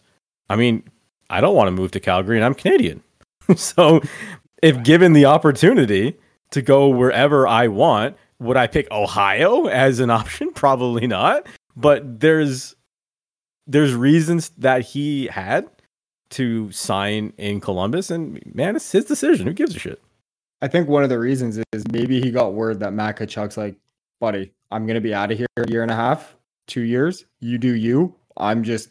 I 0.49 0.57
mean, 0.57 0.85
I 1.31 1.41
don't 1.41 1.55
want 1.55 1.69
to 1.69 1.73
move 1.73 1.91
to 1.93 2.01
Calgary 2.01 2.37
and 2.37 2.45
I'm 2.45 2.55
Canadian. 2.55 3.03
so 3.57 4.01
if 4.63 4.83
given 4.83 5.13
the 5.13 5.27
opportunity 5.27 6.17
to 6.51 6.63
go 6.63 6.89
wherever 6.89 7.47
I 7.47 7.69
want, 7.69 8.17
would 8.39 8.57
I 8.57 8.67
pick 8.67 8.91
Ohio 8.91 9.67
as 9.67 10.01
an 10.01 10.11
option? 10.11 10.51
Probably 10.55 11.07
not. 11.07 11.47
But 11.77 12.21
there's 12.21 12.75
there's 13.67 13.95
reasons 13.95 14.49
that 14.59 14.81
he 14.81 15.27
had 15.27 15.69
to 16.31 16.71
sign 16.73 17.33
in 17.37 17.61
Columbus 17.61 18.11
and 18.11 18.41
man, 18.55 18.77
it's 18.77 18.91
his 18.91 19.05
decision. 19.05 19.47
Who 19.47 19.53
gives 19.53 19.77
a 19.77 19.79
shit? 19.79 20.03
I 20.61 20.69
think 20.69 20.89
one 20.89 21.05
of 21.05 21.09
the 21.09 21.19
reasons 21.19 21.59
is 21.73 21.85
maybe 21.93 22.21
he 22.21 22.31
got 22.31 22.55
word 22.55 22.81
that 22.81 22.93
Matt 22.93 23.19
Tkachuk's 23.19 23.57
like, 23.57 23.77
buddy, 24.21 24.53
I'm 24.71 24.87
gonna 24.87 25.01
be 25.01 25.15
out 25.15 25.31
of 25.31 25.39
here 25.39 25.47
a 25.57 25.71
year 25.71 25.83
and 25.83 25.91
a 25.91 25.95
half, 25.95 26.37
two 26.67 26.83
years. 26.83 27.25
You 27.41 27.59
do 27.59 27.75
you. 27.75 28.15
I'm 28.37 28.65
just, 28.65 28.91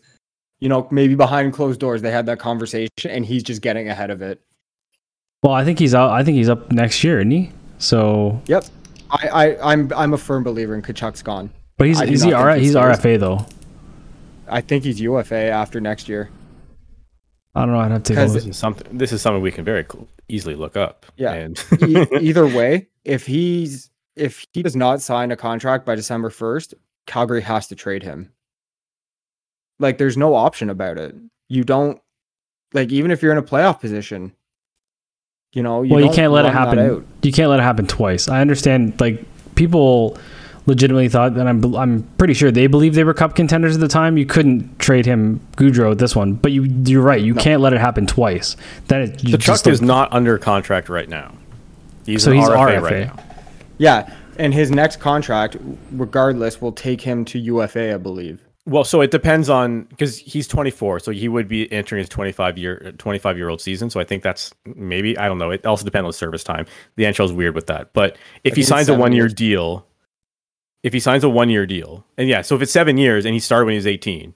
you 0.60 0.70
know, 0.70 0.88
maybe 0.92 1.16
behind 1.16 1.54
closed 1.54 1.80
doors 1.80 2.02
they 2.02 2.12
had 2.12 2.26
that 2.26 2.40
conversation 2.40 2.90
and 3.10 3.26
he's 3.26 3.44
just 3.44 3.62
getting 3.62 3.88
ahead 3.90 4.10
of 4.10 4.22
it. 4.22 4.42
well 5.44 5.54
i 5.54 5.64
think 5.64 5.78
he's 5.80 5.94
out 5.94 6.12
i 6.12 6.24
think 6.24 6.36
he's 6.38 6.50
up 6.50 6.72
next 6.72 7.04
year 7.04 7.20
isn't 7.20 7.32
he 7.32 7.52
so 7.78 8.42
Yep. 8.48 8.66
I, 9.12 9.28
I 9.28 9.72
I'm 9.74 9.92
I'm 9.96 10.14
a 10.14 10.18
firm 10.18 10.44
believer 10.44 10.74
in 10.76 10.82
Tkachuk's 10.82 11.22
gone. 11.22 11.50
but 11.78 11.88
he's 11.88 12.02
I 12.02 12.06
is 12.06 12.24
he 12.24 12.34
R- 12.34 12.54
think 12.54 12.64
he's 12.64 12.72
stays. 12.72 12.84
rfa 13.00 13.20
though 13.20 13.46
I 14.50 14.62
think 14.62 14.84
he's 14.86 15.00
UFA 15.02 15.50
after 15.50 15.80
next 15.82 16.08
year. 16.10 16.30
i 17.56 17.62
don't 17.66 17.74
know 17.74 17.80
i'd 17.82 17.92
have 17.92 18.04
to 18.04 18.14
This 18.16 18.46
is 18.46 18.58
something. 18.58 18.98
This 18.98 19.12
is 19.12 19.22
something 19.22 19.42
we 19.42 19.52
can 19.52 19.64
very 19.66 19.84
cl- 19.84 20.08
easily 20.30 20.56
look 20.56 20.76
up. 20.78 21.06
Yeah. 21.18 21.34
And 21.34 21.64
E- 21.86 22.06
either 22.22 22.46
way, 22.48 22.88
if 23.06 23.26
he's 23.28 23.90
if 24.16 24.44
he 24.54 24.64
does 24.64 24.76
not 24.76 25.02
sign 25.02 25.32
a 25.32 25.36
contract 25.38 25.86
by 25.86 25.96
December 25.96 26.30
1st, 26.30 26.74
Calgary 27.06 27.42
has 27.42 27.68
to 27.68 27.76
trade 27.76 28.04
him. 28.04 28.32
Like 29.80 29.98
there's 29.98 30.18
no 30.18 30.34
option 30.36 30.70
about 30.70 30.98
it. 30.98 31.16
You 31.50 31.64
don't 31.64 32.00
like 32.74 32.92
even 32.92 33.12
if 33.12 33.22
you're 33.22 33.32
in 33.32 33.38
a 33.38 33.44
playoff 33.44 33.80
position, 33.80 34.34
you 35.54 35.64
know, 35.64 35.82
you 35.84 35.92
well 35.92 36.00
you 36.02 36.08
don't 36.08 36.16
can't 36.16 36.34
let 36.34 36.46
it 36.46 36.52
happen 36.54 36.80
out. 36.80 37.06
you 37.22 37.32
can't 37.32 37.50
let 37.50 37.60
it 37.60 37.64
happen 37.64 37.88
twice 37.88 38.28
i 38.28 38.42
understand 38.42 39.00
like 39.00 39.24
people 39.56 40.18
legitimately 40.66 41.08
thought 41.08 41.34
that 41.36 41.48
i'm 41.48 41.74
i'm 41.76 42.04
pretty 42.18 42.34
sure 42.34 42.52
they 42.52 42.68
believed 42.68 42.96
they 42.96 43.04
were 43.06 43.14
cup 43.14 43.34
contenders 43.36 43.74
at 43.76 43.80
the 43.80 43.88
time 43.88 44.18
you 44.18 44.26
couldn't 44.26 44.78
trade 44.78 45.06
him 45.06 45.40
Gaudreau 45.56 45.92
at 45.94 45.98
this 46.00 46.16
one 46.16 46.34
but 46.34 46.52
you 46.52 46.64
you're 46.86 47.02
right 47.02 47.22
you 47.22 47.34
No. 47.34 47.42
can't 47.42 47.62
let 47.62 47.72
it 47.74 47.80
happen 47.80 48.06
twice 48.06 48.58
that 48.90 49.02
is 49.02 49.24
you 49.24 49.32
the 49.32 49.38
just 49.38 49.64
Chuck 49.64 49.72
is 49.74 49.80
don't- 49.80 49.88
not 49.88 50.12
under 50.14 50.38
contract 50.38 50.90
right 50.90 51.08
now. 51.08 51.34
He's 52.06 52.24
So 52.24 52.32
an 52.32 52.38
he's 52.38 52.48
RFA, 52.50 52.58
RFA. 52.78 52.82
right 52.82 53.08
now. 53.08 53.24
Yeah, 53.78 54.14
and 54.38 54.54
his 54.54 54.70
next 54.72 54.98
contract 54.98 55.58
regardless 55.92 56.62
will 56.62 56.72
take 56.74 57.02
him 57.02 57.26
to 57.26 57.40
UFA, 57.40 57.94
I 57.94 57.98
believe. 57.98 58.47
Well, 58.68 58.84
so 58.84 59.00
it 59.00 59.12
depends 59.12 59.50
on 59.50 59.84
because 59.84 60.18
he's 60.18 60.46
24, 60.46 61.00
so 61.00 61.12
he 61.12 61.30
would 61.30 61.48
be 61.48 61.72
entering 61.72 62.00
his 62.00 62.10
25 62.10 62.58
year 62.58 62.94
25 62.98 63.38
year 63.38 63.48
old 63.48 63.62
season. 63.62 63.90
So 63.90 64.02
I 64.02 64.04
think 64.04 64.24
that's 64.24 64.54
maybe 64.66 65.18
I 65.18 65.30
don't 65.30 65.38
know. 65.38 65.52
It 65.52 65.66
also 65.66 65.86
depends 65.86 66.06
on 66.06 66.12
service 66.12 66.44
time. 66.44 66.66
The 66.98 67.06
NHL 67.06 67.26
is 67.26 67.32
weird 67.32 67.56
with 67.56 67.68
that. 67.68 67.94
But 67.94 68.18
if 68.44 68.58
he 68.58 68.64
signs 68.64 68.90
a 68.90 68.94
one 68.94 69.14
year 69.14 69.30
deal, 69.30 69.88
if 70.84 70.92
he 70.92 71.00
signs 71.00 71.24
a 71.24 71.30
one 71.30 71.50
year 71.50 71.66
deal, 71.66 72.06
and 72.18 72.28
yeah, 72.28 72.42
so 72.42 72.56
if 72.56 72.62
it's 72.62 72.72
seven 72.74 72.98
years 72.98 73.24
and 73.24 73.34
he 73.34 73.40
started 73.40 73.66
when 73.66 73.72
he 73.72 73.78
was 73.78 73.88
18, 73.88 74.36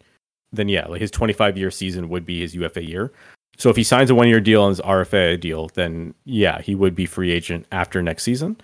then 0.53 0.69
yeah, 0.69 0.87
like 0.87 1.01
his 1.01 1.11
25 1.11 1.57
year 1.57 1.69
season 1.69 2.07
would 2.07 2.25
be 2.25 2.39
his 2.39 2.55
UFA 2.55 2.85
year. 2.85 3.11
So 3.57 3.69
if 3.69 3.75
he 3.75 3.83
signs 3.83 4.09
a 4.09 4.15
one 4.15 4.29
year 4.29 4.39
deal 4.39 4.65
and 4.65 4.71
his 4.71 4.79
RFA 4.79 5.41
deal, 5.41 5.69
then 5.73 6.13
yeah, 6.23 6.61
he 6.61 6.73
would 6.73 6.95
be 6.95 7.05
free 7.05 7.31
agent 7.31 7.67
after 7.73 8.01
next 8.01 8.23
season. 8.23 8.55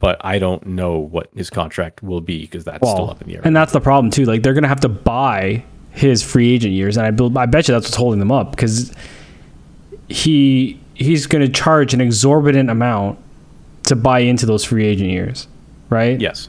But 0.00 0.24
I 0.24 0.38
don't 0.38 0.64
know 0.66 0.98
what 0.98 1.28
his 1.34 1.50
contract 1.50 2.02
will 2.04 2.20
be 2.20 2.42
because 2.42 2.64
that's 2.64 2.88
still 2.88 3.10
up 3.10 3.20
in 3.20 3.28
the 3.28 3.34
air. 3.36 3.40
And 3.44 3.54
that's 3.56 3.72
the 3.72 3.80
problem 3.80 4.10
too. 4.12 4.24
Like 4.24 4.42
they're 4.42 4.54
gonna 4.54 4.68
have 4.68 4.80
to 4.80 4.88
buy 4.88 5.64
his 5.90 6.22
free 6.22 6.52
agent 6.52 6.72
years, 6.74 6.96
and 6.96 7.04
I 7.06 7.10
build, 7.10 7.36
I 7.36 7.46
bet 7.46 7.66
you 7.66 7.74
that's 7.74 7.86
what's 7.86 7.96
holding 7.96 8.20
them 8.20 8.30
up 8.30 8.52
because 8.52 8.92
he 10.08 10.78
he's 10.94 11.26
gonna 11.26 11.48
charge 11.48 11.94
an 11.94 12.00
exorbitant 12.00 12.70
amount 12.70 13.18
to 13.84 13.96
buy 13.96 14.20
into 14.20 14.46
those 14.46 14.64
free 14.64 14.86
agent 14.86 15.10
years, 15.10 15.48
right? 15.90 16.20
yes. 16.20 16.48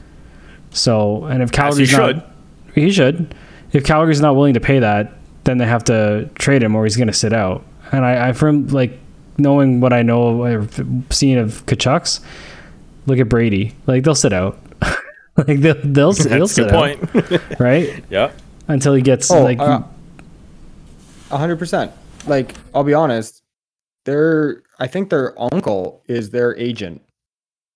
So, 0.72 1.24
and 1.24 1.42
if 1.42 1.48
As 1.58 1.76
he 1.78 1.86
Calgary's 1.86 1.92
not, 1.92 2.14
should. 2.14 2.22
he 2.76 2.92
should. 2.92 3.34
If 3.72 3.84
Calgary's 3.84 4.20
not 4.20 4.36
willing 4.36 4.54
to 4.54 4.60
pay 4.60 4.78
that, 4.78 5.12
then 5.42 5.58
they 5.58 5.66
have 5.66 5.82
to 5.84 6.30
trade 6.36 6.62
him, 6.62 6.76
or 6.76 6.84
he's 6.84 6.96
gonna 6.96 7.12
sit 7.12 7.32
out. 7.32 7.64
And 7.90 8.04
I, 8.04 8.28
I 8.28 8.32
from 8.32 8.68
like 8.68 8.96
knowing 9.38 9.80
what 9.80 9.92
I 9.92 10.02
know 10.02 10.44
or 10.44 10.68
seeing 11.10 11.38
of 11.38 11.66
Tkachuk's, 11.66 12.20
look 13.06 13.18
at 13.18 13.28
Brady. 13.28 13.74
Like 13.86 14.04
they'll 14.04 14.14
sit 14.14 14.32
out. 14.32 14.58
like 15.36 15.60
they'll 15.60 15.74
they'll, 15.82 16.12
he'll 16.12 16.46
That's 16.46 16.50
a 16.52 16.54
sit 16.54 16.68
good 16.68 16.74
out 16.74 17.00
point. 17.30 17.40
right? 17.60 18.04
yeah. 18.10 18.32
until 18.68 18.94
he 18.94 19.02
gets 19.02 19.30
Oh, 19.30 19.42
like 19.42 19.58
uh, 19.58 19.82
A 21.30 21.38
hundred 21.38 21.58
percent. 21.58 21.92
Like, 22.26 22.54
I'll 22.74 22.84
be 22.84 22.94
honest, 22.94 23.42
their 24.04 24.62
I 24.78 24.86
think 24.86 25.10
their 25.10 25.34
uncle 25.52 26.02
is 26.06 26.30
their 26.30 26.56
agent. 26.56 27.02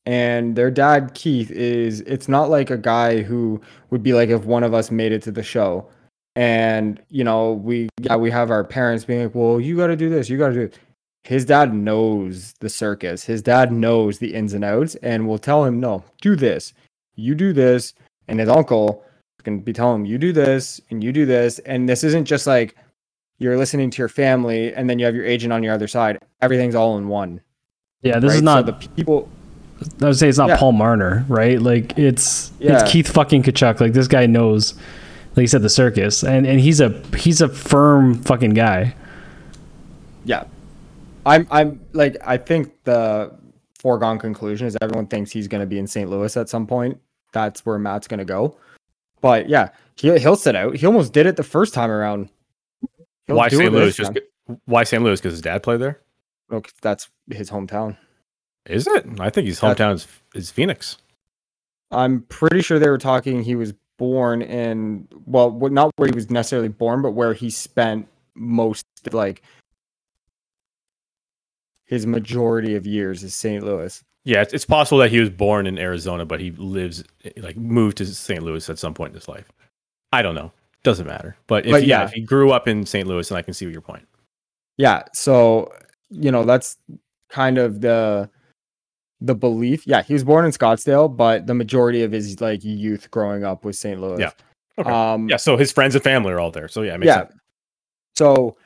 And 0.07 0.55
their 0.55 0.71
dad, 0.71 1.13
Keith, 1.15 1.51
is 1.51 2.01
it's 2.03 2.29
not 2.29 2.51
like 2.51 2.69
a 2.71 2.77
guy 2.77 3.23
who 3.23 3.61
would 3.89 4.03
be 4.03 4.13
like 4.13 4.29
if 4.29 4.45
one 4.45 4.63
of 4.63 4.75
us 4.75 4.91
made 4.91 5.13
it 5.13 5.23
to 5.23 5.33
the 5.33 5.43
show. 5.43 5.89
And, 6.37 7.01
you 7.09 7.25
know, 7.25 7.53
we 7.55 7.89
yeah, 8.01 8.17
we 8.17 8.31
have 8.31 8.51
our 8.51 8.65
parents 8.65 9.05
being 9.05 9.23
like, 9.23 9.35
Well, 9.35 9.61
you 9.61 9.77
gotta 9.77 9.97
do 9.97 10.11
this, 10.11 10.29
you 10.29 10.37
gotta 10.37 10.53
do 10.55 10.61
it. 10.63 10.79
His 11.25 11.45
dad 11.47 11.75
knows 11.75 12.53
the 12.61 12.69
circus. 12.69 13.25
His 13.25 13.41
dad 13.43 13.73
knows 13.73 14.19
the 14.19 14.35
ins 14.35 14.53
and 14.53 14.63
outs 14.65 14.95
and 14.97 15.27
will 15.27 15.39
tell 15.39 15.65
him, 15.65 15.81
No, 15.81 16.05
do 16.21 16.37
this. 16.37 16.73
You 17.17 17.35
do 17.35 17.53
this. 17.53 17.95
And 18.29 18.39
his 18.41 18.49
uncle 18.49 19.03
can 19.43 19.61
be 19.61 19.73
telling 19.73 20.01
him, 20.03 20.05
You 20.07 20.19
do 20.19 20.33
this 20.33 20.81
and 20.91 21.03
you 21.03 21.13
do 21.13 21.25
this. 21.27 21.59
And 21.61 21.89
this 21.89 22.05
isn't 22.05 22.27
just 22.27 22.47
like 22.47 22.77
you're 23.39 23.57
listening 23.57 23.91
to 23.91 23.99
your 24.03 24.09
family 24.09 24.73
and 24.75 24.89
then 24.89 24.99
you 24.99 25.07
have 25.07 25.15
your 25.15 25.25
agent 25.25 25.53
on 25.53 25.63
your 25.63 25.73
other 25.75 25.89
side. 25.89 26.19
Everything's 26.43 26.75
all 26.75 26.99
in 26.99 27.09
one. 27.09 27.41
yeah, 28.03 28.19
this 28.19 28.29
right? 28.29 28.35
is 28.35 28.41
So 28.41 28.45
not. 28.45 28.67
the 28.67 28.73
people. 28.75 29.29
I 30.03 30.07
would 30.07 30.17
say 30.17 30.29
it's 30.29 30.39
not 30.39 30.51
Yeah. 30.51 30.57
Paul 30.59 30.73
Marner, 30.73 31.25
right? 31.29 31.61
Like 31.61 31.99
it's 31.99 32.53
Yeah. 32.61 32.81
it's 32.83 32.93
Keith 32.93 33.09
fucking 33.09 33.43
Kachuk. 33.45 33.81
Like 33.81 33.93
this 33.95 34.09
guy 34.09 34.27
knows, 34.27 34.75
like 35.37 35.43
you 35.45 35.49
said, 35.49 35.63
the 35.63 35.69
circus, 35.71 36.23
and 36.23 36.47
and 36.47 36.61
he's 36.61 36.81
a 36.81 36.91
he's 37.17 37.41
a 37.41 37.49
firm 37.49 38.15
fucking 38.23 38.51
guy. 38.55 38.95
Yeah, 40.25 40.45
I'm. 41.27 41.47
I'm 41.51 41.81
like. 41.93 42.17
I 42.25 42.37
think 42.37 42.73
the 42.85 43.35
foregone 43.79 44.19
conclusion 44.19 44.67
is 44.67 44.77
everyone 44.81 45.07
thinks 45.07 45.31
he's 45.31 45.49
going 45.49 45.61
to 45.61 45.67
be 45.67 45.79
in 45.79 45.87
St. 45.87 46.09
Louis 46.09 46.37
at 46.37 46.49
some 46.49 46.67
point. 46.67 47.01
That's 47.33 47.65
where 47.67 47.79
Matt's 47.79 48.09
going 48.09 48.19
to 48.19 48.25
go. 48.25 48.57
But 49.21 49.49
yeah, 49.49 49.71
he 49.97 50.17
he'll 50.19 50.37
sit 50.37 50.55
out. 50.55 50.77
He 50.77 50.87
almost 50.87 51.13
did 51.13 51.27
it 51.27 51.37
the 51.37 51.43
first 51.43 51.75
time 51.75 51.91
around. 51.91 52.29
He'll 53.27 53.37
why 53.37 53.49
St. 53.49 53.73
Louis? 53.73 53.95
Just 53.95 54.13
why 54.67 54.85
St. 54.85 55.03
Louis? 55.03 55.21
Because 55.21 55.33
his 55.33 55.41
dad 55.43 55.63
played 55.63 55.81
there. 55.81 56.01
'cause 56.51 56.73
that's 56.83 57.09
his 57.31 57.51
hometown. 57.51 57.97
Is 58.67 58.87
it? 58.87 59.07
I 59.19 59.31
think 59.31 59.47
his 59.47 59.61
hometown 59.61 59.95
is, 59.95 60.07
is 60.35 60.51
Phoenix. 60.51 60.99
I'm 61.91 62.23
pretty 62.23 62.63
sure 62.63 62.79
they 62.79 62.89
were 62.89 62.99
talking. 62.99 63.43
He 63.43 63.57
was 63.57 63.75
born 63.99 64.43
in 64.43 65.09
well, 65.27 65.51
not 65.71 65.91
where 65.97 66.09
he 66.09 66.15
was 66.15 66.31
necessarily 66.31 66.69
born, 66.69 67.03
but 67.03 67.13
where 67.13 67.35
he 67.35 67.51
spent 67.51 68.09
most 68.35 68.87
like 69.13 69.43
his 71.87 72.07
majority 72.07 72.75
of 72.75 72.87
years 72.87 73.23
is 73.23 73.35
St. 73.35 73.63
Louis. 73.63 74.03
Yeah, 74.25 74.41
it's, 74.41 74.55
it's 74.55 74.65
possible 74.65 74.99
that 74.99 75.11
he 75.11 75.21
was 75.21 75.31
born 75.31 75.67
in 75.67 75.79
Arizona, 75.79 76.25
but 76.25 76.41
he 76.41 76.51
lives 76.53 77.05
like 77.37 77.57
moved 77.57 77.99
to 77.99 78.07
St. 78.07 78.43
Louis 78.43 78.69
at 78.71 78.79
some 78.79 78.95
point 78.95 79.11
in 79.11 79.17
his 79.17 79.29
life. 79.29 79.51
I 80.13 80.23
don't 80.23 80.35
know. 80.35 80.51
Doesn't 80.83 81.07
matter. 81.07 81.37
But 81.47 81.67
if 81.67 81.73
But 81.73 81.87
yeah, 81.87 82.01
yeah. 82.01 82.05
if 82.05 82.13
he 82.13 82.21
grew 82.21 82.51
up 82.51 82.67
in 82.67 82.87
St. 82.87 83.07
Louis, 83.07 83.29
then 83.29 83.37
I 83.37 83.43
can 83.43 83.55
see 83.55 83.67
your 83.67 83.81
point. 83.81 84.07
Yeah, 84.77 85.03
so 85.13 85.73
you 86.11 86.31
know 86.31 86.45
that's 86.45 86.77
kind 87.29 87.59
of 87.59 87.81
the 87.81 88.31
the 89.21 89.35
belief. 89.35 89.87
Yeah, 89.87 90.03
he 90.03 90.13
was 90.15 90.25
born 90.25 90.45
in 90.45 90.53
Scottsdale, 90.53 91.15
but 91.15 91.47
the 91.47 91.55
majority 91.55 92.03
of 92.03 92.13
his 92.13 92.41
like 92.41 92.65
youth 92.65 93.11
growing 93.11 93.45
up 93.45 93.65
was 93.65 93.79
St. 93.79 94.01
Louis. 94.01 94.21
Yeah. 94.21 94.31
Okay. 94.79 94.91
Um, 94.91 95.29
yeah, 95.29 95.37
so 95.37 95.57
his 95.57 95.71
friends 95.71 95.95
and 95.95 96.03
family 96.03 96.33
are 96.33 96.41
all 96.41 96.51
there. 96.51 96.69
So 96.69 96.83
yeah, 96.83 96.95
it 96.95 97.01
makes 97.01 97.07
yeah. 97.07 97.19
sense. 97.19 97.35
So 98.17 98.57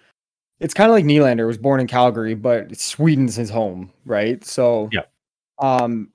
it's 0.61 0.74
kind 0.74 0.90
of 0.90 0.94
like 0.94 1.04
Nylander 1.04 1.46
was 1.46 1.59
born 1.59 1.80
in 1.80 1.86
Calgary, 1.86 2.34
but 2.34 2.76
Sweden's 2.76 3.36
his 3.36 3.50
home, 3.50 3.92
right? 4.04 4.44
So 4.44 4.88
Yeah. 4.92 5.02
um 5.61 6.11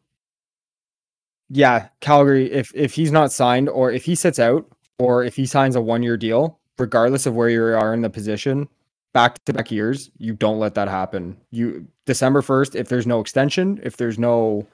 yeah, 1.49 1.87
Calgary 2.01 2.51
if 2.51 2.71
if 2.75 2.93
he's 2.93 3.11
not 3.11 3.31
signed 3.31 3.69
or 3.69 3.91
if 3.91 4.03
he 4.05 4.15
sits 4.15 4.39
out 4.39 4.65
or 4.99 5.23
if 5.23 5.35
he 5.35 5.45
signs 5.45 5.75
a 5.75 5.81
one-year 5.81 6.17
deal, 6.17 6.59
regardless 6.77 7.25
of 7.25 7.35
where 7.35 7.49
you 7.49 7.63
are 7.63 7.93
in 7.93 8.01
the 8.01 8.09
position, 8.09 8.67
back 9.13 9.43
to 9.45 9.53
back 9.53 9.71
years, 9.71 10.09
you 10.17 10.33
don't 10.33 10.59
let 10.59 10.73
that 10.75 10.87
happen. 10.87 11.37
You 11.51 11.85
December 12.05 12.41
1st, 12.41 12.75
if 12.75 12.89
there's 12.89 13.07
no 13.07 13.19
extension, 13.19 13.79
if 13.83 13.97
there's 13.97 14.17
no 14.19 14.65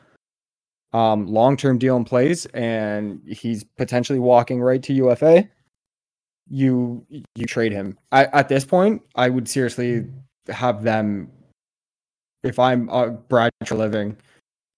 um 0.93 1.27
long-term 1.27 1.77
deal 1.77 1.97
in 1.97 2.03
place 2.05 2.45
and 2.47 3.21
he's 3.27 3.63
potentially 3.63 4.19
walking 4.19 4.59
right 4.61 4.81
to 4.83 4.93
UFA, 4.93 5.47
you 6.49 7.05
you 7.35 7.45
trade 7.45 7.71
him. 7.71 7.97
I, 8.11 8.25
at 8.25 8.49
this 8.49 8.65
point, 8.65 9.01
I 9.15 9.29
would 9.29 9.47
seriously 9.47 10.05
have 10.47 10.83
them. 10.83 11.31
If 12.43 12.57
I'm 12.57 12.89
uh, 12.89 13.07
Brad 13.07 13.51
Treliving, 13.65 14.15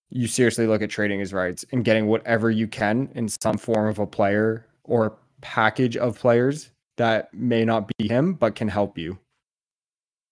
you 0.09 0.27
seriously 0.27 0.67
look 0.67 0.81
at 0.81 0.89
trading 0.89 1.19
his 1.19 1.33
rights 1.33 1.63
and 1.71 1.85
getting 1.85 2.07
whatever 2.07 2.51
you 2.51 2.67
can 2.67 3.09
in 3.15 3.27
some 3.27 3.57
form 3.57 3.87
of 3.87 3.99
a 3.99 4.07
player 4.07 4.65
or 4.83 5.17
package 5.41 5.97
of 5.97 6.17
players 6.19 6.71
that 6.97 7.33
may 7.33 7.63
not 7.65 7.89
be 7.97 8.07
him 8.07 8.33
but 8.33 8.55
can 8.55 8.67
help 8.67 8.97
you. 8.97 9.17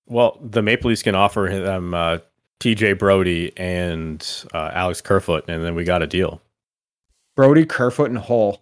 Well, 0.08 0.40
the 0.42 0.62
Maple 0.62 0.90
Leafs 0.90 1.04
can 1.04 1.16
offer 1.16 1.48
him 1.48 1.94
uh, 1.94 2.18
TJ 2.60 2.98
Brodie 2.98 3.54
and 3.58 4.26
uh, 4.54 4.72
Alex 4.74 5.02
Kerfoot, 5.02 5.46
and 5.48 5.64
then 5.64 5.76
we 5.76 5.84
got 5.84 6.02
a 6.02 6.08
deal. 6.08 6.42
Brodie, 7.36 7.66
Kerfoot, 7.66 8.10
and 8.10 8.18
Holl. 8.18 8.62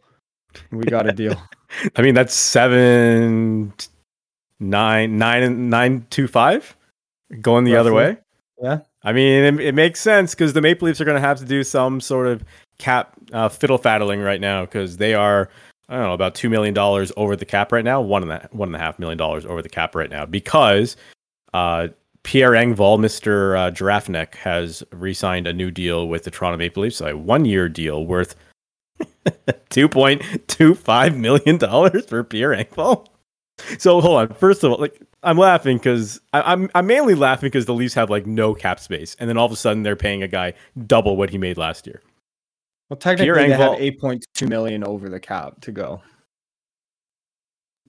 We 0.71 0.85
got 0.85 1.07
a 1.07 1.13
deal. 1.13 1.41
I 1.95 2.01
mean, 2.01 2.15
that's 2.15 2.33
seven, 2.33 3.73
nine, 4.59 5.17
nine, 5.17 5.69
nine, 5.69 6.05
two, 6.09 6.27
five, 6.27 6.75
going 7.41 7.63
the 7.65 7.75
other 7.75 7.93
way. 7.93 8.17
Yeah. 8.61 8.79
I 9.03 9.13
mean, 9.13 9.43
it, 9.43 9.59
it 9.67 9.75
makes 9.75 10.01
sense 10.01 10.33
because 10.33 10.53
the 10.53 10.61
Maple 10.61 10.87
Leafs 10.87 10.99
are 10.99 11.05
going 11.05 11.15
to 11.15 11.21
have 11.21 11.39
to 11.39 11.45
do 11.45 11.63
some 11.63 12.01
sort 12.01 12.27
of 12.27 12.43
cap 12.77 13.13
uh, 13.31 13.49
fiddle 13.49 13.77
faddling 13.77 14.23
right 14.23 14.41
now 14.41 14.65
because 14.65 14.97
they 14.97 15.13
are, 15.13 15.49
I 15.89 15.95
don't 15.95 16.03
know, 16.03 16.13
about 16.13 16.35
two 16.35 16.49
million 16.49 16.73
dollars 16.73 17.11
over 17.15 17.35
the 17.35 17.45
cap 17.45 17.71
right 17.71 17.85
now, 17.85 18.01
one 18.01 18.23
and 18.23 18.31
a, 18.31 18.49
one 18.51 18.69
and 18.69 18.75
a 18.75 18.79
half 18.79 18.99
million 18.99 19.17
dollars 19.17 19.45
over 19.45 19.61
the 19.61 19.69
cap 19.69 19.95
right 19.95 20.09
now 20.09 20.25
because 20.25 20.97
uh, 21.53 21.87
Pierre 22.23 22.51
Engvall, 22.51 22.99
Mister 22.99 23.55
uh, 23.55 23.71
Giraffe 23.71 24.09
Neck, 24.09 24.35
has 24.35 24.83
re-signed 24.91 25.47
a 25.47 25.53
new 25.53 25.71
deal 25.71 26.07
with 26.07 26.23
the 26.23 26.31
Toronto 26.31 26.57
Maple 26.57 26.83
Leafs, 26.83 26.99
a 26.99 27.15
one-year 27.15 27.69
deal 27.69 28.05
worth 28.05 28.35
two 29.69 29.87
point 29.89 30.21
two 30.47 30.73
five 30.75 31.15
million 31.17 31.57
dollars 31.57 32.05
for 32.05 32.23
Pierre 32.23 32.51
Engvall. 32.55 33.07
So 33.79 33.99
hold 34.01 34.17
on. 34.19 34.27
First 34.37 34.63
of 34.63 34.71
all, 34.71 34.77
like 34.77 35.01
I'm 35.23 35.37
laughing 35.37 35.77
because 35.77 36.21
I'm 36.33 36.69
I'm 36.75 36.85
mainly 36.87 37.15
laughing 37.15 37.47
because 37.47 37.65
the 37.65 37.73
Leafs 37.73 37.93
have 37.95 38.09
like 38.09 38.25
no 38.25 38.53
cap 38.53 38.79
space, 38.79 39.15
and 39.19 39.27
then 39.29 39.37
all 39.37 39.45
of 39.45 39.51
a 39.51 39.55
sudden 39.55 39.83
they're 39.83 39.95
paying 39.95 40.21
a 40.23 40.27
guy 40.27 40.53
double 40.85 41.17
what 41.17 41.29
he 41.31 41.37
made 41.37 41.57
last 41.57 41.87
year. 41.87 42.01
Well, 42.89 42.97
technically, 42.97 43.25
Pierre 43.33 43.47
they 43.49 43.53
have 43.53 43.77
Engvall- 43.79 44.21
8.2 44.35 44.47
million 44.47 44.83
over 44.85 45.09
the 45.09 45.19
cap 45.19 45.59
to 45.61 45.71
go. 45.73 46.01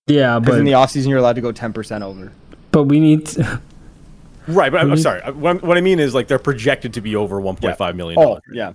Yeah, 0.06 0.38
Because 0.38 0.54
but 0.54 0.58
in 0.60 0.64
the 0.64 0.72
offseason, 0.72 1.08
you're 1.08 1.18
allowed 1.18 1.34
to 1.34 1.40
go 1.42 1.52
10% 1.52 2.02
over. 2.02 2.32
but 2.72 2.84
we 2.84 2.98
need. 2.98 3.26
To, 3.26 3.60
Right, 4.48 4.72
but 4.72 4.80
I'm, 4.80 4.90
I'm 4.90 4.96
Mhm. 4.96 5.02
sorry. 5.02 5.20
What, 5.32 5.48
I'm- 5.56 5.58
what 5.68 5.76
I 5.76 5.82
mean 5.82 6.00
is 6.00 6.14
like 6.14 6.26
they're 6.28 6.38
projected 6.38 6.94
to 6.94 7.02
be 7.02 7.14
over 7.14 7.38
1.5 7.40 7.94
million 7.94 8.18
Oh, 8.18 8.24
dollars. 8.24 8.42
yeah. 8.52 8.72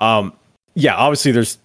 Um, 0.00 0.32
yeah, 0.74 0.94
obviously 0.94 1.32
there's 1.32 1.58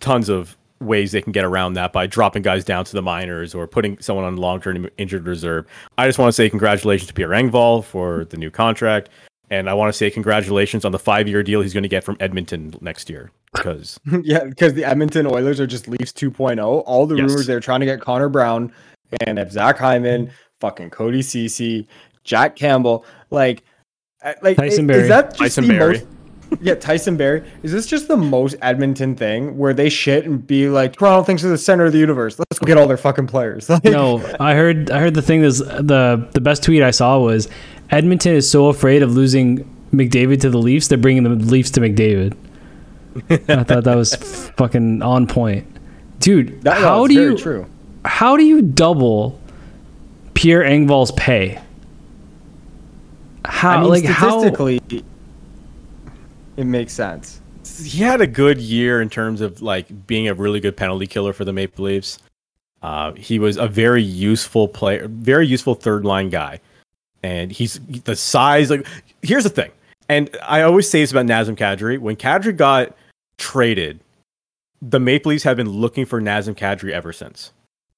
tons 0.00 0.28
of 0.28 0.56
ways 0.80 1.12
they 1.12 1.22
can 1.22 1.30
get 1.32 1.44
around 1.44 1.74
that 1.74 1.92
by 1.92 2.06
dropping 2.08 2.42
guys 2.42 2.64
down 2.64 2.84
to 2.84 2.92
the 2.92 3.02
minors 3.02 3.54
or 3.54 3.66
putting 3.68 3.96
someone 4.00 4.24
on 4.24 4.36
long-term 4.36 4.88
injured 4.98 5.26
reserve. 5.26 5.64
I 5.96 6.06
just 6.08 6.18
want 6.18 6.28
to 6.28 6.32
say 6.32 6.50
congratulations 6.50 7.06
to 7.08 7.14
Pierre 7.14 7.28
Engvall 7.28 7.84
for 7.84 8.24
the 8.24 8.36
new 8.36 8.50
contract, 8.50 9.08
and 9.50 9.70
I 9.70 9.74
want 9.74 9.92
to 9.92 9.96
say 9.96 10.10
congratulations 10.10 10.84
on 10.84 10.90
the 10.92 10.98
five-year 10.98 11.42
deal 11.44 11.60
he's 11.60 11.72
going 11.72 11.84
to 11.84 11.88
get 11.88 12.02
from 12.02 12.16
Edmonton 12.18 12.74
next 12.80 13.08
year 13.08 13.30
because 13.54 14.00
yeah, 14.22 14.42
because 14.44 14.74
the 14.74 14.84
Edmonton 14.84 15.26
Oilers 15.26 15.60
are 15.60 15.66
just 15.68 15.86
Leafs 15.86 16.12
2.0. 16.12 16.82
All 16.84 17.06
the 17.06 17.14
Yes. 17.16 17.28
rumors 17.28 17.46
they're 17.46 17.60
trying 17.60 17.80
to 17.80 17.86
get 17.86 18.00
Connor 18.00 18.28
Brown 18.28 18.72
and 19.26 19.38
have 19.38 19.52
Zach 19.52 19.78
Hyman, 19.78 20.32
fucking 20.58 20.90
Cody 20.90 21.20
Cece, 21.22 21.86
Jack 22.24 22.56
Campbell, 22.56 23.04
like, 23.30 23.62
uh, 24.24 24.32
like 24.42 24.56
Tyson 24.56 24.86
i- 24.86 24.88
Barrie. 24.88 25.02
Is 25.02 25.08
that 25.08 25.28
just 25.30 25.38
Tyson 25.38 25.68
the 25.68 25.78
Barrie. 25.78 25.98
most? 25.98 26.06
Yeah, 26.60 26.74
Tyson 26.74 27.16
Barrie. 27.16 27.42
Is 27.62 27.72
this 27.72 27.86
just 27.86 28.08
the 28.08 28.16
most 28.16 28.54
Edmonton 28.62 29.16
thing 29.16 29.56
where 29.58 29.74
they 29.74 29.88
shit 29.88 30.26
and 30.26 30.46
be 30.46 30.68
like, 30.68 30.94
Toronto 30.94 31.24
thinks 31.24 31.42
they're 31.42 31.50
the 31.50 31.58
center 31.58 31.86
of 31.86 31.92
the 31.92 31.98
universe. 31.98 32.38
Let's 32.38 32.58
go 32.58 32.66
get 32.66 32.76
all 32.76 32.86
their 32.86 32.96
fucking 32.96 33.26
players. 33.26 33.68
Like, 33.72 33.84
no, 33.84 34.22
I 34.38 34.54
heard. 34.54 34.90
I 34.90 35.00
heard 35.00 35.14
the 35.14 35.22
thing 35.22 35.42
is 35.42 35.58
the 35.58 36.28
the 36.32 36.40
best 36.40 36.62
tweet 36.62 36.82
I 36.82 36.90
saw 36.90 37.18
was 37.18 37.48
Edmonton 37.90 38.34
is 38.34 38.48
so 38.48 38.66
afraid 38.66 39.02
of 39.02 39.12
losing 39.12 39.64
McDavid 39.92 40.40
to 40.40 40.50
the 40.50 40.58
Leafs, 40.58 40.88
they're 40.88 40.98
bringing 40.98 41.22
the 41.22 41.30
Leafs 41.30 41.70
to 41.72 41.80
McDavid. 41.80 42.36
I 43.30 43.62
thought 43.62 43.84
that 43.84 43.96
was 43.96 44.14
fucking 44.56 45.02
on 45.02 45.26
point, 45.26 45.66
dude. 46.18 46.62
that, 46.62 46.78
how 46.78 47.06
do 47.06 47.14
you 47.14 47.36
true? 47.36 47.66
how 48.04 48.36
do 48.36 48.44
you 48.44 48.62
double 48.62 49.38
Pierre 50.34 50.62
Engvall's 50.62 51.12
pay? 51.12 51.60
How 53.44 53.70
I 53.70 53.80
mean, 53.80 53.90
like 53.90 54.04
how 54.04 54.40
statistically, 54.40 54.80
it 56.56 56.64
makes 56.64 56.92
sense. 56.92 57.40
he 57.84 58.02
had 58.02 58.20
a 58.20 58.26
good 58.26 58.58
year 58.58 59.00
in 59.00 59.08
terms 59.08 59.40
of 59.40 59.62
like 59.62 60.06
being 60.06 60.28
a 60.28 60.34
really 60.34 60.60
good 60.60 60.76
penalty 60.76 61.06
killer 61.06 61.32
for 61.32 61.44
the 61.44 61.52
Maple 61.52 61.84
Leafs. 61.84 62.18
Uh, 62.82 63.12
he 63.12 63.38
was 63.38 63.56
a 63.56 63.68
very 63.68 64.02
useful 64.02 64.66
player, 64.66 65.06
very 65.08 65.46
useful 65.46 65.74
third 65.74 66.04
line 66.04 66.28
guy, 66.30 66.58
and 67.22 67.52
he's 67.52 67.78
the 68.04 68.16
size. 68.16 68.70
Like, 68.70 68.84
here's 69.22 69.44
the 69.44 69.50
thing, 69.50 69.70
and 70.08 70.28
I 70.42 70.62
always 70.62 70.90
say 70.90 71.00
this 71.00 71.12
about 71.12 71.26
Nazem 71.26 71.56
Kadri. 71.56 71.98
When 72.00 72.16
Kadri 72.16 72.56
got 72.56 72.96
traded, 73.38 74.00
the 74.80 74.98
Maple 74.98 75.30
Leafs 75.30 75.44
have 75.44 75.56
been 75.56 75.68
looking 75.70 76.04
for 76.04 76.20
Nazem 76.20 76.56
Kadri 76.56 76.90
ever 76.90 77.12
since. 77.12 77.52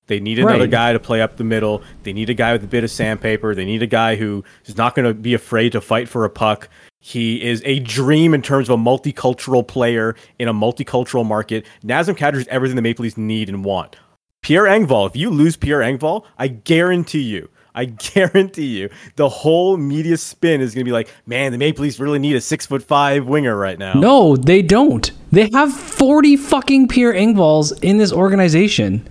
They 0.07 0.21
need 0.21 0.39
another 0.39 0.61
Right. 0.65 0.71
guy 0.71 0.93
to 0.93 0.99
play 0.99 1.23
up 1.23 1.39
the 1.39 1.45
middle. 1.45 1.83
They 2.03 2.13
need 2.13 2.29
a 2.29 2.35
guy 2.35 2.53
with 2.53 2.63
a 2.63 2.67
bit 2.67 2.85
of 2.85 2.91
sandpaper. 2.91 3.55
They 3.55 3.65
need 3.65 3.83
a 3.83 3.87
guy 3.87 4.17
who 4.17 4.45
is 4.67 4.77
not 4.77 4.95
going 4.95 5.07
to 5.09 5.15
be 5.15 5.33
afraid 5.33 5.73
to 5.73 5.81
fight 5.81 6.11
for 6.11 6.27
a 6.27 6.31
puck. 6.31 6.69
He 7.07 7.43
is 7.43 7.61
a 7.67 7.81
dream 7.81 8.33
in 8.33 8.41
terms 8.41 8.71
of 8.71 8.81
a 8.81 8.83
multicultural 8.83 9.69
player 9.69 10.17
in 10.39 10.49
a 10.49 10.55
multicultural 10.55 11.27
market. 11.27 11.67
Nazem 11.85 12.17
Kadri 12.17 12.39
is 12.39 12.49
everything 12.49 12.77
the 12.77 12.83
Maple 12.83 13.03
Leafs 13.03 13.19
need 13.19 13.51
and 13.51 13.63
want. 13.63 13.97
Pierre 14.41 14.63
Engvall, 14.63 15.07
if 15.07 15.15
you 15.15 15.29
lose 15.29 15.55
Pierre 15.55 15.81
Engvall, 15.81 16.25
I 16.39 16.49
guarantee 16.49 17.21
you, 17.21 17.51
I 17.75 17.85
guarantee 18.15 18.79
you, 18.79 18.89
the 19.17 19.29
whole 19.29 19.77
media 19.77 20.17
spin 20.17 20.63
is 20.63 20.75
going 20.75 20.83
to 20.83 20.89
be 20.89 20.93
like, 20.93 21.15
man, 21.27 21.53
the 21.53 21.59
Maple 21.59 21.83
Leafs 21.83 22.01
really 22.01 22.19
need 22.19 22.37
a 22.37 22.41
six 22.41 22.65
foot 22.65 22.83
five 22.83 23.27
winger 23.27 23.55
right 23.55 23.79
now. 23.79 23.93
No, 23.93 24.35
they 24.35 24.63
don't. 24.63 25.11
They 25.31 25.51
have 25.53 25.75
40 25.75 26.39
fucking 26.39 26.89
Pierre 26.89 27.13
Engvalls 27.13 27.79
in 27.83 27.99
this 27.99 28.15
organization. 28.15 29.07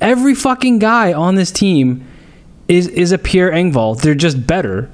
Every 0.00 0.34
fucking 0.34 0.78
guy 0.78 1.12
on 1.12 1.34
this 1.34 1.52
team 1.52 2.06
is 2.66 2.88
is 2.88 3.12
a 3.12 3.18
Pierre 3.18 3.50
Engvall. 3.50 4.00
They're 4.00 4.14
just 4.14 4.46
better. 4.46 4.90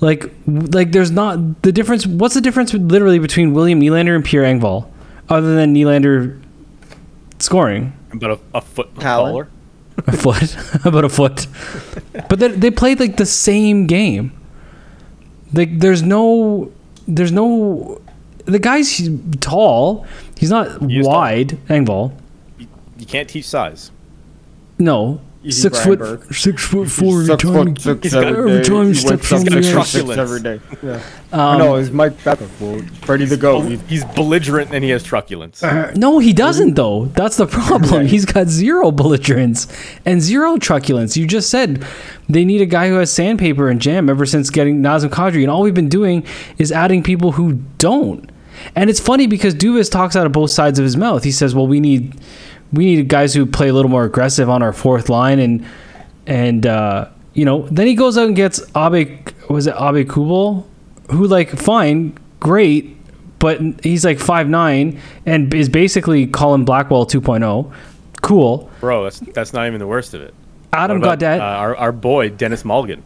Like 0.00 0.32
like 0.46 0.92
there's 0.92 1.10
not 1.10 1.62
the 1.62 1.72
difference 1.72 2.06
what's 2.06 2.34
the 2.34 2.40
difference 2.40 2.72
literally 2.72 3.18
between 3.18 3.52
William 3.52 3.80
Nylander 3.80 4.14
and 4.14 4.24
Pierre 4.24 4.44
Engvall 4.44 4.86
other 5.28 5.54
than 5.56 5.74
Nylander 5.74 6.40
scoring 7.40 7.92
About 8.12 8.30
a, 8.32 8.58
a 8.58 8.60
foot 8.60 8.94
taller. 9.00 9.48
a 10.06 10.12
foot 10.16 10.56
about 10.84 11.04
a 11.04 11.08
foot. 11.08 11.46
But 12.28 12.38
they, 12.38 12.48
they 12.48 12.70
played 12.70 13.00
like 13.00 13.16
the 13.16 13.26
same 13.26 13.86
game. 13.86 14.32
Like 15.52 15.80
there's 15.80 16.02
no 16.02 16.70
there's 17.08 17.32
no 17.32 18.00
the 18.44 18.58
guy's 18.60 19.08
tall. 19.40 20.06
He's 20.38 20.50
not 20.50 20.80
He 20.88 21.00
is 21.00 21.06
tall. 21.06 21.14
wide. 21.16 21.48
Engvall. 21.68 22.12
You 22.98 23.06
can't 23.06 23.28
teach 23.28 23.46
size. 23.48 23.90
No. 24.78 25.20
Easy, 25.48 25.60
six 25.62 25.78
Brian 25.84 25.88
foot 25.88 25.98
Burke. 25.98 26.34
six 26.34 26.64
foot 26.66 26.88
four 26.90 27.22
every 27.22 27.36
time. 27.36 27.74
foot 27.74 27.80
six 27.82 28.02
he's 28.02 28.12
got- 28.12 28.24
every 28.24 28.52
every 28.52 28.62
day. 28.62 28.68
time 28.68 28.82
he 28.84 28.88
He 28.88 28.94
steps 28.94 29.32
on 29.32 29.44
the 29.44 29.50
six 29.62 29.66
ice. 29.68 29.74
foot 29.74 29.86
six 30.06 30.18
every 30.18 30.40
day. 30.40 30.60
Yeah. 30.82 31.00
Um, 31.32 31.58
no, 31.58 31.74
it's 31.76 31.90
Mike 31.90 32.22
Becker. 32.24 32.46
Ready 33.06 33.26
to 33.26 33.36
go. 33.36 33.60
He's- 33.62 33.80
He's 33.88 34.04
belligerent 34.04 34.70
and 34.72 34.82
he 34.84 34.90
has 34.90 35.02
truculence. 35.02 35.62
No, 35.96 36.18
he 36.18 36.32
doesn't 36.32 36.74
though. 36.74 37.06
That's 37.14 37.36
the 37.36 37.46
problem. 37.46 38.06
He's 38.06 38.24
got 38.24 38.48
zero 38.48 38.90
belligerence 38.90 39.66
and 40.06 40.20
zero 40.22 40.56
truculence. 40.56 41.16
You 41.16 41.26
just 41.26 41.50
said 41.50 41.84
they 42.28 42.44
need 42.44 42.60
a 42.60 42.66
guy 42.66 42.88
who 42.88 42.94
has 42.96 43.10
sandpaper 43.10 43.68
and 43.68 43.80
jam 43.80 44.08
ever 44.08 44.26
since 44.26 44.50
getting 44.50 44.82
Nazem 44.82 45.08
Kadri, 45.10 45.42
and 45.42 45.50
all 45.50 45.62
we've 45.62 45.74
been 45.74 45.88
doing 45.88 46.24
is 46.58 46.70
adding 46.72 47.02
people 47.02 47.32
who 47.32 47.54
don't. 47.78 48.30
And 48.74 48.90
it's 48.90 48.98
funny 49.00 49.26
because 49.28 49.54
Dubas 49.54 49.88
talks 49.90 50.16
out 50.16 50.26
of 50.26 50.32
both 50.32 50.50
sides 50.50 50.78
of 50.80 50.82
his 50.84 50.96
mouth. 50.96 51.22
He 51.22 51.30
says, 51.30 51.54
"Well, 51.54 51.68
we 51.68 51.78
need 51.78 52.14
we 52.72 52.84
need 52.96 53.08
guys 53.08 53.34
who 53.34 53.46
play 53.46 53.68
a 53.68 53.72
little 53.72 53.90
more 53.90 54.04
aggressive 54.04 54.48
on 54.50 54.62
our 54.62 54.72
fourth 54.72 55.08
line," 55.08 55.38
and 55.38 55.64
and 56.26 56.66
uh, 56.66 57.08
you 57.34 57.44
know, 57.44 57.66
then 57.70 57.86
he 57.86 57.94
goes 57.94 58.18
out 58.18 58.26
and 58.26 58.36
gets 58.36 58.60
Abe 58.76 59.28
was 59.48 59.66
it 59.66 59.74
Abe 59.80 60.08
Kubel, 60.08 60.66
who 61.10 61.26
like 61.26 61.50
fine, 61.50 62.16
great, 62.40 62.96
but 63.38 63.60
he's 63.82 64.04
like 64.04 64.18
five 64.18 64.48
nine 64.48 65.00
and 65.24 65.52
is 65.54 65.68
basically 65.68 66.26
Colin 66.26 66.64
Blackwell 66.64 67.06
2.0. 67.06 67.72
Cool. 68.20 68.70
Bro, 68.80 69.04
that's 69.04 69.20
that's 69.20 69.52
not 69.52 69.66
even 69.66 69.78
the 69.78 69.86
worst 69.86 70.12
of 70.14 70.20
it. 70.22 70.34
Adam 70.72 71.00
What 71.00 71.06
about, 71.14 71.18
Gaudette. 71.20 71.40
uh, 71.40 71.42
our, 71.42 71.76
our 71.76 71.92
boy, 71.92 72.28
Denis 72.28 72.62
Malgin. 72.64 73.00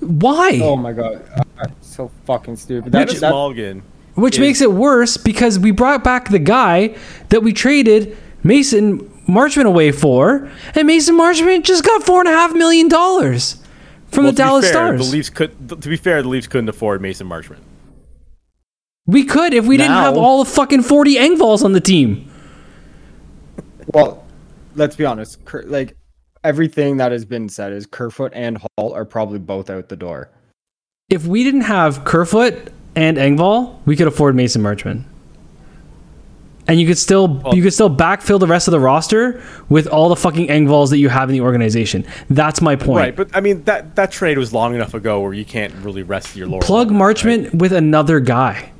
why? 0.00 0.60
Oh 0.62 0.76
my 0.76 0.92
god, 0.92 1.22
Uh, 1.58 1.66
so 1.80 2.10
fucking 2.24 2.56
stupid. 2.56 2.92
That, 2.92 3.06
Denis 3.08 3.20
that, 3.20 3.32
Malgin. 3.32 3.82
Which 4.14 4.34
is- 4.34 4.40
makes 4.40 4.60
it 4.60 4.72
worse 4.72 5.16
because 5.16 5.58
we 5.58 5.70
brought 5.70 6.04
back 6.04 6.28
the 6.28 6.38
guy 6.38 6.96
that 7.30 7.42
we 7.42 7.52
traded 7.52 8.16
Mason 8.42 9.00
Marchment 9.28 9.66
away 9.66 9.92
for, 9.92 10.50
and 10.74 10.86
Mason 10.86 11.16
Marchment 11.16 11.64
just 11.64 11.84
got 11.84 12.02
four 12.02 12.20
and 12.20 12.28
a 12.28 12.32
half 12.32 12.54
million 12.54 12.88
dollars 12.88 13.62
from 14.10 14.24
Well, 14.24 14.32
the 14.32 14.36
Dallas 14.36 14.64
fair, 14.64 14.72
Stars. 14.72 15.06
The 15.06 15.12
Leafs 15.16 15.30
could. 15.30 15.68
To 15.68 15.88
be 15.88 15.96
fair, 15.96 16.22
the 16.22 16.28
Leafs 16.28 16.46
couldn't 16.46 16.68
afford 16.68 17.02
Mason 17.02 17.28
Marchment. 17.28 17.58
we 19.06 19.24
could 19.24 19.52
if 19.54 19.66
we 19.66 19.76
didn't 19.76 19.92
have 19.92 20.16
all 20.16 20.42
the 20.44 20.50
fucking 20.50 20.82
forty 20.82 21.16
Engvalls 21.16 21.64
on 21.64 21.72
the 21.72 21.80
team. 21.80 22.30
well, 23.92 24.24
let's 24.76 24.96
be 24.96 25.04
honest. 25.04 25.38
Like 25.64 25.96
everything 26.44 26.98
that 26.98 27.12
has 27.12 27.24
been 27.24 27.48
said 27.48 27.72
is 27.72 27.86
Kerfoot 27.86 28.32
and 28.34 28.58
Holl 28.78 28.92
are 28.94 29.04
probably 29.04 29.38
both 29.38 29.68
out 29.68 29.88
the 29.88 29.96
door. 29.96 30.30
If 31.10 31.26
we 31.26 31.42
didn't 31.42 31.62
have 31.62 32.04
Kerfoot 32.04 32.70
and 32.94 33.16
Engvall, 33.16 33.78
we 33.86 33.96
could 33.96 34.06
afford 34.06 34.36
Mason 34.36 34.62
Marchment. 34.62 35.04
And 36.68 36.78
you 36.78 36.86
could 36.86 36.98
still 36.98 37.42
you 37.52 37.62
could 37.62 37.72
still 37.72 37.88
backfill 37.88 38.38
the 38.38 38.46
rest 38.46 38.68
of 38.68 38.72
the 38.72 38.80
roster 38.80 39.42
with 39.70 39.86
all 39.86 40.10
the 40.10 40.16
fucking 40.16 40.48
Engvalls 40.48 40.90
that 40.90 40.98
you 40.98 41.08
have 41.08 41.30
in 41.30 41.32
the 41.32 41.40
organization. 41.40 42.06
That's 42.28 42.60
my 42.60 42.76
point. 42.76 42.98
Right, 42.98 43.16
but 43.16 43.34
I 43.34 43.40
mean 43.40 43.64
that 43.64 43.96
that 43.96 44.12
trade 44.12 44.36
was 44.36 44.52
long 44.52 44.74
enough 44.74 44.92
ago 44.92 45.20
where 45.20 45.32
you 45.32 45.46
can't 45.46 45.74
really 45.76 46.02
rest 46.02 46.36
your 46.36 46.46
laurels. 46.46 46.66
plug 46.66 46.92
it, 46.92 46.94
right? 47.24 47.54
with 47.54 47.72
another 47.72 48.20
guy. 48.20 48.70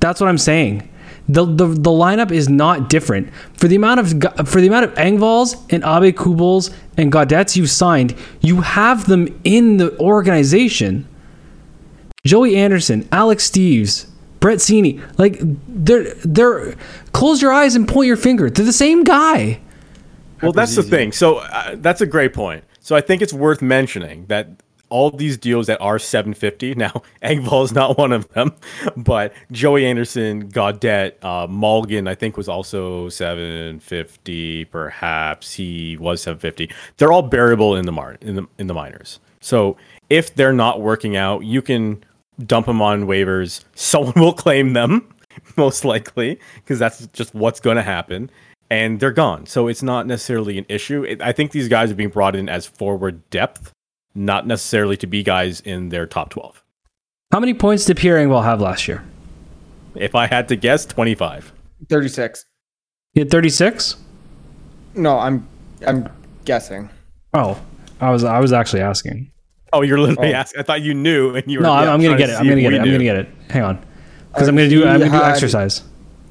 That's 0.00 0.20
what 0.20 0.28
I'm 0.28 0.38
saying. 0.38 0.88
The, 1.28 1.44
the 1.46 1.66
the 1.66 1.90
lineup 1.90 2.30
is 2.30 2.48
not 2.50 2.90
different 2.90 3.32
for 3.54 3.68
the 3.68 3.76
amount 3.76 4.00
of 4.00 4.48
for 4.48 4.60
the 4.60 4.66
amount 4.66 4.84
of 4.84 4.94
Engvalls 4.94 5.54
and 5.70 5.82
Abe 5.82 6.14
Kubels 6.14 6.74
and 6.98 7.10
Gaudettes 7.12 7.56
you 7.56 7.66
signed. 7.66 8.14
You 8.40 8.62
have 8.62 9.06
them 9.06 9.40
in 9.44 9.78
the 9.78 9.98
organization. 9.98 11.08
Joey 12.26 12.56
Anderson, 12.56 13.06
Alex 13.12 13.50
Steeves, 13.50 14.06
Brett 14.44 14.58
Seney, 14.58 15.00
like 15.18 15.38
they're 15.40 16.12
they're 16.16 16.74
close 17.12 17.40
your 17.40 17.50
eyes 17.50 17.76
and 17.76 17.88
point 17.88 18.08
your 18.08 18.18
finger. 18.18 18.50
They're 18.50 18.66
the 18.66 18.74
same 18.74 19.02
guy. 19.02 19.58
Well, 20.42 20.52
that's 20.52 20.76
the 20.76 20.82
thing. 20.82 21.12
So 21.12 21.36
uh, 21.38 21.76
that's 21.78 22.02
a 22.02 22.06
great 22.06 22.34
point. 22.34 22.62
So 22.80 22.94
I 22.94 23.00
think 23.00 23.22
it's 23.22 23.32
worth 23.32 23.62
mentioning 23.62 24.26
that 24.26 24.48
all 24.90 25.10
these 25.10 25.38
deals 25.38 25.66
that 25.68 25.80
are 25.80 25.98
750 25.98 26.74
now, 26.76 26.92
Engvall 27.22 27.64
is 27.64 27.72
not 27.72 27.96
one 27.96 28.12
of 28.12 28.28
them, 28.34 28.52
but 28.98 29.32
Joey 29.50 29.86
Anderson, 29.86 30.50
Gaudette, 30.50 31.24
uh, 31.24 31.46
Mulligan, 31.46 32.06
I 32.06 32.14
think 32.14 32.36
was 32.36 32.46
also 32.46 33.08
750. 33.08 34.66
Perhaps 34.66 35.54
he 35.54 35.96
was 35.96 36.20
750. 36.20 36.70
They're 36.98 37.12
all 37.12 37.26
variable 37.26 37.76
in 37.76 37.86
the 37.86 37.92
mar- 37.92 38.18
in 38.20 38.36
the 38.36 38.46
in 38.58 38.66
the 38.66 38.74
minors. 38.74 39.20
So 39.40 39.78
if 40.10 40.34
they're 40.34 40.52
not 40.52 40.82
working 40.82 41.16
out, 41.16 41.44
you 41.46 41.62
can 41.62 42.04
dump 42.46 42.66
them 42.66 42.82
on 42.82 43.04
waivers. 43.04 43.64
Someone 43.74 44.14
will 44.16 44.32
claim 44.32 44.72
them, 44.72 45.08
most 45.56 45.84
likely, 45.84 46.38
because 46.56 46.78
that's 46.78 47.06
just 47.08 47.34
what's 47.34 47.60
going 47.60 47.76
to 47.76 47.82
happen. 47.82 48.30
And 48.70 48.98
they're 48.98 49.12
gone. 49.12 49.46
So 49.46 49.68
it's 49.68 49.82
not 49.82 50.06
necessarily 50.06 50.58
an 50.58 50.66
issue. 50.68 51.04
It, 51.04 51.20
I 51.20 51.32
think 51.32 51.52
these 51.52 51.68
guys 51.68 51.90
are 51.90 51.94
being 51.94 52.08
brought 52.08 52.34
in 52.34 52.48
as 52.48 52.66
forward 52.66 53.28
depth, 53.30 53.70
not 54.14 54.46
necessarily 54.46 54.96
to 54.98 55.06
be 55.06 55.22
guys 55.22 55.60
in 55.60 55.90
their 55.90 56.06
top 56.06 56.30
12. 56.30 56.62
How 57.30 57.40
many 57.40 57.54
points 57.54 57.84
did 57.84 57.96
Pierre 57.96 58.16
Engvall 58.16 58.44
have 58.44 58.60
last 58.60 58.88
year? 58.88 59.04
If 59.94 60.14
I 60.14 60.26
had 60.26 60.48
to 60.48 60.56
guess, 60.56 60.86
25. 60.86 61.52
Thirty-six. 61.88 62.44
He 63.12 63.20
had 63.20 63.30
36. 63.30 63.96
No, 64.94 65.18
I'm 65.18 65.46
I'm 65.86 66.08
guessing. 66.44 66.88
Oh, 67.32 67.60
I 68.00 68.10
was 68.10 68.24
I 68.24 68.38
was 68.38 68.52
actually 68.52 68.82
asking. 68.82 69.30
Oh, 69.74 69.82
you're 69.82 69.98
literally 69.98 70.32
Oh. 70.32 70.36
asking. 70.38 70.60
I 70.60 70.62
thought 70.62 70.82
you 70.82 70.94
knew, 70.94 71.34
and 71.34 71.50
you 71.50 71.58
were. 71.58 71.64
No, 71.64 71.72
I'm, 71.72 71.84
yeah, 71.86 71.92
I'm 71.92 72.02
gonna 72.02 72.16
get 72.16 72.30
it. 72.30 72.34
I'm 72.38 72.48
gonna 72.48 72.60
get 72.60 72.68
we 72.72 72.76
it. 72.76 72.80
I'm 72.80 72.90
gonna 72.92 73.04
get 73.04 73.16
it. 73.16 73.28
Hang 73.50 73.62
on, 73.62 73.78
because 74.32 74.48
Uh, 74.48 74.50
I'm 74.52 74.56
gonna 74.56 74.68
do. 74.68 74.86
I'm 74.86 75.00
gonna 75.00 75.10
do 75.18 75.24
exercise. 75.24 75.82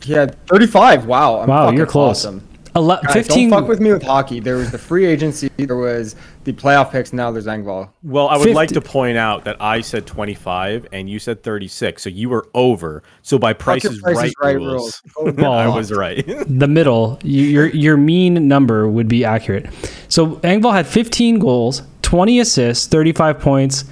Yeah, 0.05 0.27
35. 0.47 1.05
Wow. 1.05 1.39
I'm 1.41 1.47
Wow, 1.47 1.65
fucking 1.65 1.77
you're 1.77 1.85
close. 1.87 2.25
Awesome. 2.25 2.41
Ele- 2.75 2.87
Guys, 3.03 3.13
15. 3.13 3.49
Don't 3.51 3.59
fuck 3.59 3.69
with 3.69 3.79
me 3.79 3.93
with 3.93 4.01
hockey. 4.01 4.39
There 4.39 4.55
was 4.57 4.71
the 4.71 4.79
free 4.79 5.05
agency. 5.05 5.47
There 5.57 5.75
was 5.77 6.15
the 6.43 6.53
playoff 6.53 6.91
picks. 6.91 7.13
Now 7.13 7.29
there's 7.29 7.45
Engvall. 7.45 7.89
Well, 8.01 8.27
I 8.29 8.35
would 8.37 8.49
like 8.55 8.69
to 8.69 8.81
point 8.81 9.15
out 9.15 9.43
that 9.45 9.57
I 9.61 9.79
said 9.81 10.07
25 10.07 10.87
and 10.91 11.07
you 11.07 11.19
said 11.19 11.43
36, 11.43 12.01
so 12.01 12.09
you 12.09 12.29
were 12.29 12.47
over. 12.55 13.03
So 13.21 13.37
by 13.37 13.53
prices 13.53 13.93
your 13.97 14.01
Price 14.01 14.17
right 14.17 14.25
is 14.25 14.33
Right 14.41 14.55
rules, 14.57 15.01
rules. 15.17 15.35
Well, 15.37 15.53
I 15.53 15.67
was 15.67 15.91
right. 15.93 16.25
the 16.47 16.67
middle, 16.67 17.19
you, 17.23 17.43
your 17.45 17.67
your 17.67 17.95
mean 17.95 18.47
number 18.47 18.89
would 18.89 19.07
be 19.07 19.23
accurate. 19.23 19.67
So 20.09 20.37
Engvall 20.37 20.73
had 20.73 20.87
15 20.87 21.37
goals, 21.37 21.83
20 22.03 22.39
assists, 22.39 22.85
35 22.87 23.39
points, 23.39 23.85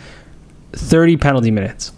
30 0.74 1.18
penalty 1.18 1.52
minutes. 1.52 1.92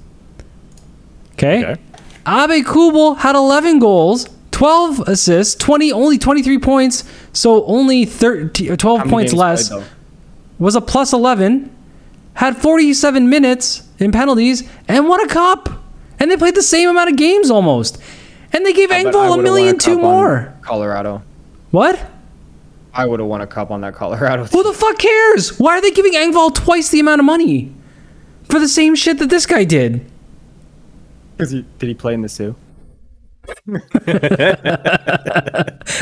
Okay. 1.34 1.66
okay. 1.66 1.82
Abe 2.26 2.66
Kubel 2.66 3.16
had 3.16 3.36
11 3.36 3.80
goals, 3.80 4.30
12 4.52 5.02
assists, 5.02 5.56
20 5.56 5.92
only 5.92 6.18
23 6.18 6.58
points, 6.60 7.04
so 7.34 7.66
only 7.66 8.06
13, 8.06 8.72
uh, 8.72 8.76
12 8.78 9.10
points 9.10 9.34
less. 9.34 9.70
played, 9.70 9.84
was 10.60 10.76
a 10.76 10.82
plus 10.82 11.12
11, 11.12 11.76
had 12.36 12.56
47 12.56 13.30
minutes 13.30 13.88
in 14.00 14.12
penalties, 14.12 14.64
and 14.88 15.10
won 15.10 15.20
a 15.22 15.28
cup. 15.28 15.70
And 16.20 16.32
they 16.32 16.38
played 16.38 16.56
the 16.56 16.64
same 16.64 16.88
amount 16.88 17.10
of 17.10 17.18
games 17.18 17.50
almost. 17.52 17.98
And 18.54 18.66
they 18.66 18.72
gave 18.72 18.90
Engvall 18.90 19.40
a 19.40 19.42
million 19.42 19.78
two 19.78 19.98
more. 19.98 20.54
Colorado. 20.62 21.24
What? 21.72 22.00
I 22.94 23.06
would 23.06 23.20
have 23.20 23.28
won 23.28 23.42
a 23.42 23.48
cup 23.48 23.72
on 23.72 23.82
that 23.82 23.96
Colorado. 23.96 24.46
Who 24.52 24.64
the 24.64 24.74
fuck 24.74 24.98
cares? 25.00 25.60
Why 25.60 25.78
are 25.78 25.82
they 25.82 25.92
giving 25.92 26.14
Engvall 26.14 26.54
twice 26.54 26.90
the 26.90 27.00
amount 27.00 27.20
of 27.20 27.26
money 27.26 27.74
for 28.44 28.60
the 28.60 28.68
same 28.68 28.96
shit 28.96 29.18
that 29.20 29.30
this 29.30 29.46
guy 29.46 29.64
did? 29.64 30.06
Because 31.36 31.52
he 31.52 31.66
did 31.80 31.88
he 31.88 31.94
play 31.96 32.14
in 32.14 32.22
the 32.22 32.30
Soo? 32.30 32.56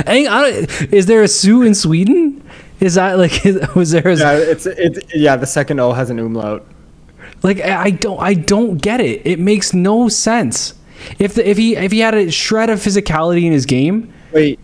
Eng, 0.05 0.27
I 0.27 0.51
don't, 0.51 0.93
is 0.93 1.07
there 1.07 1.23
a 1.23 1.27
Soo 1.27 1.63
in 1.63 1.73
Sweden? 1.73 2.43
Is 2.79 2.95
that 2.95 3.17
like 3.17 3.43
was 3.75 3.91
there? 3.91 4.11
Yeah, 4.11 4.33
it's 4.33 4.65
it's 4.65 4.99
yeah. 5.15 5.37
The 5.37 5.47
second 5.47 5.79
O 5.79 5.93
has 5.93 6.09
an 6.09 6.19
umlaut. 6.19 6.65
Like 7.41 7.59
I 7.61 7.83
I 7.83 7.89
don't 7.91 8.19
I 8.19 8.33
don't 8.33 8.77
get 8.77 8.99
it. 8.99 9.25
It 9.25 9.39
makes 9.39 9.73
no 9.73 10.09
sense. 10.09 10.73
If 11.17 11.33
the, 11.35 11.49
if 11.49 11.57
he 11.57 11.75
if 11.75 11.91
he 11.91 11.99
had 11.99 12.13
a 12.13 12.29
shred 12.29 12.69
of 12.69 12.79
physicality 12.79 13.45
in 13.45 13.51
his 13.51 13.65
game, 13.65 14.13
Wait, 14.33 14.59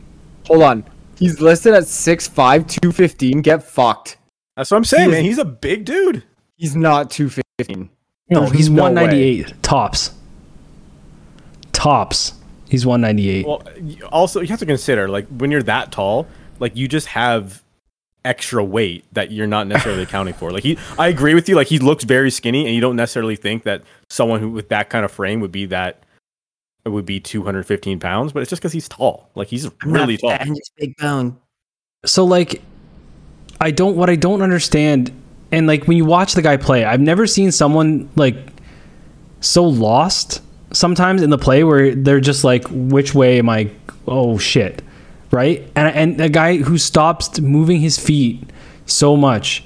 hold 0.46 0.64
on. 0.64 0.84
He's 1.18 1.40
listed 1.42 1.74
at 1.74 1.84
6'5", 1.84 2.34
215. 2.68 3.42
Get 3.42 3.64
fucked. 3.64 4.18
That's 4.56 4.72
what 4.72 4.78
I'm 4.78 4.84
saying, 4.86 5.10
He 5.10 5.10
is- 5.10 5.16
man. 5.16 5.24
He's 5.26 5.38
a 5.40 5.46
big 5.46 5.86
dude. 5.86 6.24
He's 6.56 6.76
not 6.76 7.10
215. 7.12 7.90
no, 8.30 8.42
There's 8.42 8.52
he's 8.54 8.70
no 8.70 8.84
198 8.84 9.62
tops. 9.64 10.12
Tops. 11.72 12.34
He's 12.70 12.86
198. 12.86 13.46
Well, 13.46 13.64
also 14.12 14.42
you 14.42 14.48
have 14.48 14.60
to 14.60 14.66
consider 14.66 15.08
like 15.08 15.28
when 15.28 15.52
you're 15.52 15.64
that 15.64 15.92
tall, 15.92 16.28
like 16.60 16.76
you 16.76 16.88
just 16.88 17.08
have 17.08 17.64
extra 18.26 18.64
weight 18.64 19.06
that 19.14 19.32
you're 19.32 19.48
not 19.48 19.68
necessarily 19.68 20.04
accounting 20.10 20.34
for. 20.34 20.52
Like 20.52 20.64
he, 20.64 20.78
I 21.00 21.08
agree 21.08 21.34
with 21.34 21.48
you. 21.48 21.56
Like 21.56 21.68
he 21.68 21.80
looks 21.80 22.04
very 22.04 22.32
skinny, 22.32 22.66
and 22.66 22.74
you 22.76 22.82
don't 22.82 22.96
necessarily 22.96 23.36
think 23.36 23.64
that 23.64 23.84
someone 24.10 24.40
who 24.42 24.50
with 24.50 24.70
that 24.70 24.90
kind 24.90 25.06
of 25.06 25.12
frame 25.12 25.40
would 25.40 25.52
be 25.52 25.66
that 25.68 26.04
would 26.92 27.06
be 27.06 27.20
215 27.20 28.00
pounds. 28.00 28.34
But 28.34 28.42
it's 28.42 28.50
just 28.50 28.62
because 28.62 28.74
he's 28.74 28.90
tall. 28.90 29.30
Like 29.36 29.48
he's 29.48 29.70
really 29.84 30.18
tall. 30.18 30.38
just 30.46 30.72
big 30.76 30.96
bone. 30.98 31.38
so 32.06 32.24
like 32.26 32.62
I 33.60 33.72
don't 33.72 33.96
what 33.96 34.10
I 34.10 34.16
don't 34.16 34.42
understand 34.42 35.12
and 35.52 35.68
like 35.68 35.86
when 35.86 35.98
you 35.98 36.06
watch 36.06 36.34
the 36.34 36.42
guy 36.42 36.58
play, 36.58 36.84
I've 36.84 37.02
never 37.02 37.26
seen 37.26 37.52
someone 37.52 38.10
like 38.16 38.36
so 39.40 39.64
lost 39.64 40.42
sometimes 40.72 41.22
in 41.22 41.30
the 41.30 41.38
play 41.38 41.64
where 41.64 41.96
they're 41.96 42.20
just 42.20 42.44
like 42.44 42.66
which 42.70 43.16
way 43.16 43.40
am 43.40 43.50
I 43.50 43.72
oh 44.08 44.38
shit. 44.38 44.82
Right? 45.32 45.70
And 45.76 45.96
and 45.96 46.22
a 46.22 46.30
guy 46.30 46.58
who 46.58 46.78
stops 46.78 47.40
moving 47.40 47.80
his 47.80 47.98
feet 47.98 48.44
so 48.86 49.16
much. 49.16 49.64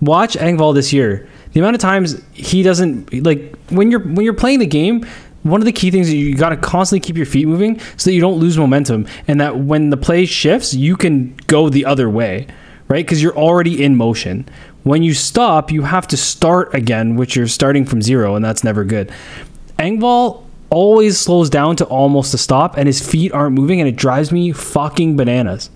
Watch 0.00 0.34
Engvall 0.34 0.74
this 0.74 0.92
year. 0.92 1.28
The 1.52 1.60
amount 1.60 1.76
of 1.76 1.80
times 1.80 2.20
he 2.32 2.62
doesn't 2.62 3.24
like 3.24 3.56
when 3.70 3.90
you're 3.90 4.00
when 4.00 4.24
you're 4.24 4.34
playing 4.34 4.58
the 4.58 4.66
game, 4.66 5.06
one 5.44 5.60
of 5.60 5.66
the 5.66 5.72
key 5.72 5.90
things 5.90 6.08
is 6.08 6.14
you 6.14 6.34
got 6.34 6.48
to 6.48 6.56
constantly 6.56 7.06
keep 7.06 7.16
your 7.16 7.26
feet 7.26 7.46
moving 7.46 7.78
so 7.96 8.10
that 8.10 8.14
you 8.14 8.20
don't 8.20 8.38
lose 8.38 8.58
momentum 8.58 9.06
and 9.28 9.40
that 9.40 9.58
when 9.58 9.90
the 9.90 9.96
play 9.96 10.24
shifts, 10.24 10.74
you 10.74 10.96
can 10.96 11.36
go 11.46 11.68
the 11.68 11.84
other 11.84 12.08
way, 12.08 12.46
right? 12.88 13.04
Because 13.04 13.22
you're 13.22 13.36
already 13.36 13.84
in 13.84 13.94
motion. 13.94 14.48
When 14.84 15.02
you 15.02 15.12
stop, 15.12 15.70
you 15.70 15.82
have 15.82 16.08
to 16.08 16.16
start 16.16 16.74
again, 16.74 17.16
which 17.16 17.36
you're 17.36 17.46
starting 17.46 17.84
from 17.84 18.00
zero, 18.00 18.34
and 18.34 18.44
that's 18.44 18.64
never 18.64 18.84
good. 18.84 19.12
Engvall 19.78 20.44
always 20.70 21.18
slows 21.18 21.50
down 21.50 21.76
to 21.76 21.84
almost 21.84 22.32
a 22.34 22.38
stop, 22.38 22.76
and 22.76 22.86
his 22.86 23.06
feet 23.06 23.32
aren't 23.32 23.54
moving, 23.54 23.80
and 23.80 23.88
it 23.88 23.96
drives 23.96 24.32
me 24.32 24.50
fucking 24.50 25.16
bananas. 25.16 25.70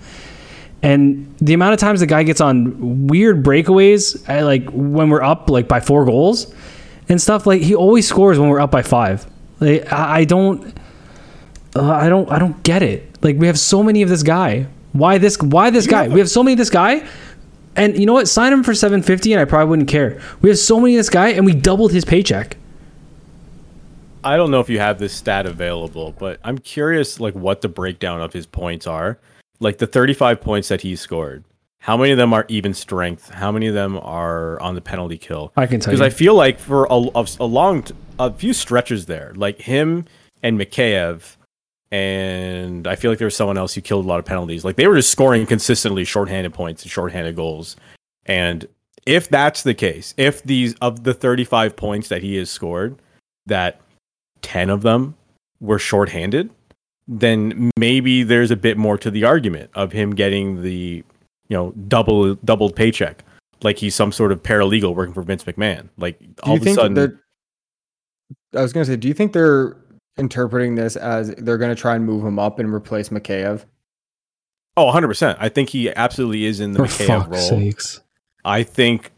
And 0.83 1.35
the 1.39 1.55
amount 1.55 1.75
of 1.75 1.81
times 1.81 2.01
the 2.01 2.07
guy 2.07 2.23
gets 2.23 2.41
on 2.41 3.07
weird 3.07 3.43
breakaways, 3.45 4.29
I, 4.29 4.43
like 4.43 4.69
when 4.71 5.11
we're 5.11 5.23
up 5.23 5.51
like 5.51 5.69
by 5.69 5.81
four 5.81 6.05
goals 6.05 6.55
and 7.09 7.21
stuff, 7.21 7.47
like 7.47 7.63
he 7.63 7.75
always 7.75 8.09
scores 8.09 8.39
when 8.39 8.49
we're 8.49 8.61
up 8.61 8.71
by 8.71 8.83
five. 8.83 9.27
Like, 9.61 9.93
I, 9.93 10.25
don't, 10.25 10.75
uh, 11.75 11.91
I 11.91 12.09
don't, 12.09 12.31
I 12.31 12.39
don't 12.39 12.63
get 12.63 12.83
it. 12.83 13.09
Like 13.23 13.37
we 13.37 13.47
have 13.47 13.59
so 13.59 13.83
many 13.83 14.03
of 14.03 14.09
this 14.09 14.23
guy. 14.23 14.67
Why 14.93 15.19
this? 15.19 15.39
Why 15.39 15.71
this 15.71 15.87
guy? 15.87 16.09
We 16.09 16.19
have 16.19 16.31
so 16.31 16.43
many 16.43 16.55
of 16.55 16.59
this 16.59 16.71
guy. 16.71 17.07
And 17.77 17.99
you 17.99 18.07
know 18.07 18.15
what? 18.15 18.29
Sign 18.29 18.53
him 18.53 18.65
for 18.65 18.75
seven 18.75 19.03
fifty, 19.03 19.33
and 19.33 19.41
I 19.41 19.45
probably 19.45 19.71
wouldn't 19.71 19.89
care. 19.89 20.21
We 20.41 20.49
have 20.49 20.59
so 20.59 20.81
many 20.81 20.95
of 20.95 20.99
this 20.99 21.11
guy, 21.11 21.29
and 21.29 21.45
we 21.45 21.55
doubled 21.55 21.93
his 21.93 22.05
paycheck. 22.05 22.57
I 24.25 24.37
don't 24.37 24.51
know 24.51 24.61
if 24.61 24.69
you 24.69 24.81
have 24.81 24.99
this 24.99 25.13
stat 25.13 25.47
available, 25.47 26.15
but 26.19 26.41
I'm 26.43 26.59
curious 26.59 27.21
like 27.21 27.35
what 27.35 27.61
the 27.61 27.69
breakdown 27.69 28.21
of 28.21 28.33
his 28.33 28.47
points 28.47 28.87
are. 28.87 29.19
Like 29.61 29.79
the 29.79 29.87
35 29.87 30.41
points 30.41 30.69
that 30.69 30.81
he 30.81 30.97
scored. 30.97 31.45
How 31.81 31.97
many 31.97 32.11
of 32.11 32.19
them 32.19 32.35
are 32.35 32.45
even 32.49 32.75
strength? 32.75 33.31
How 33.31 33.51
many 33.51 33.67
of 33.67 33.75
them 33.75 33.99
are 33.99 34.61
on 34.61 34.75
the 34.75 34.81
penalty 34.81 35.17
kill? 35.17 35.53
I 35.57 35.67
can 35.67 35.81
tell 35.81 35.93
Because. 35.93 36.01
I 36.01 36.11
feel 36.11 36.35
like 36.35 36.59
for 36.59 36.87
a, 36.91 36.95
a, 37.15 37.27
a 37.41 37.47
long, 37.47 37.83
t- 37.85 37.95
a 38.19 38.33
few 38.33 38.53
stretches 38.53 39.07
there, 39.07 39.33
like 39.37 39.61
him 39.61 40.05
and 40.43 40.59
Mikheyev, 40.59 41.37
and 41.91 42.87
I 42.87 42.97
feel 42.97 43.11
like 43.11 43.19
there 43.19 43.27
was 43.27 43.37
someone 43.37 43.57
else 43.57 43.75
who 43.75 43.81
killed 43.81 44.05
a 44.05 44.09
lot 44.09 44.19
of 44.19 44.25
penalties. 44.25 44.65
Like 44.65 44.77
they 44.77 44.87
were 44.87 44.97
just 44.97 45.11
scoring 45.11 45.47
consistently 45.47 46.05
shorthanded 46.05 46.53
points 46.53 46.83
and 46.83 46.91
shorthanded 46.91 47.35
goals. 47.37 47.77
And 48.27 48.69
if 49.07 49.29
that's 49.29 49.63
the 49.63 49.75
case, 49.75 50.13
if 50.19 50.43
these 50.43 50.75
of 50.83 51.05
the 51.05 51.15
35 51.15 51.77
points 51.77 52.09
that 52.09 52.23
he 52.23 52.37
has 52.37 52.51
scored, 52.51 53.01
that 53.47 53.81
10 54.43 54.69
of 54.69 54.83
them 54.83 55.17
were 55.61 55.79
shorthanded, 55.79 56.51
then 57.07 57.71
maybe 57.79 58.23
there's 58.23 58.51
a 58.51 58.57
bit 58.57 58.77
more 58.77 58.99
to 58.99 59.11
the 59.11 59.25
argument 59.25 59.71
of 59.75 59.93
him 59.93 60.15
getting 60.15 60.63
the, 60.63 61.03
you 61.49 61.57
know, 61.57 61.73
double 61.89 62.35
doubled 62.37 62.77
paycheck. 62.77 63.25
Like 63.63 63.79
he's 63.79 63.95
some 63.95 64.13
sort 64.13 64.31
of 64.33 64.43
paralegal 64.43 64.95
working 64.95 65.15
for 65.15 65.23
Vince 65.23 65.45
McMahon. 65.45 65.89
Like 65.97 66.19
Do 66.21 66.27
all 66.45 66.55
you 66.55 66.61
of 66.61 66.67
a 66.67 66.75
sudden. 66.75 67.21
I 68.55 68.63
was 68.63 68.73
gonna 68.73 68.87
say, 68.87 68.97
do 68.97 69.09
you 69.09 69.15
think 69.15 69.33
they're 69.33 69.77
interpreting 70.17 70.75
this 70.75 70.97
as 70.97 71.35
they're 71.37 71.59
gonna 71.59 71.75
try 71.75 71.95
and 71.97 72.05
move 72.05 72.25
him 72.25 72.39
up 72.39 72.59
and 72.59 72.73
replace 72.73 73.09
Mikheyev? 73.09 73.65
oh, 74.77 74.93
100%. 74.93 75.37
I 75.41 75.49
think 75.49 75.71
he 75.71 75.93
absolutely 75.93 76.45
is 76.45 76.61
in 76.61 76.73
the 76.73 76.79
For 76.79 76.85
Mikheyev 76.85 77.07
fuck's 77.07 77.29
role. 77.29 77.61
sakes. 77.61 78.01
I 78.45 78.63
think 78.63 79.11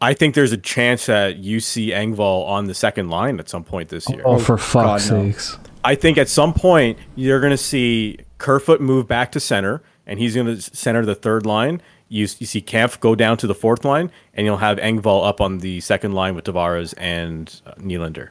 I 0.00 0.14
think 0.14 0.34
there's 0.34 0.52
a 0.52 0.56
chance 0.58 1.06
that 1.06 1.38
you 1.38 1.58
see 1.60 1.90
Engvall 1.90 2.46
on 2.46 2.66
the 2.66 2.74
second 2.74 3.10
line 3.10 3.40
at 3.40 3.48
some 3.48 3.64
point 3.64 3.88
this 3.88 4.08
year. 4.08 4.22
Oh, 4.24 4.38
for 4.38 4.54
oh, 4.54 4.58
fuck's 4.58 5.08
God, 5.08 5.16
no. 5.16 5.32
sakes. 5.32 5.58
I 5.84 5.96
think 5.96 6.18
at 6.18 6.28
some 6.28 6.54
point 6.54 6.98
you're 7.16 7.40
going 7.40 7.50
to 7.50 7.56
see 7.56 8.18
Kerfoot 8.38 8.80
move 8.80 9.08
back 9.08 9.32
to 9.32 9.40
center, 9.40 9.82
and 10.08 10.18
he's 10.18 10.34
going 10.34 10.46
to 10.46 10.60
center 10.60 11.04
the 11.04 11.14
third 11.14 11.46
line. 11.46 11.80
You, 12.08 12.22
you 12.22 12.46
see 12.46 12.60
Kampf 12.60 12.98
go 12.98 13.14
down 13.14 13.36
to 13.36 13.46
the 13.46 13.54
fourth 13.54 13.84
line, 13.84 14.10
and 14.34 14.46
you'll 14.46 14.56
have 14.56 14.78
Engvall 14.78 15.28
up 15.28 15.40
on 15.40 15.58
the 15.58 15.80
second 15.80 16.12
line 16.12 16.34
with 16.34 16.46
Tavares 16.46 16.94
and 16.96 17.60
uh, 17.66 17.74
Nylander. 17.74 18.30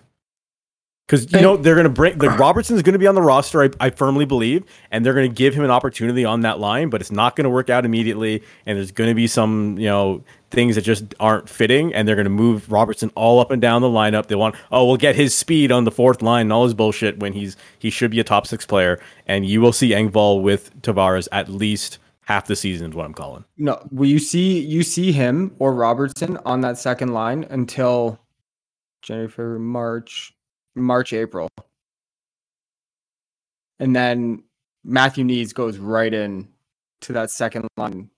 Because 1.07 1.31
you 1.31 1.39
know 1.39 1.55
they're 1.55 1.75
going 1.75 1.85
to 1.85 1.89
bring 1.89 2.17
like 2.17 2.37
Robertson's 2.37 2.81
going 2.81 2.91
to 2.91 2.99
be 2.99 3.07
on 3.07 3.15
the 3.15 3.21
roster, 3.21 3.63
I, 3.63 3.69
I 3.79 3.89
firmly 3.91 4.25
believe, 4.25 4.65
and 4.91 5.05
they're 5.05 5.13
going 5.13 5.29
to 5.29 5.33
give 5.33 5.53
him 5.53 5.63
an 5.63 5.71
opportunity 5.71 6.25
on 6.25 6.41
that 6.41 6.59
line, 6.59 6.89
but 6.89 6.99
it's 6.99 7.11
not 7.11 7.37
going 7.37 7.45
to 7.45 7.49
work 7.49 7.69
out 7.69 7.85
immediately, 7.85 8.43
and 8.65 8.77
there's 8.77 8.91
going 8.91 9.09
to 9.09 9.13
be 9.13 9.25
some 9.25 9.77
you 9.77 9.85
know 9.85 10.21
things 10.49 10.75
that 10.75 10.81
just 10.81 11.13
aren't 11.19 11.49
fitting, 11.49 11.93
and 11.93 12.07
they're 12.07 12.15
going 12.15 12.25
to 12.25 12.29
move 12.29 12.71
Robertson 12.71 13.11
all 13.15 13.39
up 13.39 13.51
and 13.51 13.61
down 13.61 13.81
the 13.81 13.89
lineup. 13.89 14.27
They 14.27 14.35
want 14.35 14.55
oh 14.71 14.85
we'll 14.85 14.97
get 14.97 15.15
his 15.15 15.35
speed 15.35 15.71
on 15.71 15.83
the 15.83 15.91
fourth 15.91 16.21
line 16.21 16.41
and 16.47 16.53
all 16.53 16.63
his 16.63 16.73
bullshit 16.73 17.19
when 17.19 17.33
he's 17.33 17.57
he 17.79 17.89
should 17.89 18.11
be 18.11 18.19
a 18.19 18.23
top 18.23 18.47
six 18.47 18.65
player, 18.65 18.99
and 19.25 19.45
you 19.45 19.61
will 19.61 19.73
see 19.73 19.91
Engvall 19.91 20.41
with 20.41 20.81
Tavares 20.81 21.27
at 21.31 21.49
least 21.49 21.99
half 22.21 22.47
the 22.47 22.55
season 22.55 22.89
is 22.89 22.95
what 22.95 23.05
I'm 23.05 23.13
calling. 23.13 23.45
No, 23.57 23.85
will 23.91 24.07
you 24.07 24.19
see 24.19 24.59
you 24.59 24.83
see 24.83 25.11
him 25.11 25.55
or 25.59 25.73
Robertson 25.73 26.37
on 26.45 26.61
that 26.61 26.77
second 26.77 27.13
line 27.13 27.45
until 27.49 28.19
January, 29.01 29.29
February, 29.29 29.59
March, 29.59 30.33
March, 30.75 31.13
April, 31.13 31.49
and 33.79 33.95
then 33.95 34.43
Matthew 34.83 35.25
Knies 35.25 35.53
goes 35.53 35.77
right 35.77 36.13
in 36.13 36.47
to 37.01 37.13
that 37.13 37.31
second 37.31 37.67
line 37.77 38.09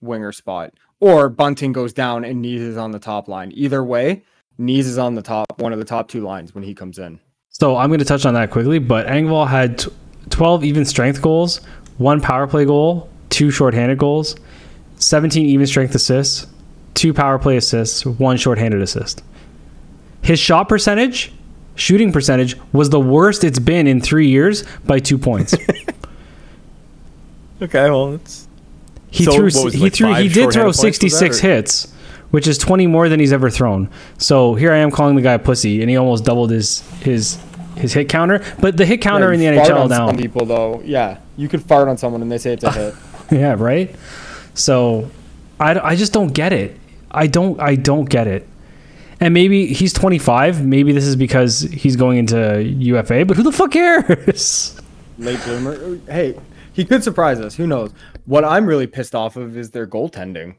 winger 0.00 0.32
spot, 0.32 0.72
or 1.00 1.28
Bunting 1.28 1.72
goes 1.72 1.92
down 1.92 2.24
and 2.24 2.44
Knies 2.44 2.60
is 2.60 2.76
on 2.76 2.90
the 2.90 2.98
top 2.98 3.28
line. 3.28 3.52
Either 3.54 3.84
way, 3.84 4.22
Knies 4.58 4.80
is 4.80 4.98
on 4.98 5.14
the 5.14 5.22
top, 5.22 5.46
one 5.58 5.72
of 5.72 5.78
the 5.78 5.84
top 5.84 6.08
two 6.08 6.22
lines 6.22 6.54
when 6.54 6.64
he 6.64 6.74
comes 6.74 6.98
in. 6.98 7.20
So 7.50 7.76
I'm 7.76 7.88
going 7.88 7.98
to 8.00 8.04
touch 8.04 8.26
on 8.26 8.34
that 8.34 8.50
quickly, 8.50 8.78
but 8.78 9.06
Engvall 9.06 9.48
had 9.48 9.84
12 10.30 10.64
even 10.64 10.84
strength 10.84 11.22
goals, 11.22 11.60
one 11.98 12.20
power 12.20 12.46
play 12.46 12.64
goal, 12.64 13.08
two 13.30 13.50
shorthanded 13.50 13.98
goals, 13.98 14.36
17 14.96 15.46
even 15.46 15.66
strength 15.66 15.94
assists, 15.94 16.46
two 16.94 17.14
power 17.14 17.38
play 17.38 17.56
assists, 17.56 18.04
one 18.04 18.36
shorthanded 18.36 18.82
assist. 18.82 19.22
His 20.22 20.38
shot 20.38 20.68
percentage, 20.68 21.32
shooting 21.76 22.12
percentage, 22.12 22.56
was 22.72 22.90
the 22.90 23.00
worst 23.00 23.44
it's 23.44 23.58
been 23.58 23.86
in 23.86 24.00
three 24.00 24.28
years 24.28 24.64
by 24.84 24.98
two 24.98 25.18
points. 25.18 25.54
Okay, 27.60 27.90
well 27.90 28.14
it's 28.14 28.47
He 29.10 29.24
So 29.24 29.32
threw. 29.32 29.46
it, 29.46 29.74
he 29.74 29.80
like 29.80 29.94
threw. 29.94 30.14
He 30.14 30.28
did 30.28 30.34
throw 30.52 30.70
shorthanded 30.70 30.76
points, 30.76 30.76
was 30.76 30.76
that, 30.76 30.82
66 31.34 31.38
hits, 31.40 31.92
which 32.30 32.46
is 32.46 32.58
20 32.58 32.86
more 32.86 33.08
than 33.08 33.20
he's 33.20 33.32
ever 33.32 33.48
thrown. 33.50 33.88
So 34.18 34.54
here 34.54 34.72
I 34.72 34.78
am 34.78 34.90
calling 34.90 35.16
the 35.16 35.22
guy 35.22 35.34
a 35.34 35.38
pussy, 35.38 35.80
and 35.80 35.88
he 35.90 35.96
almost 35.96 36.24
doubled 36.24 36.50
his 36.50 36.80
his 37.00 37.38
his 37.76 37.92
hit 37.92 38.08
counter. 38.08 38.44
But 38.60 38.76
the 38.76 38.84
hit 38.84 39.00
counter 39.00 39.32
in 39.32 39.40
the 39.40 39.46
NHL 39.46 39.84
on 39.84 39.88
now. 39.88 40.08
Some 40.08 40.16
people 40.16 40.44
though, 40.44 40.82
yeah, 40.84 41.18
you 41.36 41.48
could 41.48 41.62
fart 41.62 41.88
on 41.88 41.96
someone 41.96 42.22
and 42.22 42.30
they 42.30 42.38
say 42.38 42.52
it's 42.52 42.64
a 42.64 42.72
hit. 42.72 42.94
yeah, 43.30 43.54
right. 43.58 43.94
So 44.54 45.10
I, 45.60 45.78
I 45.78 45.96
just 45.96 46.12
don't 46.12 46.32
get 46.32 46.52
it. 46.52 46.78
I 47.10 47.26
don't 47.26 47.58
I 47.60 47.76
don't 47.76 48.08
get 48.08 48.26
it. 48.26 48.46
And 49.20 49.34
maybe 49.34 49.66
he's 49.72 49.92
25. 49.92 50.64
Maybe 50.64 50.92
this 50.92 51.04
is 51.04 51.16
because 51.16 51.60
he's 51.60 51.96
going 51.96 52.18
into 52.18 52.62
UFA. 52.62 53.24
But 53.24 53.36
who 53.36 53.42
the 53.42 53.50
fuck 53.52 53.72
cares? 53.72 54.80
late 55.18 55.42
bloomer. 55.44 55.96
Hey, 56.06 56.38
he 56.78 56.84
could 56.84 57.02
surprise 57.02 57.40
us. 57.40 57.56
Who 57.56 57.66
knows? 57.66 57.90
What 58.24 58.44
I'm 58.44 58.64
really 58.64 58.86
pissed 58.86 59.12
off 59.12 59.34
of 59.34 59.56
is 59.56 59.72
their 59.72 59.84
goaltending. 59.84 60.54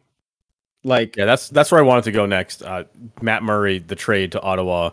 Like, 0.84 1.16
Yeah, 1.16 1.24
that's 1.24 1.48
that's 1.48 1.72
where 1.72 1.80
I 1.80 1.84
wanted 1.84 2.04
to 2.04 2.12
go 2.12 2.26
next. 2.26 2.62
Uh, 2.62 2.84
Matt 3.22 3.42
Murray, 3.42 3.80
the 3.80 3.96
trade 3.96 4.34
to 4.34 4.42
Ottawa, 4.42 4.90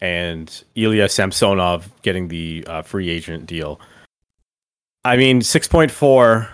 and 0.00 0.62
Ilya 0.76 1.08
Samsonov 1.08 1.90
getting 2.02 2.28
the 2.28 2.64
uh, 2.68 2.82
free 2.82 3.10
agent 3.10 3.46
deal. 3.46 3.80
I 5.04 5.16
mean, 5.16 5.40
6.4 5.40 5.90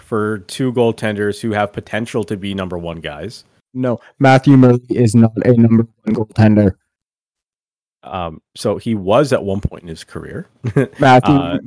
for 0.01 0.39
two 0.39 0.73
goaltenders 0.73 1.41
who 1.41 1.51
have 1.51 1.75
potential 1.75 2.25
to 2.25 2.37
be 2.39 2.55
number 2.55 2.79
one 2.79 3.01
guys. 3.01 3.45
No, 3.75 4.01
Matthew 4.21 4.57
Murray 4.57 4.81
is 4.89 5.15
not 5.15 5.33
a 5.45 5.53
number 5.53 5.87
one 6.05 6.15
goaltender. 6.15 6.77
Um, 8.05 8.43
so 8.55 8.77
he 8.77 8.95
was 8.95 9.33
at 9.33 9.43
one 9.43 9.61
point 9.61 9.83
in 9.83 9.89
his 9.89 10.05
career. 10.05 10.49
Matthew 10.99 11.35
Uh, 11.35 11.59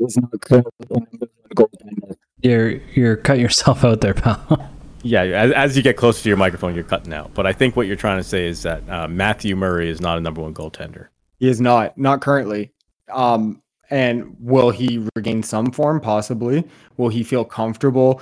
is 0.00 0.16
not 0.16 0.40
currently 0.40 0.72
a 0.80 0.94
number 0.94 1.06
one 1.10 1.28
goaltender. 1.54 2.16
You're 2.42 2.70
you're 2.94 3.16
cutting 3.16 3.42
yourself 3.42 3.84
out 3.84 4.00
there, 4.00 4.14
pal. 4.14 4.70
yeah, 5.02 5.22
as, 5.22 5.52
as 5.52 5.76
you 5.76 5.82
get 5.82 5.96
closer 5.96 6.22
to 6.22 6.28
your 6.28 6.36
microphone, 6.36 6.74
you're 6.74 6.84
cutting 6.84 7.12
out. 7.12 7.32
But 7.34 7.46
I 7.46 7.52
think 7.52 7.76
what 7.76 7.86
you're 7.86 7.96
trying 7.96 8.18
to 8.18 8.24
say 8.24 8.46
is 8.46 8.62
that 8.62 8.88
uh, 8.88 9.08
Matthew 9.08 9.56
Murray 9.56 9.88
is 9.88 10.00
not 10.00 10.18
a 10.18 10.20
number 10.20 10.42
one 10.42 10.54
goaltender. 10.54 11.08
He 11.38 11.48
is 11.48 11.60
not, 11.60 11.96
not 11.96 12.20
currently. 12.20 12.72
Um, 13.12 13.62
and 13.90 14.36
will 14.40 14.70
he 14.70 15.06
regain 15.16 15.42
some 15.42 15.70
form? 15.70 16.00
Possibly. 16.00 16.64
Will 16.96 17.08
he 17.08 17.22
feel 17.22 17.44
comfortable 17.44 18.20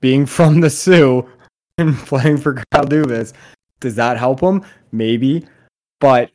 being 0.00 0.26
from 0.36 0.60
the 0.60 0.70
Soo 0.70 1.28
and 1.78 1.96
playing 1.98 2.38
for 2.38 2.54
Kyle 2.72 2.84
Dubas? 2.84 3.32
Does 3.80 3.94
that 3.94 4.16
help 4.18 4.40
him? 4.40 4.64
Maybe. 4.92 5.46
But 6.00 6.30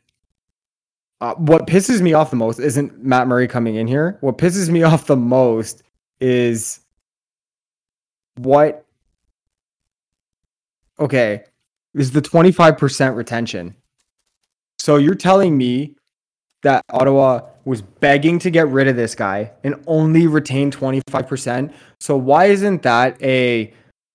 uh, 1.20 1.34
what 1.34 1.66
pisses 1.66 2.00
me 2.00 2.12
off 2.12 2.30
the 2.30 2.36
most 2.36 2.58
isn't 2.58 3.02
Matt 3.02 3.28
Murray 3.28 3.48
coming 3.48 3.76
in 3.76 3.86
here. 3.86 4.18
What 4.20 4.38
pisses 4.38 4.68
me 4.68 4.82
off 4.84 5.06
the 5.06 5.16
most 5.16 5.82
is 6.20 6.80
what. 8.36 8.84
Okay, 10.98 11.42
is 11.94 12.12
the 12.12 12.22
25% 12.22 13.16
retention. 13.16 13.74
So 14.78 14.96
you're 14.96 15.14
telling 15.14 15.56
me 15.56 15.96
that 16.62 16.84
Ottawa 16.90 17.40
was 17.64 17.82
begging 17.82 18.38
to 18.40 18.50
get 18.50 18.68
rid 18.68 18.88
of 18.88 18.96
this 18.96 19.14
guy 19.14 19.50
and 19.64 19.74
only 19.86 20.26
retained 20.26 20.76
25%. 20.76 21.72
So 22.00 22.16
why 22.16 22.46
isn't 22.46 22.82
that 22.82 23.20
a 23.22 23.72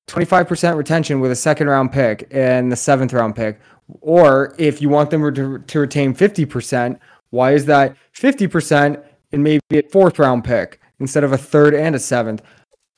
25% 0.08 0.76
retention 0.76 1.20
with 1.20 1.32
a 1.32 1.36
second 1.36 1.68
round 1.68 1.92
pick 1.92 2.28
and 2.32 2.72
the 2.72 2.76
seventh 2.76 3.14
round 3.14 3.36
pick? 3.36 3.60
Or 4.02 4.56
if 4.58 4.82
you 4.82 4.90
want 4.90 5.10
them 5.10 5.34
to, 5.34 5.60
to 5.60 5.80
retain 5.80 6.14
50%, 6.14 7.00
why 7.32 7.54
is 7.54 7.66
that 7.66 7.96
50% 8.16 9.04
and 9.32 9.44
maybe 9.44 9.62
a 9.72 9.82
fourth 9.84 10.20
round 10.20 10.44
pick 10.44 10.80
instead 11.00 11.24
of 11.24 11.32
a 11.32 11.38
third 11.38 11.74
and 11.74 11.96
a 11.96 12.00
seventh? 12.00 12.42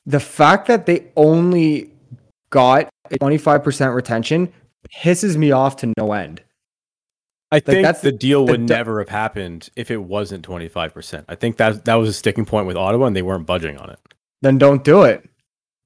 The 0.06 0.20
fact 0.20 0.66
that 0.68 0.86
they 0.86 1.06
only 1.16 1.90
got 2.50 2.88
a 3.10 3.18
25% 3.18 3.94
retention 3.94 4.52
pisses 5.02 5.36
me 5.36 5.52
off 5.52 5.76
to 5.76 5.92
no 5.96 6.12
end. 6.12 6.42
I 7.50 7.60
think 7.60 7.84
that's 7.84 8.00
the 8.00 8.12
deal 8.12 8.46
the 8.46 8.52
would 8.52 8.66
du- 8.66 8.74
never 8.74 8.98
have 8.98 9.10
happened 9.10 9.68
if 9.76 9.90
it 9.90 9.98
wasn't 9.98 10.46
25%. 10.46 11.24
I 11.28 11.34
think 11.34 11.58
that 11.58 11.84
that 11.84 11.94
was 11.96 12.08
a 12.08 12.12
sticking 12.14 12.46
point 12.46 12.66
with 12.66 12.76
Ottawa 12.76 13.06
and 13.06 13.14
they 13.14 13.22
weren't 13.22 13.46
budging 13.46 13.76
on 13.76 13.90
it. 13.90 13.98
Then 14.40 14.56
don't 14.56 14.82
do 14.82 15.02
it. 15.02 15.28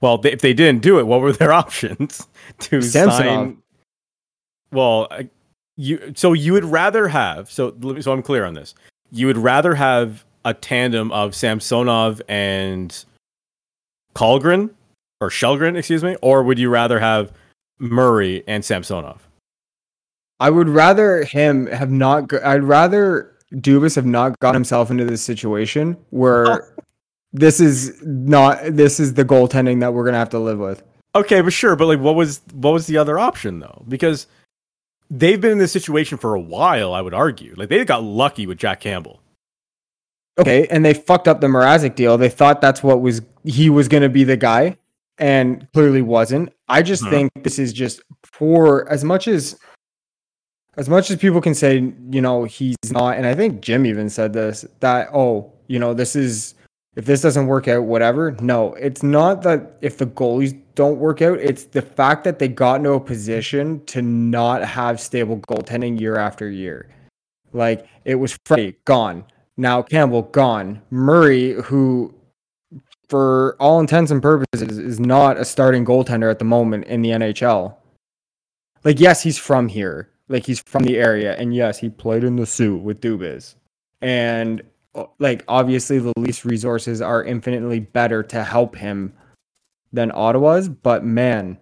Well, 0.01 0.19
they, 0.19 0.33
if 0.33 0.43
they 0.43 0.55
didn't 0.55 0.83
do 0.83 1.01
it, 1.01 1.07
what 1.07 1.20
were 1.20 1.33
their 1.33 1.53
options 1.65 2.28
to 2.61 2.81
Samsonov. 2.81 3.19
sign? 3.19 3.62
Well, 4.72 5.09
you 5.76 6.12
so 6.16 6.32
you 6.32 6.52
would 6.52 6.64
rather 6.64 7.09
have 7.09 7.51
so 7.51 7.74
let 7.80 7.97
me- 7.97 8.02
so 8.02 8.12
I'm 8.12 8.22
clear 8.22 8.44
on 8.44 8.55
this. 8.55 8.74
You 9.10 9.26
would 9.26 9.38
rather 9.38 9.74
have 9.74 10.24
a 10.44 10.55
tandem 10.55 11.12
of 11.12 11.34
Samsonov 11.34 12.22
and 12.28 13.05
Colgren 14.14 14.70
or 15.20 15.30
Källgren, 15.30 15.76
excuse 15.76 16.05
me, 16.05 16.16
or 16.22 16.43
would 16.43 16.59
you 16.59 16.70
rather 16.70 16.98
have 17.01 17.32
Murray 17.78 18.43
and 18.47 18.64
Samsonov? 18.64 19.26
I 20.38 20.51
would 20.51 20.68
rather 20.68 21.24
him 21.24 21.66
have 21.66 21.90
not. 21.90 22.28
Go- 22.28 22.40
I'd 22.44 22.62
rather 22.62 23.32
Dubas 23.55 23.97
have 23.97 24.06
not 24.06 24.38
got 24.40 24.55
himself 24.55 24.90
into 24.90 25.05
this 25.05 25.22
situation 25.22 25.97
where 26.10 26.47
oh. 26.62 26.82
this 27.32 27.60
is 27.60 28.01
not. 28.02 28.59
This 28.64 29.01
is 29.01 29.14
the 29.14 29.24
goaltending 29.24 29.80
that 29.80 29.94
we're 29.94 30.05
gonna 30.05 30.18
have 30.18 30.30
to 30.30 30.38
live 30.38 30.59
with. 30.59 30.82
Okay, 31.14 31.40
but 31.40 31.52
sure, 31.52 31.76
but 31.76 31.86
like 31.86 32.01
what 32.01 32.14
was 32.14 32.43
what 32.52 32.72
was 32.72 32.86
the 32.86 32.98
other 32.98 33.18
option 33.18 33.60
though? 33.60 33.84
Because 33.88 34.26
they've 35.11 35.41
been 35.41 35.53
in 35.53 35.59
this 35.59 35.73
situation 35.73 36.19
for 36.19 36.35
a 36.35 36.41
while, 36.41 36.93
I 36.95 37.01
would 37.01 37.15
argue. 37.15 37.55
Like 37.57 37.69
they 37.69 37.85
got 37.85 38.03
lucky 38.03 38.47
with 38.47 38.59
Jack 38.59 38.81
Campbell. 38.81 39.20
Okay, 40.39 40.66
and 40.69 40.85
they 40.85 40.93
fucked 40.95 41.28
up 41.28 41.41
the 41.41 41.47
Mrazek 41.47 41.95
deal. 41.95 42.19
They 42.19 42.28
thought 42.28 42.61
that's 42.61 42.83
what 42.83 43.01
was 43.01 43.23
he 43.45 43.70
was 43.70 43.89
gonna 43.89 44.09
be 44.11 44.24
the 44.24 44.37
guy, 44.37 44.77
and 45.19 45.66
clearly 45.73 46.03
wasn't. 46.03 46.53
I 46.69 46.83
just 46.83 47.03
Mhm. 47.05 47.11
think 47.11 47.31
this 47.43 47.59
is 47.59 47.73
just 47.73 48.03
poor. 48.33 48.87
As 48.91 49.03
much 49.05 49.28
as 49.28 49.59
as 50.77 50.91
much 50.91 51.11
as 51.11 51.16
people 51.16 51.41
can 51.41 51.55
say, 51.55 51.77
you 52.11 52.20
know, 52.20 52.45
he's 52.45 52.77
not, 52.91 53.16
and 53.16 53.24
I 53.27 53.35
think 53.35 53.62
Jim 53.62 53.87
even 53.87 54.11
said 54.11 54.35
this 54.35 54.66
that 54.81 55.09
oh, 55.15 55.53
you 55.69 55.78
know, 55.78 55.95
this 55.95 56.15
is 56.15 56.55
if 56.97 57.05
this 57.05 57.20
doesn't 57.20 57.47
work 57.47 57.68
out, 57.68 57.85
whatever. 57.85 58.32
No, 58.40 58.74
it's 58.74 59.02
not 59.02 59.43
that 59.43 59.77
if 59.82 59.98
the 59.98 60.06
goalies 60.06 60.60
don't 60.74 60.98
work 60.98 61.23
out, 61.23 61.39
it's 61.39 61.64
the 61.64 61.82
fact 61.82 62.24
that 62.24 62.39
they 62.39 62.48
got 62.48 62.77
into 62.77 62.93
a 62.93 63.01
position 63.01 63.85
to 63.86 64.02
not 64.02 64.64
have 64.64 65.01
stable 65.01 65.39
goaltending 65.39 66.01
year 66.01 66.16
after 66.16 66.51
year. 66.51 66.89
Like 67.52 67.86
it 68.05 68.16
was 68.16 68.39
Freddie 68.44 68.77
gone. 68.86 69.24
Now 69.56 69.82
Campbell 69.82 70.23
gone. 70.23 70.82
Murray, 70.90 71.52
who 71.62 72.14
for 73.09 73.56
all 73.60 73.78
intents 73.78 74.10
and 74.10 74.23
purposes 74.23 74.78
is 74.78 74.98
not 74.98 75.39
a 75.39 75.44
starting 75.44 75.85
goaltender 75.85 76.31
at 76.31 76.39
the 76.39 76.44
moment 76.44 76.86
in 76.86 77.02
the 77.02 77.10
NHL. 77.10 77.77
Like, 78.85 79.01
yes, 79.01 79.23
he's 79.23 79.39
from 79.39 79.68
here. 79.68 80.10
Like 80.28 80.44
he's 80.44 80.60
from 80.66 80.82
the 80.82 80.97
area. 80.97 81.36
And 81.36 81.55
yes, 81.55 81.78
he 81.78 81.89
played 81.89 82.24
in 82.24 82.36
the 82.36 82.47
Soo 82.47 82.77
with 82.77 83.01
Dubas. 83.01 83.55
And 84.01 84.62
like 85.18 85.44
obviously 85.48 85.98
the 85.98 86.12
least 86.16 86.44
resources 86.44 87.01
are 87.01 87.24
infinitely 87.24 87.81
better 87.81 88.23
to 88.24 88.44
help 88.44 88.77
him 88.77 89.12
than 89.93 90.10
Ottawa's, 90.14 90.68
but 90.68 91.05
man, 91.05 91.59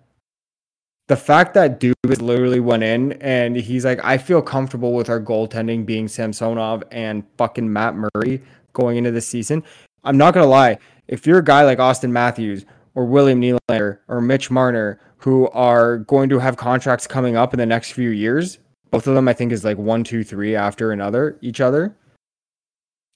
the 1.09 1.17
fact 1.17 1.55
that 1.55 1.81
Dubas 1.81 2.23
literally 2.23 2.61
went 2.61 2.83
in 2.83 3.13
and 3.15 3.57
he's 3.57 3.85
like, 3.85 4.03
I 4.03 4.19
feel 4.19 4.41
comfortable 4.41 4.95
with 4.95 5.11
our 5.11 5.21
goaltending 5.21 5.85
being 5.85 6.09
Samsonov 6.09 6.83
and 6.91 7.25
fucking 7.37 7.71
Matt 7.71 7.95
Murray 7.95 8.43
going 8.73 8.97
into 8.97 9.11
the 9.11 9.21
season. 9.21 9.63
I'm 10.03 10.17
not 10.17 10.35
gonna 10.35 10.47
lie, 10.47 10.79
if 11.09 11.27
you're 11.27 11.39
a 11.39 11.45
guy 11.45 11.65
like 11.65 11.79
Auston 11.79 12.11
Matthews 12.11 12.65
or 12.95 13.05
William 13.05 13.41
Nylander 13.41 13.99
or 14.09 14.21
Mitch 14.21 14.51
Marner 14.51 15.01
who 15.19 15.49
are 15.51 15.99
going 15.99 16.29
to 16.29 16.39
have 16.39 16.57
contracts 16.57 17.07
coming 17.07 17.37
up 17.37 17.55
in 17.55 17.59
the 17.59 17.67
next 17.67 17.93
few 17.93 18.11
years, 18.11 18.59
both 18.91 19.07
of 19.07 19.15
them 19.15 19.29
I 19.29 19.33
think 19.33 19.53
is 19.53 19.65
like 19.65 19.79
one, 19.79 20.05
two, 20.05 20.23
three 20.23 20.55
after 20.55 20.93
another 20.93 21.39
each 21.41 21.61
other. 21.61 21.97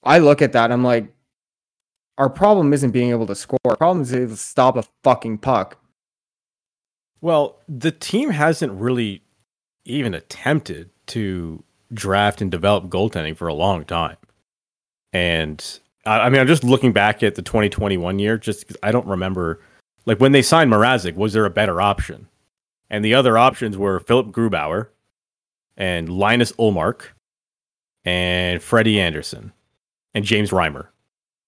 I 0.03 0.19
look 0.19 0.41
at 0.41 0.53
that 0.53 0.65
and 0.65 0.73
I'm 0.73 0.83
like, 0.83 1.11
our 2.17 2.29
problem 2.29 2.73
isn't 2.73 2.91
being 2.91 3.11
able 3.11 3.27
to 3.27 3.35
score. 3.35 3.59
Our 3.65 3.77
problem 3.77 4.01
is 4.01 4.11
to 4.11 4.35
stop 4.35 4.75
a 4.75 4.83
fucking 5.03 5.39
puck. 5.39 5.77
Well, 7.21 7.59
the 7.67 7.91
team 7.91 8.29
hasn't 8.29 8.73
really 8.73 9.23
even 9.85 10.13
attempted 10.13 10.89
to 11.07 11.63
draft 11.93 12.41
and 12.41 12.51
develop 12.51 12.87
goaltending 12.89 13.35
for 13.35 13.47
a 13.47 13.53
long 13.53 13.85
time. 13.85 14.17
And 15.11 15.79
I, 16.05 16.29
mean, 16.29 16.39
I'm 16.39 16.47
just 16.47 16.63
looking 16.63 16.93
back 16.93 17.23
at 17.23 17.35
the 17.35 17.41
2021 17.41 18.19
year, 18.19 18.37
just 18.37 18.67
'cause 18.67 18.77
I 18.83 18.91
don't 18.91 19.07
remember, 19.07 19.61
like 20.05 20.19
when 20.19 20.31
they 20.31 20.41
signed 20.41 20.71
Mrazek, 20.71 21.15
was 21.15 21.33
there 21.33 21.45
a 21.45 21.49
better 21.49 21.81
option? 21.81 22.27
And 22.89 23.03
the 23.03 23.13
other 23.13 23.37
options 23.37 23.77
were 23.77 23.99
Philip 23.99 24.27
Grubauer 24.27 24.87
and 25.77 26.09
Linus 26.09 26.51
Ullmark 26.53 27.01
and 28.05 28.61
Freddie 28.61 28.99
Andersen 28.99 29.53
and 30.19 30.25
James 30.25 30.51
Reimer. 30.51 30.87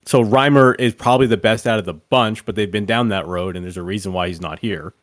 So 0.06 0.23
Reimer 0.23 0.80
is 0.80 0.95
probably 0.95 1.27
the 1.27 1.38
best 1.38 1.68
out 1.68 1.77
of 1.77 1.85
the 1.85 1.93
bunch, 1.93 2.45
but 2.45 2.56
they've 2.56 2.72
been 2.72 2.85
down 2.85 3.10
that 3.10 3.27
road, 3.27 3.56
and 3.56 3.64
there's 3.64 3.77
a 3.77 3.84
reason 3.84 4.14
why 4.14 4.30
he's 4.30 4.41
not 4.41 4.60
here. 4.60 4.93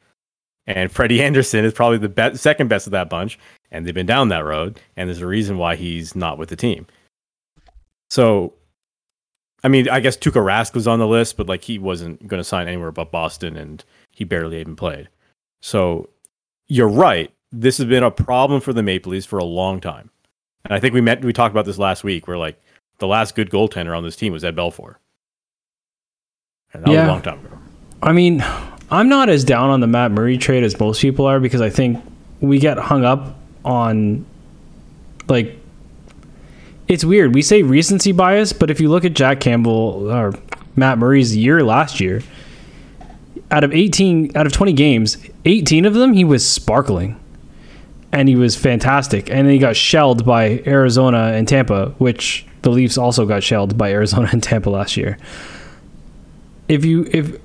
And 0.66 0.90
Freddie 0.90 1.22
Andersen 1.24 1.64
is 1.64 1.74
probably 1.74 1.98
the 1.98 2.34
second 2.34 2.68
best 2.68 2.86
of 2.86 2.92
that 2.92 3.10
bunch, 3.10 3.38
and 3.70 3.86
they've 3.86 3.94
been 3.94 4.06
down 4.06 4.30
that 4.30 4.44
road, 4.44 4.80
and 4.96 5.08
there's 5.08 5.20
a 5.20 5.26
reason 5.26 5.58
why 5.58 5.76
he's 5.76 6.16
not 6.16 6.38
with 6.38 6.48
the 6.48 6.56
team. 6.56 6.86
So, 8.10 8.54
I 9.62 9.68
mean, 9.68 9.88
I 9.88 10.00
guess 10.00 10.16
Tuukka 10.16 10.42
Rask 10.42 10.74
was 10.74 10.88
on 10.88 10.98
the 10.98 11.06
list, 11.06 11.36
but 11.36 11.46
like 11.46 11.62
he 11.62 11.78
wasn't 11.78 12.26
going 12.26 12.40
to 12.40 12.44
sign 12.44 12.66
anywhere 12.66 12.90
but 12.90 13.12
Boston, 13.12 13.56
and 13.56 13.84
he 14.10 14.24
barely 14.24 14.60
even 14.60 14.76
played. 14.76 15.10
So, 15.60 16.08
you're 16.68 16.88
right. 16.88 17.30
This 17.52 17.76
has 17.78 17.86
been 17.86 18.02
a 18.02 18.10
problem 18.10 18.62
for 18.62 18.72
the 18.72 18.82
Maple 18.82 19.12
Leafs 19.12 19.26
for 19.26 19.38
a 19.38 19.44
long 19.44 19.78
time, 19.80 20.10
and 20.64 20.72
I 20.72 20.80
think 20.80 20.94
we 20.94 21.02
met 21.02 21.22
we 21.22 21.34
talked 21.34 21.52
about 21.52 21.66
this 21.66 21.78
last 21.78 22.02
week, 22.02 22.26
where 22.26 22.36
like 22.36 22.60
the 22.98 23.06
last 23.06 23.34
good 23.34 23.50
goaltender 23.50 23.96
on 23.96 24.02
this 24.02 24.16
team 24.16 24.32
was 24.32 24.44
Ed 24.44 24.56
Belfour, 24.56 24.96
and 26.72 26.82
that 26.84 26.88
was 26.88 26.96
Yeah. 26.96 27.06
a 27.06 27.08
long 27.08 27.22
time 27.22 27.38
ago. 27.44 27.56
I 28.02 28.12
mean, 28.12 28.44
I'm 28.90 29.08
not 29.08 29.28
as 29.28 29.44
down 29.44 29.70
on 29.70 29.80
the 29.80 29.86
Matt 29.86 30.12
Murray 30.12 30.38
trade 30.38 30.62
as 30.64 30.78
most 30.78 31.00
people 31.00 31.26
are 31.26 31.40
because 31.40 31.60
I 31.60 31.70
think 31.70 31.98
we 32.40 32.58
get 32.58 32.78
hung 32.78 33.04
up 33.04 33.36
on 33.64 34.24
like 35.28 35.56
it's 36.86 37.04
weird. 37.04 37.34
We 37.34 37.42
say 37.42 37.62
recency 37.62 38.12
bias, 38.12 38.52
but 38.52 38.70
if 38.70 38.80
you 38.80 38.88
look 38.88 39.04
at 39.04 39.12
Jack 39.14 39.40
Campbell 39.40 40.10
or 40.10 40.32
Matt 40.74 40.98
Murray's 40.98 41.36
year 41.36 41.62
last 41.62 42.00
year, 42.00 42.22
out 43.50 43.62
of 43.64 43.72
18 43.74 44.32
out 44.36 44.46
of 44.46 44.52
20 44.52 44.72
games, 44.72 45.18
18 45.44 45.84
of 45.84 45.94
them 45.94 46.12
he 46.14 46.24
was 46.24 46.46
sparkling. 46.48 47.16
And 48.10 48.26
he 48.26 48.36
was 48.36 48.56
fantastic. 48.56 49.28
And 49.28 49.40
then 49.46 49.50
he 49.50 49.58
got 49.58 49.76
shelled 49.76 50.24
by 50.24 50.62
Arizona 50.66 51.32
and 51.34 51.46
Tampa, 51.46 51.90
which 51.98 52.46
the 52.62 52.70
Leafs 52.70 52.98
also 52.98 53.24
got 53.26 53.42
shelled 53.42 53.76
by 53.78 53.92
Arizona 53.92 54.28
and 54.32 54.42
Tampa 54.42 54.70
last 54.70 54.96
year. 54.96 55.18
if 56.68 56.84
you 56.84 57.08
if 57.12 57.36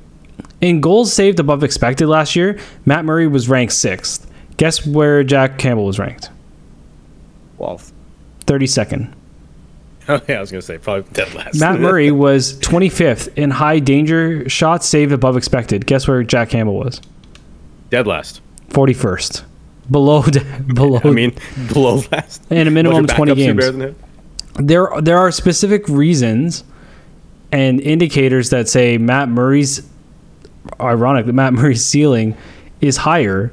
in 0.62 0.80
goals 0.82 1.12
saved 1.14 1.40
above 1.40 1.64
expected 1.64 2.08
last 2.08 2.36
year, 2.36 2.60
Matt 2.86 3.06
Murray 3.06 3.28
was 3.28 3.50
ranked 3.50 3.74
sixth. 3.74 4.30
Guess 4.58 4.86
where 4.86 5.24
Jack 5.24 5.58
Campbell 5.58 5.86
was 5.86 6.00
ranked? 6.00 6.30
Well, 7.58 7.82
Thirty 8.42 8.68
second. 8.68 9.14
Oh 10.10 10.20
yeah, 10.28 10.36
I 10.36 10.42
was 10.42 10.52
gonna 10.52 10.62
say 10.62 10.78
probably 10.78 11.10
dead 11.14 11.34
last. 11.34 11.58
Matt 11.58 11.80
Murray 11.82 12.12
was 12.12 12.60
twenty 12.60 12.90
fifth 12.90 13.30
in 13.38 13.50
high 13.52 13.80
danger 13.80 14.50
shots 14.50 14.86
saved 14.86 15.14
above 15.14 15.38
expected. 15.38 15.86
Guess 15.86 16.10
where 16.10 16.22
Jack 16.24 16.50
Campbell 16.50 16.76
was? 16.76 17.00
dead 17.90 18.06
last. 18.06 18.42
Forty 18.70 18.92
first. 18.94 19.46
Below 19.90 20.24
below 20.74 21.00
I 21.06 21.12
mean, 21.12 21.34
below 21.72 22.02
last. 22.12 22.44
in 22.52 22.68
a 22.68 22.72
minimum 22.72 23.06
of 23.06 23.12
twenty 23.12 23.32
backups 23.34 23.46
who 23.46 23.72
games. 23.80 23.96
Better 24.56 24.64
than 24.64 24.68
him. 24.68 24.68
there 24.68 25.02
there 25.02 25.18
are 25.18 25.32
specific 25.32 25.88
reasons 25.88 26.64
and 27.52 27.80
indicators 27.82 28.50
that 28.50 28.68
say 28.68 28.98
Matt 28.98 29.30
Murray's 29.30 29.88
ironically 30.80 31.32
Matt 31.34 31.54
Murray's 31.54 31.84
ceiling 31.86 32.36
is 32.82 32.98
higher 32.98 33.52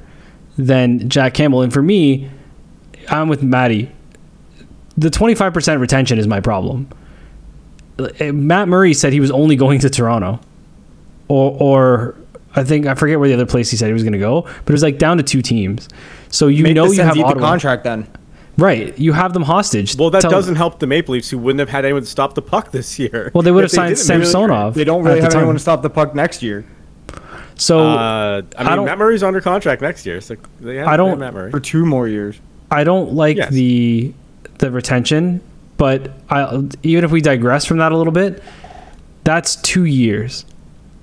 than 0.56 1.08
Jack 1.08 1.34
Campbell 1.34 1.62
and 1.62 1.72
for 1.72 1.82
me 1.82 2.30
I'm 3.10 3.28
with 3.28 3.42
Maddie. 3.42 3.90
the 4.96 5.08
25% 5.08 5.80
retention 5.80 6.18
is 6.18 6.26
my 6.26 6.40
problem 6.40 6.88
Uh, 7.98 8.32
Matt 8.32 8.68
Murray 8.68 8.94
said 8.94 9.12
he 9.12 9.20
was 9.20 9.30
only 9.30 9.56
going 9.56 9.80
to 9.80 9.90
Toronto 9.90 10.40
or 11.28 11.56
or 11.60 12.14
I 12.54 12.64
think 12.64 12.86
I 12.86 12.94
forget 12.94 13.18
where 13.20 13.28
the 13.28 13.34
other 13.34 13.46
place 13.46 13.70
he 13.70 13.76
said 13.76 13.86
he 13.88 13.92
was 13.92 14.02
going 14.02 14.12
to 14.12 14.18
go 14.18 14.42
but 14.42 14.68
it 14.68 14.72
was 14.72 14.82
like 14.82 14.98
down 14.98 15.16
to 15.18 15.22
two 15.22 15.42
teams 15.42 15.88
so 16.30 16.46
you 16.48 16.62
make 16.64 16.74
know 16.74 16.90
you 16.90 17.02
have 17.02 17.14
the 17.14 17.22
Ottawa 17.24 17.46
contract 17.46 17.84
then. 17.84 18.06
Right 18.60 18.98
you 18.98 19.12
have 19.12 19.32
them 19.32 19.42
hostage 19.42 19.96
Well, 19.96 20.10
that 20.10 20.22
Tell- 20.22 20.30
doesn't 20.30 20.56
help 20.56 20.78
the 20.78 20.86
Maple 20.86 21.12
Leafs, 21.14 21.30
who 21.30 21.38
wouldn't 21.38 21.60
have 21.60 21.68
had 21.68 21.84
anyone 21.84 22.02
to 22.02 22.08
stop 22.08 22.34
the 22.34 22.42
puck 22.42 22.70
this 22.70 22.98
year. 22.98 23.30
well 23.34 23.42
they 23.42 23.50
would 23.50 23.64
have 23.64 23.70
signed 23.70 23.96
didn't, 23.96 24.06
they- 24.06 24.24
Samsonov 24.24 24.74
They 24.74 24.84
don't 24.84 25.00
at 25.00 25.04
really 25.08 25.20
the 25.20 25.26
have 25.26 25.34
anyone 25.34 25.54
to 25.56 25.60
stop 25.60 25.82
the 25.82 25.90
puck 25.90 26.14
next 26.14 26.42
year 26.42 26.64
So 27.56 27.80
Uh, 27.80 28.42
I 28.58 28.64
mean, 28.64 28.76
don't- 28.76 28.84
Matt 28.86 28.98
Murray's 28.98 29.22
under 29.22 29.40
contract 29.40 29.82
next 29.82 30.06
year, 30.06 30.20
so 30.20 30.36
they 30.60 30.76
have, 30.76 30.88
I 30.88 30.96
don't- 30.96 31.18
Matt 31.18 31.34
Murray. 31.34 31.50
for 31.50 31.60
two 31.60 31.84
more 31.84 32.08
years. 32.08 32.36
I 32.70 32.84
don't 32.84 33.12
like 33.14 33.36
Yes. 33.36 33.50
the 33.52 34.12
the 34.58 34.70
retention, 34.70 35.40
but 35.78 36.10
I, 36.30 36.60
even 36.82 37.04
if 37.04 37.10
we 37.10 37.20
digress 37.22 37.64
from 37.64 37.78
that 37.78 37.92
a 37.92 37.96
little 37.96 38.12
bit, 38.12 38.42
that's 39.24 39.56
two 39.56 39.84
years. 39.86 40.44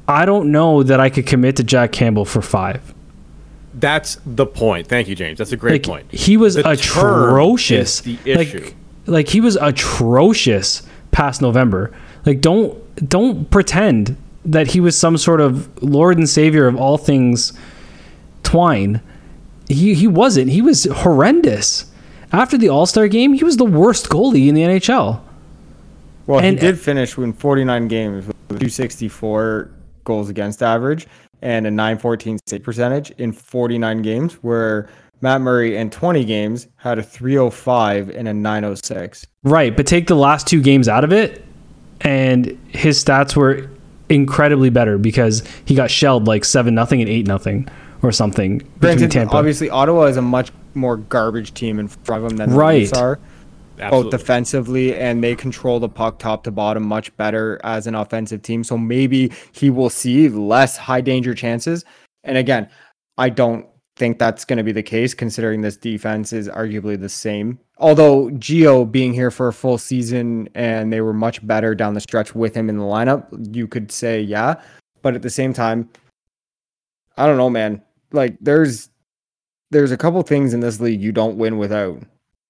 I 0.07 0.25
don't 0.25 0.51
know 0.51 0.83
that 0.83 0.99
I 0.99 1.09
could 1.09 1.25
commit 1.25 1.55
to 1.57 1.63
Jack 1.63 1.91
Campbell 1.91 2.23
for 2.25 2.41
five. 2.41 2.81
That's 3.79 4.17
the 4.25 4.45
point. 4.45 4.87
Thank 4.87 5.07
you, 5.07 5.15
James. 5.15 5.37
That's 5.37 5.51
a 5.51 5.57
great 5.57 5.85
Like 5.87 6.07
point. 6.09 6.11
he 6.11 6.35
was 6.37 6.55
The 6.55 6.63
term 6.63 6.73
atrocious. 7.29 7.99
is 7.99 8.01
the 8.01 8.31
issue. 8.31 8.63
Like, 8.63 8.75
like 9.05 9.27
he 9.29 9.39
was 9.41 9.55
atrocious 9.57 10.81
past 11.11 11.41
November. 11.41 11.93
Like 12.25 12.41
don't 12.41 12.77
don't 13.09 13.49
pretend 13.51 14.17
that 14.45 14.67
he 14.67 14.79
was 14.79 14.97
some 14.97 15.17
sort 15.17 15.41
of 15.41 15.67
lord 15.83 16.17
and 16.17 16.27
savior 16.27 16.67
of 16.67 16.75
all 16.75 16.97
things 16.97 17.53
twine. 18.43 19.01
He 19.69 19.93
he 19.93 20.07
wasn't. 20.07 20.49
He 20.49 20.61
was 20.61 20.85
horrendous. 20.85 21.85
After 22.33 22.57
the 22.57 22.67
All-Star 22.67 23.07
game, 23.07 23.33
he 23.33 23.43
was 23.45 23.55
the 23.55 23.63
worst 23.65 24.09
goalie 24.09 24.47
in 24.49 24.55
the 24.55 24.61
NHL. 24.63 25.21
Well, 26.25 26.39
And- 26.39 26.59
he 26.59 26.65
did 26.65 26.77
finish 26.77 27.17
in 27.17 27.31
49 27.31 27.87
games 27.87 28.27
with 28.27 28.35
264 28.49 29.69
goals 30.03 30.29
against 30.29 30.61
average 30.61 31.07
and 31.41 31.67
a 31.67 31.71
914 31.71 32.39
save 32.47 32.63
percentage 32.63 33.11
in 33.11 33.31
49 33.31 34.01
games, 34.01 34.33
where 34.35 34.89
Matt 35.21 35.41
Murray 35.41 35.75
in 35.77 35.89
20 35.89 36.23
games 36.25 36.67
had 36.75 36.99
a 36.99 37.03
305 37.03 38.09
and 38.09 38.27
a 38.27 38.33
906. 38.33 39.25
Right, 39.43 39.75
but 39.75 39.87
take 39.87 40.07
the 40.07 40.15
last 40.15 40.47
two 40.47 40.61
games 40.61 40.87
out 40.87 41.03
of 41.03 41.11
it, 41.13 41.43
and 42.01 42.57
his 42.69 43.03
stats 43.03 43.35
were 43.35 43.69
incredibly 44.09 44.69
better 44.69 44.97
because 44.97 45.43
he 45.65 45.75
got 45.75 45.91
shelled 45.91 46.27
like 46.27 46.45
seven 46.45 46.73
nothing 46.73 47.01
and 47.01 47.09
eight 47.09 47.27
nothing 47.27 47.67
or 48.01 48.11
something 48.11 48.59
Granted, 48.79 49.11
Tampa. 49.11 49.35
obviously 49.35 49.69
Ottawa 49.69 50.03
is 50.05 50.15
a 50.17 50.21
much 50.21 50.51
more 50.75 50.95
garbage 50.97 51.53
team 51.53 51.77
in 51.79 51.87
front 51.89 52.23
of 52.23 52.29
them 52.29 52.37
than 52.37 52.51
the 52.51 52.55
Right. 52.55 52.81
Leafs 52.81 52.93
are, 52.93 53.19
Absolutely. 53.79 54.11
both 54.11 54.19
defensively 54.19 54.95
and 54.95 55.23
they 55.23 55.35
control 55.35 55.79
the 55.79 55.89
puck 55.89 56.19
top 56.19 56.43
to 56.43 56.51
bottom 56.51 56.83
much 56.83 57.15
better 57.17 57.59
as 57.63 57.87
an 57.87 57.95
offensive 57.95 58.41
team. 58.41 58.63
So 58.63 58.77
maybe 58.77 59.31
he 59.51 59.69
will 59.69 59.89
see 59.89 60.29
less 60.29 60.77
high 60.77 61.01
danger 61.01 61.35
chances. 61.35 61.85
And 62.23 62.37
again, 62.37 62.69
I 63.17 63.29
don't 63.29 63.67
think 63.95 64.19
that's 64.19 64.45
going 64.45 64.57
to 64.57 64.63
be 64.63 64.71
the 64.71 64.83
case 64.83 65.13
considering 65.13 65.61
this 65.61 65.77
defense 65.77 66.33
is 66.33 66.47
arguably 66.47 66.99
the 66.99 67.09
same. 67.09 67.59
Although 67.79 68.29
Geo 68.31 68.85
being 68.85 69.13
here 69.13 69.31
for 69.31 69.47
a 69.47 69.53
full 69.53 69.77
season 69.77 70.49
and 70.55 70.91
they 70.91 71.01
were 71.01 71.13
much 71.13 71.45
better 71.45 71.75
down 71.75 71.93
the 71.93 72.01
stretch 72.01 72.33
with 72.33 72.55
him 72.55 72.69
in 72.69 72.77
the 72.77 72.83
lineup, 72.83 73.27
you 73.55 73.67
could 73.67 73.91
say 73.91 74.21
yeah. 74.21 74.55
But 75.01 75.15
at 75.15 75.21
the 75.21 75.29
same 75.29 75.53
time, 75.53 75.89
I 77.17 77.25
don't 77.25 77.37
know, 77.37 77.49
man. 77.49 77.81
Like 78.11 78.37
there's 78.41 78.89
there's 79.69 79.91
a 79.91 79.97
couple 79.97 80.21
things 80.21 80.53
in 80.53 80.61
this 80.61 80.79
league 80.79 81.01
you 81.01 81.11
don't 81.11 81.37
win 81.37 81.57
without 81.57 82.01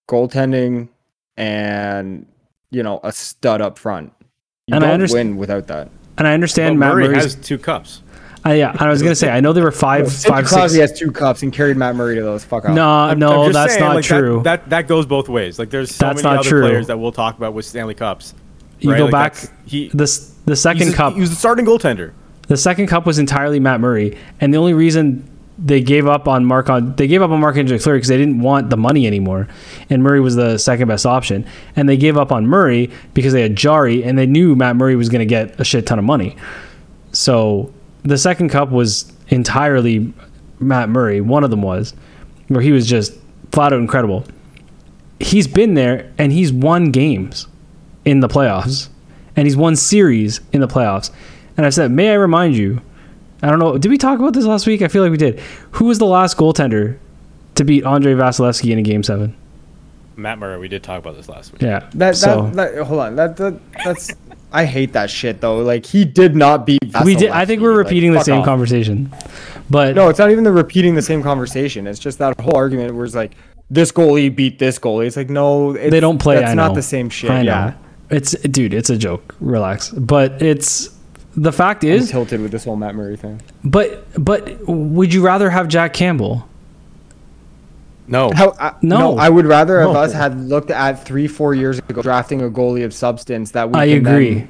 goaltending 0.10 0.90
and 1.38 2.26
you 2.72 2.84
know 2.84 3.00
a 3.04 3.12
stud 3.12 3.62
up 3.62 3.78
front. 3.78 4.12
You 4.68 4.76
And 4.76 4.84
I 4.84 4.90
don't 4.90 5.00
underst- 5.02 5.14
win 5.14 5.38
without 5.38 5.68
that. 5.68 5.90
and 6.18 6.28
I 6.28 6.32
Well, 6.32 6.34
understand 6.34 6.80
Matt 6.80 6.94
Murray 6.94 7.08
Murray's. 7.08 7.24
has 7.24 7.36
two 7.36 7.58
cups. 7.58 8.02
uh, 8.46 8.50
yeah, 8.52 8.76
I 8.80 8.90
was 8.90 9.02
gonna 9.02 9.16
say 9.16 9.30
I 9.30 9.40
know 9.40 9.54
there 9.54 9.64
were 9.64 9.72
five, 9.72 10.12
Sidney 10.12 10.36
five, 10.36 10.46
six. 10.48 10.54
Crosby 10.58 10.80
has 10.80 10.98
two 10.98 11.12
cups 11.12 11.44
and 11.44 11.54
carried 11.54 11.78
Matt 11.78 11.96
Murray 11.96 12.16
to 12.16 12.22
those. 12.22 12.44
Fuck 12.44 12.66
off. 12.66 12.76
No, 12.76 12.88
I'm- 12.88 13.20
no, 13.20 13.44
I'm 13.44 13.52
just 13.52 13.54
that's 13.54 13.74
saying, 13.74 13.86
not 13.86 13.96
like, 13.96 14.06
true. 14.06 14.42
That, 14.44 14.70
that 14.70 14.88
goes 14.88 15.06
both 15.06 15.30
ways. 15.30 15.58
Like 15.60 15.70
there's 15.70 15.94
so 15.94 16.08
That's 16.08 16.24
many 16.24 16.36
not 16.36 16.40
other 16.42 16.50
true. 16.50 16.62
players 16.62 16.88
that 16.88 17.00
we'll 17.00 17.12
talk 17.12 17.38
about 17.38 17.54
with 17.54 17.66
Stanley 17.66 17.94
Cups. 17.94 18.34
you 18.80 18.92
right? 18.92 18.98
go 18.98 19.06
Like, 19.06 19.12
back. 19.12 19.36
He 19.66 19.90
This 19.94 20.34
the 20.46 20.56
second 20.56 20.84
he's 20.88 20.94
a- 20.94 20.98
cup. 20.98 21.14
He 21.16 21.20
was 21.22 21.30
the 21.30 21.36
starting 21.36 21.66
goaltender. 21.66 22.12
The 22.48 22.58
second 22.58 22.88
cup 22.88 23.06
was 23.06 23.20
entirely 23.20 23.60
Matt 23.60 23.82
Murray, 23.82 24.18
and 24.40 24.54
the 24.54 24.58
only 24.58 24.74
reason 24.74 25.28
they 25.60 25.82
gave 25.82 26.08
up 26.08 26.28
on 26.28 26.46
Mark 26.46 26.70
on 26.70 26.96
they 26.96 27.08
gave 27.08 27.22
up 27.22 27.32
on 27.32 27.40
Marc 27.40 27.58
Andre 27.58 27.78
Fleury 27.78 27.98
because 27.98 28.10
they 28.10 28.18
didn't 28.18 28.40
want 28.40 28.70
the 28.70 28.78
money 28.78 29.08
anymore, 29.08 29.48
and 29.90 30.04
Murray 30.04 30.20
was 30.20 30.36
the 30.36 30.58
second 30.58 30.88
best 30.88 31.06
option, 31.06 31.46
and 31.76 31.90
they 31.90 31.98
gave 31.98 32.18
up 32.18 32.32
on 32.32 32.46
Murray 32.46 32.92
because 33.14 33.34
they 33.34 33.42
had 33.42 33.56
Jarry 33.56 34.04
and 34.04 34.18
they 34.18 34.26
knew 34.26 34.56
Matt 34.56 34.76
Murray 34.76 34.96
was 34.96 35.10
going 35.10 35.20
to 35.20 35.26
get 35.26 35.60
a 35.60 35.64
shit 35.64 35.88
ton 35.88 35.98
of 35.98 36.06
money. 36.06 36.36
So 37.12 37.74
the 38.04 38.18
second 38.18 38.50
cup 38.50 38.70
was 38.70 39.12
entirely 39.30 40.14
Matt 40.60 40.90
Murray. 40.90 41.22
One 41.22 41.44
of 41.44 41.50
them 41.50 41.62
was 41.62 41.94
where 42.48 42.62
he 42.62 42.72
was 42.72 42.88
just 42.88 43.14
flat 43.52 43.74
out 43.74 43.80
incredible. 43.80 44.26
He's 45.20 45.48
been 45.48 45.74
there 45.74 46.14
and 46.18 46.32
he's 46.32 46.54
won 46.54 46.92
games 46.92 47.48
in 48.06 48.20
the 48.20 48.28
playoffs, 48.28 48.90
and 49.36 49.48
he's 49.48 49.58
won 49.58 49.76
series 49.76 50.40
in 50.54 50.62
the 50.62 50.68
playoffs. 50.68 51.12
And 51.58 51.66
I 51.66 51.70
said, 51.72 51.92
may 51.92 52.12
I 52.12 52.14
remind 52.14 52.56
you? 52.56 52.82
I 53.42 53.50
don't 53.50 53.60
know. 53.60 53.78
Did 53.78 53.90
we 53.90 53.98
talk 53.98 54.20
about 54.20 54.34
this 54.34 54.46
last 54.46 54.66
week? 54.66 54.82
I 54.82 54.88
feel 54.88 55.04
like 55.04 55.12
we 55.12 55.18
did. 55.18 55.40
Who 55.72 55.86
was 55.86 56.00
the 56.00 56.06
last 56.06 56.38
goaltender 56.38 56.98
to 57.56 57.64
beat 57.64 57.86
Andrei 57.86 58.14
Vasilevskiy 58.14 58.72
in 58.72 58.80
a 58.80 58.82
game 58.82 59.04
seven? 59.04 59.36
Matt 60.16 60.40
Murray. 60.40 60.58
We 60.58 60.68
did 60.68 60.82
talk 60.84 61.00
about 61.00 61.16
this 61.16 61.30
last 61.30 61.52
week. 61.54 61.62
Yeah. 61.62 61.80
That, 61.80 61.92
that, 61.94 62.16
so 62.16 62.50
that 62.52 62.76
hold 62.80 63.00
on. 63.00 63.16
That, 63.16 63.38
that 63.38 63.60
that's 63.86 64.12
I 64.52 64.66
hate 64.66 64.94
that 64.94 65.10
shit 65.12 65.42
though. 65.42 65.60
Like 65.60 65.86
he 65.86 66.04
did 66.06 66.36
not 66.36 66.66
beat 66.66 66.80
we 67.06 67.16
did. 67.16 67.30
I 67.30 67.46
think 67.46 67.62
we're 67.62 67.70
Vasilevskiy. 67.72 67.78
Like, 67.78 67.86
repeating 67.86 68.14
the 68.14 68.24
same 68.24 68.40
off. 68.40 68.46
conversation. 68.46 69.14
But 69.70 69.96
No, 69.96 70.10
it's 70.10 70.18
not 70.18 70.32
even 70.32 70.44
the 70.44 70.52
repeating 70.52 70.96
the 70.96 71.02
same 71.02 71.22
conversation. 71.22 71.86
It's 71.86 72.00
just 72.00 72.18
that 72.20 72.40
whole 72.40 72.56
argument 72.56 72.96
where 72.96 73.06
it's 73.06 73.14
like 73.16 73.34
this 73.70 73.92
goalie 73.92 74.34
beat 74.34 74.58
this 74.58 74.80
goalie. 74.80 75.06
It's 75.06 75.18
like 75.18 75.30
no, 75.30 75.76
it's, 75.76 75.92
they 75.92 76.00
don't 76.00 76.18
play. 76.18 76.38
That's 76.38 76.52
I 76.52 76.56
not 76.56 76.70
know. 76.70 76.76
the 76.76 76.82
same 76.82 77.10
shit. 77.10 77.30
I 77.30 77.44
know. 77.44 77.52
Yeah, 77.52 77.74
It's 78.10 78.32
dude. 78.32 78.74
It's 78.74 78.90
a 78.90 78.98
joke. 78.98 79.36
Relax. 79.40 79.92
But 79.92 80.42
it's 80.42 80.90
the 81.38 81.52
fact 81.54 81.84
I'm 81.84 81.92
is. 81.92 82.10
tilted 82.12 82.42
with 82.42 82.52
this 82.52 82.66
whole 82.66 82.76
Matt 82.76 82.96
Murray 82.96 83.16
thing. 83.16 83.42
But 83.64 84.06
but 84.22 84.68
would 84.68 85.14
you 85.14 85.24
rather 85.24 85.50
have 85.50 85.68
Jack 85.70 85.94
Campbell? 85.94 86.48
No. 88.08 88.32
How, 88.34 88.54
I, 88.60 88.74
No. 88.82 89.00
no. 89.00 89.18
I 89.18 89.30
would 89.30 89.46
rather 89.46 89.80
have 89.82 89.92
No. 89.92 90.00
us 90.00 90.14
had 90.14 90.40
looked 90.40 90.72
at 90.72 91.04
three, 91.06 91.28
four 91.28 91.54
years 91.54 91.78
ago 91.80 92.02
drafting 92.02 92.42
a 92.42 92.50
goalie 92.50 92.86
of 92.86 92.94
substance 92.94 93.52
that 93.52 93.70
we. 93.70 93.80
I 93.80 93.88
can 93.88 93.98
agree. 94.08 94.34
Then, 94.36 94.48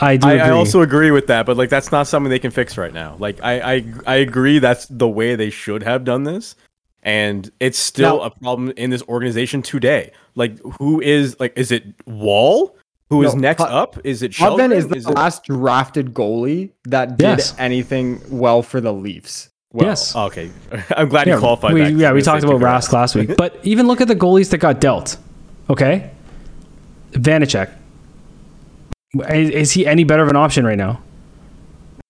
I 0.00 0.16
do 0.16 0.28
I, 0.28 0.32
agree. 0.32 0.42
I 0.46 0.50
also 0.50 0.82
agree 0.82 1.10
with 1.10 1.28
that, 1.28 1.46
but 1.46 1.56
like 1.56 1.70
that's 1.70 1.92
not 1.92 2.06
something 2.06 2.28
they 2.30 2.38
can 2.40 2.50
fix 2.50 2.76
right 2.76 2.92
now. 2.92 3.16
Like 3.18 3.38
I, 3.42 3.74
I, 3.74 3.84
I 4.06 4.14
agree 4.16 4.58
that's 4.58 4.86
the 4.86 5.08
way 5.08 5.34
they 5.36 5.50
should 5.50 5.82
have 5.84 6.04
done 6.04 6.24
this, 6.24 6.56
and 7.02 7.50
it's 7.60 7.78
still 7.78 8.18
Now- 8.18 8.24
a 8.24 8.30
problem 8.30 8.72
in 8.76 8.90
this 8.90 9.02
organization 9.04 9.62
today. 9.62 10.10
Like 10.34 10.58
who 10.78 11.00
is 11.00 11.36
like 11.38 11.56
is 11.56 11.70
it 11.70 11.84
Wall 12.06 12.76
who 13.10 13.22
is 13.22 13.34
No, 13.34 13.40
next 13.40 13.62
Put- 13.62 13.70
up? 13.70 13.98
Is 14.04 14.22
it 14.22 14.32
Potvin 14.32 14.70
Shelton? 14.70 14.72
is 14.72 14.88
the 14.88 14.96
it- 15.10 15.14
last 15.16 15.44
drafted 15.44 16.14
goalie 16.14 16.70
that 16.84 17.16
did 17.18 17.24
Yes. 17.38 17.54
anything 17.58 18.20
well 18.30 18.62
for 18.62 18.80
the 18.80 18.92
Leafs. 18.92 19.50
well, 19.72 19.88
yes. 19.88 20.14
Okay, 20.16 20.50
I'm 20.96 21.08
glad 21.08 21.26
yeah, 21.26 21.34
you 21.34 21.40
qualified 21.40 21.74
we, 21.74 21.80
that. 21.80 21.90
'cause 21.90 22.00
yeah, 22.00 22.12
we 22.12 22.22
talked 22.22 22.44
about 22.44 22.60
Tuukka 22.60 22.64
Rask 22.64 22.92
last 22.92 23.14
week. 23.14 23.36
But 23.36 23.58
even 23.62 23.86
look 23.86 24.00
at 24.00 24.08
the 24.08 24.16
goalies 24.16 24.50
that 24.50 24.58
got 24.58 24.80
dealt. 24.80 25.16
Okay, 25.68 26.10
Vanecek. 27.12 27.70
Is, 29.30 29.50
is 29.50 29.72
he 29.72 29.86
any 29.86 30.02
better 30.04 30.22
of 30.24 30.28
an 30.28 30.36
option 30.36 30.64
right 30.64 30.76
now? 30.78 31.00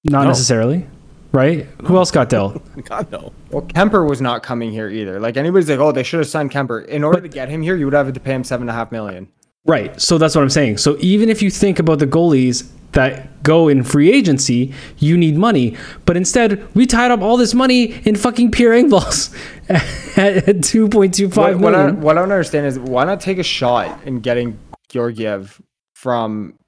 Not 0.04 0.22
No. 0.22 0.28
necessarily, 0.28 0.86
right? 1.32 1.66
Who 1.84 1.96
else 1.96 2.10
got 2.10 2.28
dealt? 2.30 2.62
God 2.84 3.10
no. 3.12 3.32
Well, 3.50 3.62
Kuemper 3.62 4.08
was 4.08 4.20
not 4.20 4.42
coming 4.42 4.70
here 4.70 4.88
either. 4.88 5.20
Like 5.20 5.36
anybody's 5.36 5.68
like, 5.68 5.78
oh, 5.78 5.92
they 5.92 6.02
should 6.02 6.20
have 6.20 6.28
signed 6.28 6.50
Kuemper. 6.50 6.84
In 6.86 7.04
order 7.04 7.20
to 7.20 7.28
get 7.28 7.48
him 7.48 7.62
here, 7.62 7.76
you 7.76 7.84
would 7.86 7.94
have 7.94 8.12
to 8.12 8.20
pay 8.20 8.34
him 8.34 8.44
seven 8.44 8.64
and 8.68 8.70
a 8.70 8.78
half 8.78 8.90
million. 8.92 9.28
Right. 9.66 9.98
So 10.00 10.18
that's 10.18 10.34
what 10.34 10.42
I'm 10.42 10.50
saying. 10.50 10.78
So 10.78 10.96
even 11.00 11.28
if 11.30 11.40
you 11.40 11.50
think 11.50 11.78
about 11.78 11.98
the 11.98 12.06
goalies 12.06 12.70
that 12.92 13.42
go 13.42 13.68
in 13.68 13.82
free 13.82 14.12
agency, 14.12 14.72
you 14.98 15.16
need 15.16 15.36
money. 15.36 15.76
But 16.04 16.16
instead, 16.16 16.66
we 16.74 16.86
tied 16.86 17.10
up 17.10 17.20
all 17.20 17.36
this 17.36 17.54
money 17.54 17.94
in 18.06 18.16
fucking 18.16 18.50
Pierre 18.50 18.72
Engvall 18.72 19.34
at 20.18 20.62
two 20.62 20.88
point 20.88 21.14
two 21.14 21.30
five 21.30 21.60
what, 21.60 21.72
what, 21.72 21.74
I, 21.74 21.90
what 21.92 22.18
I 22.18 22.20
don't 22.20 22.32
understand 22.32 22.66
is 22.66 22.78
why 22.78 23.04
not 23.04 23.20
take 23.20 23.38
a 23.38 23.42
shot 23.42 24.04
in 24.04 24.20
getting 24.20 24.58
Georgiev 24.88 25.60
from 25.94 26.58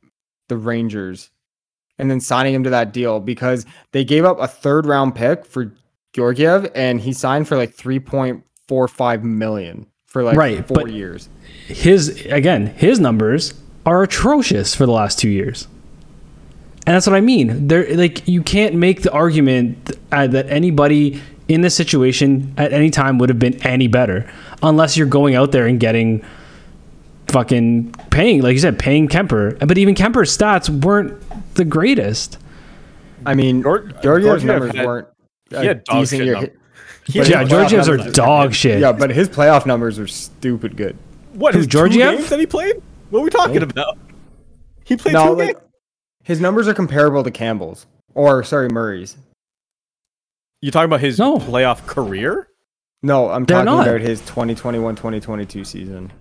the 0.49 0.57
Rangers 0.57 1.31
and 1.99 2.11
then 2.11 2.21
signing 2.21 2.55
him 2.55 2.65
to 2.65 2.71
that 2.71 2.93
deal 2.93 3.21
because 3.21 3.67
they 3.93 4.05
gave 4.05 4.25
up 4.25 4.39
a 4.41 4.49
third 4.49 4.87
round 4.87 5.15
pick 5.15 5.45
for 5.45 5.75
Georgiev 6.13 6.71
and 6.75 7.01
he 7.01 7.13
signed 7.13 7.47
for 7.47 7.57
like 7.57 7.77
3.45 7.77 9.23
million 9.23 9.87
for 10.07 10.23
like 10.23 10.37
Right, 10.37 10.67
four 10.67 10.77
but- 10.85 10.93
years. 10.93 11.29
his 11.67 12.25
again 12.27 12.69
his 12.77 12.99
numbers 13.01 13.55
are 13.85 14.03
atrocious 14.03 14.75
for 14.75 14.87
the 14.87 14.93
last 14.93 15.19
two 15.19 15.29
years 15.29 15.67
and 16.87 16.95
that's 16.95 17.07
what 17.07 17.17
i 17.17 17.21
mean 17.21 17.67
there 17.69 17.87
like 17.97 18.27
you 18.29 18.43
can't 18.43 18.75
make 18.75 19.03
the 19.03 19.11
argument 19.13 19.91
uh, 20.13 20.27
that 20.29 20.49
anybody 20.49 21.21
in 21.49 21.61
this 21.61 21.75
situation 21.75 22.53
at 22.57 22.73
any 22.73 22.91
time 22.91 23.19
would 23.19 23.29
have 23.29 23.39
been 23.41 23.55
any 23.67 23.87
better 23.89 24.29
unless 24.63 24.97
you're 24.97 25.07
going 25.09 25.35
out 25.35 25.51
there 25.53 25.67
and 25.67 25.81
getting 25.81 26.25
fucking 27.29 27.91
paying 28.11 28.41
like 28.43 28.53
you 28.53 28.59
said 28.61 28.79
paying 28.79 29.09
kuemper 29.09 29.59
but 29.67 29.77
even 29.77 29.95
kuemper's 29.95 30.37
stats 30.37 30.69
weren't 30.85 31.15
the 31.55 31.65
greatest 31.65 32.39
I 33.25 33.35
mean, 33.35 33.63
Geor- 33.65 34.01
Georgiev's 34.03 34.43
Georgiev 34.43 34.45
numbers 34.45 34.75
had- 34.77 34.87
weren't 34.87 35.09
he 35.51 35.57
a 35.57 35.65
had 35.65 35.85
dog 35.85 36.01
decent 36.01 36.19
shit 36.21 36.27
year. 36.27 36.35
numbers. 36.35 36.57
He- 37.07 37.13
He 37.13 37.19
but 37.21 37.29
yeah 37.29 37.41
his 37.41 37.49
playoff 37.49 37.49
playoff 37.49 37.69
georgiev's 37.69 37.89
are 37.89 37.97
numbers 37.97 38.15
dog 38.15 38.55
shit 38.55 38.81
Yeah, 38.81 38.93
but 38.93 39.11
his 39.11 39.29
playoff 39.29 39.65
numbers 39.67 39.99
are 39.99 40.07
stupid 40.09 40.77
good. 40.77 40.97
What 41.35 41.55
Who, 41.55 41.61
his 41.61 41.67
two 41.69 41.89
games 41.89 42.29
that 42.31 42.41
he 42.41 42.47
played? 42.47 42.83
What 43.11 43.21
are 43.21 43.23
we 43.23 43.31
talking 43.31 43.63
about? 43.63 43.99
He 44.85 44.97
played 44.97 45.13
No, 45.13 45.29
two 45.29 45.35
like, 45.35 45.49
games. 45.57 45.61
his 46.25 46.41
numbers 46.41 46.67
are 46.69 46.75
comparable 46.75 47.23
to 47.23 47.31
Campbell's 47.31 47.87
or 48.15 48.43
sorry, 48.45 48.69
Murray's. 48.69 49.17
You 50.63 50.71
talking 50.71 50.87
about 50.87 51.01
his 51.01 51.19
No. 51.19 51.39
playoff 51.39 51.87
career? 51.87 52.49
No, 53.03 53.29
I'm 53.31 53.45
They're 53.45 53.63
talking 53.65 53.67
not. 53.77 53.87
about 53.87 54.01
his 54.01 54.21
2021-2022 54.23 55.65
season. 55.67 56.13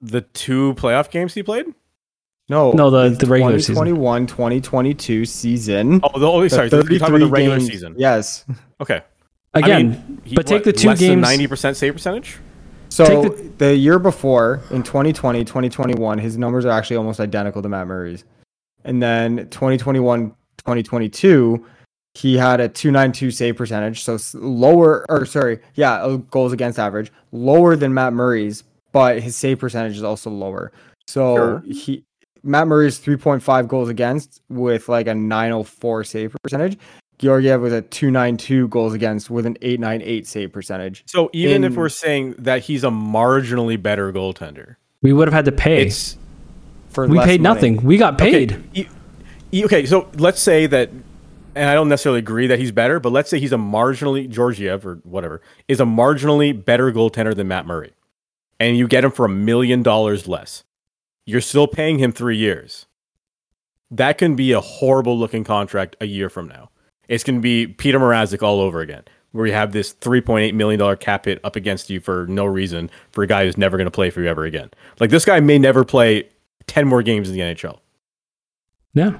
The 0.00 0.20
two 0.20 0.74
playoff 0.74 1.10
games 1.10 1.34
he 1.34 1.42
played? 1.42 1.66
No, 2.48 2.72
No, 2.72 2.90
the- 2.90 3.08
the 3.16 3.26
regular 3.26 3.58
season. 3.58 3.74
2021-2022 3.96 5.26
season. 5.26 6.00
Oh, 6.04 6.18
the, 6.18 6.26
oh 6.30 6.42
The 6.42 6.50
sorry. 6.50 6.68
You're 6.70 6.82
talking 6.82 6.98
about 7.00 7.18
the 7.20 7.26
regular 7.26 7.58
games- 7.58 7.70
season. 7.70 7.94
Yes. 7.96 8.44
Okay. 8.80 9.00
Again 9.54 9.70
I 9.70 9.82
mean, 9.82 10.20
he- 10.24 10.34
but 10.36 10.46
take 10.46 10.56
what, 10.56 10.64
the 10.64 10.72
two 10.72 10.88
less 10.88 10.98
games 11.00 11.20
ninety 11.22 11.46
percent 11.46 11.76
save 11.76 11.92
percentage. 11.94 12.36
So 12.88 13.22
Take 13.30 13.56
the, 13.56 13.74
year 13.74 13.98
before, 13.98 14.60
in 14.70 14.82
2020, 14.82 15.44
2021, 15.46 16.18
his 16.18 16.36
numbers 16.36 16.66
are 16.66 16.70
actually 16.72 16.96
almost 16.96 17.20
identical 17.20 17.62
to 17.62 17.68
Matt 17.70 17.86
Murray's. 17.86 18.24
And 18.84 19.02
then 19.02 19.48
2021, 19.48 20.28
2022, 20.58 21.64
he 22.14 22.36
had 22.36 22.60
a 22.60 22.68
292 22.68 23.30
save 23.30 23.56
percentage, 23.56 24.02
so 24.04 24.18
lower, 24.34 25.06
or 25.08 25.24
sorry, 25.24 25.60
yeah, 25.74 26.02
uh, 26.02 26.16
goals 26.16 26.52
against 26.52 26.78
average, 26.78 27.10
lower 27.32 27.76
than 27.76 27.94
Matt 27.94 28.12
Murray's, 28.12 28.62
but 28.92 29.20
his 29.20 29.36
save 29.36 29.58
percentage 29.58 29.96
is 29.96 30.02
also 30.02 30.28
lower. 30.28 30.70
So 31.06 31.34
Sure. 31.36 31.62
he 31.66 32.04
Matt 32.42 32.66
Murray's 32.68 32.98
3.5 33.00 33.68
goals 33.68 33.88
against 33.88 34.42
with 34.50 34.90
like 34.90 35.06
a 35.06 35.14
904 35.14 36.04
save 36.04 36.36
percentage. 36.42 36.76
Georgiev 37.22 37.60
with 37.60 37.72
a 37.72 37.82
292 37.82 38.66
goals 38.68 38.92
against 38.94 39.30
with 39.30 39.46
an 39.46 39.56
898 39.62 40.26
save 40.26 40.52
percentage. 40.52 41.04
So 41.06 41.30
even 41.32 41.62
if 41.62 41.76
we're 41.76 41.88
saying 41.88 42.34
that 42.38 42.62
he's 42.62 42.82
a 42.82 42.88
marginally 42.88 43.80
better 43.80 44.12
goaltender, 44.12 44.74
we 45.02 45.12
would 45.12 45.28
have 45.28 45.32
had 45.32 45.44
to 45.44 45.52
pay 45.52 45.86
it's 45.86 46.16
For 46.90 47.06
we 47.06 47.16
less 47.18 47.26
paid 47.26 47.40
money. 47.40 47.54
nothing 47.54 47.76
we 47.82 47.96
got 47.96 48.18
paid 48.18 48.52
Okay, 48.52 48.62
e- 48.74 48.88
e- 49.52 49.64
okay, 49.64 49.86
so 49.86 50.10
let's 50.14 50.40
say 50.40 50.66
that, 50.66 50.90
and 51.54 51.70
I 51.70 51.74
don't 51.74 51.88
necessarily 51.88 52.18
agree 52.18 52.48
that 52.48 52.58
he's 52.58 52.72
better, 52.72 52.98
but 52.98 53.12
let's 53.12 53.30
say 53.30 53.38
he's 53.38 53.52
a 53.52 53.56
marginally 53.56 54.28
Georgiev 54.28 54.84
or 54.84 54.96
whatever 55.04 55.40
is 55.68 55.78
a 55.80 55.84
marginally 55.84 56.52
better 56.64 56.90
goaltender 56.92 57.36
than 57.36 57.46
Matt 57.46 57.66
Murray, 57.66 57.92
and 58.58 58.76
you 58.76 58.88
get 58.88 59.04
him 59.04 59.12
for 59.12 59.24
a 59.26 59.28
million 59.30 59.82
dollars 59.84 60.26
less. 60.26 60.64
You're 61.24 61.40
still 61.40 61.68
paying 61.68 62.00
him 62.00 62.10
three 62.10 62.36
years. 62.36 62.86
That 63.92 64.18
can 64.18 64.34
be 64.34 64.50
a 64.50 64.60
horrible 64.60 65.16
looking 65.16 65.44
contract 65.44 65.94
a 66.00 66.06
year 66.06 66.28
from 66.28 66.48
now. 66.48 66.70
It's 67.08 67.24
going 67.24 67.36
to 67.36 67.42
be 67.42 67.66
Petr 67.66 67.94
Mrazek 67.94 68.42
all 68.42 68.60
over 68.60 68.80
again, 68.80 69.04
where 69.32 69.46
you 69.46 69.52
have 69.52 69.72
this 69.72 69.92
$3.8 69.94 70.54
million 70.54 70.96
cap 70.96 71.24
hit 71.24 71.40
up 71.44 71.56
against 71.56 71.90
you 71.90 72.00
for 72.00 72.26
no 72.28 72.44
reason 72.44 72.90
for 73.10 73.24
a 73.24 73.26
guy 73.26 73.44
who's 73.44 73.58
never 73.58 73.76
going 73.76 73.86
to 73.86 73.90
play 73.90 74.10
for 74.10 74.22
you 74.22 74.28
ever 74.28 74.44
again. 74.44 74.70
Like 75.00 75.10
this 75.10 75.24
guy 75.24 75.40
may 75.40 75.58
never 75.58 75.84
play 75.84 76.28
10 76.66 76.86
more 76.86 77.02
games 77.02 77.28
in 77.28 77.34
the 77.34 77.40
NHL. 77.40 77.78
yeah 78.94 79.18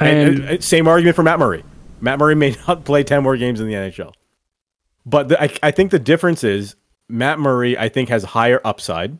And, 0.00 0.40
and 0.40 0.58
uh, 0.58 0.60
same 0.60 0.88
argument 0.88 1.16
for 1.16 1.22
Matt 1.22 1.38
Murray. 1.38 1.64
Matt 2.00 2.18
Murray 2.18 2.34
may 2.34 2.56
not 2.68 2.84
play 2.84 3.04
10 3.04 3.22
more 3.22 3.36
games 3.36 3.60
in 3.60 3.66
the 3.66 3.74
NHL. 3.74 4.12
But 5.04 5.28
the, 5.28 5.40
I, 5.40 5.50
I 5.62 5.70
think 5.70 5.92
the 5.92 5.98
difference 5.98 6.42
is 6.42 6.74
Matt 7.08 7.38
Murray, 7.38 7.78
I 7.78 7.88
think, 7.88 8.08
has 8.08 8.24
higher 8.24 8.60
upside. 8.64 9.18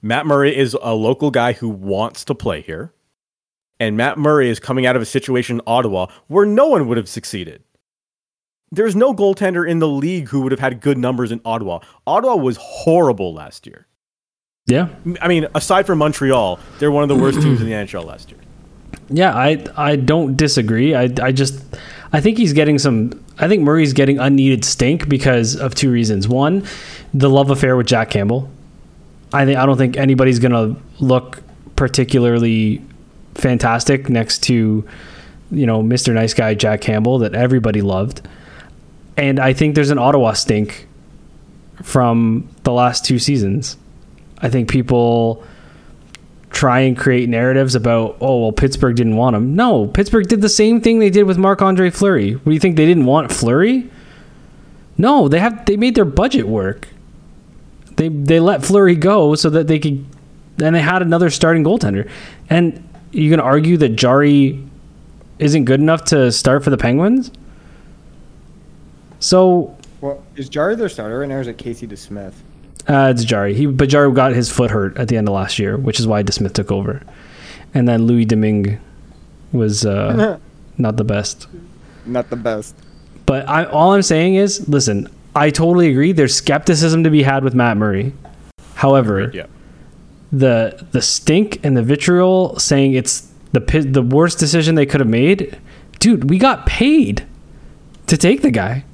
Matt 0.00 0.26
Murray 0.26 0.56
is 0.56 0.76
a 0.80 0.94
local 0.94 1.30
guy 1.30 1.52
who 1.52 1.68
wants 1.68 2.24
to 2.26 2.34
play 2.34 2.60
here. 2.60 2.92
And 3.80 3.96
Matt 3.96 4.18
Murray 4.18 4.50
is 4.50 4.58
coming 4.58 4.86
out 4.86 4.96
of 4.96 5.02
a 5.02 5.06
situation 5.06 5.56
in 5.56 5.62
Ottawa 5.66 6.06
where 6.26 6.44
no 6.44 6.66
one 6.66 6.88
would 6.88 6.96
have 6.96 7.08
succeeded. 7.08 7.62
There's 8.70 8.96
no 8.96 9.14
goaltender 9.14 9.68
in 9.68 9.78
the 9.78 9.88
league 9.88 10.28
who 10.28 10.42
would 10.42 10.52
have 10.52 10.60
had 10.60 10.80
good 10.80 10.98
numbers 10.98 11.32
in 11.32 11.40
Ottawa. 11.44 11.80
Ottawa 12.06 12.36
was 12.36 12.58
horrible 12.60 13.32
last 13.32 13.66
year. 13.66 13.86
yeah 14.66 14.88
I 15.22 15.28
mean, 15.28 15.46
aside 15.54 15.86
from 15.86 15.98
Montreal, 15.98 16.58
they're 16.78 16.90
one 16.90 17.02
of 17.02 17.08
the 17.08 17.16
worst 17.16 17.40
teams 17.42 17.60
in 17.60 17.66
the 17.66 17.72
NHL 17.72 18.04
last 18.04 18.30
year. 18.30 18.40
Yeah, 19.10 19.34
I 19.34 19.64
I 19.76 19.96
don't 19.96 20.36
disagree. 20.36 20.94
I 20.94 21.08
I 21.22 21.32
just 21.32 21.62
I 22.12 22.20
think 22.20 22.36
he's 22.36 22.52
getting 22.52 22.78
some 22.78 23.24
I 23.38 23.48
think 23.48 23.62
Murray's 23.62 23.92
getting 23.94 24.18
unneeded 24.18 24.64
stink 24.64 25.08
because 25.08 25.56
of 25.56 25.74
two 25.74 25.90
reasons. 25.90 26.28
One, 26.28 26.66
the 27.14 27.30
love 27.30 27.50
affair 27.50 27.76
with 27.76 27.86
Jack 27.86 28.10
Campbell. 28.10 28.50
I 29.32 29.44
think 29.46 29.58
I 29.58 29.64
don't 29.64 29.78
think 29.78 29.96
anybody's 29.96 30.38
going 30.38 30.52
to 30.52 30.80
look 31.02 31.42
particularly 31.76 32.82
fantastic 33.38 34.08
next 34.08 34.42
to 34.44 34.86
you 35.50 35.66
know, 35.66 35.82
Mr. 35.82 36.12
Nice 36.12 36.34
Guy 36.34 36.54
Jack 36.54 36.80
Campbell 36.80 37.18
that 37.20 37.34
everybody 37.34 37.80
loved. 37.80 38.26
And 39.16 39.40
I 39.40 39.52
think 39.52 39.74
there's 39.74 39.90
an 39.90 39.98
Ottawa 39.98 40.32
stink 40.32 40.86
from 41.82 42.48
the 42.64 42.72
last 42.72 43.04
two 43.04 43.18
seasons. 43.18 43.76
I 44.40 44.48
think 44.48 44.68
people 44.70 45.44
try 46.50 46.80
and 46.80 46.96
create 46.96 47.28
narratives 47.28 47.74
about 47.74 48.16
oh 48.20 48.40
well 48.40 48.52
Pittsburgh 48.52 48.96
didn't 48.96 49.16
want 49.16 49.36
him. 49.36 49.54
No, 49.54 49.86
Pittsburgh 49.86 50.28
did 50.28 50.40
the 50.40 50.48
same 50.48 50.80
thing 50.80 50.98
they 50.98 51.10
did 51.10 51.24
with 51.24 51.38
Marc 51.38 51.62
Andre 51.62 51.90
Fleury. 51.90 52.34
What 52.34 52.44
do 52.44 52.52
you 52.52 52.60
think 52.60 52.76
they 52.76 52.86
didn't 52.86 53.06
want 53.06 53.32
Fleury? 53.32 53.90
No, 54.96 55.28
they 55.28 55.40
have 55.40 55.66
they 55.66 55.76
made 55.76 55.94
their 55.94 56.04
budget 56.04 56.46
work. 56.46 56.88
They 57.96 58.08
they 58.08 58.40
let 58.40 58.64
Fleury 58.64 58.94
go 58.94 59.34
so 59.34 59.50
that 59.50 59.66
they 59.66 59.78
could 59.78 60.04
and 60.60 60.74
they 60.74 60.80
had 60.80 61.02
another 61.02 61.30
starting 61.30 61.64
goaltender. 61.64 62.08
And 62.48 62.87
you 63.12 63.30
can 63.30 63.40
argue 63.40 63.76
that 63.78 63.90
Jarry 63.90 64.62
isn't 65.38 65.64
good 65.64 65.80
enough 65.80 66.04
to 66.06 66.30
start 66.32 66.64
for 66.64 66.70
the 66.70 66.76
Penguins? 66.76 67.30
So 69.20 69.76
Well, 70.00 70.22
is 70.36 70.48
Jarry 70.48 70.76
their 70.76 70.88
starter 70.88 71.18
right 71.20 71.28
now, 71.28 71.36
or 71.36 71.40
is 71.40 71.46
it 71.48 71.58
Casey 71.58 71.86
DeSmith? 71.86 72.34
Uh, 72.88 73.12
it's 73.14 73.24
Jarry. 73.24 73.54
He 73.54 73.66
but 73.66 73.88
Jarry 73.88 74.12
got 74.12 74.32
his 74.32 74.50
foot 74.50 74.70
hurt 74.70 74.96
at 74.96 75.08
the 75.08 75.16
end 75.16 75.28
of 75.28 75.34
last 75.34 75.58
year, 75.58 75.76
which 75.76 76.00
is 76.00 76.06
why 76.06 76.22
DeSmith 76.22 76.54
took 76.54 76.70
over, 76.72 77.02
and 77.74 77.86
then 77.86 78.06
Louis 78.06 78.24
Domingue 78.24 78.78
was 79.52 79.84
uh, 79.84 80.38
not 80.78 80.96
the 80.96 81.04
best. 81.04 81.46
Not 82.06 82.30
the 82.30 82.36
best. 82.36 82.74
But 83.26 83.46
I, 83.46 83.64
all 83.64 83.92
I'm 83.92 84.00
saying 84.02 84.36
is, 84.36 84.66
listen, 84.68 85.08
I 85.36 85.50
totally 85.50 85.90
agree. 85.90 86.12
There's 86.12 86.34
skepticism 86.34 87.04
to 87.04 87.10
be 87.10 87.22
had 87.22 87.44
with 87.44 87.54
Matt 87.54 87.76
Murray. 87.76 88.14
However, 88.74 89.30
Yeah. 89.34 89.46
The 90.32 90.86
the 90.92 91.02
stink 91.02 91.64
and 91.64 91.76
the 91.76 91.82
vitriol 91.82 92.58
saying 92.58 92.94
it's 92.94 93.30
the 93.52 93.60
the 93.88 94.02
worst 94.02 94.38
decision 94.38 94.74
they 94.74 94.86
could 94.86 95.00
have 95.00 95.08
made, 95.08 95.58
dude. 95.98 96.28
We 96.28 96.38
got 96.38 96.66
paid 96.66 97.26
to 98.06 98.16
take 98.16 98.42
the 98.42 98.50
guy. 98.50 98.84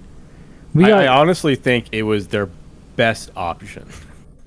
We 0.74 0.84
I, 0.84 0.88
got 0.88 1.02
I 1.04 1.06
honestly 1.08 1.56
think 1.56 1.86
it 1.92 2.02
was 2.02 2.28
their 2.28 2.48
best 2.96 3.30
option. 3.36 3.88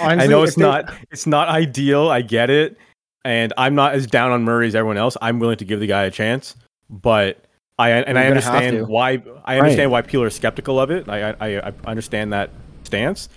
I 0.00 0.26
know 0.26 0.42
if 0.42 0.48
it's 0.48 0.56
they- 0.56 0.62
not 0.62 0.92
it's 1.10 1.26
not 1.26 1.48
ideal. 1.48 2.10
I 2.10 2.22
get 2.22 2.50
it, 2.50 2.76
and 3.24 3.52
I'm 3.56 3.74
not 3.74 3.94
as 3.94 4.06
down 4.06 4.32
on 4.32 4.42
Murray 4.42 4.66
as 4.66 4.74
everyone 4.74 4.96
else. 4.96 5.16
I'm 5.22 5.38
willing 5.38 5.58
to 5.58 5.64
give 5.64 5.80
the 5.80 5.86
guy 5.86 6.04
a 6.04 6.10
chance, 6.10 6.56
but 6.90 7.44
I 7.78 7.90
and 7.90 8.18
I 8.18 8.22
You're 8.22 8.30
gonna 8.30 8.40
have 8.40 8.54
understand 8.54 8.88
why 8.88 9.22
I 9.44 9.58
understand 9.58 9.90
why 9.90 10.02
people 10.02 10.24
are 10.24 10.30
skeptical 10.30 10.78
of 10.78 10.90
it. 10.90 11.08
I, 11.08 11.30
I 11.30 11.58
I 11.68 11.72
understand 11.86 12.32
that 12.32 12.50
stance, 12.84 13.28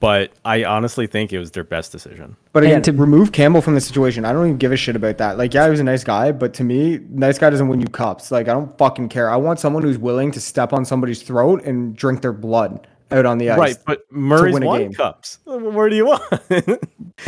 but 0.00 0.32
I 0.44 0.64
honestly 0.64 1.06
think 1.06 1.32
it 1.32 1.38
was 1.38 1.50
their 1.50 1.64
best 1.64 1.92
decision. 1.92 2.36
But 2.52 2.62
And 2.64 2.72
again, 2.72 2.82
to- 2.82 2.92
to 2.92 2.98
remove 2.98 3.32
Campbell 3.32 3.60
from 3.62 3.74
the 3.74 3.80
situation, 3.80 4.24
I 4.24 4.32
don't 4.32 4.46
even 4.46 4.56
give 4.58 4.72
a 4.72 4.76
shit 4.76 4.96
about 4.96 5.18
that. 5.18 5.38
Like, 5.38 5.52
yeah, 5.54 5.64
he 5.64 5.70
was 5.70 5.80
a 5.80 5.84
nice 5.84 6.02
guy, 6.04 6.32
but 6.32 6.54
to 6.54 6.64
me, 6.64 7.00
nice 7.10 7.38
guy 7.38 7.50
doesn't 7.50 7.68
win 7.68 7.80
you 7.80 7.86
cups. 7.86 8.30
Like, 8.30 8.48
I 8.48 8.52
don't 8.52 8.76
fucking 8.78 9.08
care. 9.10 9.30
I 9.30 9.36
want 9.36 9.60
someone 9.60 9.82
who's 9.82 9.98
willing 9.98 10.30
to 10.32 10.40
step 10.40 10.72
on 10.72 10.84
somebody's 10.84 11.22
throat 11.22 11.62
and 11.64 11.94
drink 11.94 12.22
their 12.22 12.32
blood 12.32 12.86
out 13.10 13.26
on 13.26 13.36
the 13.38 13.50
ice. 13.50 13.58
Right, 13.58 13.76
but 13.86 14.02
Murray's 14.10 14.54
win 14.54 14.64
won 14.64 14.80
game. 14.80 14.92
cups. 14.94 15.38
Where 15.44 15.88
do 15.90 15.96
you 15.96 16.06
want? 16.06 16.22
Again, 16.50 16.78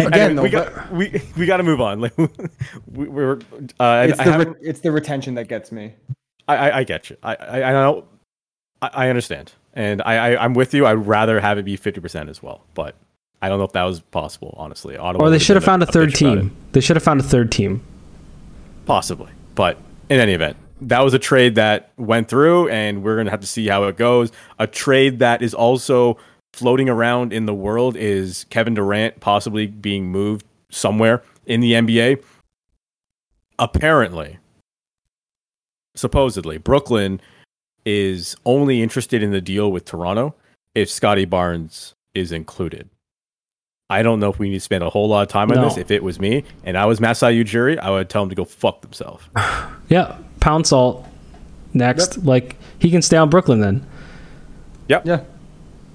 Anyway, 0.00 0.34
though, 0.34 0.42
we 0.42 0.50
but- 0.50 0.74
got 0.74 0.92
we 0.92 1.22
we 1.36 1.46
got 1.46 1.58
to 1.58 1.62
move 1.62 1.80
on. 1.82 2.00
Like 2.00 2.16
we, 2.90 3.06
we're, 3.08 3.38
uh, 3.78 4.06
It's 4.08 4.18
I, 4.18 4.24
the 4.24 4.32
haven't- 4.32 4.48
re- 4.54 4.58
it's 4.62 4.80
the 4.80 4.90
retention 4.92 5.34
that 5.34 5.48
gets 5.48 5.70
me. 5.70 5.94
I, 6.48 6.56
I, 6.56 6.78
I 6.78 6.84
get 6.84 7.10
you. 7.10 7.16
I, 7.22 7.34
I, 7.34 7.62
I 7.64 7.72
know. 7.72 8.04
I, 8.82 8.90
I 8.94 9.08
understand, 9.10 9.52
and 9.74 10.00
I, 10.02 10.14
I, 10.32 10.44
I'm 10.44 10.54
with 10.54 10.72
you. 10.74 10.86
I'd 10.86 10.92
rather 10.94 11.40
have 11.40 11.58
it 11.58 11.64
be 11.64 11.76
50 11.76 12.00
percent 12.00 12.28
as 12.30 12.42
well, 12.42 12.64
but 12.74 12.94
I 13.42 13.48
don't 13.48 13.58
know 13.58 13.64
if 13.64 13.72
that 13.72 13.82
was 13.84 14.00
possible. 14.00 14.54
Honestly, 14.56 14.96
Ottawa 14.96 15.24
Or 15.26 15.30
they 15.30 15.38
should 15.38 15.56
have 15.56 15.64
found 15.64 15.82
a 15.82 15.86
third 15.86 16.08
about 16.10 16.36
it. 16.36 16.40
team. 16.40 16.56
They 16.72 16.80
should 16.80 16.96
have 16.96 17.02
found 17.02 17.20
a 17.20 17.24
third 17.24 17.52
team. 17.52 17.82
possibly. 18.86 19.30
But 19.54 19.76
in 20.08 20.18
any 20.20 20.32
event, 20.32 20.56
that 20.80 21.00
was 21.00 21.14
a 21.14 21.18
trade 21.18 21.54
that 21.56 21.90
went 21.96 22.28
through, 22.28 22.68
and 22.68 23.02
we're 23.02 23.16
gonna 23.16 23.30
have 23.30 23.40
to 23.40 23.46
see 23.46 23.66
how 23.68 23.84
it 23.84 23.96
goes. 23.96 24.32
A 24.58 24.66
trade 24.66 25.18
that 25.20 25.42
is 25.42 25.52
also 25.54 26.16
floating 26.52 26.88
around 26.88 27.32
in 27.32 27.46
the 27.46 27.54
world 27.54 27.96
is 27.96 28.44
Kevin 28.50 28.74
Durant 28.74 29.20
possibly 29.20 29.66
being 29.66 30.06
moved 30.06 30.44
somewhere 30.70 31.22
in 31.46 31.60
the 31.60 31.72
NBA. 31.72 32.22
Apparently, 33.58 34.38
supposedly, 35.94 36.58
Brooklyn 36.58 37.20
is 37.84 38.36
only 38.44 38.82
interested 38.82 39.22
in 39.22 39.30
the 39.32 39.40
deal 39.40 39.70
with 39.72 39.84
Toronto 39.84 40.34
if 40.74 40.90
Scottie 40.90 41.24
Barnes 41.24 41.94
is 42.14 42.32
included. 42.32 42.88
I 43.90 44.02
don't 44.02 44.18
know 44.18 44.30
if 44.30 44.38
we 44.38 44.48
need 44.48 44.54
to 44.56 44.60
spend 44.60 44.82
a 44.82 44.90
whole 44.90 45.08
lot 45.08 45.22
of 45.22 45.28
time 45.28 45.50
on 45.50 45.56
No. 45.58 45.64
this. 45.68 45.76
If 45.76 45.90
it 45.90 46.02
was 46.02 46.18
me 46.18 46.44
and 46.64 46.76
I 46.78 46.86
was 46.86 47.00
Masai 47.00 47.44
Ujiri, 47.44 47.78
I 47.78 47.90
would 47.90 48.08
tell 48.08 48.22
him 48.22 48.30
to 48.30 48.34
go 48.34 48.44
fuck 48.44 48.80
themselves. 48.82 49.24
Yeah, 49.90 50.16
pound 50.40 50.66
salt. 50.66 51.06
Next, 51.74 52.24
like 52.24 52.56
he 52.78 52.90
can 52.90 53.02
stay 53.02 53.18
on 53.18 53.28
Brooklyn 53.28 53.60
then. 53.60 53.86
Yep. 54.88 55.06
Yeah. 55.06 55.20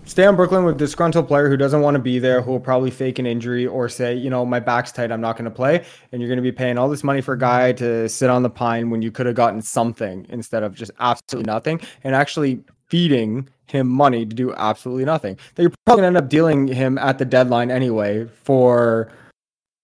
Stay 0.09 0.25
on 0.25 0.35
Brooklyn 0.35 0.63
with 0.65 0.79
disgruntled 0.79 1.27
player 1.27 1.49
who 1.49 1.55
doesn't 1.55 1.81
want 1.81 1.93
to 1.93 2.01
be 2.01 2.17
there, 2.17 2.41
who 2.41 2.49
will 2.49 2.59
probably 2.59 2.89
fake 2.89 3.19
an 3.19 3.27
injury 3.27 3.67
or 3.67 3.87
say, 3.87 4.15
you 4.15 4.31
know, 4.31 4.43
my 4.43 4.59
back's 4.59 4.91
tight, 4.91 5.11
I'm 5.11 5.21
not 5.21 5.33
going 5.37 5.45
to 5.45 5.51
play. 5.51 5.85
And 6.11 6.19
you're 6.19 6.27
going 6.27 6.39
to 6.39 6.41
be 6.41 6.51
paying 6.51 6.79
all 6.79 6.89
this 6.89 7.03
money 7.03 7.21
for 7.21 7.35
a 7.35 7.37
guy 7.37 7.73
to 7.73 8.09
sit 8.09 8.27
on 8.27 8.41
the 8.41 8.49
pine 8.49 8.89
when 8.89 9.03
you 9.03 9.11
could 9.11 9.27
have 9.27 9.35
gotten 9.35 9.61
something 9.61 10.25
instead 10.29 10.63
of 10.63 10.73
just 10.73 10.89
absolutely 10.99 11.45
nothing 11.45 11.79
and 12.03 12.15
actually 12.15 12.59
feeding 12.87 13.47
him 13.67 13.87
money 13.87 14.25
to 14.25 14.35
do 14.35 14.51
absolutely 14.55 15.05
nothing. 15.05 15.37
That 15.53 15.61
you're 15.61 15.73
probably 15.85 16.01
going 16.01 16.13
to 16.15 16.17
end 16.17 16.25
up 16.25 16.27
dealing 16.31 16.67
him 16.67 16.97
at 16.97 17.19
the 17.19 17.25
deadline 17.25 17.69
anyway 17.69 18.27
for 18.45 19.11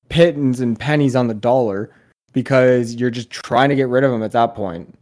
pittance 0.09 0.59
and 0.59 0.77
pennies 0.79 1.15
on 1.15 1.27
the 1.27 1.35
dollar 1.35 1.91
because 2.33 2.95
you're 2.95 3.11
just 3.11 3.29
trying 3.29 3.69
to 3.69 3.75
get 3.75 3.89
rid 3.89 4.03
of 4.03 4.11
him 4.11 4.23
at 4.23 4.31
that 4.31 4.55
point. 4.55 4.97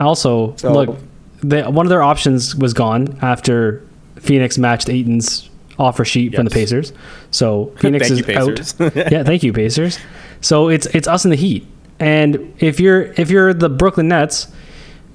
Also, 0.00 0.56
So- 0.56 0.72
look, 0.72 0.98
they, 1.44 1.62
one 1.62 1.86
of 1.86 1.90
their 1.90 2.02
options 2.02 2.56
was 2.56 2.74
gone 2.74 3.16
after 3.22 3.84
Phoenix 4.20 4.58
matched 4.58 4.88
Ayton's 4.88 5.48
offer 5.78 6.04
sheet 6.04 6.34
from 6.34 6.44
the 6.44 6.50
Pacers. 6.50 6.92
So 7.30 7.72
Phoenix 7.78 8.10
is 8.10 8.26
you, 8.26 8.38
out. 8.38 8.58
yeah, 9.12 9.22
thank 9.22 9.42
you, 9.42 9.52
Pacers. 9.52 9.98
So 10.40 10.68
it's 10.68 10.86
it's 10.86 11.08
us 11.08 11.24
in 11.24 11.30
the 11.30 11.36
Heat, 11.36 11.66
and 11.98 12.54
if 12.58 12.80
you're 12.80 13.02
if 13.02 13.30
you're 13.30 13.54
the 13.54 13.68
Brooklyn 13.68 14.08
Nets, 14.08 14.48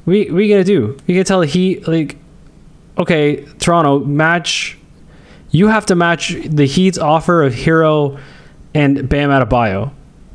we 0.05 0.29
we 0.29 0.49
gonna 0.49 0.63
do? 0.63 0.97
We 1.07 1.13
gonna 1.13 1.23
tell 1.23 1.39
the 1.39 1.45
Heat 1.45 1.87
like, 1.87 2.17
okay, 2.97 3.45
Toronto 3.59 3.99
match. 3.99 4.77
You 5.51 5.67
have 5.67 5.85
to 5.87 5.95
match 5.95 6.35
the 6.45 6.65
Heat's 6.65 6.97
offer 6.97 7.43
of 7.43 7.53
Herro 7.53 8.19
and 8.73 9.07
Bam 9.07 9.29
Adebayo. 9.29 9.91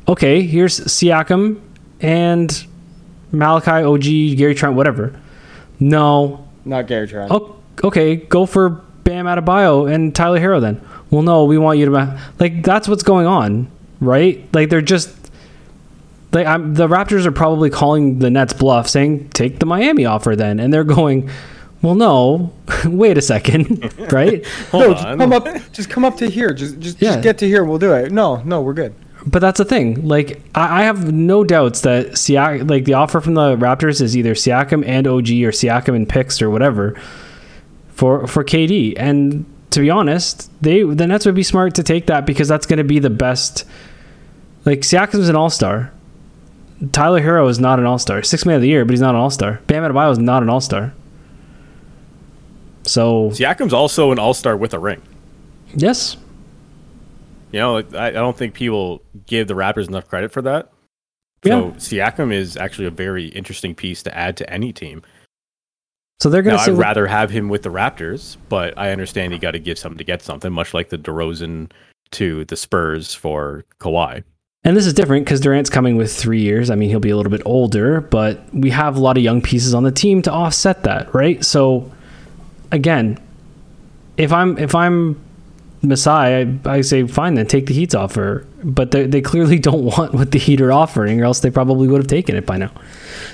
Okay, 0.07 0.41
here's 0.43 0.79
Siakam 0.79 1.61
and 1.99 2.65
Malachi, 3.31 3.83
OG, 3.83 4.37
Gary 4.37 4.55
Trent, 4.55 4.75
whatever. 4.75 5.19
No. 5.79 6.47
Not 6.65 6.87
Gary 6.87 7.07
Trent. 7.07 7.31
Oh, 7.31 7.58
okay, 7.83 8.15
go 8.15 8.45
for 8.45 8.69
Bam 8.69 9.25
Adebayo 9.25 9.91
and 9.91 10.13
Tyler 10.15 10.39
Herro 10.39 10.61
then. 10.61 10.81
Well, 11.09 11.23
no, 11.23 11.45
we 11.45 11.57
want 11.57 11.79
you 11.79 11.85
to 11.85 11.91
ma-. 11.91 12.19
like 12.39 12.63
that's 12.63 12.87
what's 12.87 13.03
going 13.03 13.25
on, 13.25 13.69
right? 13.99 14.47
Like 14.53 14.69
they're 14.69 14.81
just 14.81 15.15
like 16.31 16.45
I'm, 16.45 16.75
the 16.75 16.87
Raptors 16.87 17.25
are 17.25 17.31
probably 17.31 17.69
calling 17.69 18.19
the 18.19 18.29
Nets 18.29 18.53
bluff, 18.53 18.87
saying 18.87 19.29
take 19.29 19.59
the 19.59 19.65
Miami 19.65 20.05
offer 20.05 20.35
then, 20.35 20.59
and 20.59 20.71
they're 20.71 20.83
going, 20.83 21.29
well, 21.81 21.95
no, 21.95 22.53
wait 22.85 23.17
a 23.17 23.21
second, 23.21 23.91
right? 24.11 24.45
Hold 24.71 24.83
no, 24.83 24.93
just 24.93 25.17
come 25.17 25.33
up. 25.33 25.71
Just 25.71 25.89
come 25.89 26.05
up 26.05 26.17
to 26.17 26.29
here. 26.29 26.53
Just, 26.53 26.79
just, 26.79 27.01
Yeah. 27.01 27.13
just 27.13 27.23
get 27.23 27.37
to 27.39 27.47
here. 27.47 27.63
We'll 27.63 27.79
do 27.79 27.93
it. 27.93 28.11
No, 28.11 28.37
no, 28.43 28.61
we're 28.61 28.73
good. 28.73 28.93
But 29.25 29.39
that's 29.39 29.57
the 29.57 29.65
thing. 29.65 30.07
Like 30.07 30.41
I, 30.53 30.81
I 30.81 30.83
have 30.83 31.11
no 31.11 31.43
doubts 31.43 31.81
that 31.81 32.11
Siak, 32.11 32.69
like 32.69 32.85
the 32.85 32.93
offer 32.93 33.19
from 33.19 33.33
the 33.33 33.57
Raptors 33.57 34.01
is 34.01 34.15
either 34.15 34.33
Siakam 34.33 34.85
and 34.87 35.07
OG 35.07 35.29
or 35.29 35.51
Siakam 35.51 35.95
and 35.95 36.07
picks 36.07 36.41
or 36.41 36.49
whatever 36.49 36.95
for 37.99 38.25
for 38.27 38.45
KD. 38.45 38.93
And 38.95 39.45
to 39.71 39.81
be 39.81 39.89
honest, 39.89 40.49
they 40.61 40.83
the 40.83 41.05
Nets 41.05 41.25
would 41.25 41.35
be 41.35 41.43
smart 41.43 41.75
to 41.75 41.83
take 41.83 42.07
that 42.07 42.25
because 42.25 42.47
that's 42.47 42.65
going 42.65 42.77
to 42.77 42.85
be 42.85 42.99
the 42.99 43.09
best. 43.09 43.65
Like 44.65 44.79
Siakam's 44.79 45.27
an 45.27 45.35
All 45.35 45.49
Star. 45.49 45.91
Tyler 46.93 47.21
Herro 47.21 47.49
is 47.49 47.59
not 47.59 47.77
an 47.77 47.85
All 47.85 47.99
Star. 47.99 48.23
Six 48.23 48.45
Man 48.45 48.55
of 48.55 48.61
the 48.61 48.69
Year, 48.69 48.85
but 48.85 48.91
he's 48.91 49.01
not 49.01 49.15
an 49.15 49.21
All 49.21 49.29
Star. 49.29 49.59
Bam 49.67 49.83
Adebayo 49.83 50.11
is 50.11 50.17
not 50.17 50.43
an 50.43 50.49
All 50.49 50.61
Star. 50.61 50.93
So 52.83 53.29
Siakam's 53.31 53.73
also 53.73 54.11
an 54.11 54.17
all 54.17 54.33
star 54.33 54.55
with 54.57 54.73
a 54.73 54.79
ring. 54.79 55.01
yes, 55.75 56.17
You 57.51 57.59
know, 57.59 57.77
I, 57.77 58.07
I 58.07 58.11
don't 58.11 58.35
think 58.35 58.55
people 58.55 59.03
give 59.27 59.47
the 59.47 59.53
Raptors 59.53 59.87
enough 59.89 60.07
credit 60.07 60.31
for 60.31 60.41
that. 60.43 60.71
Yeah. 61.43 61.73
So 61.77 61.95
Siakam 61.95 62.33
is 62.33 62.57
actually 62.57 62.87
a 62.87 62.91
very 62.91 63.27
interesting 63.27 63.75
piece 63.75 64.01
to 64.03 64.17
add 64.17 64.37
to 64.37 64.49
any 64.49 64.73
team. 64.73 65.03
So 66.21 66.29
they're 66.29 66.41
going 66.41 66.55
to 66.55 66.61
I'd 66.61 66.65
say 66.65 66.71
rather 66.73 67.07
have 67.07 67.29
him 67.29 67.49
with 67.49 67.63
the 67.63 67.69
Raptors, 67.69 68.37
but 68.49 68.77
I 68.77 68.91
understand 68.91 69.33
you 69.33 69.39
got 69.39 69.51
to 69.51 69.59
give 69.59 69.79
something 69.79 69.97
to 69.97 70.03
get 70.03 70.21
something, 70.21 70.51
much 70.51 70.73
like 70.73 70.89
the 70.89 70.97
DeRozan 70.97 71.71
to 72.11 72.45
the 72.45 72.57
Spurs 72.57 73.13
for 73.13 73.63
Kawhi. 73.79 74.23
And 74.65 74.75
this 74.75 74.85
is 74.85 74.93
different 74.93 75.25
because 75.25 75.39
Durant's 75.39 75.69
coming 75.69 75.95
with 75.95 76.13
three 76.13 76.41
years. 76.41 76.69
I 76.69 76.75
mean, 76.75 76.89
he'll 76.89 76.99
be 76.99 77.11
a 77.11 77.15
little 77.15 77.31
bit 77.31 77.41
older, 77.45 78.01
but 78.01 78.41
we 78.53 78.69
have 78.71 78.97
a 78.97 78.99
lot 78.99 79.15
of 79.15 79.23
young 79.23 79.41
pieces 79.41 79.73
on 79.73 79.83
the 79.83 79.91
team 79.91 80.21
to 80.23 80.31
offset 80.31 80.83
that, 80.83 81.13
right? 81.13 81.43
So, 81.45 81.89
again, 82.71 83.17
if 84.17 84.33
I'm 84.33 84.57
if 84.57 84.75
I'm 84.75 85.15
Masai, 85.81 86.11
I, 86.11 86.59
I 86.65 86.81
say 86.81 87.07
fine, 87.07 87.35
then 87.35 87.47
take 87.47 87.67
the 87.67 87.73
Heat's 87.73 87.95
offer. 87.95 88.45
But 88.63 88.91
they, 88.91 89.05
they 89.07 89.21
clearly 89.21 89.57
don't 89.69 89.83
want 89.85 90.13
what 90.13 90.31
the 90.31 90.39
Heat 90.39 90.59
are 90.61 90.71
offering, 90.73 91.21
or 91.21 91.25
else 91.25 91.39
they 91.39 91.49
probably 91.51 91.87
would 91.87 91.99
have 92.01 92.07
taken 92.07 92.35
it 92.35 92.45
by 92.45 92.57
now. 92.57 92.71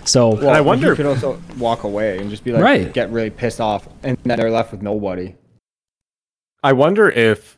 So, 0.05 0.35
Well, 0.35 0.49
I 0.51 0.61
wonder 0.61 0.91
if 0.91 0.97
he 0.99 1.03
wonder- 1.03 1.19
could 1.19 1.27
also 1.27 1.41
walk 1.57 1.83
away 1.83 2.19
and 2.19 2.29
just 2.29 2.43
be 2.43 2.51
like, 2.51 2.61
Right. 2.63 2.93
get 2.93 3.09
really 3.11 3.31
pissed 3.31 3.59
off, 3.59 3.87
and 4.03 4.17
then 4.23 4.37
they're 4.37 4.51
left 4.51 4.71
with 4.71 4.81
nobody. 4.83 5.33
I 6.63 6.73
wonder 6.73 7.09
if 7.09 7.57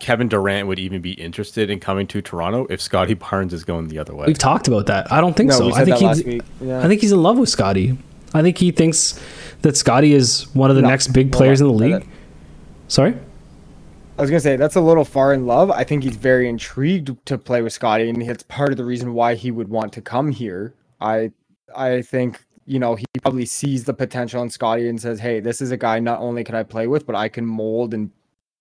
Kevin 0.00 0.28
Durant 0.28 0.68
would 0.68 0.78
even 0.78 1.00
be 1.00 1.12
interested 1.12 1.70
in 1.70 1.80
coming 1.80 2.06
to 2.08 2.20
Toronto 2.22 2.66
if 2.70 2.80
Scottie 2.80 3.14
Barnes 3.30 3.52
is 3.52 3.64
going 3.64 3.88
the 3.88 3.98
other 3.98 4.14
way. 4.14 4.26
we've 4.26 4.38
talked 4.38 4.68
about 4.68 4.86
that. 4.86 5.10
I 5.12 5.20
don't 5.20 5.36
think 5.36 5.50
No, 5.50 5.58
so. 5.58 5.74
I 5.74 5.84
think 5.84 5.98
that 6.00 6.16
he's. 6.18 6.40
Yeah. 6.60 6.80
I 6.84 6.88
think 6.88 7.00
he's 7.00 7.12
in 7.12 7.22
love 7.22 7.38
with 7.38 7.48
Scottie. 7.48 7.96
I 8.32 8.42
think 8.42 8.58
he 8.58 8.70
thinks 8.72 9.20
that 9.62 9.76
Scottie 9.76 10.12
is 10.12 10.52
one 10.54 10.68
of 10.70 10.76
the 10.76 10.82
No, 10.82 10.88
next 10.88 11.08
big 11.08 11.26
hold 11.26 11.32
players 11.38 11.60
in 11.60 11.66
the 11.68 11.72
league. 11.72 12.06
Sorry. 12.88 13.14
I 14.16 14.22
was 14.22 14.30
gonna 14.30 14.40
say 14.40 14.54
that's 14.54 14.76
a 14.76 14.80
little 14.80 15.04
far 15.04 15.32
in 15.34 15.44
love. 15.44 15.72
I 15.72 15.82
think 15.82 16.04
he's 16.04 16.14
very 16.14 16.48
intrigued 16.48 17.26
to 17.26 17.36
play 17.36 17.62
with 17.62 17.72
Scottie, 17.72 18.08
and 18.08 18.22
it's 18.22 18.44
part 18.44 18.70
of 18.70 18.76
the 18.76 18.84
reason 18.84 19.12
why 19.12 19.34
he 19.34 19.50
would 19.50 19.68
want 19.68 19.92
to 19.94 20.00
come 20.00 20.30
here. 20.30 20.72
I 21.00 21.32
I 21.74 22.02
think 22.02 22.40
you 22.64 22.78
know 22.78 22.94
he 22.94 23.06
probably 23.22 23.44
sees 23.44 23.84
the 23.84 23.92
potential 23.92 24.40
in 24.40 24.50
Scottie 24.50 24.88
and 24.88 25.00
says, 25.00 25.18
"Hey, 25.18 25.40
this 25.40 25.60
is 25.60 25.72
a 25.72 25.76
guy 25.76 25.98
not 25.98 26.20
only 26.20 26.44
can 26.44 26.54
I 26.54 26.62
play 26.62 26.86
with, 26.86 27.06
but 27.06 27.16
I 27.16 27.28
can 27.28 27.44
mold 27.44 27.92
and 27.92 28.12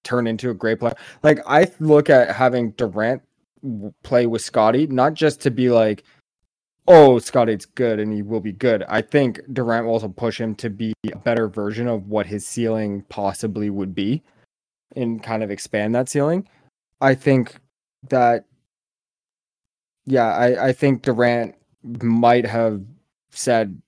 turn 0.03 0.25
into 0.25 0.49
a 0.49 0.55
great 0.55 0.79
player." 0.79 0.95
Like 1.21 1.39
I 1.45 1.67
look 1.79 2.09
at 2.09 2.35
having 2.35 2.71
Durant 2.71 3.21
play 4.01 4.25
with 4.25 4.41
Scottie 4.41 4.87
not 4.87 5.13
just 5.13 5.39
to 5.41 5.51
be 5.51 5.69
like, 5.69 6.03
"Oh, 6.87 7.19
Scottie's 7.19 7.67
good 7.67 7.99
and 7.99 8.11
he 8.11 8.23
will 8.23 8.41
be 8.41 8.53
good." 8.53 8.83
I 8.89 9.03
think 9.03 9.39
Durant 9.53 9.85
will 9.85 9.93
also 9.93 10.09
push 10.09 10.41
him 10.41 10.55
to 10.55 10.71
be 10.71 10.93
a 11.13 11.17
better 11.19 11.47
version 11.47 11.87
of 11.87 12.07
what 12.07 12.25
his 12.25 12.47
ceiling 12.47 13.05
possibly 13.07 13.69
would 13.69 13.93
be 13.93 14.23
and 14.95 15.21
kind 15.21 15.43
of 15.43 15.51
expand 15.51 15.95
that 15.95 16.09
ceiling. 16.09 16.47
I 17.01 17.15
think 17.15 17.55
that 18.09 18.45
yeah, 20.05 20.35
I, 20.35 20.67
I 20.67 20.73
think 20.73 21.03
Durant 21.03 21.55
might 22.01 22.45
have 22.45 22.81
said 23.31 23.81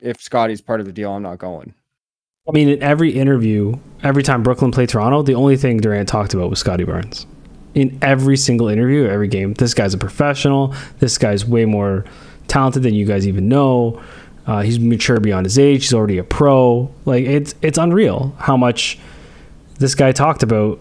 if 0.00 0.20
Scottie's 0.20 0.60
part 0.60 0.80
of 0.80 0.86
the 0.86 0.92
deal, 0.92 1.12
I'm 1.12 1.22
not 1.22 1.38
going. 1.38 1.74
I 2.48 2.52
mean, 2.52 2.68
in 2.68 2.82
every 2.82 3.10
interview, 3.10 3.78
every 4.02 4.22
time 4.22 4.42
Brooklyn 4.42 4.72
played 4.72 4.88
Toronto, 4.88 5.22
the 5.22 5.34
only 5.34 5.56
thing 5.56 5.78
Durant 5.78 6.08
talked 6.08 6.34
about 6.34 6.50
was 6.50 6.58
Scottie 6.58 6.84
Barnes. 6.84 7.26
In 7.74 7.98
every 8.02 8.36
single 8.36 8.68
interview, 8.68 9.06
every 9.06 9.28
game, 9.28 9.54
this 9.54 9.74
guy's 9.74 9.94
a 9.94 9.98
professional. 9.98 10.74
This 10.98 11.18
guy's 11.18 11.44
way 11.44 11.64
more 11.64 12.04
talented 12.48 12.82
than 12.82 12.94
you 12.94 13.06
guys 13.06 13.26
even 13.26 13.48
know. 13.48 14.02
Uh, 14.46 14.60
he's 14.62 14.78
mature 14.78 15.20
beyond 15.20 15.46
his 15.46 15.58
age. 15.58 15.84
He's 15.84 15.94
already 15.94 16.18
a 16.18 16.24
pro. 16.24 16.92
Like 17.04 17.24
it's 17.24 17.54
it's 17.62 17.78
unreal 17.78 18.34
how 18.38 18.56
much 18.56 18.98
this 19.82 19.94
guy 19.94 20.12
talked 20.12 20.42
about 20.42 20.78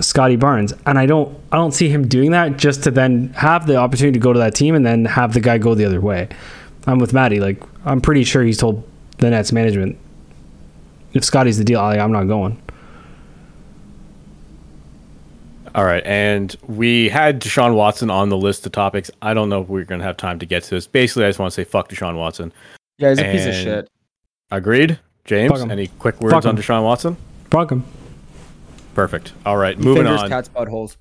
Scottie 0.00 0.36
Barnes, 0.36 0.72
and 0.86 0.98
I 0.98 1.06
don't 1.06 1.38
I 1.52 1.56
don't 1.56 1.72
see 1.72 1.88
him 1.88 2.08
doing 2.08 2.32
that 2.32 2.56
just 2.56 2.82
to 2.84 2.90
then 2.90 3.32
have 3.34 3.66
the 3.66 3.76
opportunity 3.76 4.18
to 4.18 4.22
go 4.22 4.32
to 4.32 4.38
that 4.38 4.54
team 4.54 4.74
and 4.74 4.84
then 4.84 5.04
have 5.04 5.34
the 5.34 5.40
guy 5.40 5.58
go 5.58 5.74
the 5.74 5.84
other 5.84 6.00
way. 6.00 6.28
I'm 6.86 6.98
with 6.98 7.12
Maddie. 7.12 7.40
Like 7.40 7.62
I'm 7.84 8.00
pretty 8.00 8.24
sure 8.24 8.42
he's 8.42 8.58
told 8.58 8.88
the 9.18 9.30
Nets 9.30 9.52
management 9.52 9.98
if 11.12 11.24
Scottie's 11.24 11.58
the 11.58 11.64
deal, 11.64 11.80
I, 11.80 11.98
I'm 11.98 12.12
not 12.12 12.24
going. 12.24 12.60
All 15.74 15.84
right, 15.84 16.02
and 16.06 16.56
we 16.66 17.08
had 17.08 17.40
Deshaun 17.40 17.74
Watson 17.74 18.10
on 18.10 18.30
the 18.30 18.36
list 18.36 18.64
of 18.66 18.72
topics. 18.72 19.10
I 19.20 19.34
don't 19.34 19.48
know 19.48 19.62
if 19.62 19.68
we're 19.68 19.84
gonna 19.84 20.04
have 20.04 20.16
time 20.16 20.38
to 20.38 20.46
get 20.46 20.62
to 20.64 20.70
this. 20.70 20.86
Basically, 20.86 21.24
I 21.24 21.28
just 21.28 21.38
want 21.38 21.52
to 21.52 21.54
say 21.54 21.64
fuck 21.64 21.90
Deshaun 21.90 22.16
Watson. 22.16 22.52
Yeah, 22.96 23.10
he's 23.10 23.18
a 23.18 23.30
piece 23.30 23.46
of 23.46 23.54
shit. 23.54 23.90
Agreed, 24.50 24.98
James. 25.24 25.60
Any 25.60 25.88
quick 25.88 26.20
words 26.20 26.32
Fuck 26.32 26.46
on 26.46 26.56
him. 26.56 26.62
Deshaun 26.62 26.84
Watson? 26.84 27.16
Fuck 27.50 27.70
him. 27.70 27.84
Perfect. 28.98 29.32
All 29.46 29.56
right, 29.56 29.78
moving 29.78 30.02
fingers 30.02 30.22
on. 30.22 30.28
cats' 30.28 30.48
buttholes. 30.48 30.96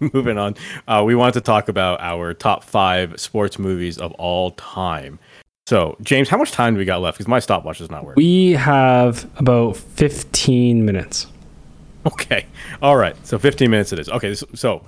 moving 0.14 0.38
on. 0.38 0.54
Uh, 0.88 1.02
we 1.04 1.14
wanted 1.14 1.34
to 1.34 1.42
talk 1.42 1.68
about 1.68 2.00
our 2.00 2.32
top 2.32 2.64
five 2.64 3.20
sports 3.20 3.58
movies 3.58 3.98
of 3.98 4.12
all 4.12 4.52
time. 4.52 5.18
So, 5.66 5.98
James, 6.00 6.30
how 6.30 6.38
much 6.38 6.52
time 6.52 6.72
do 6.72 6.78
we 6.78 6.86
got 6.86 7.02
left? 7.02 7.18
Because 7.18 7.28
my 7.28 7.38
stopwatch 7.38 7.82
is 7.82 7.90
not 7.90 8.06
working. 8.06 8.24
We 8.24 8.52
have 8.52 9.28
about 9.36 9.76
15 9.76 10.82
minutes. 10.86 11.26
Okay. 12.06 12.46
All 12.80 12.96
right. 12.96 13.14
So 13.26 13.38
15 13.38 13.70
minutes 13.70 13.92
it 13.92 13.98
is. 13.98 14.08
Okay. 14.08 14.34
So, 14.34 14.46
so 14.54 14.86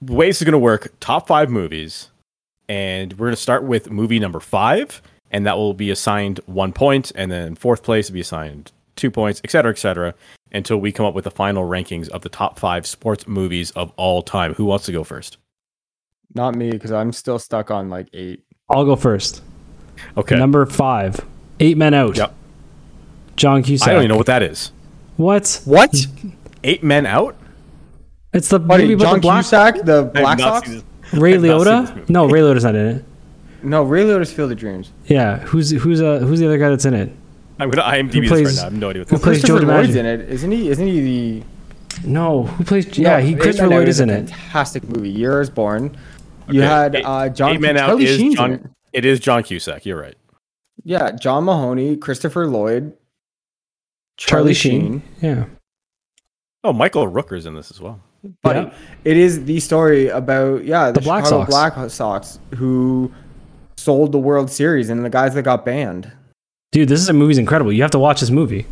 the 0.00 0.14
way 0.14 0.28
this 0.28 0.40
is 0.40 0.46
going 0.46 0.52
to 0.52 0.58
work 0.58 0.94
top 0.98 1.26
five 1.26 1.50
movies, 1.50 2.08
and 2.70 3.12
we're 3.12 3.26
going 3.26 3.36
to 3.36 3.42
start 3.42 3.64
with 3.64 3.90
movie 3.90 4.18
number 4.18 4.40
five, 4.40 5.02
and 5.30 5.44
that 5.44 5.58
will 5.58 5.74
be 5.74 5.90
assigned 5.90 6.40
one 6.46 6.72
point, 6.72 7.12
and 7.14 7.30
then 7.30 7.54
fourth 7.54 7.82
place 7.82 8.08
will 8.08 8.14
be 8.14 8.22
assigned 8.22 8.72
two 8.98 9.10
points, 9.10 9.40
et 9.44 9.50
cetera, 9.50 9.70
et 9.70 9.78
cetera, 9.78 10.14
until 10.52 10.76
we 10.76 10.92
come 10.92 11.06
up 11.06 11.14
with 11.14 11.24
the 11.24 11.30
final 11.30 11.66
rankings 11.66 12.08
of 12.10 12.20
the 12.22 12.28
top 12.28 12.58
five 12.58 12.86
sports 12.86 13.26
movies 13.26 13.70
of 13.70 13.92
all 13.96 14.22
time. 14.22 14.52
Who 14.54 14.66
wants 14.66 14.84
to 14.86 14.92
go 14.92 15.04
first? 15.04 15.38
Not 16.34 16.54
me, 16.54 16.70
because 16.70 16.92
I'm 16.92 17.12
still 17.12 17.38
stuck 17.38 17.70
on 17.70 17.88
like 17.88 18.08
eight. 18.12 18.44
I'll 18.68 18.84
go 18.84 18.96
first. 18.96 19.42
Okay. 20.16 20.36
Number 20.36 20.66
five, 20.66 21.18
Eight 21.60 21.78
Men 21.78 21.94
Out. 21.94 22.16
Yep. 22.16 22.34
John 23.36 23.62
Cusack. 23.62 23.88
I 23.88 23.92
don't 23.92 24.02
even 24.02 24.10
know 24.10 24.18
what 24.18 24.26
that 24.26 24.42
is. 24.42 24.72
What? 25.16 25.62
What? 25.64 25.94
Eight 26.64 26.82
Men 26.84 27.06
Out? 27.06 27.36
It's 28.34 28.48
the 28.48 28.58
Buddy, 28.58 28.82
movie 28.82 28.94
about 28.94 29.04
John 29.04 29.14
the 29.14 29.20
black 29.20 29.44
Cusack, 29.44 29.84
the 29.84 30.02
Black 30.14 30.38
Sox? 30.38 30.68
Ray 31.14 31.34
I've 31.34 31.42
not 31.42 31.88
seen 31.88 31.96
Liotta. 31.96 32.08
No, 32.10 32.26
Ray 32.26 32.40
Liotta's 32.40 32.64
not 32.64 32.74
in 32.74 32.86
it. 32.86 33.04
No, 33.62 33.82
Ray 33.82 34.04
Liotta's 34.04 34.32
Field 34.32 34.52
of 34.52 34.58
Dreams. 34.58 34.92
Yeah, 35.06 35.38
who's 35.38 35.70
who's 35.70 36.02
uh 36.02 36.18
who's 36.18 36.38
the 36.38 36.46
other 36.46 36.58
guy 36.58 36.68
that's 36.68 36.84
in 36.84 36.94
it? 36.94 37.10
I'm 37.58 37.70
going 37.70 37.76
to 37.76 37.82
IMDb 37.82 38.20
this 38.22 38.28
plays- 38.30 38.46
right 38.46 38.54
now. 38.56 38.60
I 38.60 38.64
have 38.64 38.72
no 38.74 38.90
idea 38.90 39.02
what 39.02 39.08
who 39.10 39.16
this 39.16 39.24
plays 39.24 39.36
is. 39.38 39.42
Joe 39.44 39.54
Christopher 39.58 39.72
Lloyd's 39.72 39.90
DiMaggio? 39.90 39.96
in 39.96 40.06
it, 40.06 40.28
isn't 40.30 40.50
he? 40.52 40.68
Isn't 40.68 40.86
he 40.86 41.00
the? 41.00 41.46
No, 42.08 42.44
who 42.44 42.64
plays? 42.64 42.98
Yeah, 42.98 43.16
No, 43.16 43.22
he 43.24 43.32
Eight 43.34 43.40
Christopher 43.40 43.68
Men 43.68 43.72
Out 43.72 43.78
Lloyd 43.80 43.88
is 43.88 44.00
a 44.00 44.02
in 44.04 44.10
it. 44.10 44.30
Fantastic 44.30 44.88
movie. 44.88 45.10
Year 45.10 45.40
is 45.40 45.50
Born. 45.50 45.96
You 46.48 46.62
Okay, 46.62 46.68
had 46.68 46.96
uh, 47.04 47.28
John. 47.30 47.52
Eight 47.52 47.60
Men 47.60 47.76
Out 47.76 47.86
Charlie 47.88 48.04
is 48.06 48.16
Sheen's 48.16 48.34
John. 48.36 48.52
it. 48.52 48.62
It 48.92 49.04
is 49.04 49.18
John 49.20 49.42
Cusack. 49.42 49.84
You're 49.84 50.00
right. 50.00 50.14
Yeah, 50.84 51.10
John 51.12 51.44
Mahoney, 51.44 51.96
Christopher 51.96 52.46
Lloyd, 52.46 52.92
Charlie 54.16 54.54
Sheen. 54.54 55.02
Yeah. 55.20 55.46
Oh, 56.64 56.72
Michael 56.72 57.06
Rooker's 57.08 57.46
in 57.46 57.54
this 57.54 57.70
as 57.70 57.80
well. 57.80 58.00
Buddy, 58.42 58.60
Yeah. 58.60 58.74
it 59.04 59.16
is 59.16 59.44
the 59.44 59.60
story 59.60 60.08
about 60.08 60.64
yeah 60.64 60.86
the, 60.90 60.94
The 60.94 61.00
Black 61.00 61.24
Chicago 61.24 61.50
Sox. 61.50 61.50
Black 61.76 61.90
Sox 61.90 62.38
who 62.56 63.12
sold 63.76 64.12
the 64.12 64.18
World 64.18 64.50
Series 64.50 64.90
and 64.90 65.04
the 65.04 65.10
guys 65.10 65.34
that 65.34 65.42
got 65.42 65.64
banned. 65.64 66.10
Dude, 66.72 66.88
this 66.88 67.00
is 67.00 67.08
a 67.08 67.12
movie's 67.12 67.38
incredible. 67.38 67.72
You 67.72 67.82
have 67.82 67.90
to 67.92 67.98
watch 67.98 68.20
this 68.20 68.30
movie. 68.30 68.66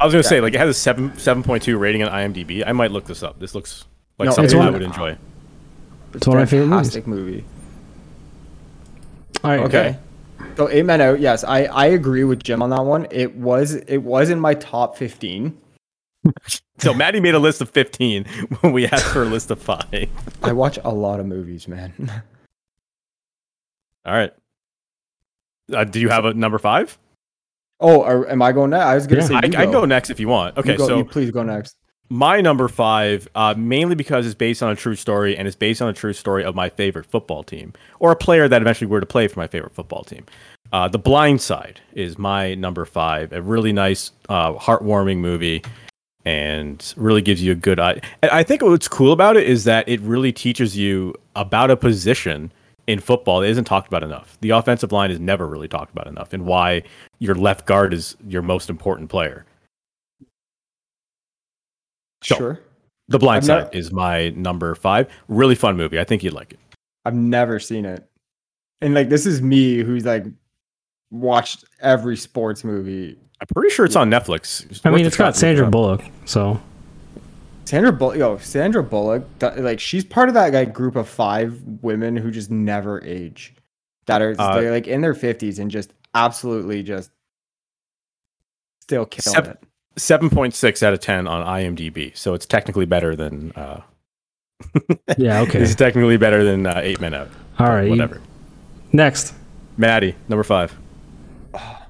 I 0.00 0.04
was 0.04 0.14
gonna 0.14 0.22
say 0.22 0.40
like 0.40 0.54
it 0.54 0.58
has 0.58 0.68
a 0.68 0.74
seven 0.74 1.16
seven 1.18 1.42
point 1.42 1.62
two 1.62 1.76
rating 1.78 2.02
on 2.02 2.10
IMDb. 2.10 2.62
I 2.66 2.72
might 2.72 2.90
look 2.90 3.06
this 3.06 3.22
up. 3.22 3.40
This 3.40 3.54
looks 3.54 3.84
like 4.18 4.26
No, 4.26 4.32
something 4.32 4.44
it's 4.58 4.66
I 4.66 4.70
would 4.70 4.82
enjoy. 4.82 5.16
It's 6.14 6.26
one 6.26 6.36
of 6.36 6.42
my 6.42 6.46
favorite 6.46 6.66
movies. 6.66 6.92
Fantastic 6.92 7.06
movie. 7.06 7.44
All 9.42 9.50
right. 9.50 9.60
Okay. 9.60 9.98
So 10.56 10.68
eight 10.68 10.84
men 10.84 11.00
out. 11.00 11.20
Yes, 11.20 11.42
I 11.42 11.64
I 11.64 11.86
agree 11.86 12.24
with 12.24 12.42
Jim 12.42 12.62
on 12.62 12.70
that 12.70 12.84
one. 12.84 13.06
It 13.10 13.34
was 13.34 13.74
it 13.74 13.98
was 13.98 14.30
in 14.30 14.38
my 14.40 14.54
top 14.54 14.96
fifteen. 14.96 15.58
So 16.80 16.94
Maddie 16.94 17.18
made 17.18 17.34
a 17.34 17.40
list 17.40 17.60
of 17.60 17.70
fifteen 17.70 18.24
when 18.60 18.72
we 18.72 18.86
asked 18.86 19.06
for 19.06 19.22
a 19.22 19.26
list 19.26 19.50
of 19.50 19.60
five. 19.60 20.08
I 20.44 20.52
watch 20.52 20.78
a 20.84 20.90
lot 20.90 21.18
of 21.18 21.26
movies, 21.26 21.66
man. 21.66 21.92
All 24.06 24.14
right. 24.14 24.32
Uh, 25.72 25.82
do 25.82 25.98
you 25.98 26.08
have 26.08 26.24
a 26.24 26.34
number 26.34 26.56
five? 26.58 26.96
Oh, 27.80 28.02
are, 28.02 28.28
am 28.28 28.42
I 28.42 28.52
going 28.52 28.70
next? 28.70 28.84
I 28.84 28.94
was 28.94 29.06
gonna 29.06 29.22
Yeah. 29.22 29.26
say 29.28 29.34
I, 29.34 29.46
you 29.46 29.58
I 29.58 29.62
can 29.64 29.70
go 29.72 29.84
next 29.84 30.10
if 30.10 30.18
you 30.20 30.28
want. 30.28 30.56
You 30.56 30.60
Okay, 30.60 30.76
go- 30.76 30.86
so 30.86 30.98
you 30.98 31.04
please 31.04 31.30
go 31.30 31.42
next. 31.42 31.76
my 32.10 32.40
number 32.40 32.68
five, 32.68 33.28
uh, 33.34 33.54
mainly 33.56 33.94
because 33.94 34.24
it's 34.26 34.34
based 34.34 34.62
on 34.62 34.70
a 34.70 34.76
true 34.76 34.94
story 34.96 35.36
and 35.36 35.46
it's 35.46 35.56
based 35.56 35.80
on 35.82 35.88
a 35.88 35.92
true 35.92 36.12
story 36.12 36.42
of 36.44 36.54
my 36.54 36.68
favorite 36.68 37.06
football 37.06 37.42
team 37.42 37.72
or 38.00 38.10
a 38.12 38.16
player 38.16 38.48
that 38.48 38.62
eventually 38.62 38.88
were 38.88 39.00
to 39.00 39.06
play 39.06 39.28
for 39.28 39.38
my 39.38 39.46
favorite 39.46 39.74
football 39.74 40.02
team. 40.04 40.24
Uh, 40.72 40.86
the 40.88 40.98
Blind 40.98 41.40
Side 41.40 41.80
is 41.94 42.18
my 42.18 42.54
number 42.54 42.84
five. 42.84 43.32
A 43.32 43.40
really 43.40 43.72
nice, 43.72 44.10
uh, 44.28 44.52
heartwarming 44.54 45.16
movie, 45.18 45.62
and 46.24 46.92
really 46.96 47.22
gives 47.22 47.42
you 47.42 47.52
a 47.52 47.54
good. 47.54 47.78
And 47.80 48.02
I 48.22 48.42
think 48.42 48.60
what's 48.62 48.88
cool 48.88 49.12
about 49.12 49.36
it 49.38 49.46
is 49.46 49.64
that 49.64 49.88
it 49.88 50.00
really 50.02 50.32
teaches 50.32 50.76
you 50.76 51.14
about 51.36 51.70
a 51.70 51.76
position 51.76 52.52
in 52.88 52.98
football 52.98 53.40
that 53.40 53.48
isn't 53.48 53.64
talked 53.64 53.86
about 53.86 54.02
enough. 54.02 54.36
The 54.40 54.50
offensive 54.50 54.90
line 54.90 55.10
is 55.12 55.20
never 55.20 55.46
really 55.46 55.68
talked 55.68 55.92
about 55.92 56.08
enough, 56.08 56.32
and 56.32 56.44
why 56.46 56.82
your 57.20 57.34
left 57.36 57.66
guard 57.66 57.92
is 57.94 58.16
your 58.26 58.42
most 58.42 58.68
important 58.70 59.10
player. 59.10 59.44
So- 62.24 62.34
Sure. 62.36 62.60
The 63.10 63.18
Blind 63.18 63.38
I've 63.38 63.44
Side 63.44 63.58
never- 63.64 63.70
is 63.72 63.90
my 63.92 64.30
number 64.30 64.74
five. 64.74 65.08
Really 65.28 65.54
fun 65.54 65.76
movie. 65.78 65.98
I 65.98 66.04
think 66.04 66.22
you'd 66.22 66.34
like 66.34 66.52
it. 66.52 66.58
I've 67.06 67.14
never 67.14 67.58
seen 67.58 67.86
it. 67.86 68.06
And 68.82 68.92
like 68.92 69.08
this 69.08 69.24
is 69.24 69.40
me 69.40 69.76
who's 69.78 70.04
like 70.04 70.26
watched 71.10 71.64
every 71.80 72.16
sports 72.18 72.64
movie. 72.64 73.16
I'm 73.40 73.46
pretty 73.54 73.72
sure 73.74 73.86
it's 73.86 73.96
on 73.96 74.10
Netflix. 74.10 74.68
It's 74.70 74.84
I 74.84 74.90
mean, 74.90 75.06
it's 75.06 75.16
got 75.16 75.24
to 75.24 75.28
look 75.28 75.36
it 75.36 75.38
Sandra. 75.38 75.70
Bullock, 75.70 76.02
so 76.26 76.60
Sandra 77.68 77.92
Bullock, 77.92 78.16
yo, 78.16 78.38
Sandra 78.38 78.82
Bullock, 78.82 79.26
like 79.58 79.78
she's 79.78 80.02
part 80.02 80.28
of 80.28 80.34
that 80.34 80.54
like 80.54 80.72
group 80.72 80.96
of 80.96 81.06
five 81.06 81.60
women 81.82 82.16
who 82.16 82.30
just 82.30 82.50
never 82.50 83.04
age, 83.04 83.54
that 84.06 84.22
are 84.22 84.34
Uh, 84.38 84.58
they're 84.58 84.70
like 84.70 84.86
in 84.86 85.02
their 85.02 85.12
fifties 85.12 85.58
and 85.58 85.70
just 85.70 85.92
absolutely 86.14 86.82
just 86.82 87.10
still 88.80 89.04
killing 89.04 89.34
Sep- 89.34 89.46
it. 89.46 89.58
Seven 89.98 90.30
point 90.30 90.54
six 90.54 90.82
out 90.82 90.94
of 90.94 91.00
ten 91.00 91.26
on 91.28 91.44
IMDb. 91.44 92.16
So 92.16 92.32
it's 92.32 92.46
technically 92.46 92.86
better 92.86 93.14
than. 93.14 93.52
Uh, 93.52 93.82
yeah. 95.18 95.42
Okay. 95.42 95.60
It's 95.60 95.74
technically 95.74 96.16
better 96.16 96.44
than 96.44 96.66
uh, 96.66 96.80
Eight 96.82 97.02
Men 97.02 97.12
Out. 97.12 97.28
All 97.58 97.66
right. 97.66 97.80
But 97.80 97.84
you- 97.84 97.90
Whatever. 97.90 98.22
Next. 98.92 99.34
Maddie, 99.76 100.14
number 100.30 100.42
five. 100.42 100.74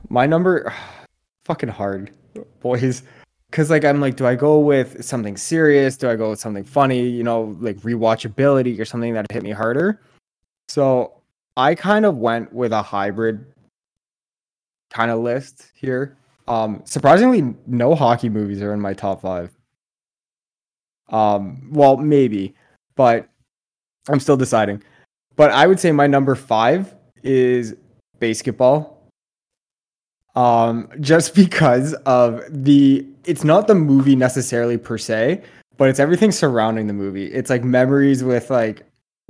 My 0.09 0.27
number, 0.27 0.75
fucking 1.45 1.69
hard, 1.69 2.11
boys. 2.59 3.05
Cause 3.51 3.71
like 3.71 3.85
I'm 3.85 4.01
like, 4.01 4.17
do 4.17 4.27
I 4.27 4.35
go 4.35 4.59
with 4.59 5.03
something 5.03 5.37
serious? 5.37 5.97
Do 5.97 6.11
I 6.11 6.17
go 6.17 6.31
with 6.31 6.41
something 6.41 6.65
funny? 6.65 7.09
You 7.09 7.23
know, 7.23 7.57
like 7.61 7.79
rewatchability 7.79 8.79
or 8.79 8.85
something 8.85 9.15
that 9.15 9.31
hit 9.33 9.43
me 9.43 9.53
harder. 9.53 10.03
So 10.69 11.15
I 11.57 11.75
kind 11.75 12.05
of 12.05 12.19
went 12.19 12.53
with 12.53 12.73
a 12.73 12.83
hybrid 12.83 13.47
kind 14.91 15.11
of 15.11 15.21
list 15.21 15.73
here. 15.75 16.17
Um, 16.47 16.83
surprisingly, 16.85 17.55
no 17.67 17.95
hockey 17.95 18.29
movies 18.29 18.63
are 18.63 18.75
in 18.75 18.81
my 18.81 18.93
top 18.93 19.23
five. 19.23 19.51
Um, 21.11 21.71
well, 21.73 21.97
maybe, 21.97 22.55
but 22.97 23.29
I'm 24.09 24.21
still 24.21 24.37
deciding. 24.37 24.83
But 25.37 25.53
I 25.53 25.67
would 25.67 25.81
say 25.81 25.91
my 25.91 26.07
number 26.07 26.35
five 26.35 26.95
is 27.23 27.75
basketball 28.21 28.99
um 30.35 30.89
just 31.01 31.35
because 31.35 31.95
of 32.07 32.43
the 32.51 33.07
it's 33.29 33.45
not 33.45 33.67
the 33.67 33.75
movie 33.75 34.17
necessarily 34.17 34.77
per 34.77 34.99
se 34.99 35.43
but 35.79 35.89
it's 35.89 36.01
everything 36.01 36.33
surrounding 36.33 36.89
the 36.89 36.93
movie. 36.93 37.27
It's 37.27 37.49
like 37.49 37.65
memories 37.65 38.23
with 38.23 38.51
like 38.51 38.83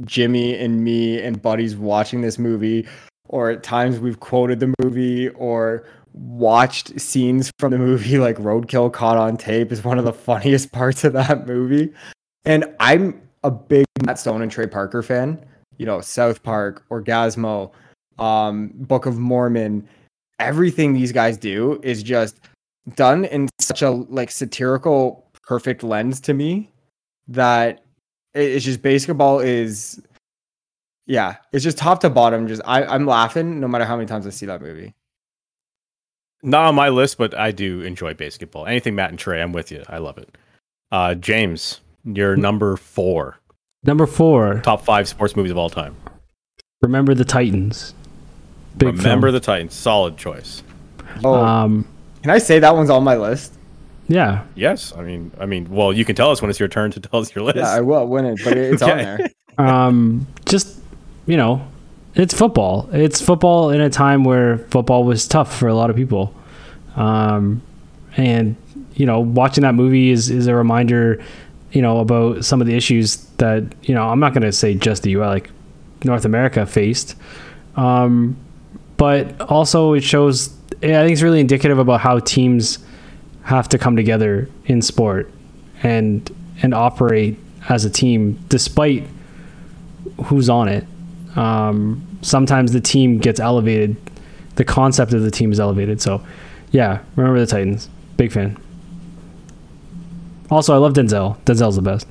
jimmy 0.05 0.57
and 0.57 0.83
me 0.83 1.21
and 1.21 1.43
buddies 1.43 1.77
watching 1.77 2.21
this 2.21 2.39
movie 2.39 2.87
or 3.29 3.51
at 3.51 3.65
times 3.65 3.99
we've 3.99 4.21
quoted 4.21 4.61
the 4.61 4.73
movie 4.81 5.29
or 5.31 5.85
watched 6.13 6.99
scenes 7.01 7.51
from 7.59 7.73
the 7.73 7.79
movie 7.79 8.17
like 8.27 8.37
roadkill 8.37 8.93
caught 8.93 9.17
on 9.17 9.37
tape 9.37 9.71
is 9.73 9.85
one 9.85 9.99
of 9.99 10.05
the 10.05 10.13
funniest 10.13 10.73
parts 10.73 11.05
of 11.05 11.13
that 11.13 11.47
movie. 11.47 11.93
And 12.45 12.65
i'm 12.81 13.21
a 13.45 13.51
big 13.51 13.87
matt 14.05 14.19
stone 14.19 14.43
and 14.43 14.51
trey 14.51 14.67
parker 14.67 15.03
fan 15.03 15.45
you 15.77 15.87
know 15.87 16.01
south 16.01 16.43
park 16.43 16.85
orgasmo 16.91 17.73
um 18.19 18.73
book 18.75 19.07
of 19.07 19.19
mormon. 19.19 19.87
Everything 20.41 20.93
these 20.93 21.11
guys 21.11 21.37
do 21.37 21.81
is 21.83 22.03
just 22.03 22.39
done 22.97 23.25
in 23.27 23.49
such 23.59 23.83
a 23.83 23.91
like 23.91 24.31
satirical 24.31 25.25
perfect 25.43 25.83
lens 25.83 26.21
to 26.21 26.35
me 26.35 26.71
that 27.29 27.83
it's 28.35 28.65
just 28.65 28.83
basketball 28.83 29.41
is 29.41 30.01
yeah 31.07 31.37
it's 31.53 31.65
just 31.65 31.79
top 31.79 32.01
to 32.01 32.11
bottom 32.11 32.47
just 32.47 32.63
I, 32.65 32.85
i'm 32.85 33.07
laughing 33.07 33.61
no 33.61 33.69
matter 33.69 33.85
how 33.85 33.97
many 33.97 34.07
times 34.07 34.27
i 34.27 34.31
see 34.31 34.47
that 34.47 34.61
movie 34.63 34.95
Not 36.43 36.67
on 36.67 36.75
my 36.77 36.89
list, 36.89 37.19
but 37.19 37.35
I 37.35 37.51
do 37.51 37.81
enjoy 37.81 38.15
basketball. 38.15 38.67
Anything 38.67 38.95
Matt 38.95 39.11
and 39.11 39.19
Trey, 39.19 39.43
I'm 39.43 39.53
with 39.53 39.73
you. 39.73 39.83
I 39.89 39.99
love 39.99 40.19
it. 40.19 40.39
Uh, 40.93 41.15
James, 41.17 41.81
you're 42.05 42.37
number 42.37 42.77
four. 42.77 43.39
Number 43.83 44.07
four. 44.07 44.61
Top 44.63 44.83
five 44.85 45.09
sports 45.09 45.35
movies 45.35 45.51
of 45.51 45.59
all 45.59 45.69
time. 45.69 45.97
Remember 46.81 47.13
the 47.15 47.25
Titans. 47.25 47.93
Big 48.77 48.89
Remember 48.97 49.27
film. 49.29 49.35
the 49.35 49.41
Titans. 49.41 49.75
Solid 49.75 50.17
choice. 50.17 50.63
oh 51.25 51.35
Um, 51.45 51.89
Can 52.23 52.31
I 52.31 52.39
say 52.39 52.59
that 52.59 52.75
one's 52.75 52.91
on 52.91 53.05
my 53.05 53.17
list? 53.17 53.55
Yeah. 54.09 54.45
Yes, 54.55 54.93
I 54.97 55.03
mean, 55.03 55.31
I 55.39 55.47
mean, 55.47 55.69
well, 55.71 55.93
you 55.93 56.05
can 56.05 56.17
tell 56.17 56.31
us 56.31 56.41
when 56.41 56.51
it's 56.51 56.59
your 56.59 56.69
turn 56.69 56.91
to 56.93 57.01
tell 57.01 57.21
us 57.21 57.35
your 57.35 57.45
list. 57.45 57.59
Yeah, 57.59 57.71
I 57.71 57.81
will 57.81 58.07
win 58.07 58.25
it, 58.25 58.41
but 58.43 58.57
it's 58.57 58.83
on 58.83 58.99
there. 58.99 59.31
Um, 59.59 60.29
just 60.47 60.79
you 61.27 61.37
know, 61.37 61.67
it's 62.15 62.33
football. 62.33 62.89
It's 62.93 63.21
football 63.21 63.71
in 63.71 63.81
a 63.81 63.91
time 63.91 64.23
where 64.23 64.59
football 64.59 65.03
was 65.03 65.27
tough 65.27 65.59
for 65.59 65.67
a 65.67 65.75
lot 65.75 65.91
of 65.91 65.97
people. 65.97 66.33
Um, 66.95 67.61
and 68.17 68.55
you 68.95 69.05
know, 69.05 69.19
watching 69.19 69.63
that 69.63 69.75
movie 69.75 70.11
is 70.11 70.31
is 70.31 70.47
a 70.47 70.55
reminder, 70.55 71.21
you 71.73 71.83
know, 71.83 71.99
about 71.99 72.45
some 72.45 72.61
of 72.61 72.69
the 72.69 72.77
issues 72.77 73.17
that 73.39 73.65
you 73.83 73.95
know. 73.97 74.09
I'm 74.09 74.21
not 74.21 74.33
going 74.33 74.43
to 74.45 74.53
say 74.53 74.75
just 74.75 75.03
the 75.03 75.11
U.S. 75.11 75.27
like 75.27 75.51
North 76.05 76.25
America 76.25 76.65
faced, 76.65 77.17
um, 77.77 78.37
but 78.97 79.41
also 79.41 79.93
it 79.95 80.05
shows. 80.05 80.55
I 80.83 80.87
think 80.87 81.13
it's 81.13 81.23
really 81.23 81.41
indicative 81.41 81.79
about 81.79 82.01
how 82.01 82.19
teams 82.21 82.79
have 83.43 83.69
to 83.71 83.79
come 83.79 83.97
together 83.97 84.49
in 84.67 84.83
sport 84.83 85.31
and 85.83 86.31
and 86.63 86.75
operate 86.75 87.39
as 87.69 87.85
a 87.85 87.91
team 87.91 88.39
despite 88.49 89.05
who's 90.25 90.49
on 90.49 90.69
it. 90.69 90.85
Um, 91.37 92.05
sometimes 92.23 92.73
the 92.73 92.81
team 92.81 93.19
gets 93.19 93.41
elevated. 93.41 93.97
The 94.57 94.65
concept 94.65 95.13
of 95.13 95.23
the 95.23 95.31
team 95.31 95.53
is 95.53 95.61
elevated. 95.61 96.01
So, 96.01 96.25
yeah, 96.73 96.99
remember 97.17 97.39
the 97.39 97.47
Titans. 97.47 97.89
Big 98.17 98.33
fan. 98.33 98.57
Also, 100.51 100.75
I 100.75 100.79
love 100.79 100.95
Denzel. 100.95 101.39
Denzel's 101.45 101.77
the 101.77 101.83
best. 101.83 102.07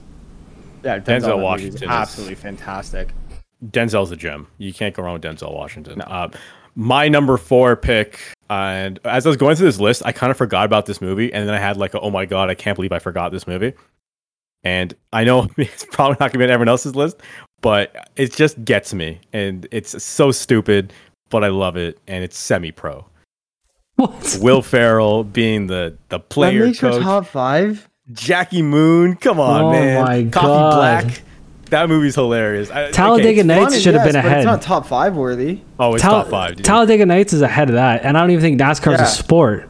Yeah, 0.83 0.99
Denzel 0.99 1.05
that 1.05 1.21
movie's 1.29 1.43
Washington 1.43 1.83
is- 1.83 1.89
absolutely 1.89 2.35
fantastic. 2.35 3.09
Denzel's 3.65 4.11
a 4.11 4.15
gem. 4.15 4.47
You 4.59 4.71
can't 4.71 4.95
go 4.95 5.03
wrong 5.03 5.13
with 5.13 5.23
Denzel 5.23 5.53
Washington. 5.53 5.99
Uh, 6.01 6.29
my 6.75 7.09
number 7.09 7.37
four 7.37 7.75
pick, 7.75 8.19
and 8.49 8.99
as 9.05 9.25
I 9.25 9.29
was 9.29 9.37
going 9.37 9.55
through 9.55 9.67
this 9.67 9.79
list, 9.79 10.01
I 10.05 10.11
kind 10.11 10.31
of 10.31 10.37
forgot 10.37 10.65
about 10.65 10.85
this 10.85 11.01
movie, 11.01 11.31
and 11.33 11.47
then 11.47 11.55
I 11.55 11.59
had 11.59 11.77
like, 11.77 11.93
a, 11.93 11.99
oh 11.99 12.09
my 12.09 12.25
god, 12.25 12.49
I 12.49 12.55
can't 12.55 12.75
believe 12.75 12.91
I 12.91 12.99
forgot 12.99 13.31
this 13.31 13.47
movie. 13.47 13.73
And 14.63 14.93
I 15.13 15.23
know 15.23 15.47
it's 15.57 15.85
probably 15.85 16.17
not 16.19 16.31
gonna 16.31 16.39
be 16.39 16.43
on 16.45 16.49
everyone 16.51 16.69
else's 16.69 16.95
list, 16.95 17.17
but 17.61 18.09
it 18.15 18.33
just 18.33 18.63
gets 18.63 18.93
me, 18.93 19.19
and 19.33 19.67
it's 19.71 20.01
so 20.03 20.31
stupid, 20.31 20.93
but 21.29 21.43
I 21.43 21.49
love 21.49 21.77
it, 21.77 21.99
and 22.07 22.23
it's 22.23 22.37
semi-pro. 22.37 23.05
What? 23.95 24.37
Will 24.41 24.61
Ferrell 24.61 25.23
being 25.23 25.67
the 25.67 25.97
the 26.09 26.19
That 26.19 26.29
player 26.29 26.65
makes 26.67 26.81
your 26.81 26.91
coach, 26.91 27.03
top 27.03 27.25
five. 27.25 27.89
Jackie 28.13 28.61
Moon, 28.61 29.15
come 29.15 29.39
on, 29.39 29.63
Oh 29.63 29.71
man, 29.71 30.05
my 30.05 30.23
Coffee 30.25 30.47
God. 30.47 31.03
Black. 31.03 31.21
That 31.69 31.89
movie's 31.89 32.15
hilarious. 32.15 32.69
I- 32.71 32.91
Talladega 32.91 33.41
okay, 33.41 33.47
Nights 33.47 33.79
should 33.79 33.93
have 33.93 34.05
yes, 34.05 34.13
been 34.13 34.21
but 34.21 34.27
ahead. 34.27 34.37
It's 34.39 34.45
not 34.45 34.61
top 34.61 34.85
five 34.85 35.15
worthy. 35.15 35.61
Oh, 35.79 35.93
it's 35.93 36.01
Tal- 36.01 36.23
top 36.23 36.29
five. 36.31 36.55
Dude. 36.55 36.65
Talladega 36.65 37.05
Nights 37.05 37.33
is 37.33 37.41
ahead 37.41 37.69
of 37.69 37.75
that, 37.75 38.03
and 38.03 38.17
I 38.17 38.21
don't 38.21 38.31
even 38.31 38.41
think 38.41 38.59
NASCAR's 38.59 38.99
Yeah. 38.99 39.05
a 39.05 39.07
sport. 39.07 39.69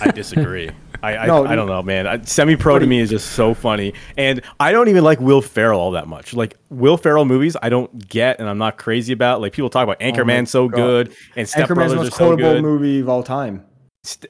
I 0.00 0.10
disagree. 0.14 0.70
I 1.02 1.16
I, 1.16 1.26
No, 1.26 1.44
I 1.46 1.56
don't 1.56 1.66
know, 1.66 1.82
man. 1.82 2.24
Semi 2.26 2.54
pro 2.56 2.78
to 2.78 2.86
me 2.86 3.00
is 3.00 3.10
just 3.10 3.32
so 3.32 3.54
funny, 3.54 3.94
and 4.16 4.40
I 4.60 4.70
don't 4.72 4.88
even 4.88 5.02
like 5.02 5.20
Will 5.20 5.42
Ferrell 5.42 5.80
all 5.80 5.90
that 5.92 6.06
much. 6.06 6.32
Like 6.32 6.56
Will 6.70 6.96
Ferrell 6.96 7.24
movies, 7.24 7.56
I 7.60 7.68
don't 7.70 8.08
get, 8.08 8.38
and 8.38 8.48
I'm 8.48 8.58
not 8.58 8.78
crazy 8.78 9.12
about. 9.12 9.40
Like 9.40 9.52
people 9.52 9.68
talk 9.70 9.82
about 9.84 9.96
oh 10.00 10.04
Anchorman 10.04 10.46
so 10.46 10.68
God. 10.68 10.76
good, 10.76 11.16
and 11.34 11.48
Step 11.48 11.68
Anchorman's 11.68 11.74
Brothers 11.74 11.92
are 11.92 11.96
most 11.96 12.12
so 12.12 12.18
quotable 12.18 12.52
good, 12.54 12.62
movie 12.62 13.00
of 13.00 13.08
all 13.08 13.22
time. 13.22 13.64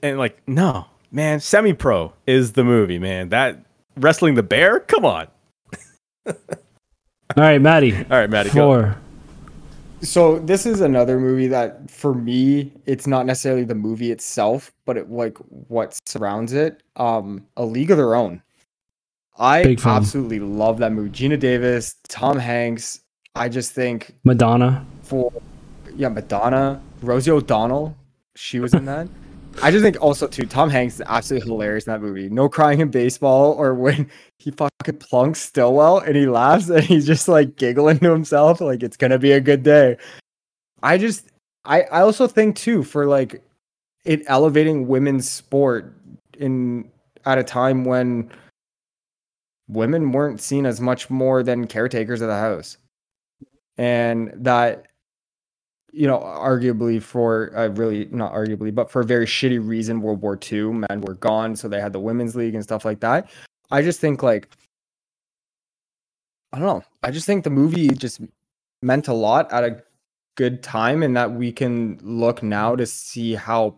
And 0.02 0.18
like 0.18 0.40
no, 0.46 0.86
man, 1.10 1.40
Semi 1.40 1.74
Pro 1.74 2.14
is 2.26 2.52
the 2.52 2.64
movie, 2.64 2.98
man. 2.98 3.28
That 3.30 3.64
wrestling 3.96 4.34
the 4.34 4.42
bear, 4.42 4.80
come 4.80 5.04
on. 5.04 5.28
All 6.26 6.34
right, 7.36 7.60
Maddie. 7.60 7.96
All 7.96 8.18
right, 8.18 8.30
Maddie, 8.30 8.50
go. 8.50 8.66
Four. 8.66 8.96
So 10.02 10.40
this 10.40 10.66
is 10.66 10.80
another 10.80 11.18
movie 11.18 11.46
that, 11.48 11.90
for 11.90 12.12
me, 12.12 12.72
it's 12.86 13.06
not 13.06 13.24
necessarily 13.24 13.64
the 13.64 13.74
movie 13.74 14.10
itself, 14.10 14.72
but 14.84 14.96
it 14.96 15.10
like 15.10 15.38
what 15.38 15.98
surrounds 16.06 16.52
it. 16.52 16.82
Um, 16.96 17.46
A 17.56 17.64
League 17.64 17.90
of 17.90 17.96
Their 17.96 18.14
Own. 18.14 18.42
I 19.38 19.76
absolutely 19.84 20.40
love 20.40 20.78
that 20.78 20.92
movie. 20.92 21.10
Geena 21.10 21.38
Davis, 21.38 21.96
Tom 22.08 22.38
Hanks. 22.38 23.00
I 23.34 23.48
just 23.48 23.72
think 23.72 24.14
Madonna. 24.24 24.84
for 25.02 25.32
yeah, 25.96 26.08
Madonna, 26.08 26.82
Rosie 27.00 27.30
O'Donnell, 27.30 27.96
she 28.34 28.60
was 28.60 28.74
in 28.74 28.84
that. 28.86 29.08
I 29.60 29.70
just 29.70 29.82
think 29.82 30.00
also 30.00 30.26
too, 30.26 30.46
Tom 30.46 30.70
Hanks 30.70 30.94
is 30.94 31.02
absolutely 31.06 31.48
hilarious 31.48 31.86
in 31.86 31.92
that 31.92 32.00
movie. 32.00 32.28
No 32.28 32.48
crying 32.48 32.80
in 32.80 32.90
baseball, 32.90 33.52
or 33.52 33.74
when 33.74 34.10
he 34.38 34.50
fucking 34.50 34.98
plunks 34.98 35.40
Stillwell 35.40 35.98
and 35.98 36.16
he 36.16 36.26
laughs 36.26 36.68
and 36.68 36.82
he's 36.82 37.06
just 37.06 37.28
like 37.28 37.56
giggling 37.56 37.98
to 38.00 38.10
himself, 38.10 38.60
like 38.60 38.82
it's 38.82 38.96
gonna 38.96 39.18
be 39.18 39.32
a 39.32 39.40
good 39.40 39.62
day. 39.62 39.96
I 40.82 40.98
just, 40.98 41.28
I, 41.64 41.82
I 41.82 42.00
also 42.00 42.26
think 42.26 42.56
too 42.56 42.82
for 42.82 43.06
like 43.06 43.42
it 44.04 44.22
elevating 44.26 44.88
women's 44.88 45.30
sport 45.30 45.94
in 46.38 46.90
at 47.24 47.38
a 47.38 47.44
time 47.44 47.84
when 47.84 48.30
women 49.68 50.12
weren't 50.12 50.40
seen 50.40 50.66
as 50.66 50.80
much 50.80 51.08
more 51.08 51.42
than 51.42 51.66
caretakers 51.66 52.20
of 52.20 52.28
the 52.28 52.38
house, 52.38 52.78
and 53.76 54.32
that 54.34 54.86
you 55.92 56.06
know, 56.06 56.18
arguably 56.18 57.00
for 57.00 57.56
uh, 57.56 57.68
really 57.68 58.06
not 58.10 58.32
arguably, 58.32 58.74
but 58.74 58.90
for 58.90 59.02
a 59.02 59.04
very 59.04 59.26
shitty 59.26 59.64
reason, 59.64 60.00
World 60.00 60.22
War 60.22 60.38
II, 60.50 60.84
men 60.88 61.02
were 61.02 61.14
gone, 61.14 61.54
so 61.54 61.68
they 61.68 61.80
had 61.80 61.92
the 61.92 62.00
women's 62.00 62.34
league 62.34 62.54
and 62.54 62.64
stuff 62.64 62.84
like 62.84 63.00
that. 63.00 63.30
I 63.70 63.82
just 63.82 64.00
think 64.00 64.22
like 64.22 64.48
I 66.52 66.58
don't 66.58 66.66
know. 66.66 66.82
I 67.02 67.10
just 67.10 67.26
think 67.26 67.44
the 67.44 67.50
movie 67.50 67.88
just 67.88 68.20
meant 68.82 69.08
a 69.08 69.14
lot 69.14 69.50
at 69.52 69.64
a 69.64 69.82
good 70.36 70.62
time, 70.62 71.02
and 71.02 71.16
that 71.16 71.32
we 71.32 71.52
can 71.52 71.98
look 72.02 72.42
now 72.42 72.74
to 72.74 72.86
see 72.86 73.34
how 73.34 73.76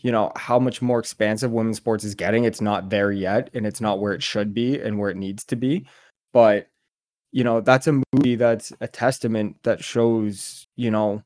you 0.00 0.12
know 0.12 0.32
how 0.36 0.58
much 0.58 0.82
more 0.82 0.98
expansive 0.98 1.52
women's 1.52 1.78
sports 1.78 2.04
is 2.04 2.14
getting. 2.14 2.44
It's 2.44 2.60
not 2.60 2.90
there 2.90 3.12
yet, 3.12 3.48
and 3.54 3.66
it's 3.66 3.80
not 3.80 3.98
where 3.98 4.12
it 4.12 4.22
should 4.22 4.52
be 4.52 4.78
and 4.78 4.98
where 4.98 5.10
it 5.10 5.16
needs 5.16 5.44
to 5.46 5.56
be, 5.56 5.86
but 6.34 6.68
you 7.32 7.44
know 7.44 7.62
that's 7.62 7.86
a 7.86 8.02
movie 8.12 8.36
that's 8.36 8.72
a 8.80 8.88
testament 8.88 9.56
that 9.62 9.82
shows 9.82 10.66
you 10.76 10.90
know 10.90 11.22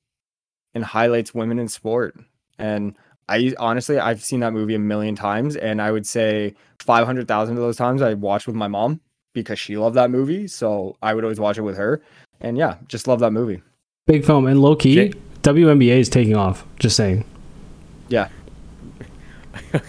and 0.75 0.85
highlights 0.85 1.35
women 1.35 1.59
in 1.59 1.69
sport. 1.69 2.17
And 2.59 2.97
I 3.29 3.53
honestly, 3.59 3.99
I've 3.99 4.23
seen 4.23 4.41
that 4.41 4.53
movie 4.53 4.75
a 4.75 4.79
million 4.79 5.15
times, 5.15 5.57
and 5.57 5.81
I 5.81 5.91
would 5.91 6.07
say 6.07 6.55
500,000 6.81 7.57
of 7.57 7.63
those 7.63 7.77
times 7.77 8.03
I 8.03 8.15
watched 8.15 8.47
with 8.47 8.57
my 8.57 8.69
mom 8.69 9.01
because 9.33 9.59
she 9.59 9.77
loved 9.77 9.97
that 9.97 10.11
movie. 10.11 10.49
So 10.49 10.97
I 11.03 11.15
would 11.15 11.25
always 11.25 11.41
watch 11.41 11.59
it 11.59 11.63
with 11.63 11.77
her. 11.77 12.03
And 12.41 12.57
yeah, 12.57 12.77
just 12.89 13.07
love 13.07 13.21
that 13.21 13.33
movie. 13.33 13.63
Big 14.07 14.25
film 14.25 14.47
and 14.47 14.61
low 14.61 14.75
key. 14.75 14.95
Jay- 14.95 15.13
WNBA 15.43 15.99
is 15.99 16.09
taking 16.09 16.37
off. 16.37 16.67
Just 16.79 16.97
saying. 16.97 17.25
Yeah. 18.09 18.29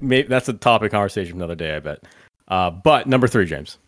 Maybe 0.00 0.28
that's 0.28 0.48
a 0.48 0.52
topic 0.52 0.92
conversation 0.92 1.32
for 1.32 1.36
another 1.36 1.54
day, 1.54 1.76
I 1.76 1.80
bet. 1.80 2.04
Uh, 2.48 2.70
but 2.70 3.06
number 3.06 3.26
three, 3.26 3.46
James. 3.46 3.78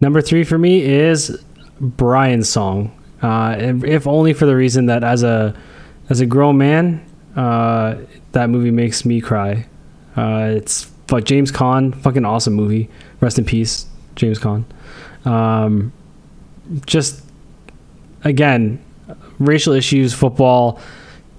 Number 0.00 0.20
three 0.20 0.44
for 0.44 0.58
me 0.58 0.82
is 0.82 1.42
Brian's 1.80 2.48
song. 2.48 2.92
Uh, 3.22 3.56
if 3.58 4.06
only 4.06 4.32
for 4.32 4.46
the 4.46 4.56
reason 4.56 4.86
that 4.86 5.04
as 5.04 5.22
a 5.22 5.54
as 6.08 6.20
a 6.20 6.26
grown 6.26 6.58
man, 6.58 7.04
uh, 7.36 7.96
that 8.32 8.50
movie 8.50 8.70
makes 8.70 9.04
me 9.04 9.20
cry. 9.20 9.66
Uh, 10.16 10.52
it's 10.56 10.86
but 11.06 11.24
James 11.24 11.52
Caan, 11.52 11.94
fucking 12.02 12.24
awesome 12.24 12.54
movie. 12.54 12.88
Rest 13.20 13.38
in 13.38 13.44
peace, 13.44 13.86
James 14.16 14.38
Caan. 14.38 14.64
Um, 15.24 15.92
just 16.86 17.22
again, 18.24 18.82
racial 19.38 19.72
issues, 19.72 20.12
football, 20.12 20.80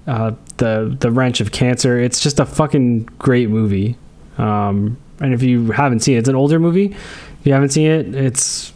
uh, 0.08 0.32
the 0.58 0.96
the 1.00 1.12
wrench 1.12 1.42
of 1.42 1.52
cancer. 1.52 2.00
It's 2.00 2.20
just 2.20 2.40
a 2.40 2.46
fucking 2.46 3.06
great 3.20 3.50
movie. 3.50 3.98
Um, 4.38 4.98
and 5.20 5.34
if 5.34 5.44
you 5.44 5.72
haven't 5.72 6.00
seen 6.00 6.16
it, 6.16 6.20
it's 6.20 6.30
an 6.30 6.36
older 6.36 6.60
movie. 6.60 6.86
If 6.86 7.46
you 7.46 7.54
haven't 7.54 7.70
seen 7.70 7.90
it, 7.90 8.16
it's 8.16 8.74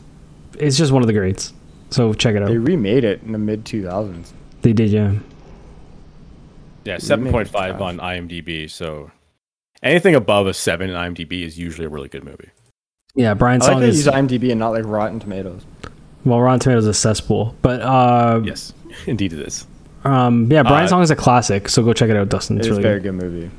it's 0.60 0.78
just 0.78 0.92
one 0.92 1.04
of 1.04 1.08
the 1.08 1.14
greats. 1.14 1.54
So 1.89 2.14
check 2.14 2.35
it 2.35 2.41
out. 2.41 2.47
They 2.49 2.57
remade 2.57 3.03
it 3.03 3.22
in 3.23 3.31
the 3.31 3.38
mid 3.38 3.64
2000s. 3.65 4.31
They 4.61 4.73
did, 4.73 4.89
yeah. 4.89 5.14
Yeah, 6.85 6.97
seven 6.99 7.26
Remake 7.26 7.34
point 7.34 7.47
is 7.47 7.51
five 7.51 7.77
trash. 7.77 7.81
on 7.81 7.97
IMDb. 7.97 8.69
So 8.69 9.11
anything 9.84 10.15
above 10.15 10.47
a 10.47 10.53
seven 10.53 10.89
in 10.89 10.95
IMDb 10.95 11.43
is 11.43 11.57
usually 11.59 11.85
a 11.85 11.89
really 11.89 12.07
good 12.09 12.23
movie. 12.23 12.49
Yeah, 13.15 13.34
Brian 13.34 13.59
Brian's 13.59 13.64
I 13.64 13.68
like 13.68 13.73
song 13.76 13.81
they 13.81 13.88
is 13.89 13.97
use 14.05 14.07
IMDb 14.07 14.51
and 14.51 14.59
not 14.59 14.69
like 14.69 14.85
Rotten 14.85 15.19
Tomatoes. 15.19 15.65
well, 16.23 16.39
Rotten 16.39 16.59
Tomatoes 16.59 16.84
is 16.85 16.89
a 16.89 16.93
cesspool, 16.93 17.55
but 17.61 17.81
uh, 17.81 18.41
Yes, 18.43 18.73
indeed 19.07 19.34
it 19.34 19.39
is. 19.39 19.65
um, 20.05 20.49
yeah, 20.51 20.64
Brian's 20.64 20.91
Uh, 20.91 20.95
song 20.95 21.01
is 21.03 21.11
a 21.11 21.15
classic. 21.15 21.68
So 21.68 21.84
go 21.84 21.93
check 21.93 22.09
it 22.09 22.15
out, 22.15 22.30
Dustin. 22.30 22.57
It's 22.57 22.68
It's 22.68 22.72
really 22.77 22.84
a 22.84 22.88
very 22.88 22.99
good. 23.01 23.18
good 23.19 23.23
movie. 23.26 23.51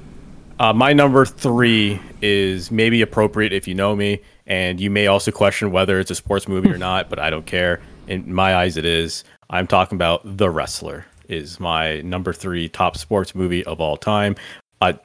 Uh, 0.60 0.72
my 0.72 0.92
number 0.92 1.24
three 1.24 2.00
is 2.22 2.70
maybe 2.70 3.00
appropriate 3.02 3.52
if 3.52 3.68
you 3.68 3.74
know 3.74 3.94
me, 3.94 4.20
and 4.46 4.80
you 4.80 4.90
may 4.90 5.06
also 5.06 5.30
question 5.30 5.70
whether 5.70 6.00
it's 6.00 6.10
a 6.10 6.14
sports 6.16 6.48
movie 6.48 6.70
or 6.70 6.78
not, 6.78 7.08
but 7.10 7.18
I 7.18 7.30
don't 7.30 7.46
care. 7.46 7.80
In 8.08 8.32
my 8.32 8.56
eyes, 8.56 8.76
it 8.76 8.84
is. 8.84 9.22
I'm 9.50 9.66
talking 9.66 9.96
about 9.96 10.22
The 10.24 10.50
Wrestler. 10.50 11.04
Is 11.28 11.60
my 11.60 12.00
number 12.00 12.32
three 12.32 12.70
top 12.70 12.96
sports 12.96 13.34
movie 13.34 13.62
of 13.66 13.82
all 13.82 13.98
time. 13.98 14.34
A 14.80 14.98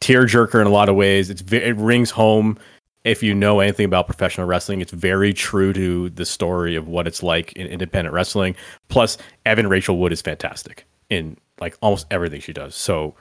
tearjerker 0.00 0.58
in 0.58 0.66
a 0.66 0.70
lot 0.70 0.88
of 0.88 0.96
ways. 0.96 1.28
It's 1.28 1.42
it 1.52 1.76
rings 1.76 2.10
home. 2.10 2.58
If 3.04 3.22
you 3.22 3.34
know 3.34 3.60
anything 3.60 3.84
about 3.84 4.06
professional 4.06 4.46
wrestling, 4.46 4.80
it's 4.80 4.92
very 4.92 5.34
true 5.34 5.74
to 5.74 6.08
the 6.10 6.24
story 6.24 6.76
of 6.76 6.88
what 6.88 7.06
it's 7.06 7.22
like 7.22 7.52
in 7.54 7.66
independent 7.66 8.14
wrestling. 8.14 8.56
Plus, 8.88 9.18
Evan 9.44 9.68
Rachel 9.68 9.98
Wood 9.98 10.12
is 10.12 10.22
fantastic 10.22 10.86
in 11.10 11.36
like 11.60 11.76
almost 11.82 12.06
everything 12.10 12.40
she 12.40 12.54
does. 12.54 12.74
So 12.74 13.14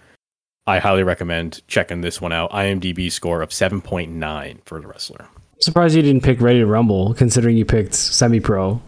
I 0.65 0.79
highly 0.79 1.03
recommend 1.03 1.61
checking 1.67 2.01
this 2.01 2.21
one 2.21 2.31
out. 2.31 2.51
IMDb 2.51 3.11
score 3.11 3.41
of 3.41 3.49
7.9 3.49 4.59
for 4.63 4.79
the 4.79 4.87
wrestler. 4.87 5.27
Surprised 5.59 5.95
you 5.95 6.01
didn't 6.01 6.23
pick 6.23 6.39
Ready 6.39 6.59
to 6.59 6.65
Rumble, 6.65 7.13
considering 7.15 7.57
you 7.57 7.65
picked 7.65 7.93
Semi 7.93 8.39
Pro. 8.39 8.81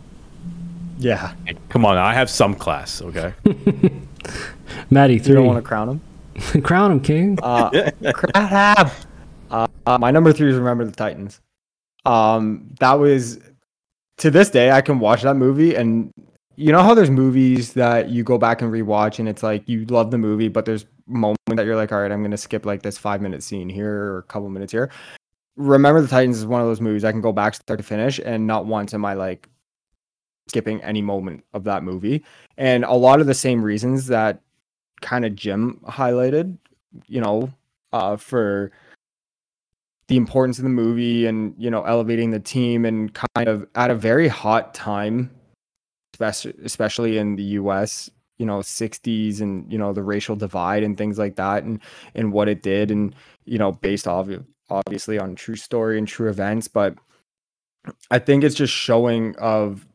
Yeah. 1.02 1.34
Come 1.70 1.84
on, 1.84 1.98
I 1.98 2.14
have 2.14 2.30
some 2.30 2.54
class, 2.54 3.02
okay? 3.02 3.34
Maddie, 4.92 5.16
You 5.16 5.34
don't 5.34 5.48
want 5.48 5.58
to 5.58 5.68
crown 5.68 5.90
him? 5.90 6.02
Crown 6.64 6.92
him, 6.92 7.00
King. 7.02 7.38
Uh, 7.42 7.92
crap. 8.14 8.92
Uh, 9.50 9.68
uh, 9.86 9.98
my 9.98 10.12
number 10.12 10.32
three 10.32 10.50
is 10.50 10.56
Remember 10.56 10.86
the 10.86 10.92
Titans. 10.92 11.42
Um, 12.06 12.70
that 12.80 12.94
was 12.94 13.40
to 14.18 14.32
this 14.32 14.50
day 14.50 14.72
I 14.72 14.82
can 14.82 15.00
watch 15.00 15.24
that 15.24 15.36
movie 15.36 15.76
and 15.76 16.12
you 16.56 16.72
know 16.72 16.82
how 16.82 16.94
there's 16.94 17.10
movies 17.10 17.74
that 17.74 18.10
you 18.10 18.24
go 18.24 18.38
back 18.38 18.62
and 18.62 18.72
rewatch 18.72 19.20
and 19.20 19.28
it's 19.28 19.44
like 19.44 19.68
you 19.68 19.86
love 19.86 20.10
the 20.12 20.18
movie, 20.18 20.48
but 20.48 20.66
there's 20.66 20.86
moments 21.08 21.42
that 21.48 21.66
you're 21.66 21.76
like, 21.76 21.92
all 21.92 22.02
right, 22.02 22.12
I'm 22.12 22.24
gonna 22.24 22.38
skip 22.38 22.66
like 22.66 22.82
this 22.82 22.98
five 22.98 23.22
minute 23.22 23.44
scene 23.44 23.70
here 23.70 23.92
or 23.92 24.18
a 24.20 24.24
couple 24.24 24.50
minutes 24.50 24.72
here. 24.72 24.90
Remember 25.58 26.02
the 26.02 26.08
Titans 26.08 26.38
is 26.38 26.46
one 26.46 26.62
of 26.62 26.68
those 26.68 26.82
movies 26.82 27.04
I 27.04 27.12
can 27.12 27.22
go 27.22 27.34
back 27.34 27.56
start 27.56 27.80
to 27.80 27.84
finish 27.84 28.20
and 28.24 28.48
not 28.48 28.66
once 28.66 28.94
am 28.94 29.04
I 29.04 29.16
like 29.16 29.50
skipping 30.52 30.84
any 30.84 31.02
moment 31.02 31.46
of 31.54 31.64
that 31.64 31.82
movie. 31.82 32.26
And 32.58 32.84
a 32.84 32.94
lot 32.94 33.22
of 33.22 33.28
the 33.28 33.34
same 33.34 33.64
reasons 33.64 34.08
that 34.08 34.42
kind 35.00 35.24
of 35.24 35.34
Jim 35.34 35.80
highlighted, 35.88 36.58
you 37.08 37.22
know, 37.22 37.54
uh, 37.94 38.18
for 38.18 38.74
the 40.10 40.18
importance 40.18 40.58
of 40.58 40.64
the 40.64 40.70
movie 40.70 41.26
and 41.26 41.56
you 41.58 41.72
know 41.72 41.84
elevating 41.84 42.32
the 42.32 42.40
team 42.40 42.84
and 42.84 43.14
kind 43.14 43.48
of 43.48 43.66
at 43.76 43.90
a 43.90 43.96
very 43.96 44.28
hot 44.28 44.74
time 44.74 45.32
especially 46.20 47.18
in 47.18 47.38
the 47.38 47.44
US 47.62 48.12
you 48.38 48.46
know 48.46 48.60
60s 48.60 49.40
and 49.40 49.72
you 49.72 49.78
know 49.78 49.94
the 49.94 50.04
racial 50.04 50.36
divide 50.36 50.84
and 50.84 50.98
things 50.98 51.18
like 51.18 51.38
that 51.38 51.64
and 51.64 51.80
and 52.14 52.34
what 52.34 52.50
it 52.50 52.62
did 52.62 52.92
and 52.92 53.16
you 53.46 53.58
know 53.58 53.72
based 53.72 54.06
off 54.06 54.28
obviously 54.70 55.18
on 55.18 55.34
true 55.34 55.56
story 55.56 55.98
and 55.98 56.10
true 56.10 56.30
events 56.30 56.68
but 56.68 56.94
I 58.12 58.20
think 58.20 58.44
it's 58.44 58.56
just 58.56 58.74
showing 58.74 59.36
of 59.38 59.88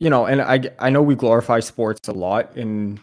you 0.00 0.10
know 0.10 0.26
and 0.26 0.40
I 0.40 0.60
I 0.78 0.90
know 0.90 1.02
we 1.02 1.14
glorify 1.14 1.60
sports 1.60 2.08
a 2.08 2.12
lot 2.12 2.56
in 2.56 3.00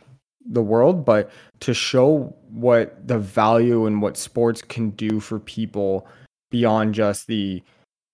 the 0.47 0.61
world 0.61 1.05
but 1.05 1.31
to 1.61 1.73
show 1.73 2.35
what 2.49 3.07
the 3.07 3.17
value 3.17 3.85
and 3.85 4.01
what 4.01 4.17
sports 4.17 4.61
can 4.61 4.91
do 4.91 5.19
for 5.19 5.39
people 5.39 6.07
beyond 6.51 6.93
just 6.93 7.27
the 7.27 7.63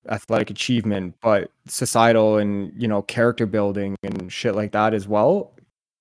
athletic 0.10 0.49
achievement 0.49 1.14
but 1.22 1.52
societal 1.68 2.38
and 2.38 2.72
you 2.76 2.88
know 2.88 3.02
character 3.03 3.45
building 3.45 3.95
and 4.03 4.32
shit 4.32 4.56
like 4.56 4.72
that 4.72 4.94
as 4.94 5.08
well. 5.08 5.53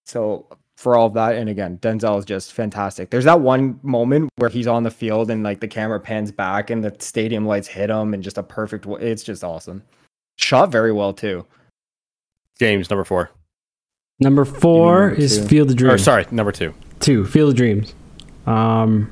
So 0.07 0.47
for 0.77 0.97
all 0.97 1.09
of 1.09 1.15
that 1.15 1.35
and 1.35 1.51
again 1.51 1.79
denzel 1.79 2.19
is 2.19 2.25
just 2.25 2.53
fantastic. 2.53 3.11
There's 3.11 3.25
that 3.25 3.41
one 3.41 3.79
moment 3.83 4.31
where 4.37 4.49
he's 4.49 4.67
on 4.67 4.85
the 4.85 4.91
field 4.91 5.31
and 5.31 5.43
like 5.43 5.61
the 5.61 5.69
camera 5.69 6.01
pans 6.01 6.33
back 6.33 6.71
and 6.71 6.83
the 6.83 6.95
stadium 7.01 7.45
lights 7.45 7.69
hit 7.69 7.91
him 7.91 8.15
and 8.15 8.23
just 8.23 8.39
a 8.39 8.43
perfect 8.43 8.87
it's 8.87 9.23
just 9.23 9.45
awesome. 9.45 9.83
Shot 10.37 10.71
very 10.71 10.93
well 10.93 11.13
too 11.13 11.45
James, 12.61 12.91
number 12.91 13.05
four. 13.05 13.31
Number 14.21 14.45
four 14.45 15.07
number 15.09 15.23
is 15.23 15.39
two. 15.39 15.45
Field 15.47 15.71
of 15.71 15.77
Dreams. 15.77 15.89
Or 15.89 15.97
Dreams. 15.97 16.03
sorry, 16.05 16.27
number 16.31 16.53
two. 16.53 16.75
Two, 17.01 17.25
Field 17.25 17.49
of 17.49 17.57
Dreams. 17.57 17.95
Um, 18.47 19.11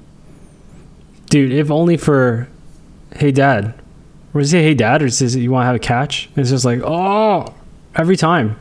dude, 1.31 1.51
if 1.53 1.71
only 1.71 1.97
for 1.97 2.47
Hey 3.17 3.33
Dad. 3.33 3.73
Or 4.35 4.43
is 4.43 4.53
it 4.53 4.61
Hey 4.61 4.75
Dad, 4.75 5.03
or 5.03 5.09
says 5.09 5.35
you 5.35 5.51
want 5.51 5.63
to 5.63 5.67
have 5.67 5.77
a 5.77 5.79
catch? 5.79 6.29
It's 6.37 6.51
just 6.51 6.67
like, 6.67 6.81
oh, 6.85 7.55
every 7.97 8.17
time, 8.19 8.59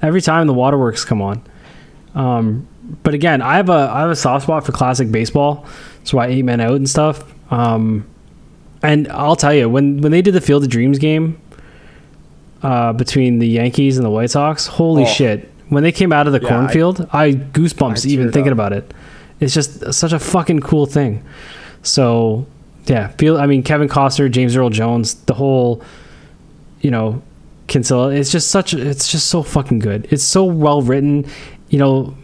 every 0.00 0.22
time 0.22 0.46
the 0.46 0.54
waterworks 0.54 1.04
come 1.04 1.20
on. 1.20 1.42
Um, 2.14 2.66
but 3.02 3.12
again, 3.12 3.42
I 3.42 3.56
have 3.56 3.68
a 3.68 3.90
I 3.92 4.00
have 4.00 4.10
a 4.10 4.16
soft 4.16 4.44
spot 4.44 4.64
for 4.64 4.72
classic 4.72 5.12
baseball. 5.12 5.66
That's 5.98 6.14
why 6.14 6.28
eight 6.28 6.46
men 6.46 6.62
out 6.62 6.76
and 6.76 6.88
stuff. 6.88 7.30
Um, 7.52 8.06
and 8.82 9.06
I'll 9.08 9.36
tell 9.36 9.52
you 9.52 9.68
when 9.68 10.00
when 10.00 10.12
they 10.12 10.22
did 10.22 10.32
the 10.32 10.40
Field 10.40 10.62
of 10.64 10.70
Dreams 10.70 10.98
game 10.98 11.38
uh, 12.64 12.92
between 12.92 13.38
the 13.38 13.46
Yankees 13.46 13.96
and 13.98 14.04
the 14.04 14.10
White 14.10 14.30
Sox, 14.30 14.66
holy 14.66 15.04
Oh. 15.04 15.06
shit! 15.06 15.48
When 15.68 15.82
they 15.84 15.92
came 15.92 16.12
out 16.12 16.26
of 16.26 16.32
the 16.32 16.40
Yeah, 16.40 16.48
cornfield, 16.48 17.08
I, 17.12 17.32
goosebumps 17.32 18.04
I 18.06 18.10
even 18.10 18.32
thinking 18.32 18.52
up. 18.52 18.56
about 18.58 18.72
it. 18.72 18.92
It's 19.40 19.54
just 19.54 19.92
such 19.94 20.12
a 20.12 20.18
fucking 20.18 20.60
cool 20.60 20.86
thing. 20.86 21.22
So 21.82 22.46
yeah, 22.86 23.08
feel. 23.18 23.36
I 23.38 23.46
mean, 23.46 23.62
Kevin 23.62 23.88
Costner, 23.88 24.30
James 24.30 24.56
Earl 24.56 24.70
Jones, 24.70 25.14
the 25.26 25.34
whole, 25.34 25.82
you 26.80 26.90
know, 26.90 27.22
Kinsella. 27.66 28.08
It's 28.10 28.30
just 28.30 28.48
such. 28.50 28.74
It's 28.74 29.08
just 29.10 29.28
so 29.28 29.42
fucking 29.42 29.78
good. 29.80 30.06
It's 30.10 30.24
so 30.24 30.44
well 30.44 30.82
written. 30.82 31.26
You 31.70 31.78
know, 31.78 32.14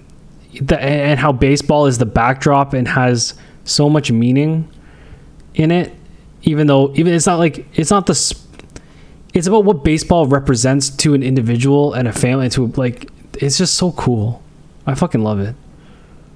the, 0.61 0.81
and 0.81 1.19
how 1.19 1.33
baseball 1.33 1.87
is 1.87 1.99
the 1.99 2.07
backdrop 2.07 2.73
and 2.75 2.87
has 2.89 3.35
so 3.65 3.89
much 3.91 4.11
meaning 4.13 4.69
in 5.55 5.71
it. 5.71 5.93
Even 6.43 6.67
though, 6.67 6.93
even 6.95 7.13
it's 7.13 7.27
not 7.27 7.39
like 7.39 7.67
it's 7.75 7.91
not 7.91 8.07
the. 8.07 8.15
Sp- 9.31 9.37
It's 9.37 9.47
about 9.47 9.65
what 9.65 9.85
baseball 9.85 10.27
represents 10.27 10.91
to 10.91 11.15
an 11.15 11.23
individual 11.23 11.95
and 11.95 12.09
a 12.09 12.13
family. 12.13 12.49
To 12.51 12.67
like, 12.77 13.11
it's 13.39 13.59
just 13.59 13.75
so 13.75 13.93
cool. 13.93 14.43
I 14.87 14.95
fucking 14.95 15.23
love 15.23 15.41
it. 15.41 15.55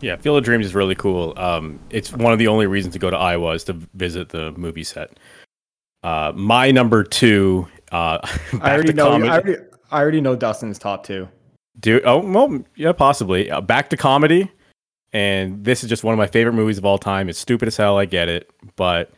Yeah, 0.00 0.16
Field 0.16 0.38
of 0.38 0.44
Dreams 0.44 0.66
is 0.66 0.74
really 0.74 0.94
cool. 0.94 1.32
Um, 1.38 1.78
it's 1.90 2.12
one 2.12 2.32
of 2.32 2.38
the 2.38 2.48
only 2.48 2.66
reasons 2.66 2.92
to 2.92 2.98
go 2.98 3.10
to 3.10 3.16
Iowa 3.16 3.52
is 3.52 3.64
to 3.64 3.72
visit 3.94 4.28
the 4.28 4.52
movie 4.52 4.84
set. 4.84 5.18
Uh, 6.02 6.32
my 6.34 6.70
number 6.70 7.02
two. 7.02 7.66
Uh, 7.90 8.18
i 8.52 8.56
back 8.58 8.62
already 8.62 8.88
to 8.88 8.92
know 8.94 9.10
comedy. 9.10 9.28
I 9.30 9.32
already, 9.32 9.56
I 9.90 10.00
already 10.00 10.20
know 10.20 10.36
dustin's 10.36 10.78
top 10.78 11.04
two 11.04 11.28
Do 11.80 12.00
oh 12.04 12.18
well, 12.18 12.64
yeah, 12.76 12.92
possibly. 12.92 13.50
Uh, 13.50 13.60
back 13.60 13.88
to 13.90 13.96
comedy, 13.96 14.50
and 15.12 15.64
this 15.64 15.82
is 15.82 15.88
just 15.88 16.04
one 16.04 16.12
of 16.12 16.18
my 16.18 16.26
favorite 16.26 16.54
movies 16.54 16.76
of 16.76 16.84
all 16.84 16.98
time. 16.98 17.28
It's 17.28 17.38
stupid 17.38 17.68
as 17.68 17.76
hell, 17.76 17.96
I 17.96 18.04
get 18.04 18.28
it, 18.28 18.50
but 18.76 19.12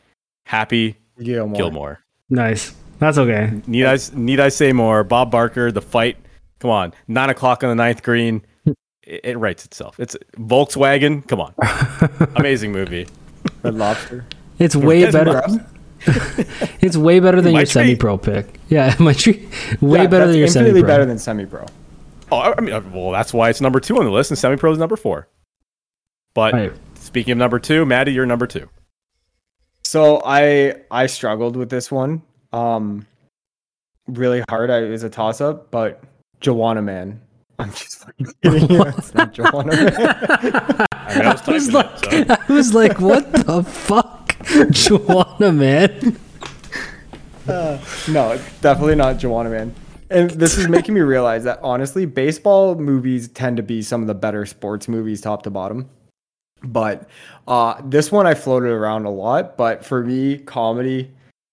Happy 0.44 0.96
Gilmore. 1.20 1.56
Gilmore. 1.56 2.00
Nice. 2.30 2.72
That's 2.98 3.18
okay. 3.18 3.60
Need 3.66 3.86
I 3.86 3.98
need 4.14 4.40
I 4.40 4.48
say 4.48 4.72
more? 4.72 5.04
Bob 5.04 5.30
Barker, 5.30 5.70
the 5.70 5.82
fight. 5.82 6.16
Come 6.60 6.70
on, 6.70 6.94
nine 7.08 7.30
o'clock 7.30 7.62
on 7.62 7.68
the 7.70 7.74
ninth 7.74 8.02
green. 8.02 8.42
It, 9.02 9.20
it 9.24 9.38
writes 9.38 9.64
itself. 9.64 10.00
It's 10.00 10.16
Volkswagen. 10.36 11.26
Come 11.28 11.40
on, 11.40 11.54
amazing 12.36 12.72
movie. 12.72 13.06
Red 13.62 13.74
lobster 13.74 14.24
It's 14.58 14.74
way 14.74 15.00
Guess 15.00 15.12
better. 15.12 15.42
It's 16.80 16.96
way 16.96 17.20
better 17.20 17.40
than 17.40 17.52
My 17.54 17.60
your 17.60 17.66
semi-pro 17.66 18.18
pick. 18.18 18.60
Yeah, 18.68 18.94
my 19.00 19.12
tree. 19.12 19.48
Way 19.80 20.02
Yeah, 20.02 20.06
better 20.06 20.26
than 20.28 20.36
your 20.36 20.46
semi-pro. 20.46 20.46
It's 20.46 20.54
completely 20.54 20.82
better 20.82 21.04
than 21.04 21.18
semi-pro 21.18 21.66
Oh, 22.30 22.36
I 22.36 22.54
I 22.56 22.60
mean, 22.60 22.74
uh, 22.74 22.82
well, 22.92 23.10
that's 23.12 23.32
why 23.32 23.50
it's 23.50 23.60
number 23.60 23.80
two 23.80 23.98
on 23.98 24.04
the 24.04 24.10
list, 24.10 24.30
and 24.30 24.38
Semi 24.38 24.56
Pro 24.56 24.72
is 24.72 24.78
number 24.78 24.96
four. 24.96 25.28
But 26.34 26.52
Right. 26.54 26.72
speaking 26.94 27.32
of 27.32 27.38
number 27.38 27.58
two, 27.58 27.86
Maddie, 27.86 28.12
you're 28.12 28.26
number 28.26 28.46
two. 28.46 28.68
So 29.82 30.20
I 30.24 30.74
I 30.90 31.06
struggled 31.06 31.56
with 31.56 31.70
this 31.70 31.90
one. 31.90 32.22
Um 32.56 33.06
really 34.08 34.42
hard. 34.48 34.70
I, 34.70 34.78
it 34.78 34.90
was 34.90 35.02
a 35.02 35.10
toss 35.10 35.40
up, 35.40 35.70
but 35.70 36.02
Juwanna 36.40 36.82
Mann. 36.82 37.20
I'm 37.58 37.70
just 37.70 37.98
fucking 37.98 38.26
kidding 38.42 38.70
you. 38.70 38.82
It's 38.82 39.14
not 39.14 39.34
Juwanna 39.34 39.72
Mann. 39.72 40.86
I, 40.92 41.14
mean, 41.14 41.26
I 41.26 41.32
was 41.32 41.42
I 41.48 41.52
was 41.52 41.72
like, 41.72 42.12
it, 42.12 42.28
so. 42.28 42.36
I 42.48 42.52
was 42.52 42.74
like, 42.74 43.00
what 43.00 43.32
the 43.32 43.62
fuck, 43.62 44.36
Joanna, 44.70 45.52
man? 45.52 46.18
no, 47.46 48.40
definitely 48.60 48.96
not 48.96 49.16
Juwanna 49.16 49.50
Mann. 49.50 49.74
And 50.10 50.30
this 50.30 50.56
is 50.56 50.68
making 50.68 50.94
me 50.94 51.00
realize 51.00 51.44
that 51.44 51.58
honestly, 51.62 52.06
baseball 52.06 52.76
movies 52.76 53.28
tend 53.28 53.56
to 53.56 53.62
be 53.62 53.82
some 53.82 54.02
of 54.02 54.06
the 54.06 54.14
better 54.14 54.46
sports 54.46 54.88
movies 54.88 55.20
top 55.20 55.42
to 55.42 55.50
bottom. 55.50 55.88
But 56.62 57.08
uh 57.46 57.80
this 57.84 58.10
one 58.10 58.26
I 58.26 58.34
floated 58.34 58.70
around 58.70 59.04
a 59.04 59.10
lot, 59.10 59.56
but 59.56 59.84
for 59.84 60.04
me, 60.04 60.38
comedy 60.38 61.10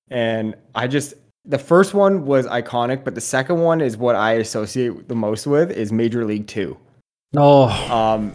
and 0.09 0.55
I 0.75 0.87
just 0.87 1.15
the 1.45 1.57
first 1.57 1.93
one 1.93 2.25
was 2.25 2.45
iconic, 2.47 3.03
but 3.03 3.15
the 3.15 3.21
second 3.21 3.59
one 3.59 3.81
is 3.81 3.97
what 3.97 4.15
I 4.15 4.33
associate 4.33 5.07
the 5.07 5.15
most 5.15 5.45
with 5.45 5.71
is 5.71 5.91
Major 5.91 6.23
League 6.25 6.47
2. 6.47 6.77
Oh, 7.35 7.67
Um, 7.91 8.33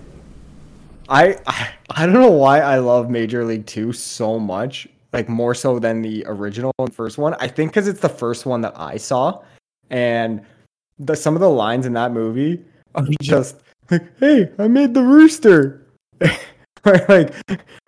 I, 1.09 1.39
I 1.47 1.71
I 1.91 2.07
don't 2.07 2.15
know 2.15 2.31
why 2.31 2.61
I 2.61 2.79
love 2.79 3.09
Major 3.09 3.45
League 3.45 3.67
Two 3.67 3.93
so 3.93 4.39
much, 4.39 4.87
like 5.13 5.29
more 5.29 5.55
so 5.55 5.79
than 5.79 6.03
the 6.03 6.25
original 6.27 6.73
first 6.93 7.17
one. 7.17 7.35
I 7.41 7.49
think 7.49 7.71
because 7.71 7.89
it's 7.89 8.01
the 8.01 8.09
first 8.09 8.45
one 8.45 8.61
that 8.61 8.75
I 8.77 8.99
saw, 8.99 9.43
and 9.91 10.43
the 10.99 11.17
some 11.17 11.35
of 11.35 11.41
the 11.41 11.49
lines 11.49 11.87
in 11.87 11.95
that 11.95 12.13
movie 12.13 12.63
are 12.95 13.07
just 13.23 13.57
like, 13.91 14.07
"Hey, 14.19 14.51
I 14.59 14.69
made 14.69 14.95
the 14.95 15.03
rooster." 15.03 15.87
or 16.85 17.05
like 17.09 17.35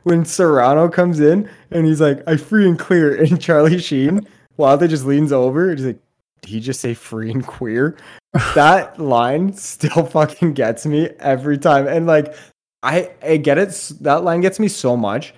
when 0.03 0.25
Cerrano 0.25 0.93
comes 0.93 1.21
in 1.21 1.49
and 1.71 1.87
he's 1.87 2.01
like, 2.01 2.23
"I 2.27 2.37
free 2.37 2.67
and 2.69 2.79
clear," 2.79 3.15
and 3.23 3.41
Charlie 3.41 3.79
Sheen, 3.79 4.27
Wilder 4.57 4.89
just 4.89 5.05
leans 5.05 5.33
over 5.33 5.71
and 5.71 5.79
he's 5.79 5.87
like, 5.87 6.01
"Did 6.43 6.51
he 6.51 6.61
just 6.61 6.81
say 6.81 6.95
free 6.95 7.31
and 7.31 7.47
queer?" 7.47 7.97
that 8.55 8.99
line 8.99 9.53
still 9.55 10.07
fucking 10.07 10.55
gets 10.55 10.87
me 10.87 11.09
every 11.19 11.59
time. 11.59 11.89
And 11.89 12.07
like, 12.07 12.35
I, 12.83 13.11
I 13.23 13.37
get 13.39 13.59
it. 13.59 13.93
That 14.01 14.23
line 14.25 14.41
gets 14.41 14.61
me 14.61 14.69
so 14.69 14.97
much 14.97 15.35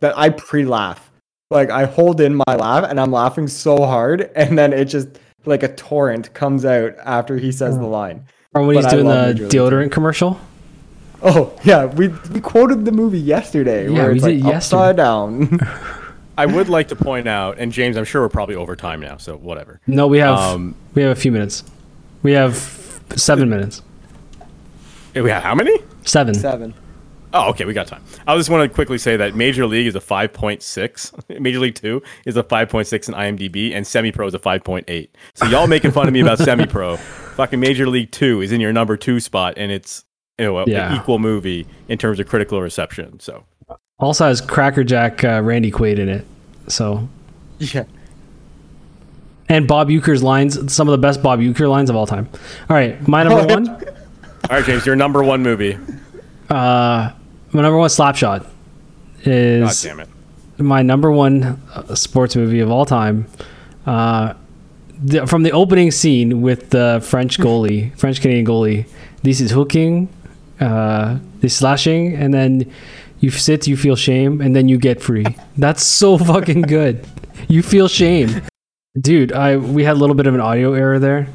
that 0.00 0.16
I 0.16 0.30
pre 0.30 0.64
laugh. 0.64 1.10
Like, 1.50 1.70
I 1.70 1.84
hold 1.84 2.20
in 2.20 2.36
my 2.36 2.56
laugh 2.56 2.88
and 2.88 3.00
I'm 3.00 3.12
laughing 3.12 3.48
so 3.48 3.84
hard. 3.84 4.30
And 4.36 4.58
then 4.58 4.72
it 4.72 4.86
just 4.86 5.08
like 5.44 5.62
a 5.62 5.74
torrent 5.74 6.32
comes 6.34 6.64
out 6.64 6.94
after 7.04 7.36
he 7.36 7.52
says 7.52 7.78
the 7.78 7.86
line. 7.86 8.26
or 8.54 8.62
when 8.62 8.76
but 8.76 8.84
he's 8.84 8.92
I 8.92 8.96
doing 8.96 9.06
the 9.06 9.48
deodorant 9.48 9.92
commercial. 9.92 10.40
Oh 11.28 11.58
yeah, 11.64 11.86
we 11.86 12.08
we 12.32 12.40
quoted 12.40 12.84
the 12.84 12.92
movie 12.92 13.18
yesterday. 13.18 13.88
Yeah, 13.88 13.92
where 13.92 14.08
we 14.10 14.16
it's 14.16 14.24
did 14.24 14.44
like 14.44 14.52
yesterday. 14.52 14.82
upside 14.90 14.96
down. 14.96 15.58
I 16.38 16.46
would 16.46 16.68
like 16.68 16.88
to 16.88 16.96
point 16.96 17.26
out, 17.26 17.58
and 17.58 17.72
James, 17.72 17.96
I'm 17.96 18.04
sure 18.04 18.22
we're 18.22 18.28
probably 18.28 18.54
over 18.54 18.76
time 18.76 19.00
now, 19.00 19.16
so 19.16 19.36
whatever. 19.36 19.80
No, 19.88 20.06
we 20.06 20.18
have 20.18 20.38
Um, 20.38 20.76
we 20.94 21.02
have 21.02 21.10
a 21.10 21.20
few 21.20 21.32
minutes. 21.32 21.64
We 22.22 22.32
have 22.32 22.54
seven 23.16 23.48
minutes. 23.50 23.82
We 25.14 25.30
have 25.30 25.42
how 25.42 25.54
many? 25.54 25.76
Seven. 26.04 26.34
Seven. 26.34 26.74
Oh, 27.32 27.50
okay, 27.50 27.64
we 27.64 27.72
got 27.72 27.86
time. 27.86 28.02
I 28.26 28.36
just 28.36 28.48
want 28.48 28.70
to 28.70 28.74
quickly 28.74 28.98
say 28.98 29.16
that 29.16 29.34
Major 29.34 29.66
League 29.66 29.86
is 29.86 29.96
a 29.96 30.00
5.6. 30.00 31.40
Major 31.40 31.58
League 31.58 31.74
2 31.74 32.02
is 32.24 32.36
a 32.36 32.42
5.6 32.42 33.08
in 33.08 33.14
IMDb, 33.14 33.74
and 33.74 33.86
Semi 33.86 34.12
Pro 34.12 34.26
is 34.26 34.34
a 34.34 34.38
5.8. 34.38 35.08
So 35.34 35.46
y'all 35.46 35.66
making 35.66 35.90
fun 35.90 36.06
of 36.06 36.12
me 36.14 36.20
about 36.20 36.38
Semi 36.38 36.66
Pro. 36.66 36.96
Fucking 36.96 37.58
Major 37.58 37.88
League 37.88 38.10
2 38.12 38.42
is 38.42 38.52
in 38.52 38.60
your 38.60 38.72
number 38.72 38.96
two 38.96 39.20
spot, 39.20 39.54
and 39.56 39.72
it's 39.72 40.04
you 40.38 40.46
know, 40.46 40.64
Yeah. 40.66 40.90
an 40.92 40.96
equal 41.00 41.18
movie 41.18 41.66
in 41.88 41.98
terms 41.98 42.20
of 42.20 42.26
critical 42.28 42.60
reception. 42.60 43.18
So 43.20 43.44
Also 43.98 44.26
has 44.26 44.40
Cracker 44.40 44.84
Jack 44.84 45.24
uh, 45.24 45.40
Randy 45.42 45.70
Quaid 45.70 45.98
in 45.98 46.08
it. 46.08 46.26
So 46.68 47.08
Yeah. 47.58 47.84
and 49.48 49.66
Bob 49.68 49.88
Uecker's 49.88 50.22
lines, 50.22 50.72
some 50.72 50.88
of 50.88 50.92
the 50.92 50.98
best 50.98 51.22
Bob 51.22 51.40
Uecker 51.40 51.68
lines 51.70 51.88
of 51.90 51.96
all 51.96 52.06
time. 52.06 52.28
All 52.68 52.76
right, 52.76 53.06
my 53.08 53.22
number 53.22 53.46
one. 53.54 53.68
all 53.68 53.76
right, 54.50 54.64
James, 54.64 54.84
your 54.84 54.96
number 54.96 55.22
one 55.22 55.42
movie. 55.42 55.78
Uh, 56.50 57.10
my 57.52 57.62
number 57.62 57.78
one 57.78 57.88
Slapshot 57.88 58.40
God 58.40 58.46
is 59.24 59.82
God 59.84 59.88
damn 59.88 60.00
it. 60.00 60.08
my 60.58 60.82
number 60.82 61.10
one 61.10 61.60
uh, 61.74 61.94
sports 61.94 62.36
movie 62.36 62.60
of 62.60 62.70
all 62.70 62.84
time. 62.84 63.26
Uh, 63.86 64.34
the, 65.02 65.26
from 65.26 65.42
the 65.42 65.52
opening 65.52 65.90
scene 65.90 66.40
with 66.42 66.70
the 66.70 67.00
French 67.04 67.38
goalie, 67.38 67.96
French 67.98 68.20
Canadian 68.20 68.46
goalie, 68.46 68.86
this 69.22 69.40
is 69.40 69.50
hooking, 69.50 70.08
uh, 70.60 71.18
this 71.40 71.56
slashing, 71.56 72.14
and 72.14 72.32
then 72.32 72.70
you 73.20 73.30
sit, 73.30 73.66
you 73.66 73.76
feel 73.76 73.96
shame, 73.96 74.40
and 74.40 74.54
then 74.54 74.68
you 74.68 74.78
get 74.78 75.02
free. 75.02 75.24
That's 75.56 75.82
so 75.84 76.18
fucking 76.32 76.62
good. 76.62 77.06
You 77.48 77.62
feel 77.62 77.88
shame, 77.88 78.42
dude. 79.00 79.32
I 79.32 79.56
we 79.56 79.84
had 79.84 79.92
a 79.96 80.00
little 80.00 80.16
bit 80.16 80.26
of 80.26 80.34
an 80.34 80.40
audio 80.40 80.72
error 80.74 80.98
there, 80.98 81.28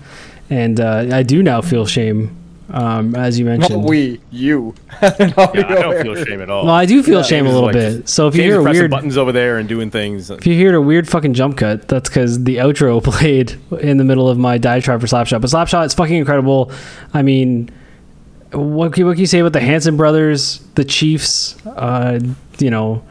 and 0.50 0.80
uh, 0.80 1.08
I 1.12 1.24
do 1.24 1.42
now 1.44 1.62
feel 1.62 1.86
shame, 1.86 2.36
um, 2.72 3.16
as 3.16 3.38
you 3.40 3.46
mentioned, 3.46 3.82
Not 3.82 3.90
mentioned. 3.90 4.22
we, 4.32 4.38
you. 4.38 4.74
Yeah, 5.02 5.14
I 5.18 5.82
don't 5.82 6.02
feel 6.04 6.16
shame 6.26 6.42
at 6.42 6.50
all. 6.50 6.66
well, 6.66 6.74
I 6.76 6.86
do 6.86 7.02
feel 7.04 7.18
Yeah, 7.20 7.24
shame 7.24 7.46
a 7.46 7.50
little 7.50 7.64
like 7.66 7.74
bit. 7.74 8.08
So 8.10 8.28
if 8.28 8.36
you 8.36 8.44
hear 8.44 8.60
a 8.60 8.64
weird 8.64 8.92
buttons 8.92 9.18
over 9.18 9.32
there 9.32 9.58
and 9.58 9.68
doing 9.68 9.90
things. 9.90 10.30
If 10.30 10.46
you 10.46 10.54
hear 10.54 10.76
a 10.76 10.82
weird 10.82 11.08
fucking 11.10 11.34
jump 11.34 11.58
cut, 11.58 11.88
that's 11.88 12.08
because 12.10 12.44
the 12.44 12.58
outro 12.58 13.04
played 13.12 13.58
in 13.80 13.98
the 13.98 14.04
middle 14.04 14.30
of 14.30 14.38
my 14.38 14.58
diatribe 14.58 15.02
for 15.02 15.08
Slapshot. 15.08 15.42
But 15.42 15.50
Slapshot 15.50 15.86
is 15.88 15.94
fucking 15.96 16.16
incredible. 16.16 16.72
I 17.14 17.22
mean, 17.24 17.70
what 18.54 18.94
can, 18.94 19.06
what 19.06 19.14
can 19.14 19.22
you 19.22 19.28
say 19.28 19.40
about 19.40 19.54
the 19.54 19.60
Hanson 19.62 19.98
brothers, 19.98 20.60
the 20.76 20.84
Chiefs, 20.84 21.56
uh, 21.66 22.20
you 22.60 22.70
know, 22.70 23.04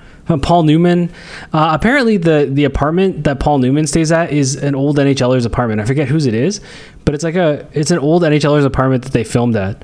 Paul 0.43 0.63
Newman? 0.65 1.11
Uh, 1.53 1.71
apparently, 1.73 2.17
the 2.17 2.49
the 2.51 2.65
apartment 2.65 3.25
that 3.25 3.41
Paul 3.41 3.59
Newman 3.59 3.87
stays 3.87 4.13
at 4.13 4.33
is 4.33 4.57
an 4.57 4.75
old 4.75 4.97
NHLer's 4.99 5.45
apartment. 5.45 5.81
I 5.81 5.85
forget 5.85 6.09
whose 6.09 6.27
it 6.27 6.35
is, 6.35 6.61
but 7.05 7.15
it's 7.15 7.25
like 7.25 7.35
a 7.37 7.67
it's 7.73 7.91
an 7.91 7.99
old 7.99 8.23
NHLer's 8.23 8.65
apartment 8.65 9.05
that 9.05 9.13
they 9.13 9.25
filmed 9.25 9.57
at, 9.57 9.83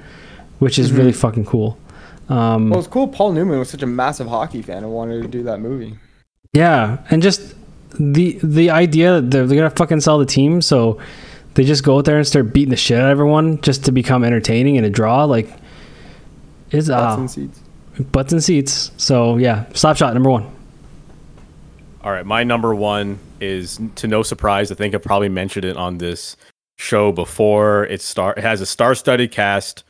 which 0.59 0.78
is 0.78 0.93
really 0.93 1.12
fucking 1.12 1.47
cool. 1.47 1.78
Um, 2.28 2.70
Well, 2.70 2.81
it's 2.81 2.89
cool. 2.89 3.09
Paul 3.09 3.33
Newman 3.33 3.59
was 3.59 3.70
such 3.70 3.83
a 3.83 3.87
massive 3.87 4.27
hockey 4.27 4.62
fan 4.62 4.78
and 4.78 4.93
wanted 4.93 5.23
to 5.23 5.28
do 5.28 5.43
that 5.45 5.61
movie. 5.61 5.97
Yeah, 6.53 6.99
and 7.11 7.23
just 7.23 7.55
the 7.99 8.39
the 8.43 8.70
idea 8.70 9.20
that 9.20 9.31
they're, 9.31 9.47
they're 9.47 9.57
gonna 9.57 9.70
fucking 9.70 10.01
sell 10.01 10.19
the 10.19 10.27
team, 10.27 10.61
so 10.62 10.99
they 11.57 11.65
just 11.65 11.83
go 11.83 11.99
out 11.99 12.05
there 12.05 12.19
and 12.19 12.27
start 12.27 12.53
beating 12.53 12.70
the 12.70 12.77
shit 12.77 12.99
out 12.99 13.07
of 13.07 13.11
everyone 13.11 13.61
just 13.62 13.85
to 13.87 13.93
become 13.93 14.23
entertaining 14.23 14.77
and 14.77 14.85
a 14.87 14.91
draw. 14.91 15.24
Like, 15.24 15.49
it's 16.70 16.89
Butts 16.89 17.16
uh, 17.16 17.20
and 17.20 17.31
seats. 17.31 17.61
butts 18.12 18.33
and 18.33 18.45
seats. 18.45 18.93
So 18.99 19.39
yeah, 19.39 19.65
slap 19.73 19.97
shot 19.97 20.12
number 20.15 20.31
one. 20.31 20.55
All 22.03 22.12
right, 22.12 22.27
my 22.27 22.45
number 22.45 22.74
one 22.74 23.19
is 23.41 23.81
to 23.97 24.07
no 24.07 24.23
surprise. 24.23 24.70
I 24.70 24.74
think 24.74 24.95
I've 24.95 25.03
probably 25.03 25.28
mentioned 25.31 25.65
it 25.65 25.77
on 25.77 25.99
this 25.99 26.37
show 26.77 27.11
before. 27.11 27.85
It 27.87 28.01
star 28.03 28.35
it 28.37 28.43
has 28.43 28.61
a 28.61 28.66
star-studded 28.66 29.31
cast. 29.31 29.83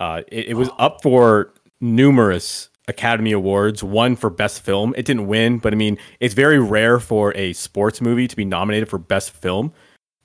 Uh, 0.00 0.22
it, 0.28 0.48
it 0.48 0.54
was 0.54 0.70
up 0.78 1.02
for 1.02 1.52
numerous 1.80 2.70
Academy 2.88 3.32
Awards. 3.32 3.84
One 3.84 4.16
for 4.16 4.30
Best 4.30 4.62
Film. 4.62 4.94
It 4.96 5.04
didn't 5.04 5.26
win, 5.26 5.58
but 5.58 5.72
I 5.72 5.76
mean, 5.76 5.98
it's 6.20 6.34
very 6.34 6.58
rare 6.58 6.98
for 6.98 7.36
a 7.36 7.52
sports 7.52 8.00
movie 8.00 8.26
to 8.26 8.34
be 8.34 8.44
nominated 8.44 8.88
for 8.88 8.98
Best 8.98 9.30
Film, 9.30 9.72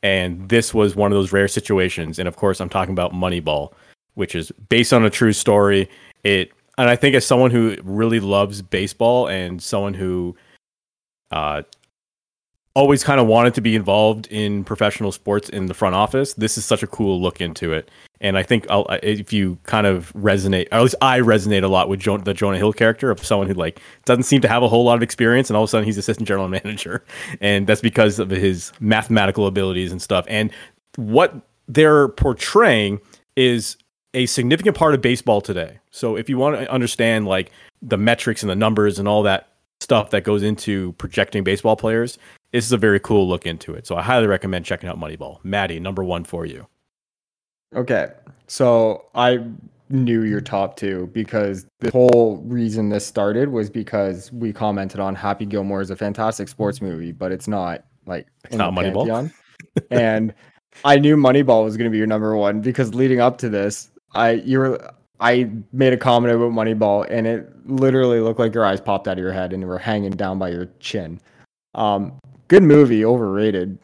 and 0.03 0.49
this 0.49 0.73
was 0.73 0.95
one 0.95 1.11
of 1.11 1.17
those 1.17 1.31
rare 1.31 1.47
situations. 1.47 2.19
And 2.19 2.27
of 2.27 2.35
course, 2.35 2.59
I'm 2.59 2.69
talking 2.69 2.93
about 2.93 3.13
Moneyball, 3.13 3.73
which 4.15 4.35
is 4.35 4.51
based 4.69 4.93
on 4.93 5.05
a 5.05 5.09
true 5.09 5.33
story. 5.33 5.89
It 6.23 6.51
and 6.77 6.89
I 6.89 6.95
think 6.95 7.15
as 7.15 7.25
someone 7.25 7.51
who 7.51 7.75
really 7.83 8.19
loves 8.19 8.61
baseball 8.61 9.27
and 9.27 9.61
someone 9.61 9.95
who 9.95 10.35
uh, 11.31 11.63
always 12.77 13.03
kind 13.03 13.19
of 13.19 13.25
wanted 13.25 13.55
to 13.55 13.61
be 13.61 13.75
involved 13.75 14.27
in 14.27 14.63
professional 14.63 15.11
sports 15.11 15.49
in 15.49 15.65
the 15.65 15.73
front 15.73 15.95
office. 15.95 16.35
This 16.35 16.59
is 16.59 16.65
such 16.65 16.83
a 16.83 16.87
cool 16.87 17.19
look 17.19 17.41
into 17.41 17.73
it, 17.73 17.89
and 18.21 18.37
I 18.37 18.43
think 18.43 18.65
I'll, 18.69 18.87
if 19.03 19.31
you 19.31 19.57
kind 19.63 19.85
of 19.85 20.11
resonate, 20.13 20.67
or 20.71 20.75
at 20.77 20.81
least 20.81 20.95
I 21.01 21.19
resonate 21.19 21.63
a 21.63 21.67
lot 21.67 21.89
with 21.89 21.99
jo- 21.99 22.17
the 22.17 22.33
Jonah 22.33 22.57
Hill 22.57 22.73
character 22.73 23.11
of 23.11 23.23
someone 23.23 23.47
who 23.47 23.53
like 23.53 23.81
doesn't 24.05 24.23
seem 24.23 24.41
to 24.41 24.47
have 24.47 24.63
a 24.63 24.67
whole 24.67 24.83
lot 24.83 24.95
of 24.95 25.03
experience, 25.03 25.49
and 25.49 25.57
all 25.57 25.63
of 25.63 25.67
a 25.67 25.71
sudden 25.71 25.85
he's 25.85 25.97
assistant 25.97 26.27
general 26.27 26.47
manager, 26.49 27.03
and 27.41 27.67
that's 27.67 27.81
because 27.81 28.19
of 28.19 28.29
his 28.29 28.71
mathematical 28.79 29.47
abilities 29.47 29.91
and 29.91 30.01
stuff. 30.01 30.25
And 30.27 30.51
what 30.95 31.35
they're 31.67 32.09
portraying 32.09 32.99
is 33.35 33.77
a 34.13 34.25
significant 34.25 34.75
part 34.75 34.93
of 34.93 35.01
baseball 35.01 35.41
today. 35.41 35.79
So 35.91 36.15
if 36.15 36.29
you 36.29 36.37
want 36.37 36.59
to 36.59 36.71
understand 36.71 37.27
like 37.27 37.51
the 37.81 37.97
metrics 37.97 38.41
and 38.41 38.49
the 38.49 38.55
numbers 38.55 38.97
and 38.99 39.07
all 39.07 39.23
that 39.23 39.49
stuff 39.79 40.09
that 40.09 40.23
goes 40.23 40.41
into 40.41 40.93
projecting 40.93 41.43
baseball 41.43 41.75
players, 41.75 42.17
this 42.51 42.65
is 42.65 42.71
a 42.71 42.77
very 42.77 42.99
cool 42.99 43.27
look 43.27 43.45
into 43.45 43.73
it. 43.73 43.85
So 43.85 43.95
I 43.95 44.01
highly 44.01 44.27
recommend 44.27 44.65
checking 44.65 44.89
out 44.89 44.97
Moneyball. 44.97 45.43
Maddie, 45.43 45.79
number 45.79 46.03
one 46.03 46.23
for 46.23 46.45
you. 46.45 46.67
Okay, 47.75 48.07
so 48.47 49.05
I 49.13 49.39
knew 49.89 50.23
your 50.23 50.41
top 50.41 50.75
two 50.75 51.09
because 51.13 51.65
the 51.79 51.91
whole 51.91 52.37
reason 52.45 52.89
this 52.89 53.05
started 53.05 53.49
was 53.49 53.69
because 53.69 54.31
we 54.31 54.51
commented 54.51 54.99
on 54.99 55.15
Happy 55.15 55.45
Gilmore 55.45 55.81
is 55.81 55.89
a 55.89 55.95
fantastic 55.95 56.47
sports 56.47 56.81
movie, 56.81 57.11
but 57.11 57.31
it's 57.31 57.47
not 57.47 57.83
like 58.05 58.27
in 58.51 58.57
not 58.57 58.73
Moneyball? 58.73 59.31
and 59.91 60.33
I 60.83 60.97
knew 60.97 61.17
Moneyball 61.17 61.63
was 61.63 61.77
going 61.77 61.85
to 61.85 61.91
be 61.91 61.97
your 61.97 62.07
number 62.07 62.35
one 62.35 62.61
because 62.61 62.93
leading 62.93 63.19
up 63.19 63.37
to 63.39 63.49
this, 63.49 63.89
I 64.13 64.31
you 64.31 64.59
were 64.59 64.93
I 65.19 65.49
made 65.71 65.93
a 65.93 65.97
comment 65.97 66.33
about 66.33 66.51
Moneyball 66.51 67.07
and 67.09 67.25
it 67.25 67.49
literally 67.67 68.19
looked 68.19 68.39
like 68.39 68.53
your 68.53 68.65
eyes 68.65 68.79
popped 68.79 69.07
out 69.07 69.17
of 69.17 69.23
your 69.23 69.33
head 69.33 69.53
and 69.53 69.65
were 69.65 69.79
hanging 69.79 70.11
down 70.11 70.39
by 70.39 70.49
your 70.49 70.69
chin. 70.79 71.19
Um, 71.75 72.19
good 72.47 72.63
movie, 72.63 73.03
overrated, 73.03 73.77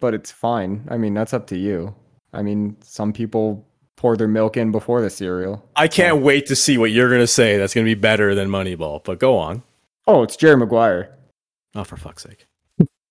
but 0.00 0.14
it's 0.14 0.30
fine. 0.30 0.86
I 0.90 0.96
mean, 0.96 1.14
that's 1.14 1.34
up 1.34 1.46
to 1.48 1.58
you. 1.58 1.94
I 2.32 2.42
mean, 2.42 2.76
some 2.82 3.12
people 3.12 3.66
pour 3.96 4.16
their 4.16 4.28
milk 4.28 4.56
in 4.56 4.70
before 4.70 5.00
the 5.00 5.10
cereal. 5.10 5.68
I 5.76 5.88
can't 5.88 6.22
wait 6.22 6.46
to 6.46 6.56
see 6.56 6.78
what 6.78 6.92
you're 6.92 7.08
going 7.08 7.20
to 7.20 7.26
say 7.26 7.58
that's 7.58 7.74
going 7.74 7.84
to 7.84 7.94
be 7.94 8.00
better 8.00 8.34
than 8.34 8.48
Moneyball, 8.48 9.02
but 9.04 9.18
go 9.18 9.36
on. 9.36 9.62
Oh, 10.06 10.22
it's 10.22 10.36
Jerry 10.36 10.56
Maguire. 10.56 11.16
Oh, 11.74 11.84
for 11.84 11.96
fuck's 11.96 12.22
sake. 12.22 12.46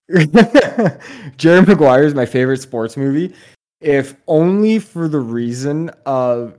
Jerry 1.37 1.61
Maguire 1.61 2.03
is 2.03 2.15
my 2.15 2.25
favorite 2.25 2.61
sports 2.61 2.95
movie, 2.95 3.35
if 3.81 4.15
only 4.27 4.79
for 4.79 5.07
the 5.07 5.19
reason 5.19 5.91
of 6.05 6.57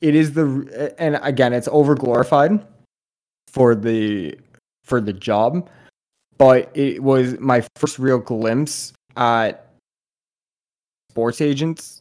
it 0.00 0.14
is 0.14 0.32
the 0.32 0.94
and 0.98 1.18
again 1.22 1.52
it's 1.52 1.68
over 1.68 1.94
glorified 1.94 2.64
for 3.46 3.74
the 3.74 4.36
for 4.84 5.00
the 5.00 5.12
job, 5.12 5.70
but 6.36 6.70
it 6.76 7.02
was 7.02 7.38
my 7.38 7.64
first 7.76 7.98
real 7.98 8.18
glimpse 8.18 8.92
at 9.16 9.70
sports 11.10 11.40
agents 11.40 11.97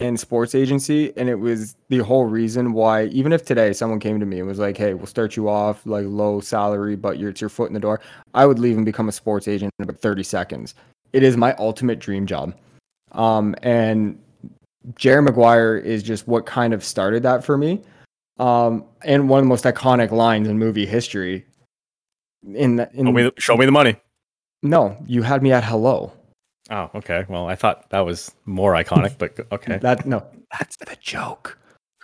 and 0.00 0.18
sports 0.18 0.54
agency 0.54 1.12
and 1.16 1.28
it 1.28 1.34
was 1.34 1.74
the 1.88 1.98
whole 1.98 2.24
reason 2.24 2.72
why 2.72 3.06
even 3.06 3.32
if 3.32 3.44
today 3.44 3.72
someone 3.72 3.98
came 3.98 4.20
to 4.20 4.26
me 4.26 4.38
and 4.38 4.46
was 4.46 4.58
like 4.58 4.76
hey 4.76 4.94
we'll 4.94 5.06
start 5.06 5.36
you 5.36 5.48
off 5.48 5.84
like 5.86 6.06
low 6.06 6.40
salary 6.40 6.94
but 6.94 7.18
you're 7.18 7.30
it's 7.30 7.40
your 7.40 7.50
foot 7.50 7.68
in 7.68 7.74
the 7.74 7.80
door 7.80 8.00
i 8.34 8.46
would 8.46 8.60
leave 8.60 8.76
and 8.76 8.86
become 8.86 9.08
a 9.08 9.12
sports 9.12 9.48
agent 9.48 9.72
in 9.78 9.82
about 9.84 9.98
30 9.98 10.22
seconds. 10.22 10.74
It 11.12 11.22
is 11.22 11.36
my 11.36 11.54
ultimate 11.54 11.98
dream 11.98 12.26
job. 12.26 12.54
Um 13.12 13.56
and 13.62 14.18
jerry 14.94 15.22
maguire 15.22 15.76
is 15.76 16.02
just 16.02 16.28
what 16.28 16.46
kind 16.46 16.72
of 16.72 16.84
started 16.84 17.22
that 17.24 17.42
for 17.44 17.58
me. 17.58 17.82
Um 18.38 18.84
and 19.02 19.28
one 19.28 19.38
of 19.40 19.44
the 19.44 19.48
most 19.48 19.64
iconic 19.64 20.12
lines 20.12 20.46
in 20.48 20.58
movie 20.58 20.86
history 20.86 21.44
in, 22.54 22.76
the, 22.76 22.88
in 22.92 23.06
Show 23.06 23.12
me, 23.12 23.22
the, 23.24 23.32
show 23.38 23.56
me 23.56 23.66
the 23.66 23.72
money. 23.72 23.96
no 24.62 24.96
you 25.06 25.22
had 25.22 25.42
me 25.42 25.50
at 25.50 25.64
hello 25.64 26.12
Oh, 26.70 26.90
okay. 26.96 27.24
Well, 27.28 27.48
I 27.48 27.54
thought 27.54 27.88
that 27.90 28.00
was 28.00 28.30
more 28.44 28.74
iconic, 28.74 29.16
but 29.18 29.38
okay. 29.52 29.78
that 29.82 30.06
no 30.06 30.24
that's 30.58 30.76
the 30.76 30.96
joke 31.00 31.58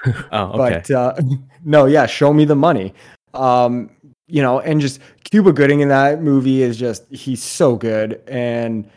Oh, 0.32 0.60
okay. 0.60 0.82
But 0.86 0.90
uh, 0.90 1.14
no, 1.64 1.86
yeah, 1.86 2.06
show 2.06 2.32
me 2.32 2.44
the 2.44 2.56
money. 2.56 2.94
Um, 3.32 3.90
you 4.26 4.42
know, 4.42 4.60
and 4.60 4.80
just 4.80 5.00
Cuba 5.24 5.52
Gooding 5.52 5.80
in 5.80 5.88
that 5.88 6.22
movie 6.22 6.62
is 6.62 6.76
just 6.76 7.06
he's 7.10 7.42
so 7.42 7.76
good. 7.76 8.22
And 8.26 8.88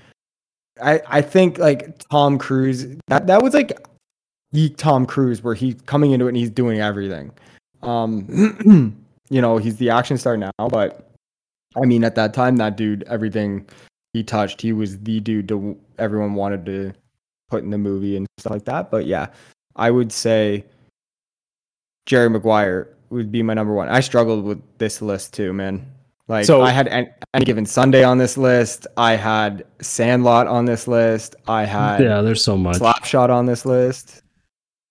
I 0.81 1.01
I 1.07 1.21
think 1.21 1.57
like 1.57 1.97
Tom 2.09 2.37
Cruise 2.37 2.87
that 3.07 3.27
that 3.27 3.41
was 3.41 3.53
like 3.53 3.87
geek 4.53 4.77
Tom 4.77 5.05
Cruise 5.05 5.43
where 5.43 5.53
he's 5.53 5.75
coming 5.85 6.11
into 6.11 6.25
it 6.25 6.29
and 6.29 6.37
he's 6.37 6.49
doing 6.49 6.79
everything. 6.79 7.31
Um, 7.83 8.95
you 9.29 9.41
know, 9.41 9.57
he's 9.57 9.77
the 9.77 9.89
action 9.89 10.17
star 10.17 10.37
now, 10.37 10.51
but 10.69 11.09
I 11.75 11.85
mean, 11.85 12.03
at 12.03 12.15
that 12.15 12.33
time, 12.33 12.57
that 12.57 12.75
dude, 12.75 13.03
everything 13.03 13.67
he 14.17 14.23
touched, 14.23 14.61
he 14.61 14.73
was 14.73 14.99
the 14.99 15.19
dude 15.19 15.47
to 15.49 15.77
everyone 15.99 16.33
wanted 16.33 16.65
to 16.65 16.93
put 17.49 17.63
in 17.63 17.69
the 17.69 17.77
movie 17.77 18.17
and 18.17 18.25
stuff 18.39 18.51
like 18.51 18.65
that. 18.65 18.89
But 18.91 19.05
yeah, 19.05 19.27
I 19.75 19.91
would 19.91 20.11
say 20.11 20.65
Jerry 22.05 22.29
Maguire 22.29 22.89
would 23.09 23.31
be 23.31 23.43
my 23.43 23.53
number 23.53 23.73
one. 23.73 23.89
I 23.89 23.99
struggled 23.99 24.43
with 24.43 24.61
this 24.79 25.01
list 25.01 25.33
too, 25.33 25.53
man. 25.53 25.85
Like 26.27 26.45
So- 26.45 26.61
I 26.61 26.71
had 26.71 26.87
any, 26.89 27.07
any 27.33 27.45
given 27.45 27.65
Sunday 27.65 28.03
on 28.03 28.17
this 28.17 28.37
list. 28.37 28.87
I 28.97 29.15
had 29.15 29.65
Sandlot 29.81 30.47
on 30.47 30.65
this 30.65 30.87
list. 30.87 31.35
I 31.47 31.63
had 31.65 32.01
Yeah, 32.01 32.21
there's 32.21 32.43
so 32.43 32.57
much. 32.57 32.77
Slapshot 32.77 33.29
on 33.29 33.45
this 33.45 33.65
list. 33.65 34.21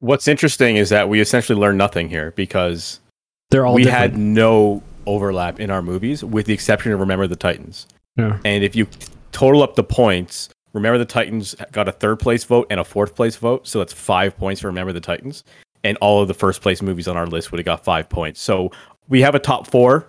What's 0.01 0.29
interesting 0.29 0.77
is 0.77 0.91
that 0.91 1.09
we 1.09 1.21
essentially 1.21 1.59
learned 1.59 1.79
nothing 1.79 2.09
here 2.09 2.33
because 2.37 3.01
They're 3.51 3.67
all 3.67 3.75
we 3.75 3.85
different. 3.85 4.13
had 4.13 4.19
no 4.19 4.83
overlap 5.07 5.61
in 5.61 5.71
our 5.71 5.83
movies, 5.83 6.23
with 6.25 6.47
the 6.47 6.53
exception 6.55 6.93
of 6.93 7.01
Remember 7.01 7.27
the 7.27 7.37
Titans. 7.37 7.87
yeah. 8.17 8.39
And 8.45 8.63
if 8.65 8.75
you 8.77 8.87
total 9.37 9.63
up 9.63 9.75
the 9.75 9.85
points, 9.85 10.49
Remember 10.73 10.97
the 10.97 11.05
Titans 11.05 11.55
got 11.73 11.89
a 11.89 11.93
third 11.93 12.19
place 12.19 12.45
vote 12.45 12.67
and 12.71 12.81
a 12.81 12.85
fourth 12.85 13.15
place 13.15 13.37
vote, 13.37 13.67
so 13.67 13.81
that's 13.81 13.93
five 13.93 14.35
points 14.37 14.63
for 14.63 14.69
Remember 14.69 14.95
the 14.95 15.01
Titans. 15.01 15.45
And 15.85 15.99
all 15.99 16.23
of 16.23 16.29
the 16.29 16.35
first 16.35 16.63
place 16.63 16.81
movies 16.81 17.07
on 17.07 17.17
our 17.19 17.27
list 17.27 17.53
would 17.53 17.59
have 17.59 17.67
got 17.67 17.85
five 17.85 18.09
points. 18.09 18.41
So 18.41 18.73
we 19.09 19.21
have 19.21 19.35
a 19.35 19.39
top 19.39 19.71
four 19.71 20.09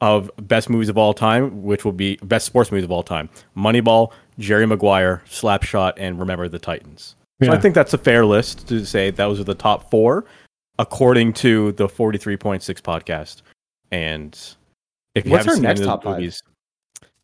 of 0.00 0.30
best 0.42 0.70
movies 0.70 0.88
of 0.88 0.96
all 0.96 1.14
time, 1.14 1.64
which 1.64 1.84
will 1.84 1.92
be 1.92 2.16
best 2.22 2.46
sports 2.46 2.70
movies 2.70 2.84
of 2.84 2.92
all 2.92 3.02
time: 3.02 3.28
Moneyball, 3.56 4.12
Jerry 4.38 4.66
Maguire, 4.66 5.22
Slapshot, 5.28 5.94
and 5.96 6.18
Remember 6.20 6.48
the 6.48 6.60
Titans. 6.60 7.16
So 7.42 7.50
I 7.50 7.58
think 7.58 7.74
that's 7.74 7.92
a 7.92 7.98
fair 7.98 8.24
list 8.24 8.68
to 8.68 8.86
say 8.86 9.10
those 9.10 9.40
are 9.40 9.44
the 9.44 9.54
top 9.54 9.90
four, 9.90 10.24
according 10.78 11.32
to 11.34 11.72
the 11.72 11.88
forty-three 11.88 12.36
point 12.36 12.62
six 12.62 12.80
podcast. 12.80 13.42
And 13.90 14.38
if 15.14 15.26
you 15.26 15.32
What's 15.32 15.44
haven't 15.44 15.50
our 15.50 15.54
seen 15.56 15.62
next 15.62 15.80
any 15.80 15.90
of 15.90 16.00
the 16.00 16.04
top 16.04 16.04
five? 16.04 16.22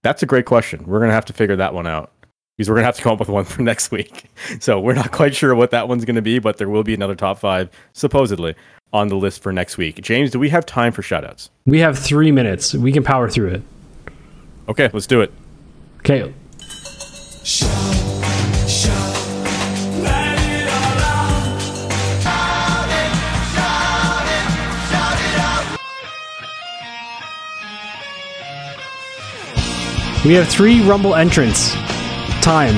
Movies, 0.00 0.10
that's 0.10 0.22
a 0.22 0.26
great 0.26 0.46
question. 0.46 0.84
We're 0.86 1.00
gonna 1.00 1.12
have 1.12 1.26
to 1.26 1.32
figure 1.32 1.56
that 1.56 1.74
one 1.74 1.86
out 1.86 2.10
because 2.56 2.68
we're 2.68 2.76
gonna 2.76 2.86
have 2.86 2.96
to 2.96 3.02
come 3.02 3.12
up 3.12 3.20
with 3.20 3.28
one 3.28 3.44
for 3.44 3.62
next 3.70 3.90
week. 3.90 4.24
So 4.60 4.80
we're 4.80 4.94
not 4.94 5.12
quite 5.12 5.34
sure 5.34 5.54
what 5.54 5.70
that 5.70 5.88
one's 5.88 6.04
gonna 6.04 6.22
be, 6.22 6.38
but 6.38 6.58
there 6.58 6.68
will 6.68 6.84
be 6.84 6.94
another 6.94 7.14
top 7.14 7.38
five 7.38 7.70
supposedly 7.92 8.54
on 8.92 9.08
the 9.08 9.16
list 9.16 9.42
for 9.42 9.52
next 9.52 9.76
week. 9.76 10.00
James, 10.02 10.30
do 10.30 10.38
we 10.38 10.48
have 10.48 10.66
time 10.66 10.92
for 10.92 11.02
shoutouts? 11.02 11.50
We 11.64 11.78
have 11.80 11.98
three 11.98 12.32
minutes. 12.32 12.74
We 12.74 12.92
can 12.92 13.04
power 13.04 13.30
through 13.30 13.50
it. 13.50 13.62
Okay, 14.68 14.90
let's 14.92 15.06
do 15.06 15.20
it. 15.20 15.32
Okay. 15.98 16.32
We 30.24 30.34
have 30.34 30.48
three 30.48 30.82
Rumble 30.82 31.14
entrants. 31.14 31.72
Time. 32.42 32.76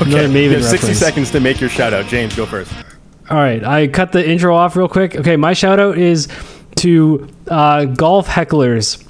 Okay, 0.00 0.26
Maven 0.26 0.44
you 0.44 0.50
have 0.50 0.64
60 0.64 0.76
reference. 0.76 0.98
seconds 0.98 1.30
to 1.32 1.40
make 1.40 1.60
your 1.60 1.68
shout 1.68 1.92
out. 1.92 2.06
James, 2.06 2.34
go 2.34 2.46
first. 2.46 2.72
All 3.28 3.36
right, 3.36 3.62
I 3.62 3.88
cut 3.88 4.12
the 4.12 4.26
intro 4.26 4.54
off 4.54 4.76
real 4.76 4.88
quick. 4.88 5.14
Okay, 5.16 5.36
my 5.36 5.52
shout 5.52 5.78
out 5.78 5.98
is 5.98 6.28
to 6.76 7.28
uh, 7.48 7.84
golf 7.84 8.28
hecklers. 8.28 9.02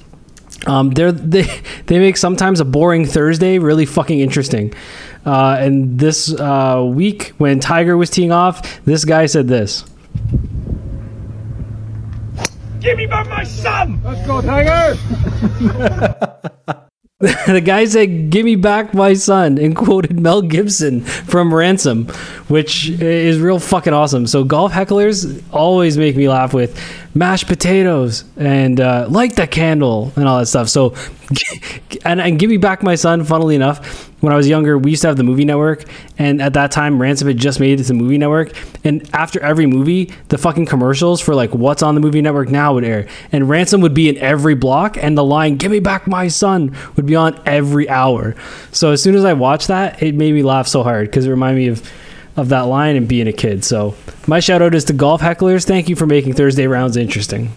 Um, 0.67 0.89
they're, 0.91 1.11
they 1.13 1.43
they 1.85 1.99
make 1.99 2.17
sometimes 2.17 2.59
a 2.59 2.65
boring 2.65 3.05
Thursday 3.05 3.57
really 3.59 3.85
fucking 3.85 4.19
interesting. 4.19 4.73
Uh, 5.25 5.57
and 5.59 5.97
this 5.97 6.33
uh, 6.33 6.83
week, 6.85 7.33
when 7.37 7.59
Tiger 7.61 7.95
was 7.95 8.09
teeing 8.09 8.31
off, 8.33 8.83
this 8.83 9.05
guy 9.05 9.27
said 9.27 9.47
this. 9.47 9.85
Give 12.79 12.97
me 12.97 13.07
back 13.07 13.27
my 13.27 13.43
son! 13.43 13.99
the 17.19 17.61
guy 17.63 17.85
said, 17.85 18.29
"Give 18.29 18.45
me 18.45 18.55
back 18.55 18.93
my 18.93 19.15
son," 19.15 19.57
and 19.57 19.75
quoted 19.75 20.19
Mel 20.19 20.43
Gibson 20.43 21.01
from 21.01 21.53
Ransom, 21.53 22.05
which 22.47 22.89
is 22.89 23.39
real 23.39 23.59
fucking 23.59 23.93
awesome. 23.93 24.27
So 24.27 24.43
golf 24.43 24.71
hecklers 24.71 25.41
always 25.51 25.97
make 25.97 26.15
me 26.15 26.29
laugh 26.29 26.53
with 26.53 26.79
mashed 27.13 27.47
potatoes 27.47 28.23
and 28.37 28.79
uh, 28.79 29.07
light 29.09 29.35
the 29.35 29.47
candle 29.47 30.11
and 30.15 30.27
all 30.27 30.39
that 30.39 30.45
stuff. 30.45 30.69
So, 30.69 30.93
and 32.05 32.21
and 32.21 32.39
give 32.39 32.49
me 32.49 32.57
back 32.57 32.83
my 32.83 32.95
son. 32.95 33.23
Funnily 33.23 33.55
enough, 33.55 34.09
when 34.21 34.33
I 34.33 34.35
was 34.35 34.47
younger, 34.47 34.77
we 34.77 34.91
used 34.91 35.01
to 35.03 35.09
have 35.09 35.17
the 35.17 35.23
movie 35.23 35.45
network, 35.45 35.83
and 36.17 36.41
at 36.41 36.53
that 36.53 36.71
time, 36.71 37.01
Ransom 37.01 37.27
had 37.27 37.37
just 37.37 37.59
made 37.59 37.79
it 37.79 37.83
to 37.83 37.87
the 37.87 37.93
movie 37.93 38.17
network. 38.17 38.51
And 38.83 39.07
after 39.13 39.39
every 39.41 39.65
movie, 39.65 40.13
the 40.29 40.37
fucking 40.37 40.65
commercials 40.65 41.21
for 41.21 41.35
like 41.35 41.53
what's 41.53 41.83
on 41.83 41.95
the 41.95 42.01
movie 42.01 42.21
network 42.21 42.49
now 42.49 42.73
would 42.73 42.83
air, 42.83 43.07
and 43.31 43.49
Ransom 43.49 43.81
would 43.81 43.93
be 43.93 44.09
in 44.09 44.17
every 44.17 44.55
block, 44.55 44.97
and 44.97 45.17
the 45.17 45.23
line 45.23 45.57
"Give 45.57 45.71
me 45.71 45.79
back 45.79 46.07
my 46.07 46.27
son" 46.27 46.75
would 46.95 47.05
be 47.05 47.15
on 47.15 47.39
every 47.45 47.89
hour. 47.89 48.35
So 48.71 48.91
as 48.91 49.01
soon 49.01 49.15
as 49.15 49.25
I 49.25 49.33
watched 49.33 49.67
that, 49.67 50.01
it 50.01 50.15
made 50.15 50.33
me 50.33 50.43
laugh 50.43 50.67
so 50.67 50.83
hard 50.83 51.07
because 51.07 51.25
it 51.25 51.29
reminded 51.29 51.57
me 51.57 51.67
of 51.67 51.91
of 52.37 52.49
that 52.49 52.61
line 52.61 52.95
and 52.95 53.07
being 53.07 53.27
a 53.27 53.33
kid. 53.33 53.65
So 53.65 53.95
my 54.27 54.39
shout 54.39 54.61
out 54.61 54.73
is 54.73 54.85
to 54.85 54.93
golf 54.93 55.21
hecklers. 55.21 55.65
Thank 55.65 55.89
you 55.89 55.95
for 55.95 56.05
making 56.05 56.33
Thursday 56.33 56.67
rounds 56.67 56.95
interesting. 56.95 57.51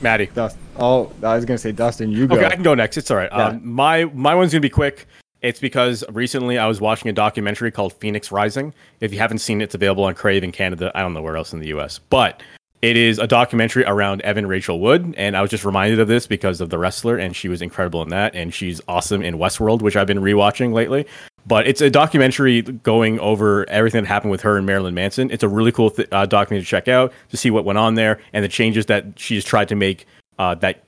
Maddie. 0.00 0.26
Dust. 0.26 0.56
Oh, 0.76 1.12
I 1.22 1.36
was 1.36 1.44
gonna 1.44 1.58
say 1.58 1.70
Dustin. 1.70 2.10
You 2.10 2.26
go. 2.26 2.36
Okay, 2.36 2.46
I 2.46 2.54
can 2.54 2.62
go 2.62 2.74
next. 2.74 2.96
It's 2.96 3.10
all 3.10 3.16
right. 3.16 3.30
Yeah. 3.30 3.48
Um, 3.48 3.60
my 3.72 4.06
my 4.06 4.34
one's 4.34 4.52
gonna 4.52 4.60
be 4.60 4.70
quick. 4.70 5.06
It's 5.42 5.60
because 5.60 6.04
recently 6.10 6.58
I 6.58 6.66
was 6.66 6.80
watching 6.80 7.08
a 7.08 7.12
documentary 7.12 7.70
called 7.70 7.92
Phoenix 7.94 8.30
Rising. 8.30 8.72
If 9.00 9.12
you 9.12 9.18
haven't 9.18 9.38
seen 9.38 9.60
it, 9.60 9.64
it's 9.64 9.74
available 9.74 10.04
on 10.04 10.14
Crave 10.14 10.44
in 10.44 10.52
Canada. 10.52 10.92
I 10.94 11.02
don't 11.02 11.14
know 11.14 11.22
where 11.22 11.36
else 11.36 11.52
in 11.52 11.58
the 11.58 11.66
U.S., 11.68 11.98
but 11.98 12.42
it 12.80 12.96
is 12.96 13.18
a 13.18 13.26
documentary 13.26 13.84
around 13.84 14.22
Evan 14.22 14.46
Rachel 14.46 14.78
Wood, 14.78 15.14
and 15.16 15.36
I 15.36 15.42
was 15.42 15.50
just 15.50 15.64
reminded 15.64 15.98
of 15.98 16.08
this 16.08 16.26
because 16.28 16.60
of 16.60 16.70
the 16.70 16.78
wrestler, 16.78 17.16
and 17.16 17.34
she 17.34 17.48
was 17.48 17.60
incredible 17.60 18.02
in 18.02 18.08
that, 18.10 18.36
and 18.36 18.54
she's 18.54 18.80
awesome 18.86 19.22
in 19.22 19.36
Westworld, 19.36 19.82
which 19.82 19.96
I've 19.96 20.06
been 20.06 20.18
rewatching 20.18 20.72
lately. 20.72 21.06
But 21.46 21.66
it's 21.66 21.80
a 21.80 21.90
documentary 21.90 22.62
going 22.62 23.18
over 23.18 23.68
everything 23.68 24.02
that 24.04 24.08
happened 24.08 24.30
with 24.30 24.42
her 24.42 24.56
and 24.56 24.66
Marilyn 24.66 24.94
Manson. 24.94 25.30
It's 25.30 25.42
a 25.42 25.48
really 25.48 25.72
cool 25.72 25.90
th- 25.90 26.08
uh, 26.12 26.26
documentary 26.26 26.64
to 26.64 26.68
check 26.68 26.88
out 26.88 27.12
to 27.30 27.36
see 27.36 27.50
what 27.50 27.64
went 27.64 27.78
on 27.78 27.94
there 27.94 28.20
and 28.32 28.44
the 28.44 28.48
changes 28.48 28.86
that 28.86 29.04
she's 29.16 29.44
tried 29.44 29.68
to 29.68 29.74
make. 29.74 30.06
Uh, 30.38 30.54
that 30.56 30.84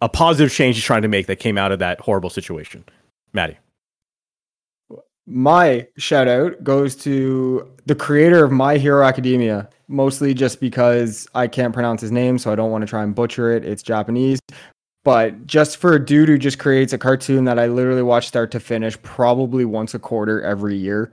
a 0.00 0.08
positive 0.08 0.52
change 0.52 0.76
she's 0.76 0.84
trying 0.84 1.02
to 1.02 1.08
make 1.08 1.26
that 1.26 1.36
came 1.36 1.58
out 1.58 1.72
of 1.72 1.78
that 1.78 2.00
horrible 2.00 2.30
situation. 2.30 2.84
Maddie. 3.32 3.58
My 5.26 5.86
shout 5.98 6.26
out 6.26 6.64
goes 6.64 6.96
to 6.96 7.70
the 7.84 7.94
creator 7.94 8.44
of 8.44 8.50
My 8.50 8.78
Hero 8.78 9.04
Academia, 9.04 9.68
mostly 9.86 10.32
just 10.32 10.58
because 10.58 11.28
I 11.34 11.48
can't 11.48 11.74
pronounce 11.74 12.00
his 12.00 12.10
name, 12.10 12.38
so 12.38 12.50
I 12.50 12.54
don't 12.54 12.70
want 12.70 12.82
to 12.82 12.88
try 12.88 13.02
and 13.02 13.14
butcher 13.14 13.52
it. 13.52 13.64
It's 13.64 13.82
Japanese. 13.82 14.40
But 15.04 15.46
just 15.46 15.76
for 15.78 15.94
a 15.94 16.04
dude 16.04 16.28
who 16.28 16.38
just 16.38 16.58
creates 16.58 16.92
a 16.92 16.98
cartoon 16.98 17.44
that 17.44 17.58
I 17.58 17.66
literally 17.66 18.02
watch 18.02 18.28
start 18.28 18.50
to 18.50 18.60
finish 18.60 19.00
probably 19.02 19.64
once 19.64 19.94
a 19.94 19.98
quarter 19.98 20.42
every 20.42 20.76
year. 20.76 21.12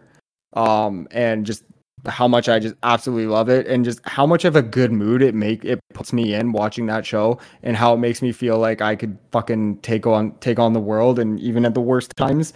Um, 0.53 1.07
and 1.12 1.45
just 1.45 1.64
how 2.06 2.28
much 2.28 2.49
I 2.49 2.60
just 2.60 2.76
absolutely 2.84 3.28
love 3.28 3.49
it 3.49 3.68
and 3.68 3.84
just 3.84 3.99
how 4.03 4.26
much 4.26 4.45
of 4.45 4.56
a 4.56 4.62
good 4.62 4.91
mood 4.91 5.22
it 5.22 5.34
make 5.34 5.66
it 5.66 5.80
puts 5.94 6.14
me 6.14 6.34
in 6.36 6.52
watching 6.52 6.86
that 6.86 7.06
show 7.06 7.40
and 7.64 7.76
how 7.76 7.94
it 7.95 7.98
makes 7.98 8.22
me 8.22 8.32
feel 8.32 8.60
like 8.60 8.80
I 8.82 8.95
could 8.95 9.18
fucking 9.32 9.78
take 9.78 10.06
on 10.06 10.32
take 10.40 10.60
on 10.60 10.74
the 10.74 10.80
world 10.80 11.18
and 11.18 11.40
even 11.40 11.66
at 11.66 11.74
the 11.74 11.82
worst 11.82 12.16
times 12.16 12.53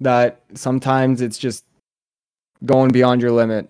that 0.00 0.42
sometimes 0.54 1.20
it's 1.22 1.38
just 1.38 1.64
going 2.66 2.90
beyond 2.90 3.22
your 3.22 3.30
limit. 3.32 3.68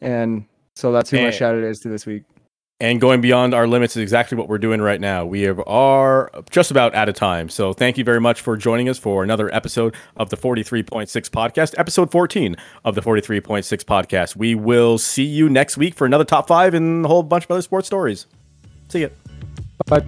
And 0.00 0.44
so 0.76 0.92
that's 0.92 1.10
who 1.10 1.16
my 1.18 1.24
And- 1.24 1.34
shout 1.34 1.54
out 1.54 1.64
is 1.64 1.80
to 1.80 1.88
this 1.88 2.06
week. 2.06 2.22
And 2.78 3.00
going 3.00 3.22
beyond 3.22 3.54
our 3.54 3.66
limits 3.66 3.96
is 3.96 4.02
exactly 4.02 4.36
what 4.36 4.50
we're 4.50 4.58
doing 4.58 4.82
right 4.82 5.00
now. 5.00 5.24
We 5.24 5.46
are 5.46 6.30
just 6.50 6.70
about 6.70 6.94
out 6.94 7.08
of 7.08 7.14
time. 7.14 7.48
So 7.48 7.72
thank 7.72 7.96
you 7.96 8.04
very 8.04 8.20
much 8.20 8.42
for 8.42 8.54
joining 8.54 8.90
us 8.90 8.98
for 8.98 9.22
another 9.24 9.52
episode 9.54 9.94
of 10.16 10.28
the 10.28 10.36
43.6 10.36 11.06
podcast, 11.30 11.74
episode 11.78 12.10
14 12.10 12.54
of 12.84 12.94
the 12.94 13.00
43.6 13.00 13.62
podcast. 13.84 14.36
We 14.36 14.54
will 14.54 14.98
see 14.98 15.24
you 15.24 15.48
next 15.48 15.78
week 15.78 15.94
for 15.94 16.04
another 16.04 16.24
top 16.24 16.48
five 16.48 16.74
and 16.74 17.02
a 17.06 17.08
whole 17.08 17.22
bunch 17.22 17.44
of 17.44 17.50
other 17.50 17.62
sports 17.62 17.86
stories. 17.86 18.26
See 18.88 19.00
ya. 19.00 19.08
But 19.86 20.04